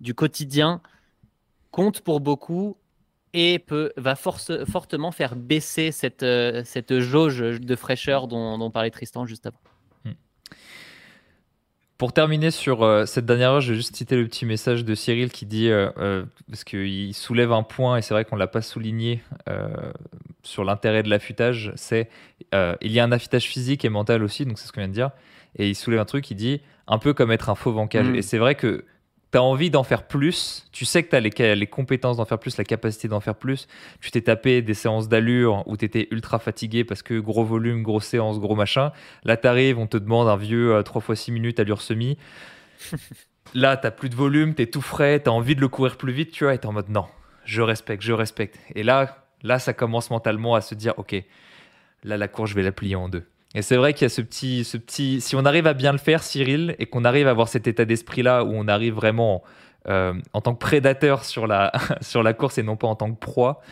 du 0.00 0.14
quotidien 0.14 0.80
compte 1.70 2.00
pour 2.00 2.20
beaucoup 2.20 2.76
et 3.32 3.58
peut, 3.58 3.92
va 3.96 4.16
force, 4.16 4.50
fortement 4.64 5.12
faire 5.12 5.36
baisser 5.36 5.92
cette, 5.92 6.22
euh, 6.22 6.62
cette 6.64 7.00
jauge 7.00 7.38
de 7.38 7.76
fraîcheur 7.76 8.28
dont, 8.28 8.56
dont, 8.58 8.70
parlait 8.70 8.90
Tristan 8.90 9.26
juste 9.26 9.46
avant. 9.46 9.58
Hmm. 10.04 10.12
pour 11.98 12.12
terminer 12.12 12.50
sur 12.50 12.82
euh, 12.82 13.04
cette 13.04 13.26
dernière 13.26 13.50
heure, 13.50 13.60
je 13.60 13.72
vais 13.72 13.76
juste 13.76 13.94
citer 13.94 14.16
le 14.16 14.26
petit 14.26 14.46
message 14.46 14.84
de 14.84 14.94
Cyril 14.94 15.30
qui 15.30 15.44
dit, 15.44 15.68
euh, 15.68 15.90
euh, 15.98 16.24
parce 16.48 16.64
qu'il 16.64 17.14
soulève 17.14 17.52
un 17.52 17.62
point, 17.62 17.98
et 17.98 18.02
c'est 18.02 18.14
vrai 18.14 18.24
qu'on 18.24 18.36
ne 18.36 18.40
l'a 18.40 18.46
pas 18.46 18.62
souligné 18.62 19.22
sur 20.46 20.64
l'intérêt 20.64 21.02
de 21.02 21.10
l'affûtage, 21.10 21.72
c'est 21.74 22.08
il 22.52 22.92
y 22.92 23.00
a 23.00 23.04
un 23.04 23.12
affûtage 23.12 23.44
physique 23.44 23.84
et 23.84 23.88
mental 23.88 24.22
aussi, 24.22 24.46
donc 24.46 24.58
c'est 24.58 24.66
ce 24.66 24.72
qu'on 24.72 24.80
vient 24.80 24.88
de 24.88 24.94
dire, 24.94 25.10
et 25.56 25.68
il 25.68 25.74
soulève 25.74 26.00
un 26.00 26.04
truc, 26.04 26.30
il 26.30 26.36
dit, 26.36 26.60
un 26.86 26.98
peu 26.98 27.14
comme 27.14 27.32
être 27.32 27.50
un 27.50 27.54
faux 27.54 27.72
vancage. 27.72 28.06
Mm. 28.06 28.16
Et 28.16 28.22
c'est 28.22 28.38
vrai 28.38 28.54
que 28.54 28.84
tu 29.32 29.38
as 29.38 29.42
envie 29.42 29.70
d'en 29.70 29.82
faire 29.82 30.06
plus, 30.06 30.68
tu 30.72 30.84
sais 30.84 31.02
que 31.02 31.10
tu 31.10 31.16
as 31.16 31.20
les, 31.20 31.56
les 31.56 31.66
compétences 31.66 32.18
d'en 32.18 32.24
faire 32.24 32.38
plus, 32.38 32.56
la 32.58 32.64
capacité 32.64 33.08
d'en 33.08 33.20
faire 33.20 33.34
plus. 33.34 33.66
Tu 34.00 34.10
t'es 34.10 34.20
tapé 34.20 34.62
des 34.62 34.74
séances 34.74 35.08
d'allure 35.08 35.64
où 35.66 35.76
tu 35.76 35.84
étais 35.84 36.08
ultra 36.10 36.38
fatigué 36.38 36.84
parce 36.84 37.02
que 37.02 37.18
gros 37.18 37.44
volume, 37.44 37.82
grosse 37.82 38.06
séance, 38.06 38.38
gros 38.38 38.54
machin. 38.54 38.92
Là, 39.24 39.36
tu 39.36 39.48
arrives, 39.48 39.78
on 39.78 39.86
te 39.86 39.96
demande 39.96 40.28
un 40.28 40.36
vieux 40.36 40.80
3 40.84 41.02
x 41.08 41.20
6 41.20 41.32
minutes 41.32 41.60
allure 41.60 41.82
semi. 41.82 42.16
Là, 43.54 43.76
tu 43.76 43.90
plus 43.92 44.08
de 44.08 44.16
volume, 44.16 44.54
tu 44.54 44.62
es 44.62 44.66
tout 44.66 44.80
frais, 44.80 45.22
tu 45.22 45.30
as 45.30 45.32
envie 45.32 45.54
de 45.54 45.60
le 45.60 45.68
courir 45.68 45.96
plus 45.96 46.12
vite, 46.12 46.32
tu 46.32 46.44
vois, 46.44 46.54
et 46.54 46.58
tu 46.58 46.66
en 46.66 46.72
mode 46.72 46.90
non, 46.90 47.06
je 47.44 47.62
respecte, 47.62 48.02
je 48.02 48.12
respecte. 48.12 48.58
Et 48.74 48.82
là, 48.82 49.25
là, 49.42 49.58
ça 49.58 49.72
commence 49.72 50.10
mentalement 50.10 50.54
à 50.54 50.60
se 50.60 50.74
dire 50.74 50.94
ok, 50.96 51.16
là, 52.04 52.16
la 52.16 52.28
course, 52.28 52.50
je 52.50 52.54
vais 52.54 52.62
la 52.62 52.72
plier 52.72 52.96
en 52.96 53.08
deux. 53.08 53.24
Et 53.54 53.62
c'est 53.62 53.76
vrai 53.76 53.94
qu'il 53.94 54.04
y 54.04 54.06
a 54.06 54.10
ce 54.10 54.20
petit, 54.20 54.64
ce 54.64 54.76
petit. 54.76 55.20
Si 55.20 55.34
on 55.34 55.44
arrive 55.44 55.66
à 55.66 55.72
bien 55.72 55.92
le 55.92 55.98
faire, 55.98 56.22
Cyril, 56.22 56.76
et 56.78 56.86
qu'on 56.86 57.04
arrive 57.04 57.26
à 57.26 57.30
avoir 57.30 57.48
cet 57.48 57.66
état 57.66 57.84
d'esprit-là 57.84 58.44
où 58.44 58.52
on 58.52 58.68
arrive 58.68 58.94
vraiment 58.94 59.42
euh, 59.88 60.14
en 60.32 60.40
tant 60.40 60.52
que 60.52 60.58
prédateur 60.58 61.24
sur 61.24 61.46
la, 61.46 61.72
sur 62.00 62.22
la 62.22 62.34
course 62.34 62.58
et 62.58 62.62
non 62.62 62.76
pas 62.76 62.88
en 62.88 62.96
tant 62.96 63.10
que 63.12 63.18
proie, 63.18 63.62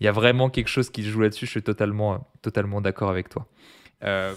il 0.00 0.04
y 0.04 0.08
a 0.08 0.12
vraiment 0.12 0.50
quelque 0.50 0.68
chose 0.68 0.90
qui 0.90 1.02
joue 1.04 1.20
là-dessus. 1.20 1.46
Je 1.46 1.50
suis 1.50 1.62
totalement, 1.62 2.26
totalement 2.42 2.80
d'accord 2.80 3.10
avec 3.10 3.28
toi. 3.28 3.46
Euh, 4.02 4.34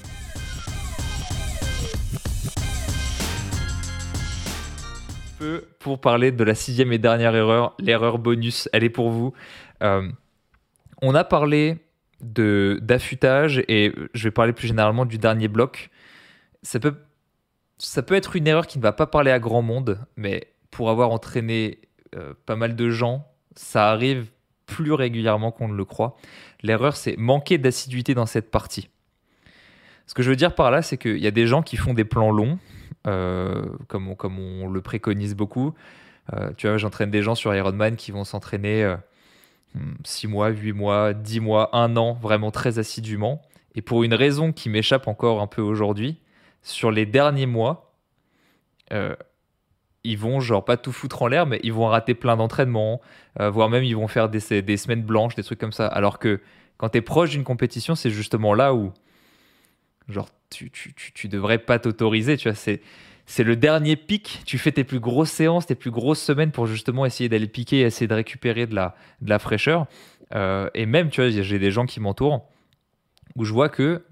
pour 5.80 6.00
parler 6.00 6.32
de 6.32 6.44
la 6.44 6.56
sixième 6.56 6.94
et 6.94 6.98
dernière 6.98 7.36
erreur, 7.36 7.74
l'erreur 7.80 8.20
bonus, 8.20 8.70
elle 8.74 8.84
est 8.84 8.90
pour 8.90 9.10
vous. 9.10 9.34
On 11.06 11.16
a 11.16 11.26
parlé 11.26 11.80
de 12.22 12.80
d'affûtage 12.82 13.62
et 13.68 13.92
je 14.14 14.24
vais 14.24 14.32
parler 14.32 14.54
plus 14.54 14.68
généralement 14.68 15.06
du 15.06 15.18
dernier 15.18 15.50
bloc. 15.50 15.90
Ça 16.62 16.80
peut, 16.80 16.96
ça 17.78 18.02
peut 18.04 18.16
être 18.16 18.38
une 18.38 18.48
erreur 18.48 18.68
qui 18.68 18.78
ne 18.78 18.84
va 18.84 18.94
pas 18.94 19.06
parler 19.06 19.30
à 19.30 19.38
grand 19.38 19.62
monde, 19.62 20.00
mais 20.16 20.48
pour 20.72 20.90
avoir 20.90 21.12
entraîné 21.12 21.82
euh, 22.16 22.34
pas 22.46 22.56
mal 22.56 22.78
de 22.78 22.90
gens, 22.90 23.28
ça 23.54 23.90
arrive 23.90 24.32
plus 24.66 24.94
régulièrement 24.94 25.52
qu'on 25.52 25.68
ne 25.68 25.76
le 25.76 25.84
croit. 25.84 26.16
L'erreur, 26.62 26.96
c'est 26.96 27.18
manquer 27.18 27.58
d'assiduité 27.58 28.14
dans 28.14 28.26
cette 28.26 28.50
partie. 28.50 28.88
Ce 30.08 30.14
que 30.14 30.24
je 30.24 30.30
veux 30.30 30.38
dire 30.38 30.56
par 30.56 30.72
là, 30.72 30.82
c'est 30.82 30.98
qu'il 30.98 31.20
y 31.20 31.28
a 31.28 31.32
des 31.32 31.48
gens 31.48 31.64
qui 31.64 31.76
font 31.76 31.94
des 31.94 32.06
plans 32.06 32.32
longs, 32.32 32.60
euh, 33.08 33.66
comme, 33.90 34.08
on, 34.08 34.16
comme 34.16 34.40
on 34.40 34.70
le 34.70 34.82
préconise 34.82 35.36
beaucoup. 35.36 35.74
Euh, 36.32 36.52
tu 36.56 36.66
vois, 36.66 36.78
j'entraîne 36.78 37.12
des 37.12 37.24
gens 37.24 37.36
sur 37.36 37.54
Ironman 37.54 37.98
qui 37.98 38.12
vont 38.12 38.24
s'entraîner 38.24 38.96
6 40.04 40.28
mois, 40.28 40.50
8 40.50 40.74
mois, 40.74 41.14
10 41.14 41.40
mois, 41.40 41.76
1 41.76 41.96
an, 41.98 42.14
vraiment 42.14 42.52
très 42.52 42.80
assidûment. 42.80 43.42
Et 43.76 43.82
pour 43.82 44.04
une 44.04 44.14
raison 44.14 44.52
qui 44.52 44.70
m'échappe 44.70 45.08
encore 45.08 45.42
un 45.42 45.48
peu 45.48 45.62
aujourd'hui, 45.62 46.18
sur 46.62 46.92
les 46.92 47.06
derniers 47.06 47.46
mois, 47.46 47.94
euh, 48.92 49.16
ils 50.04 50.18
vont 50.18 50.40
genre 50.40 50.64
pas 50.64 50.78
tout 50.78 50.92
foutre 50.92 51.22
en 51.22 51.28
l'air, 51.28 51.46
mais 51.46 51.60
ils 51.64 51.74
vont 51.74 51.88
rater 51.88 52.14
plein 52.14 52.36
d'entraînements, 52.36 53.02
euh, 53.40 53.50
voire 53.50 53.70
même 53.70 53.84
ils 53.84 53.96
vont 53.96 54.08
faire 54.08 54.30
des, 54.30 54.62
des, 54.62 54.78
semaines 54.78 55.02
blanches, 55.04 55.36
des 55.36 55.44
trucs 55.44 55.60
comme 55.60 55.72
ça. 55.72 55.88
Alors 55.88 56.20
que 56.20 56.42
quand 56.78 56.90
tu 56.90 56.98
es 56.98 57.02
proche 57.02 57.32
d'une 57.32 57.44
compétition, 57.44 57.96
c'est 57.96 58.10
justement 58.10 58.54
là 58.54 58.74
où 58.74 58.92
genre 60.10 60.30
tu, 60.50 60.70
tu, 60.70 60.94
tu, 60.94 61.14
tu 61.14 61.28
devrais 61.30 61.58
pas 61.58 61.80
t'autoriser, 61.80 62.38
tu 62.38 62.50
vois, 62.50 62.56
c'est 62.56 62.82
c'est 63.26 63.44
le 63.44 63.56
dernier 63.56 63.96
pic. 63.96 64.42
Tu 64.46 64.58
fais 64.58 64.72
tes 64.72 64.84
plus 64.84 65.00
grosses 65.00 65.32
séances, 65.32 65.66
tes 65.66 65.76
plus 65.76 65.92
grosses 65.92 66.22
semaines 66.22 66.52
pour 66.52 66.68
justement 66.68 67.06
essayer 67.06 67.30
d'aller 67.30 67.48
piquer, 67.48 67.82
essayer 67.82 68.08
de 68.08 68.14
récupérer 68.14 68.68
de 68.68 68.76
la, 68.76 69.40
fraîcheur. 69.40 69.88
Euh, 70.36 70.70
et 70.74 70.86
même, 70.86 71.10
tu 71.10 71.22
vois, 71.22 71.30
j'ai 71.30 71.60
des 71.60 71.72
gens 71.72 71.86
qui 71.86 72.00
m'entourent 72.00 72.50
où 73.36 73.46
je 73.46 73.54
vois 73.54 73.70
que 73.70 74.04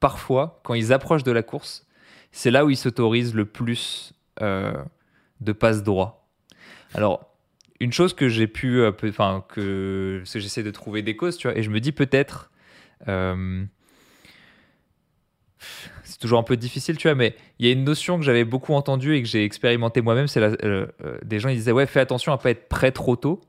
parfois, 0.00 0.60
quand 0.64 0.74
ils 0.74 0.92
approchent 0.92 1.24
de 1.24 1.32
la 1.32 1.42
course, 1.42 1.86
c'est 2.30 2.50
là 2.50 2.64
où 2.64 2.70
ils 2.70 2.76
s'autorisent 2.76 3.34
le 3.34 3.44
plus 3.44 4.12
euh, 4.40 4.72
de 5.40 5.52
passe 5.52 5.82
droit. 5.82 6.28
Alors, 6.94 7.34
une 7.80 7.92
chose 7.92 8.14
que 8.14 8.28
j'ai 8.28 8.46
pu, 8.46 8.80
euh, 8.80 8.92
enfin, 9.04 9.44
que, 9.48 10.22
que 10.32 10.38
j'essaie 10.38 10.62
de 10.62 10.70
trouver 10.70 11.02
des 11.02 11.16
causes, 11.16 11.36
tu 11.36 11.48
vois, 11.48 11.58
et 11.58 11.62
je 11.62 11.70
me 11.70 11.80
dis 11.80 11.92
peut-être 11.92 12.50
toujours 16.22 16.38
un 16.38 16.42
peu 16.42 16.56
difficile, 16.56 16.96
tu 16.96 17.08
vois, 17.08 17.14
mais 17.14 17.34
il 17.58 17.66
y 17.66 17.68
a 17.68 17.72
une 17.72 17.84
notion 17.84 18.18
que 18.18 18.24
j'avais 18.24 18.44
beaucoup 18.44 18.72
entendue 18.72 19.16
et 19.16 19.22
que 19.22 19.28
j'ai 19.28 19.44
expérimenté 19.44 20.00
moi-même, 20.00 20.26
c'est 20.26 20.40
euh, 20.40 20.56
euh, 20.64 21.18
des 21.22 21.38
gens 21.38 21.48
ils 21.48 21.56
disaient 21.56 21.72
ouais, 21.72 21.86
fais 21.86 22.00
attention 22.00 22.32
à 22.32 22.38
pas 22.38 22.50
être 22.50 22.68
prêt 22.68 22.92
trop 22.92 23.16
tôt. 23.16 23.40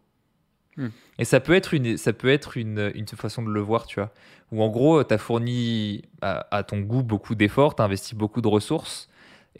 Hmm. 0.76 0.90
Et 1.20 1.26
ça 1.26 1.40
peut 1.40 1.54
être 1.54 1.74
une, 1.74 1.98
ça 1.98 2.14
peut 2.14 2.30
être 2.30 2.58
une, 2.58 2.92
une, 2.96 3.08
façon 3.08 3.44
de 3.44 3.50
le 3.50 3.62
voir, 3.62 3.86
tu 3.86 4.00
vois. 4.00 4.12
Où 4.52 4.64
en 4.64 4.70
gros, 4.70 5.04
tu 5.04 5.14
as 5.14 5.18
fourni 5.18 6.02
à, 6.22 6.64
ton 6.64 6.80
goût 6.80 7.04
beaucoup 7.04 7.36
d'efforts, 7.36 7.76
tu 7.76 7.82
as 7.82 7.86
investi 7.86 8.16
beaucoup 8.16 8.42
de 8.42 8.48
ressources. 8.48 9.10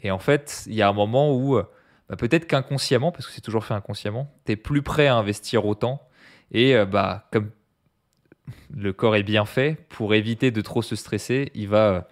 Et 0.02 0.10
en 0.10 0.18
fait, 0.18 0.64
il 0.66 0.74
y 0.74 0.82
a 0.82 0.88
un 0.88 0.92
moment 0.92 1.32
où, 1.32 1.60
bah, 2.08 2.16
peut-être 2.16 2.46
qu'inconsciemment, 2.46 3.12
parce 3.12 3.26
que 3.26 3.32
c'est 3.32 3.40
toujours 3.40 3.64
fait 3.64 3.74
inconsciemment, 3.74 4.32
tu 4.44 4.52
es 4.52 4.56
plus 4.56 4.82
prêt 4.82 5.06
à 5.06 5.16
investir 5.16 5.64
autant. 5.66 6.02
Et 6.52 6.74
euh, 6.76 6.84
bah, 6.84 7.28
comme 7.32 7.50
le 8.74 8.92
corps 8.92 9.16
est 9.16 9.22
bien 9.22 9.44
fait, 9.44 9.78
pour 9.88 10.14
éviter 10.14 10.50
de 10.50 10.60
trop 10.60 10.82
se 10.82 10.96
stresser, 10.96 11.50
il 11.54 11.68
va 11.68 12.08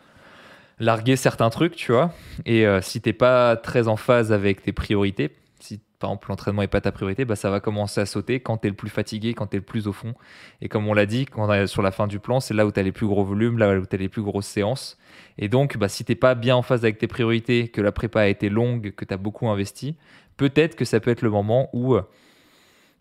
larguer 0.79 1.17
certains 1.17 1.51
trucs, 1.51 1.77
tu 1.77 1.93
vois. 1.93 2.13
Et 2.47 2.67
euh, 2.67 2.81
si 2.81 3.01
t'es 3.01 3.13
pas 3.13 3.57
très 3.57 3.89
en 3.89 3.97
phase 3.97 4.33
avec 4.33 4.63
tes 4.63 4.73
priorités, 4.73 5.31
si 5.61 5.81
par 5.99 6.11
exemple 6.11 6.31
l'entraînement 6.31 6.63
est 6.63 6.69
pas 6.69 6.81
ta 6.81 6.93
priorité, 6.93 7.25
bah, 7.25 7.37
ça 7.37 7.51
va 7.51 7.61
commencer 7.61 8.01
à 8.01 8.07
sauter 8.07 8.41
quand 8.41 8.59
tu 8.59 8.67
es 8.67 8.71
le 8.71 8.77
plus 8.77 8.91
fatigué, 8.91 9.35
quand 9.35 9.47
tu 9.47 9.57
es 9.57 9.61
le 9.61 9.65
plus 9.65 9.87
au 9.87 9.93
fond. 9.93 10.15
Et 10.61 10.69
comme 10.69 10.89
on 10.89 10.95
l'a 10.95 11.07
dit, 11.07 11.27
quand 11.27 11.49
on 11.49 11.53
est 11.53 11.67
sur 11.67 11.83
la 11.83 11.93
fin 11.93 12.07
du 12.07 12.19
plan, 12.19 12.41
c'est 12.41 12.55
là 12.55 12.67
où 12.67 12.73
tu 12.73 12.81
as 12.81 12.83
les 12.83 12.93
plus 12.93 13.07
gros 13.07 13.25
volumes, 13.25 13.59
là 13.59 13.79
où 13.79 13.87
tu 13.87 13.95
as 13.95 13.99
les 13.99 14.09
plus 14.09 14.23
grosses 14.23 14.47
séances. 14.47 14.99
Et 15.39 15.49
donc, 15.49 15.77
bah, 15.79 15.89
si 15.89 16.05
t'es 16.05 16.17
pas 16.17 16.35
bien 16.35 16.57
en 16.57 16.63
phase 16.63 16.85
avec 16.85 16.99
tes 16.99 17.07
priorités, 17.07 17.69
que 17.69 17.81
la 17.81 17.93
prépa 17.93 18.23
a 18.23 18.27
été 18.27 18.49
longue, 18.49 18.93
que 18.97 19.05
tu 19.05 19.15
as 19.15 19.17
beaucoup 19.17 19.49
investi, 19.49 19.97
peut-être 20.37 20.75
que 20.75 20.85
ça 20.85 20.99
peut 21.01 21.11
être 21.11 21.23
le 21.23 21.31
moment 21.31 21.71
où 21.73 21.95
euh, 21.95 22.03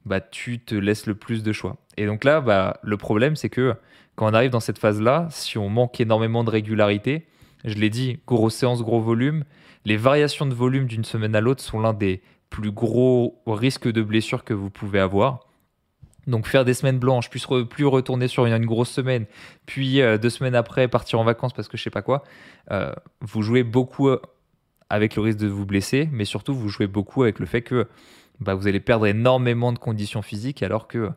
bah, 0.06 0.22
tu 0.22 0.60
te 0.60 0.76
laisses 0.76 1.08
le 1.08 1.16
plus 1.16 1.44
de 1.44 1.52
choix. 1.52 1.78
Et 1.98 2.06
donc 2.06 2.24
là, 2.24 2.42
bah, 2.42 2.80
le 2.84 2.98
problème, 2.98 3.36
c'est 3.36 3.50
que 3.50 3.76
quand 4.16 4.30
on 4.30 4.34
arrive 4.34 4.52
dans 4.52 4.60
cette 4.60 4.78
phase-là, 4.78 5.28
si 5.32 5.58
on 5.58 5.70
manque 5.70 6.00
énormément 6.00 6.44
de 6.44 6.50
régularité, 6.50 7.26
je 7.66 7.76
l'ai 7.76 7.90
dit, 7.90 8.20
grosse 8.28 8.56
séance, 8.56 8.82
gros 8.82 9.02
volume. 9.02 9.44
Les 9.86 9.98
variations 9.98 10.46
de 10.46 10.54
volume 10.54 10.86
d'une 10.86 11.04
semaine 11.04 11.36
à 11.36 11.42
l'autre 11.42 11.62
sont 11.62 11.80
l'un 11.80 11.94
des 11.94 12.22
plus 12.50 12.72
gros 12.72 13.42
risques 13.48 13.92
de 13.92 14.02
blessure 14.02 14.44
que 14.44 14.54
vous 14.54 14.70
pouvez 14.70 15.00
avoir. 15.00 15.48
Donc 16.28 16.46
faire 16.46 16.66
des 16.66 16.76
semaines 16.76 17.00
blanches, 17.00 17.30
puis 17.30 17.44
plus 17.70 17.86
retourner 17.86 18.28
sur 18.28 18.46
une, 18.46 18.66
grosse 18.66 18.92
semaine, 18.92 19.26
puis 19.66 20.02
euh, 20.02 20.20
deux 20.20 20.30
semaines 20.30 20.54
après 20.54 20.88
partir 20.88 21.20
en 21.20 21.24
vacances 21.24 21.52
parce 21.54 21.68
que 21.68 21.78
je 21.78 21.84
sais 21.84 21.90
pas 21.90 22.04
quoi, 22.04 22.24
euh, 22.70 22.94
vous 23.22 23.42
jouez 23.42 23.64
beaucoup 23.64 24.08
euh, 24.08 24.22
avec 24.90 25.16
le 25.16 25.24
risque 25.24 25.40
de 25.40 25.48
vous 25.48 25.66
blesser, 25.66 26.10
mais 26.12 26.26
surtout 26.26 26.54
vous 26.54 26.70
jouez 26.70 26.86
beaucoup 26.86 27.24
avec 27.24 27.40
le 27.40 27.48
fait 27.48 27.64
que 27.64 27.88
bah, 28.40 28.54
vous 28.54 28.68
allez 28.68 28.80
perdre 28.80 29.08
énormément 29.08 29.74
de 29.74 29.80
conditions 29.80 30.22
physiques 30.22 30.62
alors 30.62 30.88
que 30.88 31.10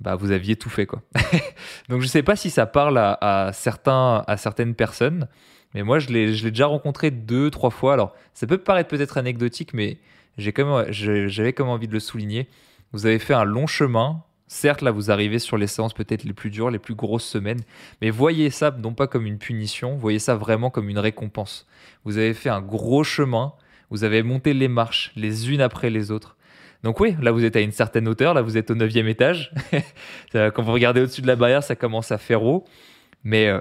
bah, 0.00 0.14
vous 0.14 0.30
aviez 0.30 0.56
tout 0.56 0.70
fait. 0.70 0.86
Quoi. 0.86 1.02
Donc 1.88 2.00
je 2.00 2.06
ne 2.06 2.10
sais 2.10 2.22
pas 2.22 2.36
si 2.36 2.50
ça 2.50 2.66
parle 2.66 2.98
à, 2.98 3.50
certains, 3.52 4.24
à 4.26 4.36
certaines 4.36 4.74
personnes, 4.74 5.28
mais 5.74 5.82
moi 5.82 5.98
je 5.98 6.08
l'ai 6.08 6.26
déjà 6.50 6.66
rencontré 6.66 7.10
deux, 7.10 7.50
trois 7.50 7.70
fois. 7.70 7.92
Alors 7.92 8.14
ça 8.34 8.46
peut 8.46 8.58
paraître 8.58 8.88
peut-être 8.88 9.18
anecdotique, 9.18 9.74
mais 9.74 9.98
j'avais 10.38 11.52
comme 11.52 11.68
envie 11.68 11.88
de 11.88 11.92
le 11.92 12.00
souligner. 12.00 12.48
Vous 12.92 13.06
avez 13.06 13.18
fait 13.18 13.34
un 13.34 13.44
long 13.44 13.66
chemin. 13.66 14.22
Certes, 14.48 14.82
là, 14.82 14.90
vous 14.90 15.12
arrivez 15.12 15.38
sur 15.38 15.56
les 15.56 15.68
séances 15.68 15.94
peut-être 15.94 16.24
les 16.24 16.32
plus 16.32 16.50
dures, 16.50 16.70
les 16.70 16.80
plus 16.80 16.96
grosses 16.96 17.24
semaines, 17.24 17.60
mais 18.02 18.10
voyez 18.10 18.50
ça 18.50 18.72
non 18.72 18.94
pas 18.94 19.06
comme 19.06 19.24
une 19.24 19.38
punition, 19.38 19.94
voyez 19.94 20.18
ça 20.18 20.34
vraiment 20.34 20.70
comme 20.70 20.88
une 20.88 20.98
récompense. 20.98 21.68
Vous 22.04 22.18
avez 22.18 22.34
fait 22.34 22.48
un 22.48 22.60
gros 22.60 23.04
chemin, 23.04 23.52
vous 23.90 24.02
avez 24.02 24.24
monté 24.24 24.52
les 24.52 24.66
marches 24.66 25.12
les 25.14 25.52
unes 25.52 25.60
après 25.60 25.88
les 25.88 26.10
autres. 26.10 26.36
Donc 26.82 26.98
oui, 27.00 27.14
là 27.20 27.30
vous 27.30 27.44
êtes 27.44 27.56
à 27.56 27.60
une 27.60 27.72
certaine 27.72 28.08
hauteur, 28.08 28.34
là 28.34 28.42
vous 28.42 28.56
êtes 28.56 28.70
au 28.70 28.74
neuvième 28.74 29.06
étage. 29.06 29.52
Quand 30.32 30.62
vous 30.62 30.72
regardez 30.72 31.02
au-dessus 31.02 31.22
de 31.22 31.26
la 31.26 31.36
barrière, 31.36 31.62
ça 31.62 31.76
commence 31.76 32.10
à 32.10 32.18
faire 32.18 32.42
haut. 32.42 32.64
Mais 33.22 33.48
euh, 33.48 33.60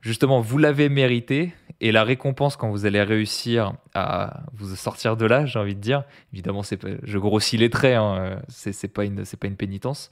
justement, 0.00 0.40
vous 0.40 0.58
l'avez 0.58 0.88
mérité. 0.88 1.52
Et 1.82 1.92
la 1.92 2.04
récompense 2.04 2.56
quand 2.56 2.68
vous 2.68 2.84
allez 2.84 3.02
réussir 3.02 3.72
à 3.94 4.42
vous 4.52 4.76
sortir 4.76 5.16
de 5.16 5.24
là, 5.24 5.46
j'ai 5.46 5.58
envie 5.58 5.74
de 5.74 5.80
dire, 5.80 6.04
évidemment, 6.34 6.62
c'est 6.62 6.78
je 7.02 7.18
grossis 7.18 7.56
les 7.56 7.70
traits, 7.70 7.96
hein, 7.96 8.16
euh, 8.18 8.36
c'est 8.48 8.92
pas, 8.92 9.06
une, 9.06 9.24
pas 9.24 9.46
une 9.46 9.56
pénitence, 9.56 10.10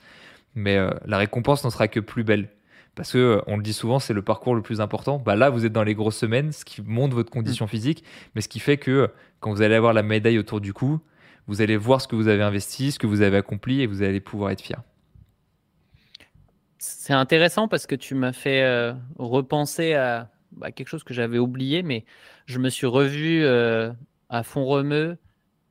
mais 0.54 0.76
euh, 0.76 0.88
la 1.04 1.18
récompense 1.18 1.64
n'en 1.64 1.70
sera 1.70 1.86
que 1.86 2.00
plus 2.00 2.24
belle. 2.24 2.48
Parce 2.94 3.12
que 3.12 3.42
on 3.46 3.58
le 3.58 3.62
dit 3.62 3.74
souvent, 3.74 3.98
c'est 3.98 4.14
le 4.14 4.22
parcours 4.22 4.54
le 4.54 4.62
plus 4.62 4.80
important. 4.80 5.18
Bah 5.18 5.36
là, 5.36 5.50
vous 5.50 5.66
êtes 5.66 5.72
dans 5.72 5.84
les 5.84 5.94
grosses 5.94 6.16
semaines, 6.16 6.52
ce 6.52 6.64
qui 6.64 6.80
montre 6.80 7.14
votre 7.14 7.30
condition 7.30 7.66
mmh. 7.66 7.68
physique, 7.68 8.04
mais 8.34 8.40
ce 8.40 8.48
qui 8.48 8.60
fait 8.60 8.78
que 8.78 9.10
quand 9.40 9.52
vous 9.52 9.60
allez 9.60 9.74
avoir 9.74 9.92
la 9.92 10.02
médaille 10.02 10.38
autour 10.38 10.62
du 10.62 10.72
cou, 10.72 11.00
vous 11.48 11.62
allez 11.62 11.76
voir 11.76 12.00
ce 12.00 12.06
que 12.06 12.14
vous 12.14 12.28
avez 12.28 12.42
investi, 12.42 12.92
ce 12.92 12.98
que 12.98 13.06
vous 13.06 13.22
avez 13.22 13.38
accompli 13.38 13.80
et 13.80 13.86
vous 13.86 14.02
allez 14.02 14.20
pouvoir 14.20 14.50
être 14.50 14.60
fier. 14.60 14.82
C'est 16.78 17.14
intéressant 17.14 17.66
parce 17.66 17.86
que 17.86 17.94
tu 17.94 18.14
m'as 18.14 18.32
fait 18.32 18.62
euh, 18.62 18.92
repenser 19.18 19.94
à 19.94 20.30
bah, 20.52 20.70
quelque 20.70 20.88
chose 20.88 21.02
que 21.02 21.14
j'avais 21.14 21.38
oublié, 21.38 21.82
mais 21.82 22.04
je 22.46 22.58
me 22.58 22.68
suis 22.68 22.86
revu 22.86 23.44
à 23.46 24.42
Font-Romeu 24.42 25.16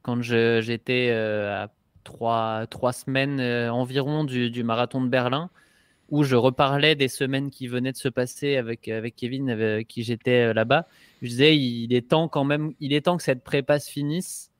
quand 0.01 0.21
j'étais 0.21 1.11
à 1.11 1.69
trois, 2.03 2.65
trois 2.67 2.93
semaines 2.93 3.39
environ 3.69 4.23
du, 4.23 4.63
marathon 4.63 5.01
de 5.01 5.09
Berlin 5.09 5.49
où 6.09 6.23
je 6.23 6.35
reparlais 6.35 6.95
des 6.95 7.09
semaines 7.09 7.49
qui 7.51 7.67
venaient 7.67 7.91
de 7.91 7.97
se 7.97 8.07
passer 8.07 8.55
avec, 8.55 8.87
avec 8.87 9.15
Kevin, 9.15 9.49
avec 9.49 9.87
qui 9.87 10.03
j'étais 10.03 10.53
là-bas. 10.53 10.87
Je 11.21 11.27
disais, 11.27 11.57
il 11.57 11.93
est 11.93 12.09
temps 12.09 12.29
quand 12.29 12.45
même, 12.45 12.73
il 12.79 12.93
est 12.93 13.01
temps 13.01 13.17
que 13.17 13.23
cette 13.23 13.43
prépa 13.43 13.79
se 13.79 13.91
finisse 13.91 14.51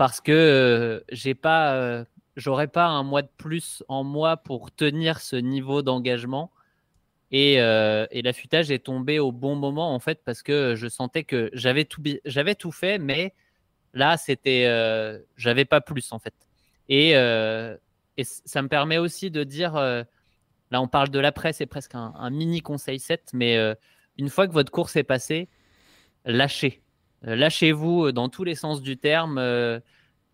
parce 0.00 0.22
que 0.22 1.04
j'ai 1.12 1.34
pas, 1.34 2.06
j'aurais 2.34 2.68
pas 2.68 2.86
un 2.86 3.02
mois 3.02 3.20
de 3.20 3.28
plus 3.36 3.84
en 3.86 4.02
moi 4.02 4.38
pour 4.38 4.72
tenir 4.72 5.20
ce 5.20 5.36
niveau 5.36 5.82
d'engagement. 5.82 6.50
Et, 7.32 7.60
euh, 7.60 8.06
et 8.10 8.22
l'affûtage 8.22 8.70
est 8.70 8.86
tombé 8.86 9.18
au 9.18 9.30
bon 9.30 9.56
moment 9.56 9.94
en 9.94 9.98
fait 9.98 10.22
parce 10.24 10.42
que 10.42 10.74
je 10.74 10.88
sentais 10.88 11.24
que 11.24 11.50
j'avais 11.52 11.84
tout, 11.84 12.02
j'avais 12.24 12.54
tout 12.54 12.72
fait, 12.72 12.96
mais 12.96 13.34
là 13.92 14.16
c'était, 14.16 14.64
euh, 14.68 15.18
j'avais 15.36 15.66
pas 15.66 15.82
plus 15.82 16.12
en 16.12 16.18
fait. 16.18 16.32
Et, 16.88 17.14
euh, 17.14 17.76
ça 18.24 18.62
me 18.62 18.68
permet 18.68 18.96
aussi 18.96 19.30
de 19.30 19.44
dire, 19.44 19.74
là 19.74 20.06
on 20.80 20.88
parle 20.88 21.10
de 21.10 21.18
l'après, 21.18 21.52
c'est 21.52 21.66
presque 21.66 21.94
un, 21.94 22.30
mini 22.30 22.62
conseil 22.62 23.00
7, 23.00 23.32
mais 23.34 23.58
une 24.16 24.30
fois 24.30 24.48
que 24.48 24.52
votre 24.54 24.72
course 24.72 24.96
est 24.96 25.04
passée, 25.04 25.48
lâchez, 26.24 26.82
lâchez-vous 27.22 28.12
dans 28.12 28.28
tous 28.28 28.44
les 28.44 28.54
sens 28.54 28.82
du 28.82 28.96
terme 28.96 29.38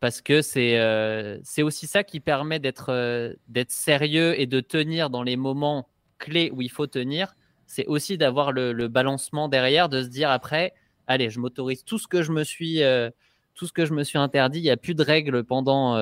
parce 0.00 0.20
que 0.20 0.42
c'est 0.42 0.78
euh, 0.78 1.38
c'est 1.42 1.62
aussi 1.62 1.86
ça 1.86 2.04
qui 2.04 2.20
permet 2.20 2.58
d'être 2.58 2.90
euh, 2.90 3.34
d'être 3.48 3.70
sérieux 3.70 4.38
et 4.38 4.46
de 4.46 4.60
tenir 4.60 5.10
dans 5.10 5.22
les 5.22 5.36
moments 5.36 5.88
clés 6.18 6.50
où 6.52 6.62
il 6.62 6.70
faut 6.70 6.86
tenir. 6.86 7.34
C'est 7.66 7.86
aussi 7.86 8.16
d'avoir 8.16 8.52
le, 8.52 8.86
balancement 8.88 9.48
derrière, 9.48 9.88
de 9.88 10.02
se 10.02 10.08
dire 10.08 10.30
après, 10.30 10.72
allez, 11.08 11.30
je 11.30 11.40
m'autorise 11.40 11.84
tout 11.84 11.98
ce 11.98 12.06
que 12.06 12.22
je 12.22 12.30
me 12.30 12.44
suis 12.44 12.82
euh, 12.82 13.10
tout 13.54 13.66
ce 13.66 13.72
que 13.72 13.86
je 13.86 13.94
me 13.94 14.04
suis 14.04 14.18
interdit. 14.18 14.60
Il 14.60 14.62
n'y 14.62 14.70
a 14.70 14.76
plus 14.76 14.94
de 14.94 15.02
règles 15.02 15.42
pendant 15.44 15.96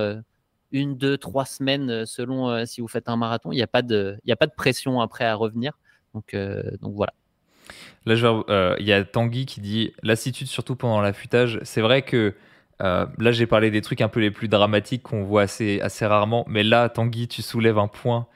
une, 0.72 0.96
deux, 0.98 1.16
trois 1.16 1.44
semaines 1.46 2.04
selon 2.04 2.66
si 2.66 2.80
vous 2.80 2.88
faites 2.88 3.08
un 3.08 3.16
marathon. 3.16 3.52
Il 3.52 3.56
n'y 3.56 3.62
a 3.62 3.68
pas 3.68 3.82
de 3.82 4.18
il 4.24 4.28
y 4.28 4.32
a 4.32 4.36
pas 4.36 4.46
de 4.46 4.54
pression 4.54 5.00
après 5.00 5.24
à 5.24 5.34
revenir. 5.34 5.78
Donc 6.14 6.34
donc 6.80 6.94
voilà. 6.94 7.14
Là, 8.06 8.14
il 8.78 8.86
y 8.86 8.92
a 8.92 9.04
Tanguy 9.04 9.46
qui 9.46 9.60
dit 9.60 9.92
lassitude 10.02 10.46
surtout 10.46 10.76
pendant 10.76 11.00
l'affûtage. 11.00 11.58
C'est 11.62 11.80
vrai 11.80 12.02
que 12.02 12.34
euh, 12.82 13.06
là, 13.18 13.32
j'ai 13.32 13.46
parlé 13.46 13.70
des 13.70 13.80
trucs 13.80 14.00
un 14.00 14.08
peu 14.08 14.20
les 14.20 14.30
plus 14.30 14.48
dramatiques 14.48 15.02
qu'on 15.02 15.22
voit 15.22 15.42
assez, 15.42 15.80
assez 15.80 16.06
rarement. 16.06 16.44
Mais 16.48 16.62
là, 16.62 16.88
Tanguy, 16.88 17.28
tu 17.28 17.42
soulèves 17.42 17.78
un 17.78 17.88
point 17.88 18.26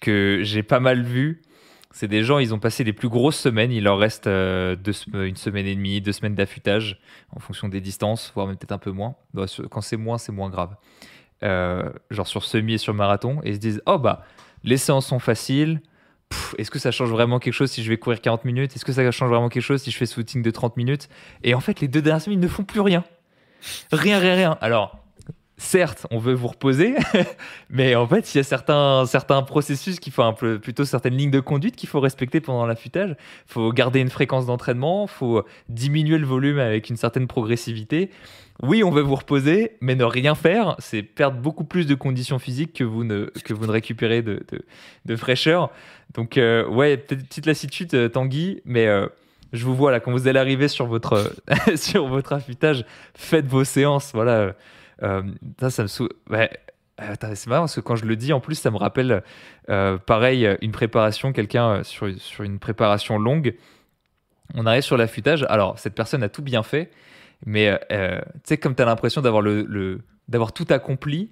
que 0.00 0.40
j'ai 0.42 0.62
pas 0.62 0.80
mal 0.80 1.02
vu. 1.02 1.42
C'est 1.90 2.08
des 2.08 2.22
gens, 2.22 2.38
ils 2.38 2.54
ont 2.54 2.58
passé 2.58 2.84
les 2.84 2.92
plus 2.92 3.08
grosses 3.08 3.38
semaines. 3.38 3.72
Il 3.72 3.84
leur 3.84 3.98
reste 3.98 4.26
euh, 4.26 4.76
une 5.12 5.36
semaine 5.36 5.66
et 5.66 5.74
demie, 5.74 6.00
deux 6.00 6.12
semaines 6.12 6.34
d'affûtage 6.34 7.00
en 7.34 7.40
fonction 7.40 7.68
des 7.68 7.80
distances, 7.80 8.30
voire 8.34 8.46
même 8.46 8.56
peut-être 8.56 8.72
un 8.72 8.78
peu 8.78 8.90
moins. 8.90 9.16
Bah, 9.34 9.46
quand 9.70 9.80
c'est 9.80 9.96
moins, 9.96 10.18
c'est 10.18 10.32
moins 10.32 10.50
grave. 10.50 10.76
Euh, 11.44 11.90
genre 12.10 12.26
sur 12.26 12.44
semi 12.44 12.74
et 12.74 12.78
sur 12.78 12.94
marathon. 12.94 13.40
Et 13.44 13.50
ils 13.50 13.54
se 13.54 13.60
disent 13.60 13.82
Oh, 13.86 13.98
bah, 13.98 14.24
les 14.64 14.76
séances 14.76 15.06
sont 15.06 15.18
faciles. 15.18 15.80
Est-ce 16.58 16.70
que 16.70 16.78
ça 16.78 16.90
change 16.90 17.10
vraiment 17.10 17.38
quelque 17.38 17.54
chose 17.54 17.70
si 17.70 17.82
je 17.82 17.88
vais 17.88 17.98
courir 17.98 18.20
40 18.20 18.44
minutes? 18.44 18.74
Est-ce 18.76 18.84
que 18.84 18.92
ça 18.92 19.08
change 19.10 19.30
vraiment 19.30 19.48
quelque 19.48 19.62
chose 19.62 19.82
si 19.82 19.90
je 19.90 19.96
fais 19.96 20.06
ce 20.06 20.14
footing 20.14 20.42
de 20.42 20.50
30 20.50 20.76
minutes? 20.76 21.08
Et 21.42 21.54
en 21.54 21.60
fait, 21.60 21.80
les 21.80 21.88
deux 21.88 22.02
dernières 22.02 22.22
semaines, 22.22 22.40
ne 22.40 22.48
font 22.48 22.64
plus 22.64 22.80
rien. 22.80 23.04
Rien, 23.92 24.18
rien, 24.18 24.34
rien. 24.34 24.58
Alors, 24.60 24.98
certes, 25.58 26.06
on 26.10 26.18
veut 26.18 26.32
vous 26.32 26.48
reposer, 26.48 26.94
mais 27.70 27.94
en 27.94 28.06
fait, 28.06 28.34
il 28.34 28.38
y 28.38 28.40
a 28.40 28.44
certains, 28.44 29.04
certains 29.06 29.42
processus 29.42 30.00
qui 30.00 30.10
font 30.10 30.24
un 30.24 30.32
peu, 30.32 30.58
plutôt 30.58 30.84
certaines 30.84 31.16
lignes 31.16 31.30
de 31.30 31.40
conduite 31.40 31.76
qu'il 31.76 31.88
faut 31.88 32.00
respecter 32.00 32.40
pendant 32.40 32.64
l'affûtage. 32.64 33.10
Il 33.10 33.52
faut 33.52 33.72
garder 33.72 34.00
une 34.00 34.08
fréquence 34.08 34.46
d'entraînement, 34.46 35.06
il 35.06 35.12
faut 35.12 35.44
diminuer 35.68 36.16
le 36.16 36.26
volume 36.26 36.58
avec 36.58 36.88
une 36.88 36.96
certaine 36.96 37.26
progressivité. 37.26 38.10
Oui, 38.62 38.82
on 38.82 38.90
veut 38.90 39.02
vous 39.02 39.14
reposer, 39.14 39.76
mais 39.80 39.94
ne 39.94 40.04
rien 40.04 40.34
faire, 40.34 40.74
c'est 40.78 41.02
perdre 41.02 41.38
beaucoup 41.38 41.64
plus 41.64 41.86
de 41.86 41.94
conditions 41.94 42.38
physiques 42.38 42.72
que 42.72 42.84
vous 42.84 43.04
ne, 43.04 43.26
que 43.44 43.52
vous 43.52 43.66
ne 43.66 43.70
récupérez 43.72 44.22
de, 44.22 44.44
de, 45.04 45.16
fraîcheur. 45.16 45.70
Donc, 46.14 46.38
euh, 46.38 46.66
ouais, 46.66 46.96
petite 46.96 47.46
lassitude, 47.46 47.94
euh, 47.94 48.08
Tanguy, 48.08 48.62
mais. 48.64 48.86
Euh, 48.86 49.06
je 49.54 49.64
vous 49.64 49.74
vois 49.74 49.90
là, 49.90 49.98
quand 49.98 50.12
vous 50.12 50.28
allez 50.28 50.38
arriver 50.38 50.68
sur 50.68 50.84
votre, 50.84 51.32
sur 51.74 52.06
votre 52.06 52.34
affûtage, 52.34 52.84
faites 53.14 53.46
vos 53.46 53.64
séances. 53.64 54.10
Voilà. 54.12 54.54
Euh, 55.02 55.22
ça, 55.60 55.70
ça 55.70 55.82
me 55.82 55.88
sou... 55.88 56.08
c'est 56.30 57.46
marrant 57.46 57.62
parce 57.62 57.76
que 57.76 57.80
quand 57.80 57.96
je 57.96 58.04
le 58.04 58.16
dis, 58.16 58.32
en 58.32 58.40
plus, 58.40 58.56
ça 58.56 58.70
me 58.70 58.76
rappelle 58.76 59.22
euh, 59.68 59.98
pareil, 59.98 60.56
une 60.60 60.72
préparation, 60.72 61.32
quelqu'un 61.32 61.68
euh, 61.68 61.82
sur, 61.84 62.08
sur 62.18 62.44
une 62.44 62.58
préparation 62.58 63.18
longue. 63.18 63.54
On 64.54 64.66
arrive 64.66 64.82
sur 64.82 64.96
l'affûtage. 64.96 65.44
Alors, 65.48 65.78
cette 65.78 65.94
personne 65.94 66.22
a 66.22 66.28
tout 66.28 66.42
bien 66.42 66.62
fait, 66.62 66.90
mais 67.44 67.78
tu 67.90 67.96
sais, 68.44 68.56
comme 68.56 68.74
tu 68.74 68.80
as 68.80 68.86
l'impression 68.86 69.20
d'avoir 69.20 69.42
le, 69.42 69.62
le 69.64 70.00
d'avoir 70.26 70.52
tout 70.52 70.66
accompli, 70.70 71.30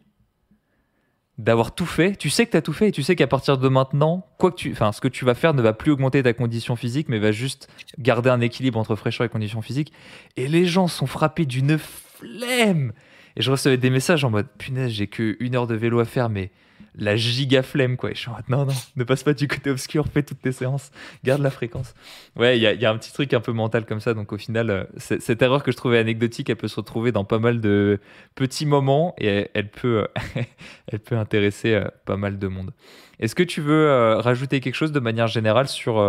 d'avoir 1.39 1.75
tout 1.75 1.87
fait. 1.87 2.17
Tu 2.17 2.31
sais 2.31 2.47
que 2.47 2.53
tu 2.53 2.57
as 2.57 2.62
tout 2.62 2.73
fait 2.73 2.89
et 2.89 2.93
tu 2.93 3.03
sais 3.03 3.17
qu'à 3.17 3.27
partir 3.27 3.59
de 3.59 3.69
maintenant, 3.69 4.27
quoi 4.39 4.51
que 4.51 4.57
tu, 4.57 4.75
ce 4.75 5.01
que 5.01 5.09
tu 5.09 5.25
vas 5.25 5.35
faire 5.35 5.55
ne 5.55 5.62
va 5.62 5.73
plus 5.73 5.91
augmenter 5.91 6.23
ta 6.23 6.33
condition 6.33 6.77
physique, 6.77 7.09
mais 7.09 7.19
va 7.19 7.33
juste 7.33 7.69
garder 7.99 8.31
un 8.31 8.41
équilibre 8.41 8.79
entre 8.79 8.97
fraîcheur 8.97 9.27
et 9.27 9.29
condition 9.29 9.61
physique. 9.62 9.93
Et 10.37 10.49
les 10.49 10.64
gens 10.64 10.89
sont 10.89 11.07
frappés 11.07 11.47
d'une 11.47 11.79
flemme. 11.79 12.93
Et 13.37 13.43
je 13.43 13.51
recevais 13.51 13.76
des 13.76 13.91
messages 13.91 14.24
en 14.24 14.30
mode 14.30 14.49
punaise, 14.59 14.91
j'ai 14.93 15.07
que 15.07 15.37
une 15.41 15.55
heure 15.55 15.66
de 15.66 15.74
vélo 15.74 16.01
à 16.01 16.05
faire, 16.05 16.28
mais 16.28 16.51
la 16.99 17.16
giga 17.16 17.62
flemme, 17.62 17.97
quoi. 17.97 18.11
je 18.11 18.18
suis 18.18 18.30
en 18.30 18.32
mode, 18.32 18.49
non, 18.49 18.64
non, 18.64 18.72
ne 18.97 19.05
passe 19.05 19.22
pas 19.22 19.34
du 19.34 19.47
côté 19.49 19.70
obscur, 19.70 20.07
fais 20.12 20.22
toutes 20.22 20.41
tes 20.41 20.53
séances, 20.53 20.91
garde 21.24 21.43
la 21.43 21.51
fréquence. 21.51 21.95
Ouais, 22.37 22.59
il 22.59 22.62
y, 22.62 22.87
a, 22.87 22.91
un 22.91 22.97
petit 22.97 23.12
truc 23.12 23.34
un 23.34 23.41
peu 23.41 23.53
mental 23.53 23.84
comme 23.84 24.01
ça. 24.01 24.14
Donc, 24.14 24.32
au 24.32 24.39
final, 24.39 24.70
euh, 24.70 24.84
cette 24.99 25.43
erreur 25.43 25.62
que 25.62 25.72
je 25.72 25.76
trouvais 25.76 25.99
anecdotique, 25.99 26.49
elle 26.49 26.57
peut 26.57 26.68
se 26.68 26.76
retrouver 26.76 27.12
dans 27.12 27.24
pas 27.24 27.39
mal 27.39 27.61
de 27.61 28.01
petits 28.34 28.66
moments 28.66 29.14
et 29.18 29.51
elle, 29.53 29.70
peut, 29.70 30.09
elle 30.89 31.01
peut 31.01 31.16
intéresser 31.16 31.74
euh, 31.74 31.84
pas 32.07 32.16
mal 32.16 32.39
de 32.39 32.49
monde. 32.49 32.72
Est-ce 33.20 33.34
que 33.34 33.43
tu 33.43 33.61
veux 33.61 33.89
euh, 33.89 34.18
rajouter 34.18 34.61
quelque 34.61 34.74
chose 34.74 34.93
de 34.93 35.01
manière 35.01 35.26
générale 35.26 35.68
sur 35.68 36.01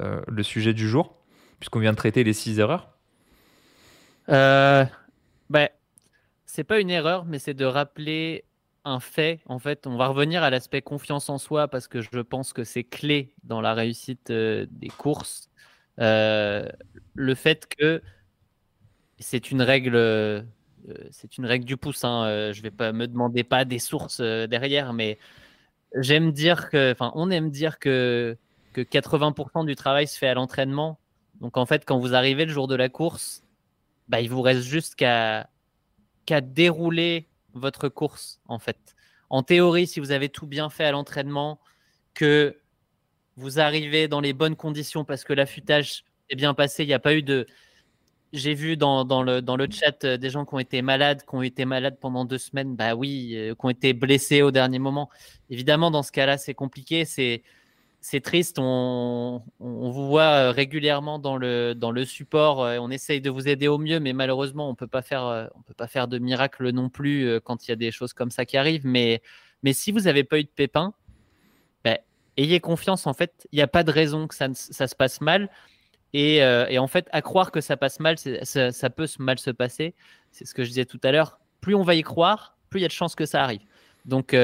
le 0.00 0.42
sujet 0.42 0.74
du 0.74 0.88
jour, 0.88 1.16
puisqu'on 1.58 1.80
vient 1.80 1.92
de 1.92 1.96
traiter 1.96 2.22
les 2.22 2.32
six 2.32 2.60
erreurs? 2.60 2.90
Ben, 4.28 5.68
c'est 6.48 6.64
pas 6.64 6.80
une 6.80 6.90
erreur, 6.90 7.26
mais 7.26 7.38
c'est 7.38 7.54
de 7.54 7.66
rappeler 7.66 8.44
un 8.84 9.00
fait. 9.00 9.40
En 9.46 9.58
fait, 9.58 9.86
on 9.86 9.96
va 9.98 10.08
revenir 10.08 10.42
à 10.42 10.48
l'aspect 10.48 10.80
confiance 10.80 11.28
en 11.28 11.36
soi 11.36 11.68
parce 11.68 11.88
que 11.88 12.00
je 12.00 12.20
pense 12.20 12.54
que 12.54 12.64
c'est 12.64 12.84
clé 12.84 13.34
dans 13.44 13.60
la 13.60 13.74
réussite 13.74 14.30
euh, 14.30 14.66
des 14.70 14.88
courses. 14.88 15.50
Euh, 16.00 16.66
le 17.14 17.34
fait 17.34 17.68
que 17.68 18.02
c'est 19.18 19.50
une 19.50 19.60
règle, 19.60 19.94
euh, 19.94 20.42
c'est 21.10 21.36
une 21.36 21.44
règle 21.44 21.66
du 21.66 21.76
pouce. 21.76 22.02
Hein, 22.02 22.50
je 22.52 22.62
vais 22.62 22.70
pas 22.70 22.92
me 22.92 23.06
demander 23.06 23.44
pas 23.44 23.66
des 23.66 23.78
sources 23.78 24.22
derrière, 24.22 24.94
mais 24.94 25.18
j'aime 25.96 26.32
dire 26.32 26.70
que, 26.70 26.92
enfin, 26.92 27.12
on 27.14 27.30
aime 27.30 27.50
dire 27.50 27.78
que 27.78 28.38
que 28.72 28.80
80% 28.80 29.66
du 29.66 29.76
travail 29.76 30.06
se 30.06 30.18
fait 30.18 30.28
à 30.28 30.34
l'entraînement. 30.34 30.98
Donc 31.40 31.58
en 31.58 31.66
fait, 31.66 31.84
quand 31.84 31.98
vous 31.98 32.14
arrivez 32.14 32.46
le 32.46 32.52
jour 32.52 32.68
de 32.68 32.74
la 32.74 32.88
course, 32.88 33.42
bah, 34.08 34.20
il 34.22 34.30
vous 34.30 34.42
reste 34.42 34.62
juste 34.62 34.94
qu'à 34.94 35.48
qu'à 36.28 36.42
dérouler 36.42 37.26
votre 37.54 37.88
course, 37.88 38.38
en 38.48 38.58
fait. 38.58 38.76
En 39.30 39.42
théorie, 39.42 39.86
si 39.86 39.98
vous 39.98 40.10
avez 40.10 40.28
tout 40.28 40.46
bien 40.46 40.68
fait 40.68 40.84
à 40.84 40.92
l'entraînement, 40.92 41.58
que 42.12 42.58
vous 43.36 43.60
arrivez 43.60 44.08
dans 44.08 44.20
les 44.20 44.34
bonnes 44.34 44.54
conditions 44.54 45.06
parce 45.06 45.24
que 45.24 45.32
l'affûtage 45.32 46.04
est 46.28 46.36
bien 46.36 46.52
passé, 46.52 46.84
il 46.84 46.86
n'y 46.88 46.92
a 46.92 46.98
pas 46.98 47.14
eu 47.14 47.22
de. 47.22 47.46
J'ai 48.34 48.52
vu 48.52 48.76
dans, 48.76 49.04
le, 49.22 49.40
dans 49.40 49.56
le 49.56 49.68
chat 49.70 50.04
euh, 50.04 50.18
des 50.18 50.28
gens 50.28 50.44
qui 50.44 50.54
ont 50.54 50.58
été 50.58 50.82
malades, 50.82 51.22
qui 51.22 51.34
ont 51.34 51.40
été 51.40 51.64
malades 51.64 51.96
pendant 51.98 52.26
deux 52.26 52.36
semaines, 52.36 52.76
bah 52.76 52.94
oui, 52.94 53.32
euh, 53.34 53.54
qui 53.54 53.64
ont 53.64 53.70
été 53.70 53.94
blessés 53.94 54.42
au 54.42 54.50
dernier 54.50 54.78
moment. 54.78 55.08
Évidemment, 55.48 55.90
dans 55.90 56.02
ce 56.02 56.12
cas-là, 56.12 56.36
c'est 56.36 56.52
compliqué. 56.52 57.06
C'est 57.06 57.42
c'est 58.00 58.20
triste. 58.20 58.58
On, 58.58 59.42
vous 59.58 60.06
voit 60.06 60.22
euh, 60.22 60.50
régulièrement 60.50 61.18
dans 61.18 61.36
le, 61.36 61.74
dans 61.74 61.90
le 61.90 62.04
support. 62.04 62.62
Euh, 62.62 62.78
on 62.80 62.90
essaye 62.90 63.20
de 63.20 63.30
vous 63.30 63.48
aider 63.48 63.68
au 63.68 63.78
mieux, 63.78 64.00
mais 64.00 64.12
malheureusement, 64.12 64.70
on 64.70 64.74
peut 64.74 64.86
pas 64.86 65.02
faire, 65.02 65.24
euh, 65.24 65.46
on 65.54 65.62
peut 65.62 65.74
pas 65.74 65.88
faire 65.88 66.08
de 66.08 66.18
miracle 66.18 66.70
non 66.70 66.88
plus 66.88 67.40
quand 67.44 67.66
il 67.66 67.70
y 67.70 67.72
a 67.72 67.76
des 67.76 67.90
choses 67.90 68.12
comme 68.12 68.30
ça 68.30 68.44
qui 68.44 68.56
arrivent. 68.56 68.86
Mais, 68.86 69.22
mais 69.62 69.72
si 69.72 69.92
vous 69.92 70.00
n'avez 70.00 70.24
pas 70.24 70.38
eu 70.38 70.44
de 70.44 70.48
pépin, 70.48 70.94
ben, 71.84 71.98
ayez 72.36 72.60
confiance. 72.60 73.06
En 73.06 73.14
fait, 73.14 73.48
il 73.52 73.56
n'y 73.56 73.62
a 73.62 73.68
pas 73.68 73.82
de 73.82 73.90
raison 73.90 74.28
que 74.28 74.34
ça, 74.34 74.48
ça 74.54 74.86
se 74.86 74.94
passe 74.94 75.20
mal. 75.20 75.50
Et, 76.14 76.36
et, 76.36 76.78
en 76.78 76.86
fait, 76.86 77.06
à 77.12 77.20
croire 77.20 77.50
que 77.50 77.60
ça 77.60 77.76
passe 77.76 78.00
mal, 78.00 78.16
ça, 78.16 78.72
ça, 78.72 78.90
peut 78.90 79.06
mal 79.18 79.38
se 79.38 79.50
passer. 79.50 79.94
C'est 80.30 80.46
ce 80.46 80.54
que 80.54 80.64
je 80.64 80.68
disais 80.70 80.86
tout 80.86 81.00
à 81.02 81.12
l'heure. 81.12 81.38
Plus 81.60 81.74
on 81.74 81.82
va 81.82 81.94
y 81.94 82.02
croire, 82.02 82.56
plus 82.70 82.80
il 82.80 82.82
y 82.82 82.86
a 82.86 82.88
de 82.88 82.92
chances 82.92 83.14
que 83.14 83.26
ça 83.26 83.44
arrive. 83.44 83.60
Donc, 84.06 84.34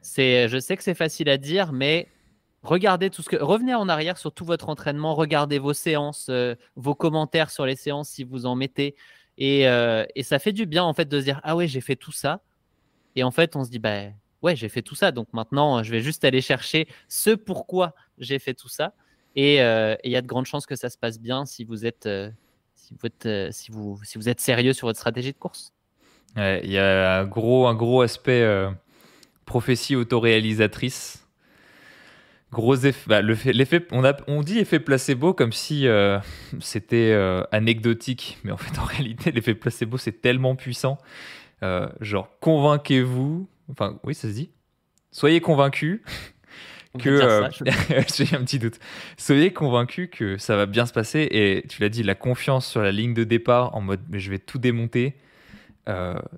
c'est, 0.00 0.48
je 0.48 0.58
sais 0.58 0.76
que 0.76 0.82
c'est 0.82 0.94
facile 0.94 1.28
à 1.28 1.36
dire, 1.36 1.72
mais 1.72 2.08
Regardez 2.62 3.10
tout 3.10 3.22
ce 3.22 3.28
que. 3.28 3.36
Revenez 3.36 3.74
en 3.74 3.88
arrière 3.88 4.16
sur 4.16 4.32
tout 4.32 4.44
votre 4.44 4.68
entraînement, 4.68 5.14
regardez 5.14 5.58
vos 5.58 5.72
séances, 5.72 6.28
euh, 6.30 6.54
vos 6.76 6.94
commentaires 6.94 7.50
sur 7.50 7.66
les 7.66 7.76
séances 7.76 8.08
si 8.10 8.24
vous 8.24 8.46
en 8.46 8.54
mettez. 8.54 8.94
Et, 9.38 9.66
euh, 9.66 10.04
et, 10.14 10.22
ça 10.22 10.38
fait 10.38 10.52
du 10.52 10.66
bien 10.66 10.84
en 10.84 10.94
fait 10.94 11.08
de 11.08 11.18
se 11.18 11.24
dire 11.24 11.40
Ah 11.42 11.56
ouais, 11.56 11.66
j'ai 11.66 11.80
fait 11.80 11.96
tout 11.96 12.12
ça. 12.12 12.40
Et 13.16 13.24
en 13.24 13.32
fait, 13.32 13.56
on 13.56 13.64
se 13.64 13.70
dit 13.70 13.80
Bah 13.80 14.04
ouais, 14.42 14.54
j'ai 14.54 14.68
fait 14.68 14.82
tout 14.82 14.94
ça. 14.94 15.10
Donc 15.10 15.28
maintenant, 15.32 15.82
je 15.82 15.90
vais 15.90 16.00
juste 16.00 16.24
aller 16.24 16.40
chercher 16.40 16.86
ce 17.08 17.30
pourquoi 17.30 17.94
j'ai 18.18 18.38
fait 18.38 18.54
tout 18.54 18.68
ça. 18.68 18.94
Et 19.34 19.56
il 19.56 20.10
y 20.10 20.16
a 20.16 20.22
de 20.22 20.26
grandes 20.26 20.46
chances 20.46 20.66
que 20.66 20.76
ça 20.76 20.90
se 20.90 20.98
passe 20.98 21.18
bien 21.18 21.46
si 21.46 21.64
vous 21.64 21.86
êtes, 21.86 22.08
si 22.74 22.94
vous 22.94 23.06
êtes, 23.06 23.52
si 23.52 23.72
vous 23.72 24.28
êtes 24.28 24.40
sérieux 24.40 24.74
sur 24.74 24.86
votre 24.86 24.98
stratégie 24.98 25.32
de 25.32 25.38
course. 25.38 25.72
Il 26.36 26.70
y 26.70 26.78
a 26.78 27.20
un 27.20 27.24
gros, 27.24 27.66
un 27.66 27.74
gros 27.74 28.02
aspect 28.02 28.46
prophétie 29.46 29.96
autoréalisatrice 29.96 31.21
Gros 32.52 32.76
effet, 32.76 33.08
bah, 33.08 33.22
l'effet, 33.22 33.86
on, 33.92 34.04
a, 34.04 34.14
on 34.26 34.42
dit 34.42 34.58
effet 34.58 34.78
placebo 34.78 35.32
comme 35.32 35.52
si 35.52 35.86
euh, 35.86 36.18
c'était 36.60 37.12
euh, 37.12 37.42
anecdotique, 37.50 38.38
mais 38.44 38.52
en 38.52 38.58
fait 38.58 38.78
en 38.78 38.84
réalité 38.84 39.32
l'effet 39.32 39.54
placebo 39.54 39.96
c'est 39.96 40.20
tellement 40.20 40.54
puissant. 40.54 40.98
Euh, 41.62 41.88
genre 42.02 42.28
convainquez-vous, 42.40 43.48
enfin 43.70 43.98
oui 44.04 44.14
ça 44.14 44.28
se 44.28 44.34
dit, 44.34 44.50
soyez 45.12 45.40
convaincus 45.40 46.02
que 46.98 47.48
j'ai 48.14 48.36
un 48.36 48.44
petit 48.44 48.58
doute. 48.58 48.78
Soyez 49.16 49.54
convaincus 49.54 50.10
que 50.12 50.36
ça 50.36 50.54
va 50.54 50.66
bien 50.66 50.84
se 50.84 50.92
passer 50.92 51.26
et 51.30 51.64
tu 51.70 51.80
l'as 51.80 51.88
dit, 51.88 52.02
la 52.02 52.14
confiance 52.14 52.66
sur 52.66 52.82
la 52.82 52.92
ligne 52.92 53.14
de 53.14 53.24
départ 53.24 53.74
en 53.74 53.80
mode 53.80 54.02
mais 54.10 54.20
je 54.20 54.30
vais 54.30 54.38
tout 54.38 54.58
démonter. 54.58 55.16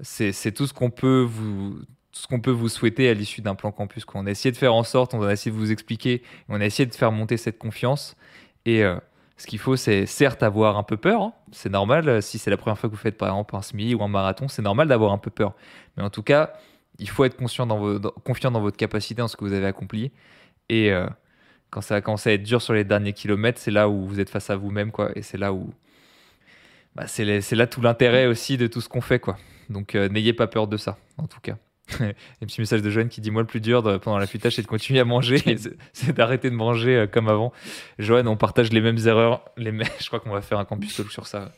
c'est 0.02 0.52
tout 0.54 0.68
ce 0.68 0.72
qu'on 0.72 0.90
peut 0.90 1.26
vous 1.28 1.76
ce 2.14 2.28
qu'on 2.28 2.40
peut 2.40 2.52
vous 2.52 2.68
souhaiter 2.68 3.08
à 3.08 3.14
l'issue 3.14 3.40
d'un 3.40 3.56
plan 3.56 3.72
campus. 3.72 4.06
On 4.14 4.26
a 4.26 4.30
essayé 4.30 4.52
de 4.52 4.56
faire 4.56 4.72
en 4.72 4.84
sorte, 4.84 5.14
on 5.14 5.22
a 5.22 5.32
essayé 5.32 5.50
de 5.50 5.58
vous 5.58 5.72
expliquer, 5.72 6.22
on 6.48 6.60
a 6.60 6.64
essayé 6.64 6.86
de 6.86 6.94
faire 6.94 7.10
monter 7.10 7.36
cette 7.36 7.58
confiance. 7.58 8.16
Et 8.66 8.84
euh, 8.84 8.96
ce 9.36 9.48
qu'il 9.48 9.58
faut, 9.58 9.74
c'est 9.74 10.06
certes 10.06 10.44
avoir 10.44 10.78
un 10.78 10.84
peu 10.84 10.96
peur. 10.96 11.20
Hein. 11.20 11.32
C'est 11.50 11.70
normal, 11.70 12.08
euh, 12.08 12.20
si 12.20 12.38
c'est 12.38 12.50
la 12.50 12.56
première 12.56 12.78
fois 12.78 12.88
que 12.88 12.94
vous 12.94 13.00
faites 13.00 13.18
par 13.18 13.28
exemple 13.28 13.56
un 13.56 13.62
semi 13.62 13.94
ou 13.94 14.02
un 14.04 14.08
marathon, 14.08 14.46
c'est 14.46 14.62
normal 14.62 14.86
d'avoir 14.86 15.12
un 15.12 15.18
peu 15.18 15.30
peur. 15.30 15.54
Mais 15.96 16.04
en 16.04 16.10
tout 16.10 16.22
cas, 16.22 16.52
il 17.00 17.08
faut 17.08 17.24
être 17.24 17.36
dans 17.36 18.10
confiant 18.24 18.52
dans 18.52 18.60
votre 18.60 18.76
capacité, 18.76 19.20
en 19.20 19.26
ce 19.26 19.36
que 19.36 19.44
vous 19.44 19.52
avez 19.52 19.66
accompli. 19.66 20.12
Et 20.68 20.92
euh, 20.92 21.08
quand 21.70 21.80
ça 21.80 21.96
a 21.96 22.00
commencé 22.00 22.30
à 22.30 22.34
être 22.34 22.44
dur 22.44 22.62
sur 22.62 22.74
les 22.74 22.84
derniers 22.84 23.12
kilomètres, 23.12 23.58
c'est 23.58 23.72
là 23.72 23.88
où 23.88 24.06
vous 24.06 24.20
êtes 24.20 24.30
face 24.30 24.50
à 24.50 24.56
vous-même. 24.56 24.92
quoi. 24.92 25.10
Et 25.16 25.22
c'est 25.22 25.38
là 25.38 25.52
où. 25.52 25.74
Bah, 26.94 27.08
c'est 27.08 27.24
là 27.56 27.66
tout 27.66 27.80
l'intérêt 27.80 28.26
aussi 28.26 28.56
de 28.56 28.68
tout 28.68 28.80
ce 28.80 28.88
qu'on 28.88 29.00
fait. 29.00 29.18
quoi. 29.18 29.36
Donc 29.68 29.94
n'ayez 29.94 30.32
pas 30.32 30.46
peur 30.46 30.68
de 30.68 30.76
ça, 30.76 30.96
en 31.18 31.26
tout 31.26 31.40
cas. 31.40 31.56
un 32.00 32.46
petit 32.46 32.60
message 32.60 32.82
de 32.82 32.90
Joanne 32.90 33.08
qui 33.08 33.20
dit 33.20 33.30
Moi, 33.30 33.42
le 33.42 33.46
plus 33.46 33.60
dur 33.60 33.82
pendant 34.00 34.18
l'affûtage, 34.18 34.54
c'est 34.54 34.62
de 34.62 34.66
continuer 34.66 35.00
à 35.00 35.04
manger, 35.04 35.42
c'est 35.92 36.12
d'arrêter 36.12 36.50
de 36.50 36.54
manger 36.54 36.96
euh, 36.96 37.06
comme 37.06 37.28
avant. 37.28 37.52
Joanne, 37.98 38.28
on 38.28 38.36
partage 38.36 38.72
les 38.72 38.80
mêmes 38.80 38.98
erreurs. 39.06 39.44
Les 39.56 39.70
Je 40.00 40.06
crois 40.06 40.20
qu'on 40.20 40.30
va 40.30 40.40
faire 40.40 40.58
un 40.58 40.64
campus 40.64 40.96
talk 40.96 41.10
sur 41.10 41.26
ça. 41.26 41.52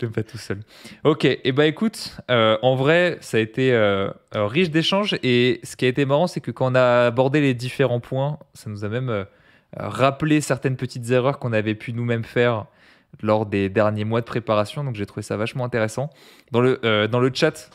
Je 0.00 0.06
pas 0.06 0.22
tout 0.22 0.38
seul. 0.38 0.60
Ok, 1.04 1.24
et 1.24 1.40
eh 1.42 1.52
ben, 1.52 1.64
écoute, 1.64 2.16
euh, 2.30 2.58
en 2.62 2.76
vrai, 2.76 3.18
ça 3.20 3.38
a 3.38 3.40
été 3.40 3.72
euh, 3.72 4.10
riche 4.32 4.70
d'échanges. 4.70 5.16
Et 5.22 5.60
ce 5.64 5.74
qui 5.74 5.86
a 5.86 5.88
été 5.88 6.04
marrant, 6.04 6.26
c'est 6.26 6.40
que 6.40 6.50
quand 6.50 6.70
on 6.70 6.74
a 6.74 7.06
abordé 7.06 7.40
les 7.40 7.54
différents 7.54 7.98
points, 7.98 8.38
ça 8.54 8.70
nous 8.70 8.84
a 8.84 8.88
même 8.88 9.26
rappelé 9.76 10.40
certaines 10.40 10.76
petites 10.76 11.10
erreurs 11.10 11.38
qu'on 11.38 11.52
avait 11.52 11.74
pu 11.74 11.92
nous-mêmes 11.92 12.24
faire 12.24 12.66
lors 13.22 13.46
des 13.46 13.68
derniers 13.70 14.04
mois 14.04 14.20
de 14.20 14.26
préparation. 14.26 14.84
Donc 14.84 14.94
j'ai 14.94 15.06
trouvé 15.06 15.22
ça 15.22 15.36
vachement 15.36 15.64
intéressant. 15.64 16.10
Dans 16.52 16.60
le, 16.60 17.08
dans 17.10 17.18
le 17.18 17.30
chat, 17.34 17.70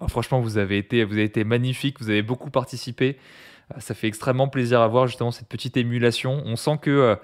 ah, 0.00 0.08
franchement, 0.08 0.40
vous 0.40 0.58
avez, 0.58 0.78
été, 0.78 1.04
vous 1.04 1.12
avez 1.12 1.24
été 1.24 1.44
magnifique, 1.44 2.00
vous 2.00 2.10
avez 2.10 2.22
beaucoup 2.22 2.50
participé. 2.50 3.16
Euh, 3.72 3.80
ça 3.80 3.94
fait 3.94 4.08
extrêmement 4.08 4.48
plaisir 4.48 4.80
à 4.80 4.88
voir 4.88 5.06
justement 5.06 5.30
cette 5.30 5.48
petite 5.48 5.76
émulation. 5.76 6.42
On 6.44 6.56
sent 6.56 6.78
que, 6.82 6.90
euh, 6.90 7.16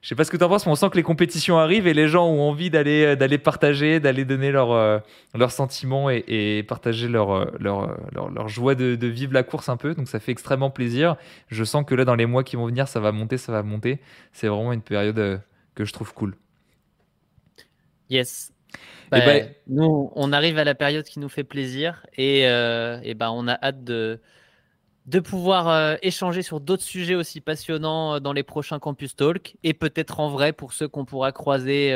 je 0.00 0.08
sais 0.08 0.14
pas 0.14 0.24
ce 0.24 0.30
que 0.30 0.36
tu 0.36 0.44
en 0.44 0.48
penses, 0.48 0.64
mais 0.64 0.72
on 0.72 0.76
sent 0.76 0.90
que 0.90 0.96
les 0.96 1.02
compétitions 1.02 1.58
arrivent 1.58 1.86
et 1.86 1.94
les 1.94 2.08
gens 2.08 2.26
ont 2.26 2.42
envie 2.48 2.70
d'aller 2.70 3.04
euh, 3.04 3.16
d'aller 3.16 3.38
partager, 3.38 3.98
d'aller 3.98 4.24
donner 4.24 4.52
leurs 4.52 5.02
leur 5.34 5.50
sentiments 5.50 6.08
et, 6.10 6.64
partager 6.68 7.08
leur, 7.08 7.50
leur, 7.60 7.98
leur, 8.12 8.48
joie 8.48 8.74
de, 8.74 9.06
vivre 9.06 9.32
la 9.32 9.42
course 9.42 9.68
un 9.68 9.76
peu. 9.76 9.94
Donc 9.94 10.08
ça 10.08 10.20
fait 10.20 10.32
extrêmement 10.32 10.70
plaisir. 10.70 11.16
Je 11.48 11.64
sens 11.64 11.84
que 11.84 11.94
là, 11.94 12.04
dans 12.04 12.14
les 12.14 12.26
mois 12.26 12.44
qui 12.44 12.56
vont 12.56 12.66
venir, 12.66 12.86
ça 12.86 13.00
va 13.00 13.12
monter, 13.12 13.38
ça 13.38 13.50
va 13.50 13.62
monter. 13.62 13.98
C'est 14.32 14.46
vraiment 14.46 14.72
une 14.72 14.82
période 14.82 15.40
que 15.74 15.84
je 15.84 15.92
trouve 15.92 16.14
cool. 16.14 16.36
Yes, 18.10 18.53
bah, 19.10 19.20
ben, 19.20 19.50
nous, 19.66 20.10
on 20.14 20.32
arrive 20.32 20.58
à 20.58 20.64
la 20.64 20.74
période 20.74 21.04
qui 21.04 21.18
nous 21.20 21.28
fait 21.28 21.44
plaisir 21.44 22.06
et, 22.16 22.48
euh, 22.48 22.98
et 23.02 23.14
ben, 23.14 23.30
on 23.30 23.46
a 23.48 23.54
hâte 23.62 23.84
de, 23.84 24.20
de 25.06 25.20
pouvoir 25.20 25.68
euh, 25.68 25.96
échanger 26.02 26.42
sur 26.42 26.60
d'autres 26.60 26.82
sujets 26.82 27.14
aussi 27.14 27.40
passionnants 27.40 28.14
euh, 28.14 28.20
dans 28.20 28.32
les 28.32 28.42
prochains 28.42 28.78
Campus 28.78 29.16
Talk 29.16 29.56
et 29.62 29.74
peut-être 29.74 30.20
en 30.20 30.30
vrai 30.30 30.52
pour 30.52 30.72
ceux 30.72 30.88
qu'on 30.88 31.04
pourra 31.04 31.32
croiser 31.32 31.94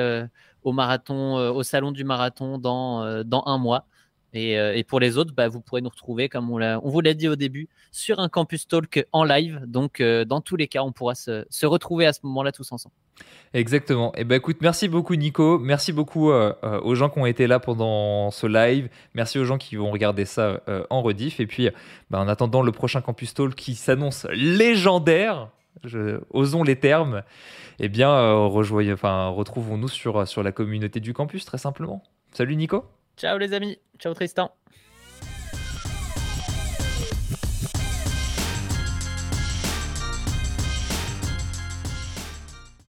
au 0.63 0.73
marathon, 0.73 1.37
au 1.37 1.63
salon 1.63 1.93
du 1.93 2.05
marathon 2.05 2.59
dans, 2.59 3.25
dans 3.25 3.43
un 3.47 3.59
mois. 3.59 3.87
Et, 4.35 4.53
et, 4.53 4.85
pour 4.85 5.01
les 5.01 5.17
autres, 5.17 5.33
bah, 5.35 5.49
vous 5.49 5.61
pourrez 5.61 5.81
nous 5.81 5.89
retrouver, 5.89 6.29
comme 6.29 6.51
on, 6.51 6.89
vous 6.89 7.01
l'a 7.01 7.15
dit 7.15 7.29
au 7.29 7.37
début, 7.37 7.69
sur 7.93 8.19
un 8.21 8.29
Campus 8.29 8.69
Talk 8.69 9.07
en 9.13 9.25
live. 9.25 9.63
Donc, 9.67 10.03
dans 10.03 10.41
tous 10.41 10.57
les 10.57 10.69
cas, 10.69 10.83
on 10.83 10.93
pourra 10.93 11.15
se, 11.15 11.67
retrouver 11.67 12.07
à 12.07 12.13
ce 12.13 12.21
moment-là 12.25 12.53
tous 12.53 12.71
ensemble. 12.73 12.95
Exactement. 13.55 14.13
Et 14.15 14.21
eh 14.21 14.25
ben 14.25 14.37
écoute, 14.37 14.59
merci 14.61 14.89
beaucoup 14.89 15.15
Nico, 15.15 15.59
merci 15.59 15.93
beaucoup 15.93 16.31
euh, 16.31 16.53
euh, 16.65 16.81
aux 16.83 16.95
gens 16.95 17.09
qui 17.09 17.19
ont 17.19 17.27
été 17.27 17.47
là 17.47 17.59
pendant 17.59 18.31
ce 18.31 18.47
live, 18.47 18.89
merci 19.15 19.39
aux 19.39 19.45
gens 19.45 19.59
qui 19.59 19.77
vont 19.77 19.91
regarder 19.91 20.25
ça 20.25 20.61
euh, 20.69 20.85
en 20.91 21.03
rediff. 21.03 21.41
Et 21.41 21.47
puis, 21.47 21.69
bah, 22.11 22.21
en 22.21 22.29
attendant 22.29 22.63
le 22.63 22.73
prochain 22.73 23.01
Campus 23.01 23.35
Talk 23.35 23.55
qui 23.55 23.75
s'annonce 23.75 24.27
légendaire, 24.33 25.49
osons 26.31 26.63
les 26.63 26.77
termes, 26.77 27.23
eh 27.79 27.89
bien, 27.89 28.33
retrouvons-nous 29.29 29.89
sur 29.89 30.43
la 30.43 30.53
communauté 30.53 31.01
du 31.01 31.15
campus 31.15 31.45
très 31.45 31.59
simplement. 31.59 32.03
Salut 32.33 32.57
Nico. 32.57 32.85
Ciao 33.19 33.37
les 33.37 33.53
amis, 33.53 33.77
ciao 33.99 34.15
Tristan. 34.15 34.53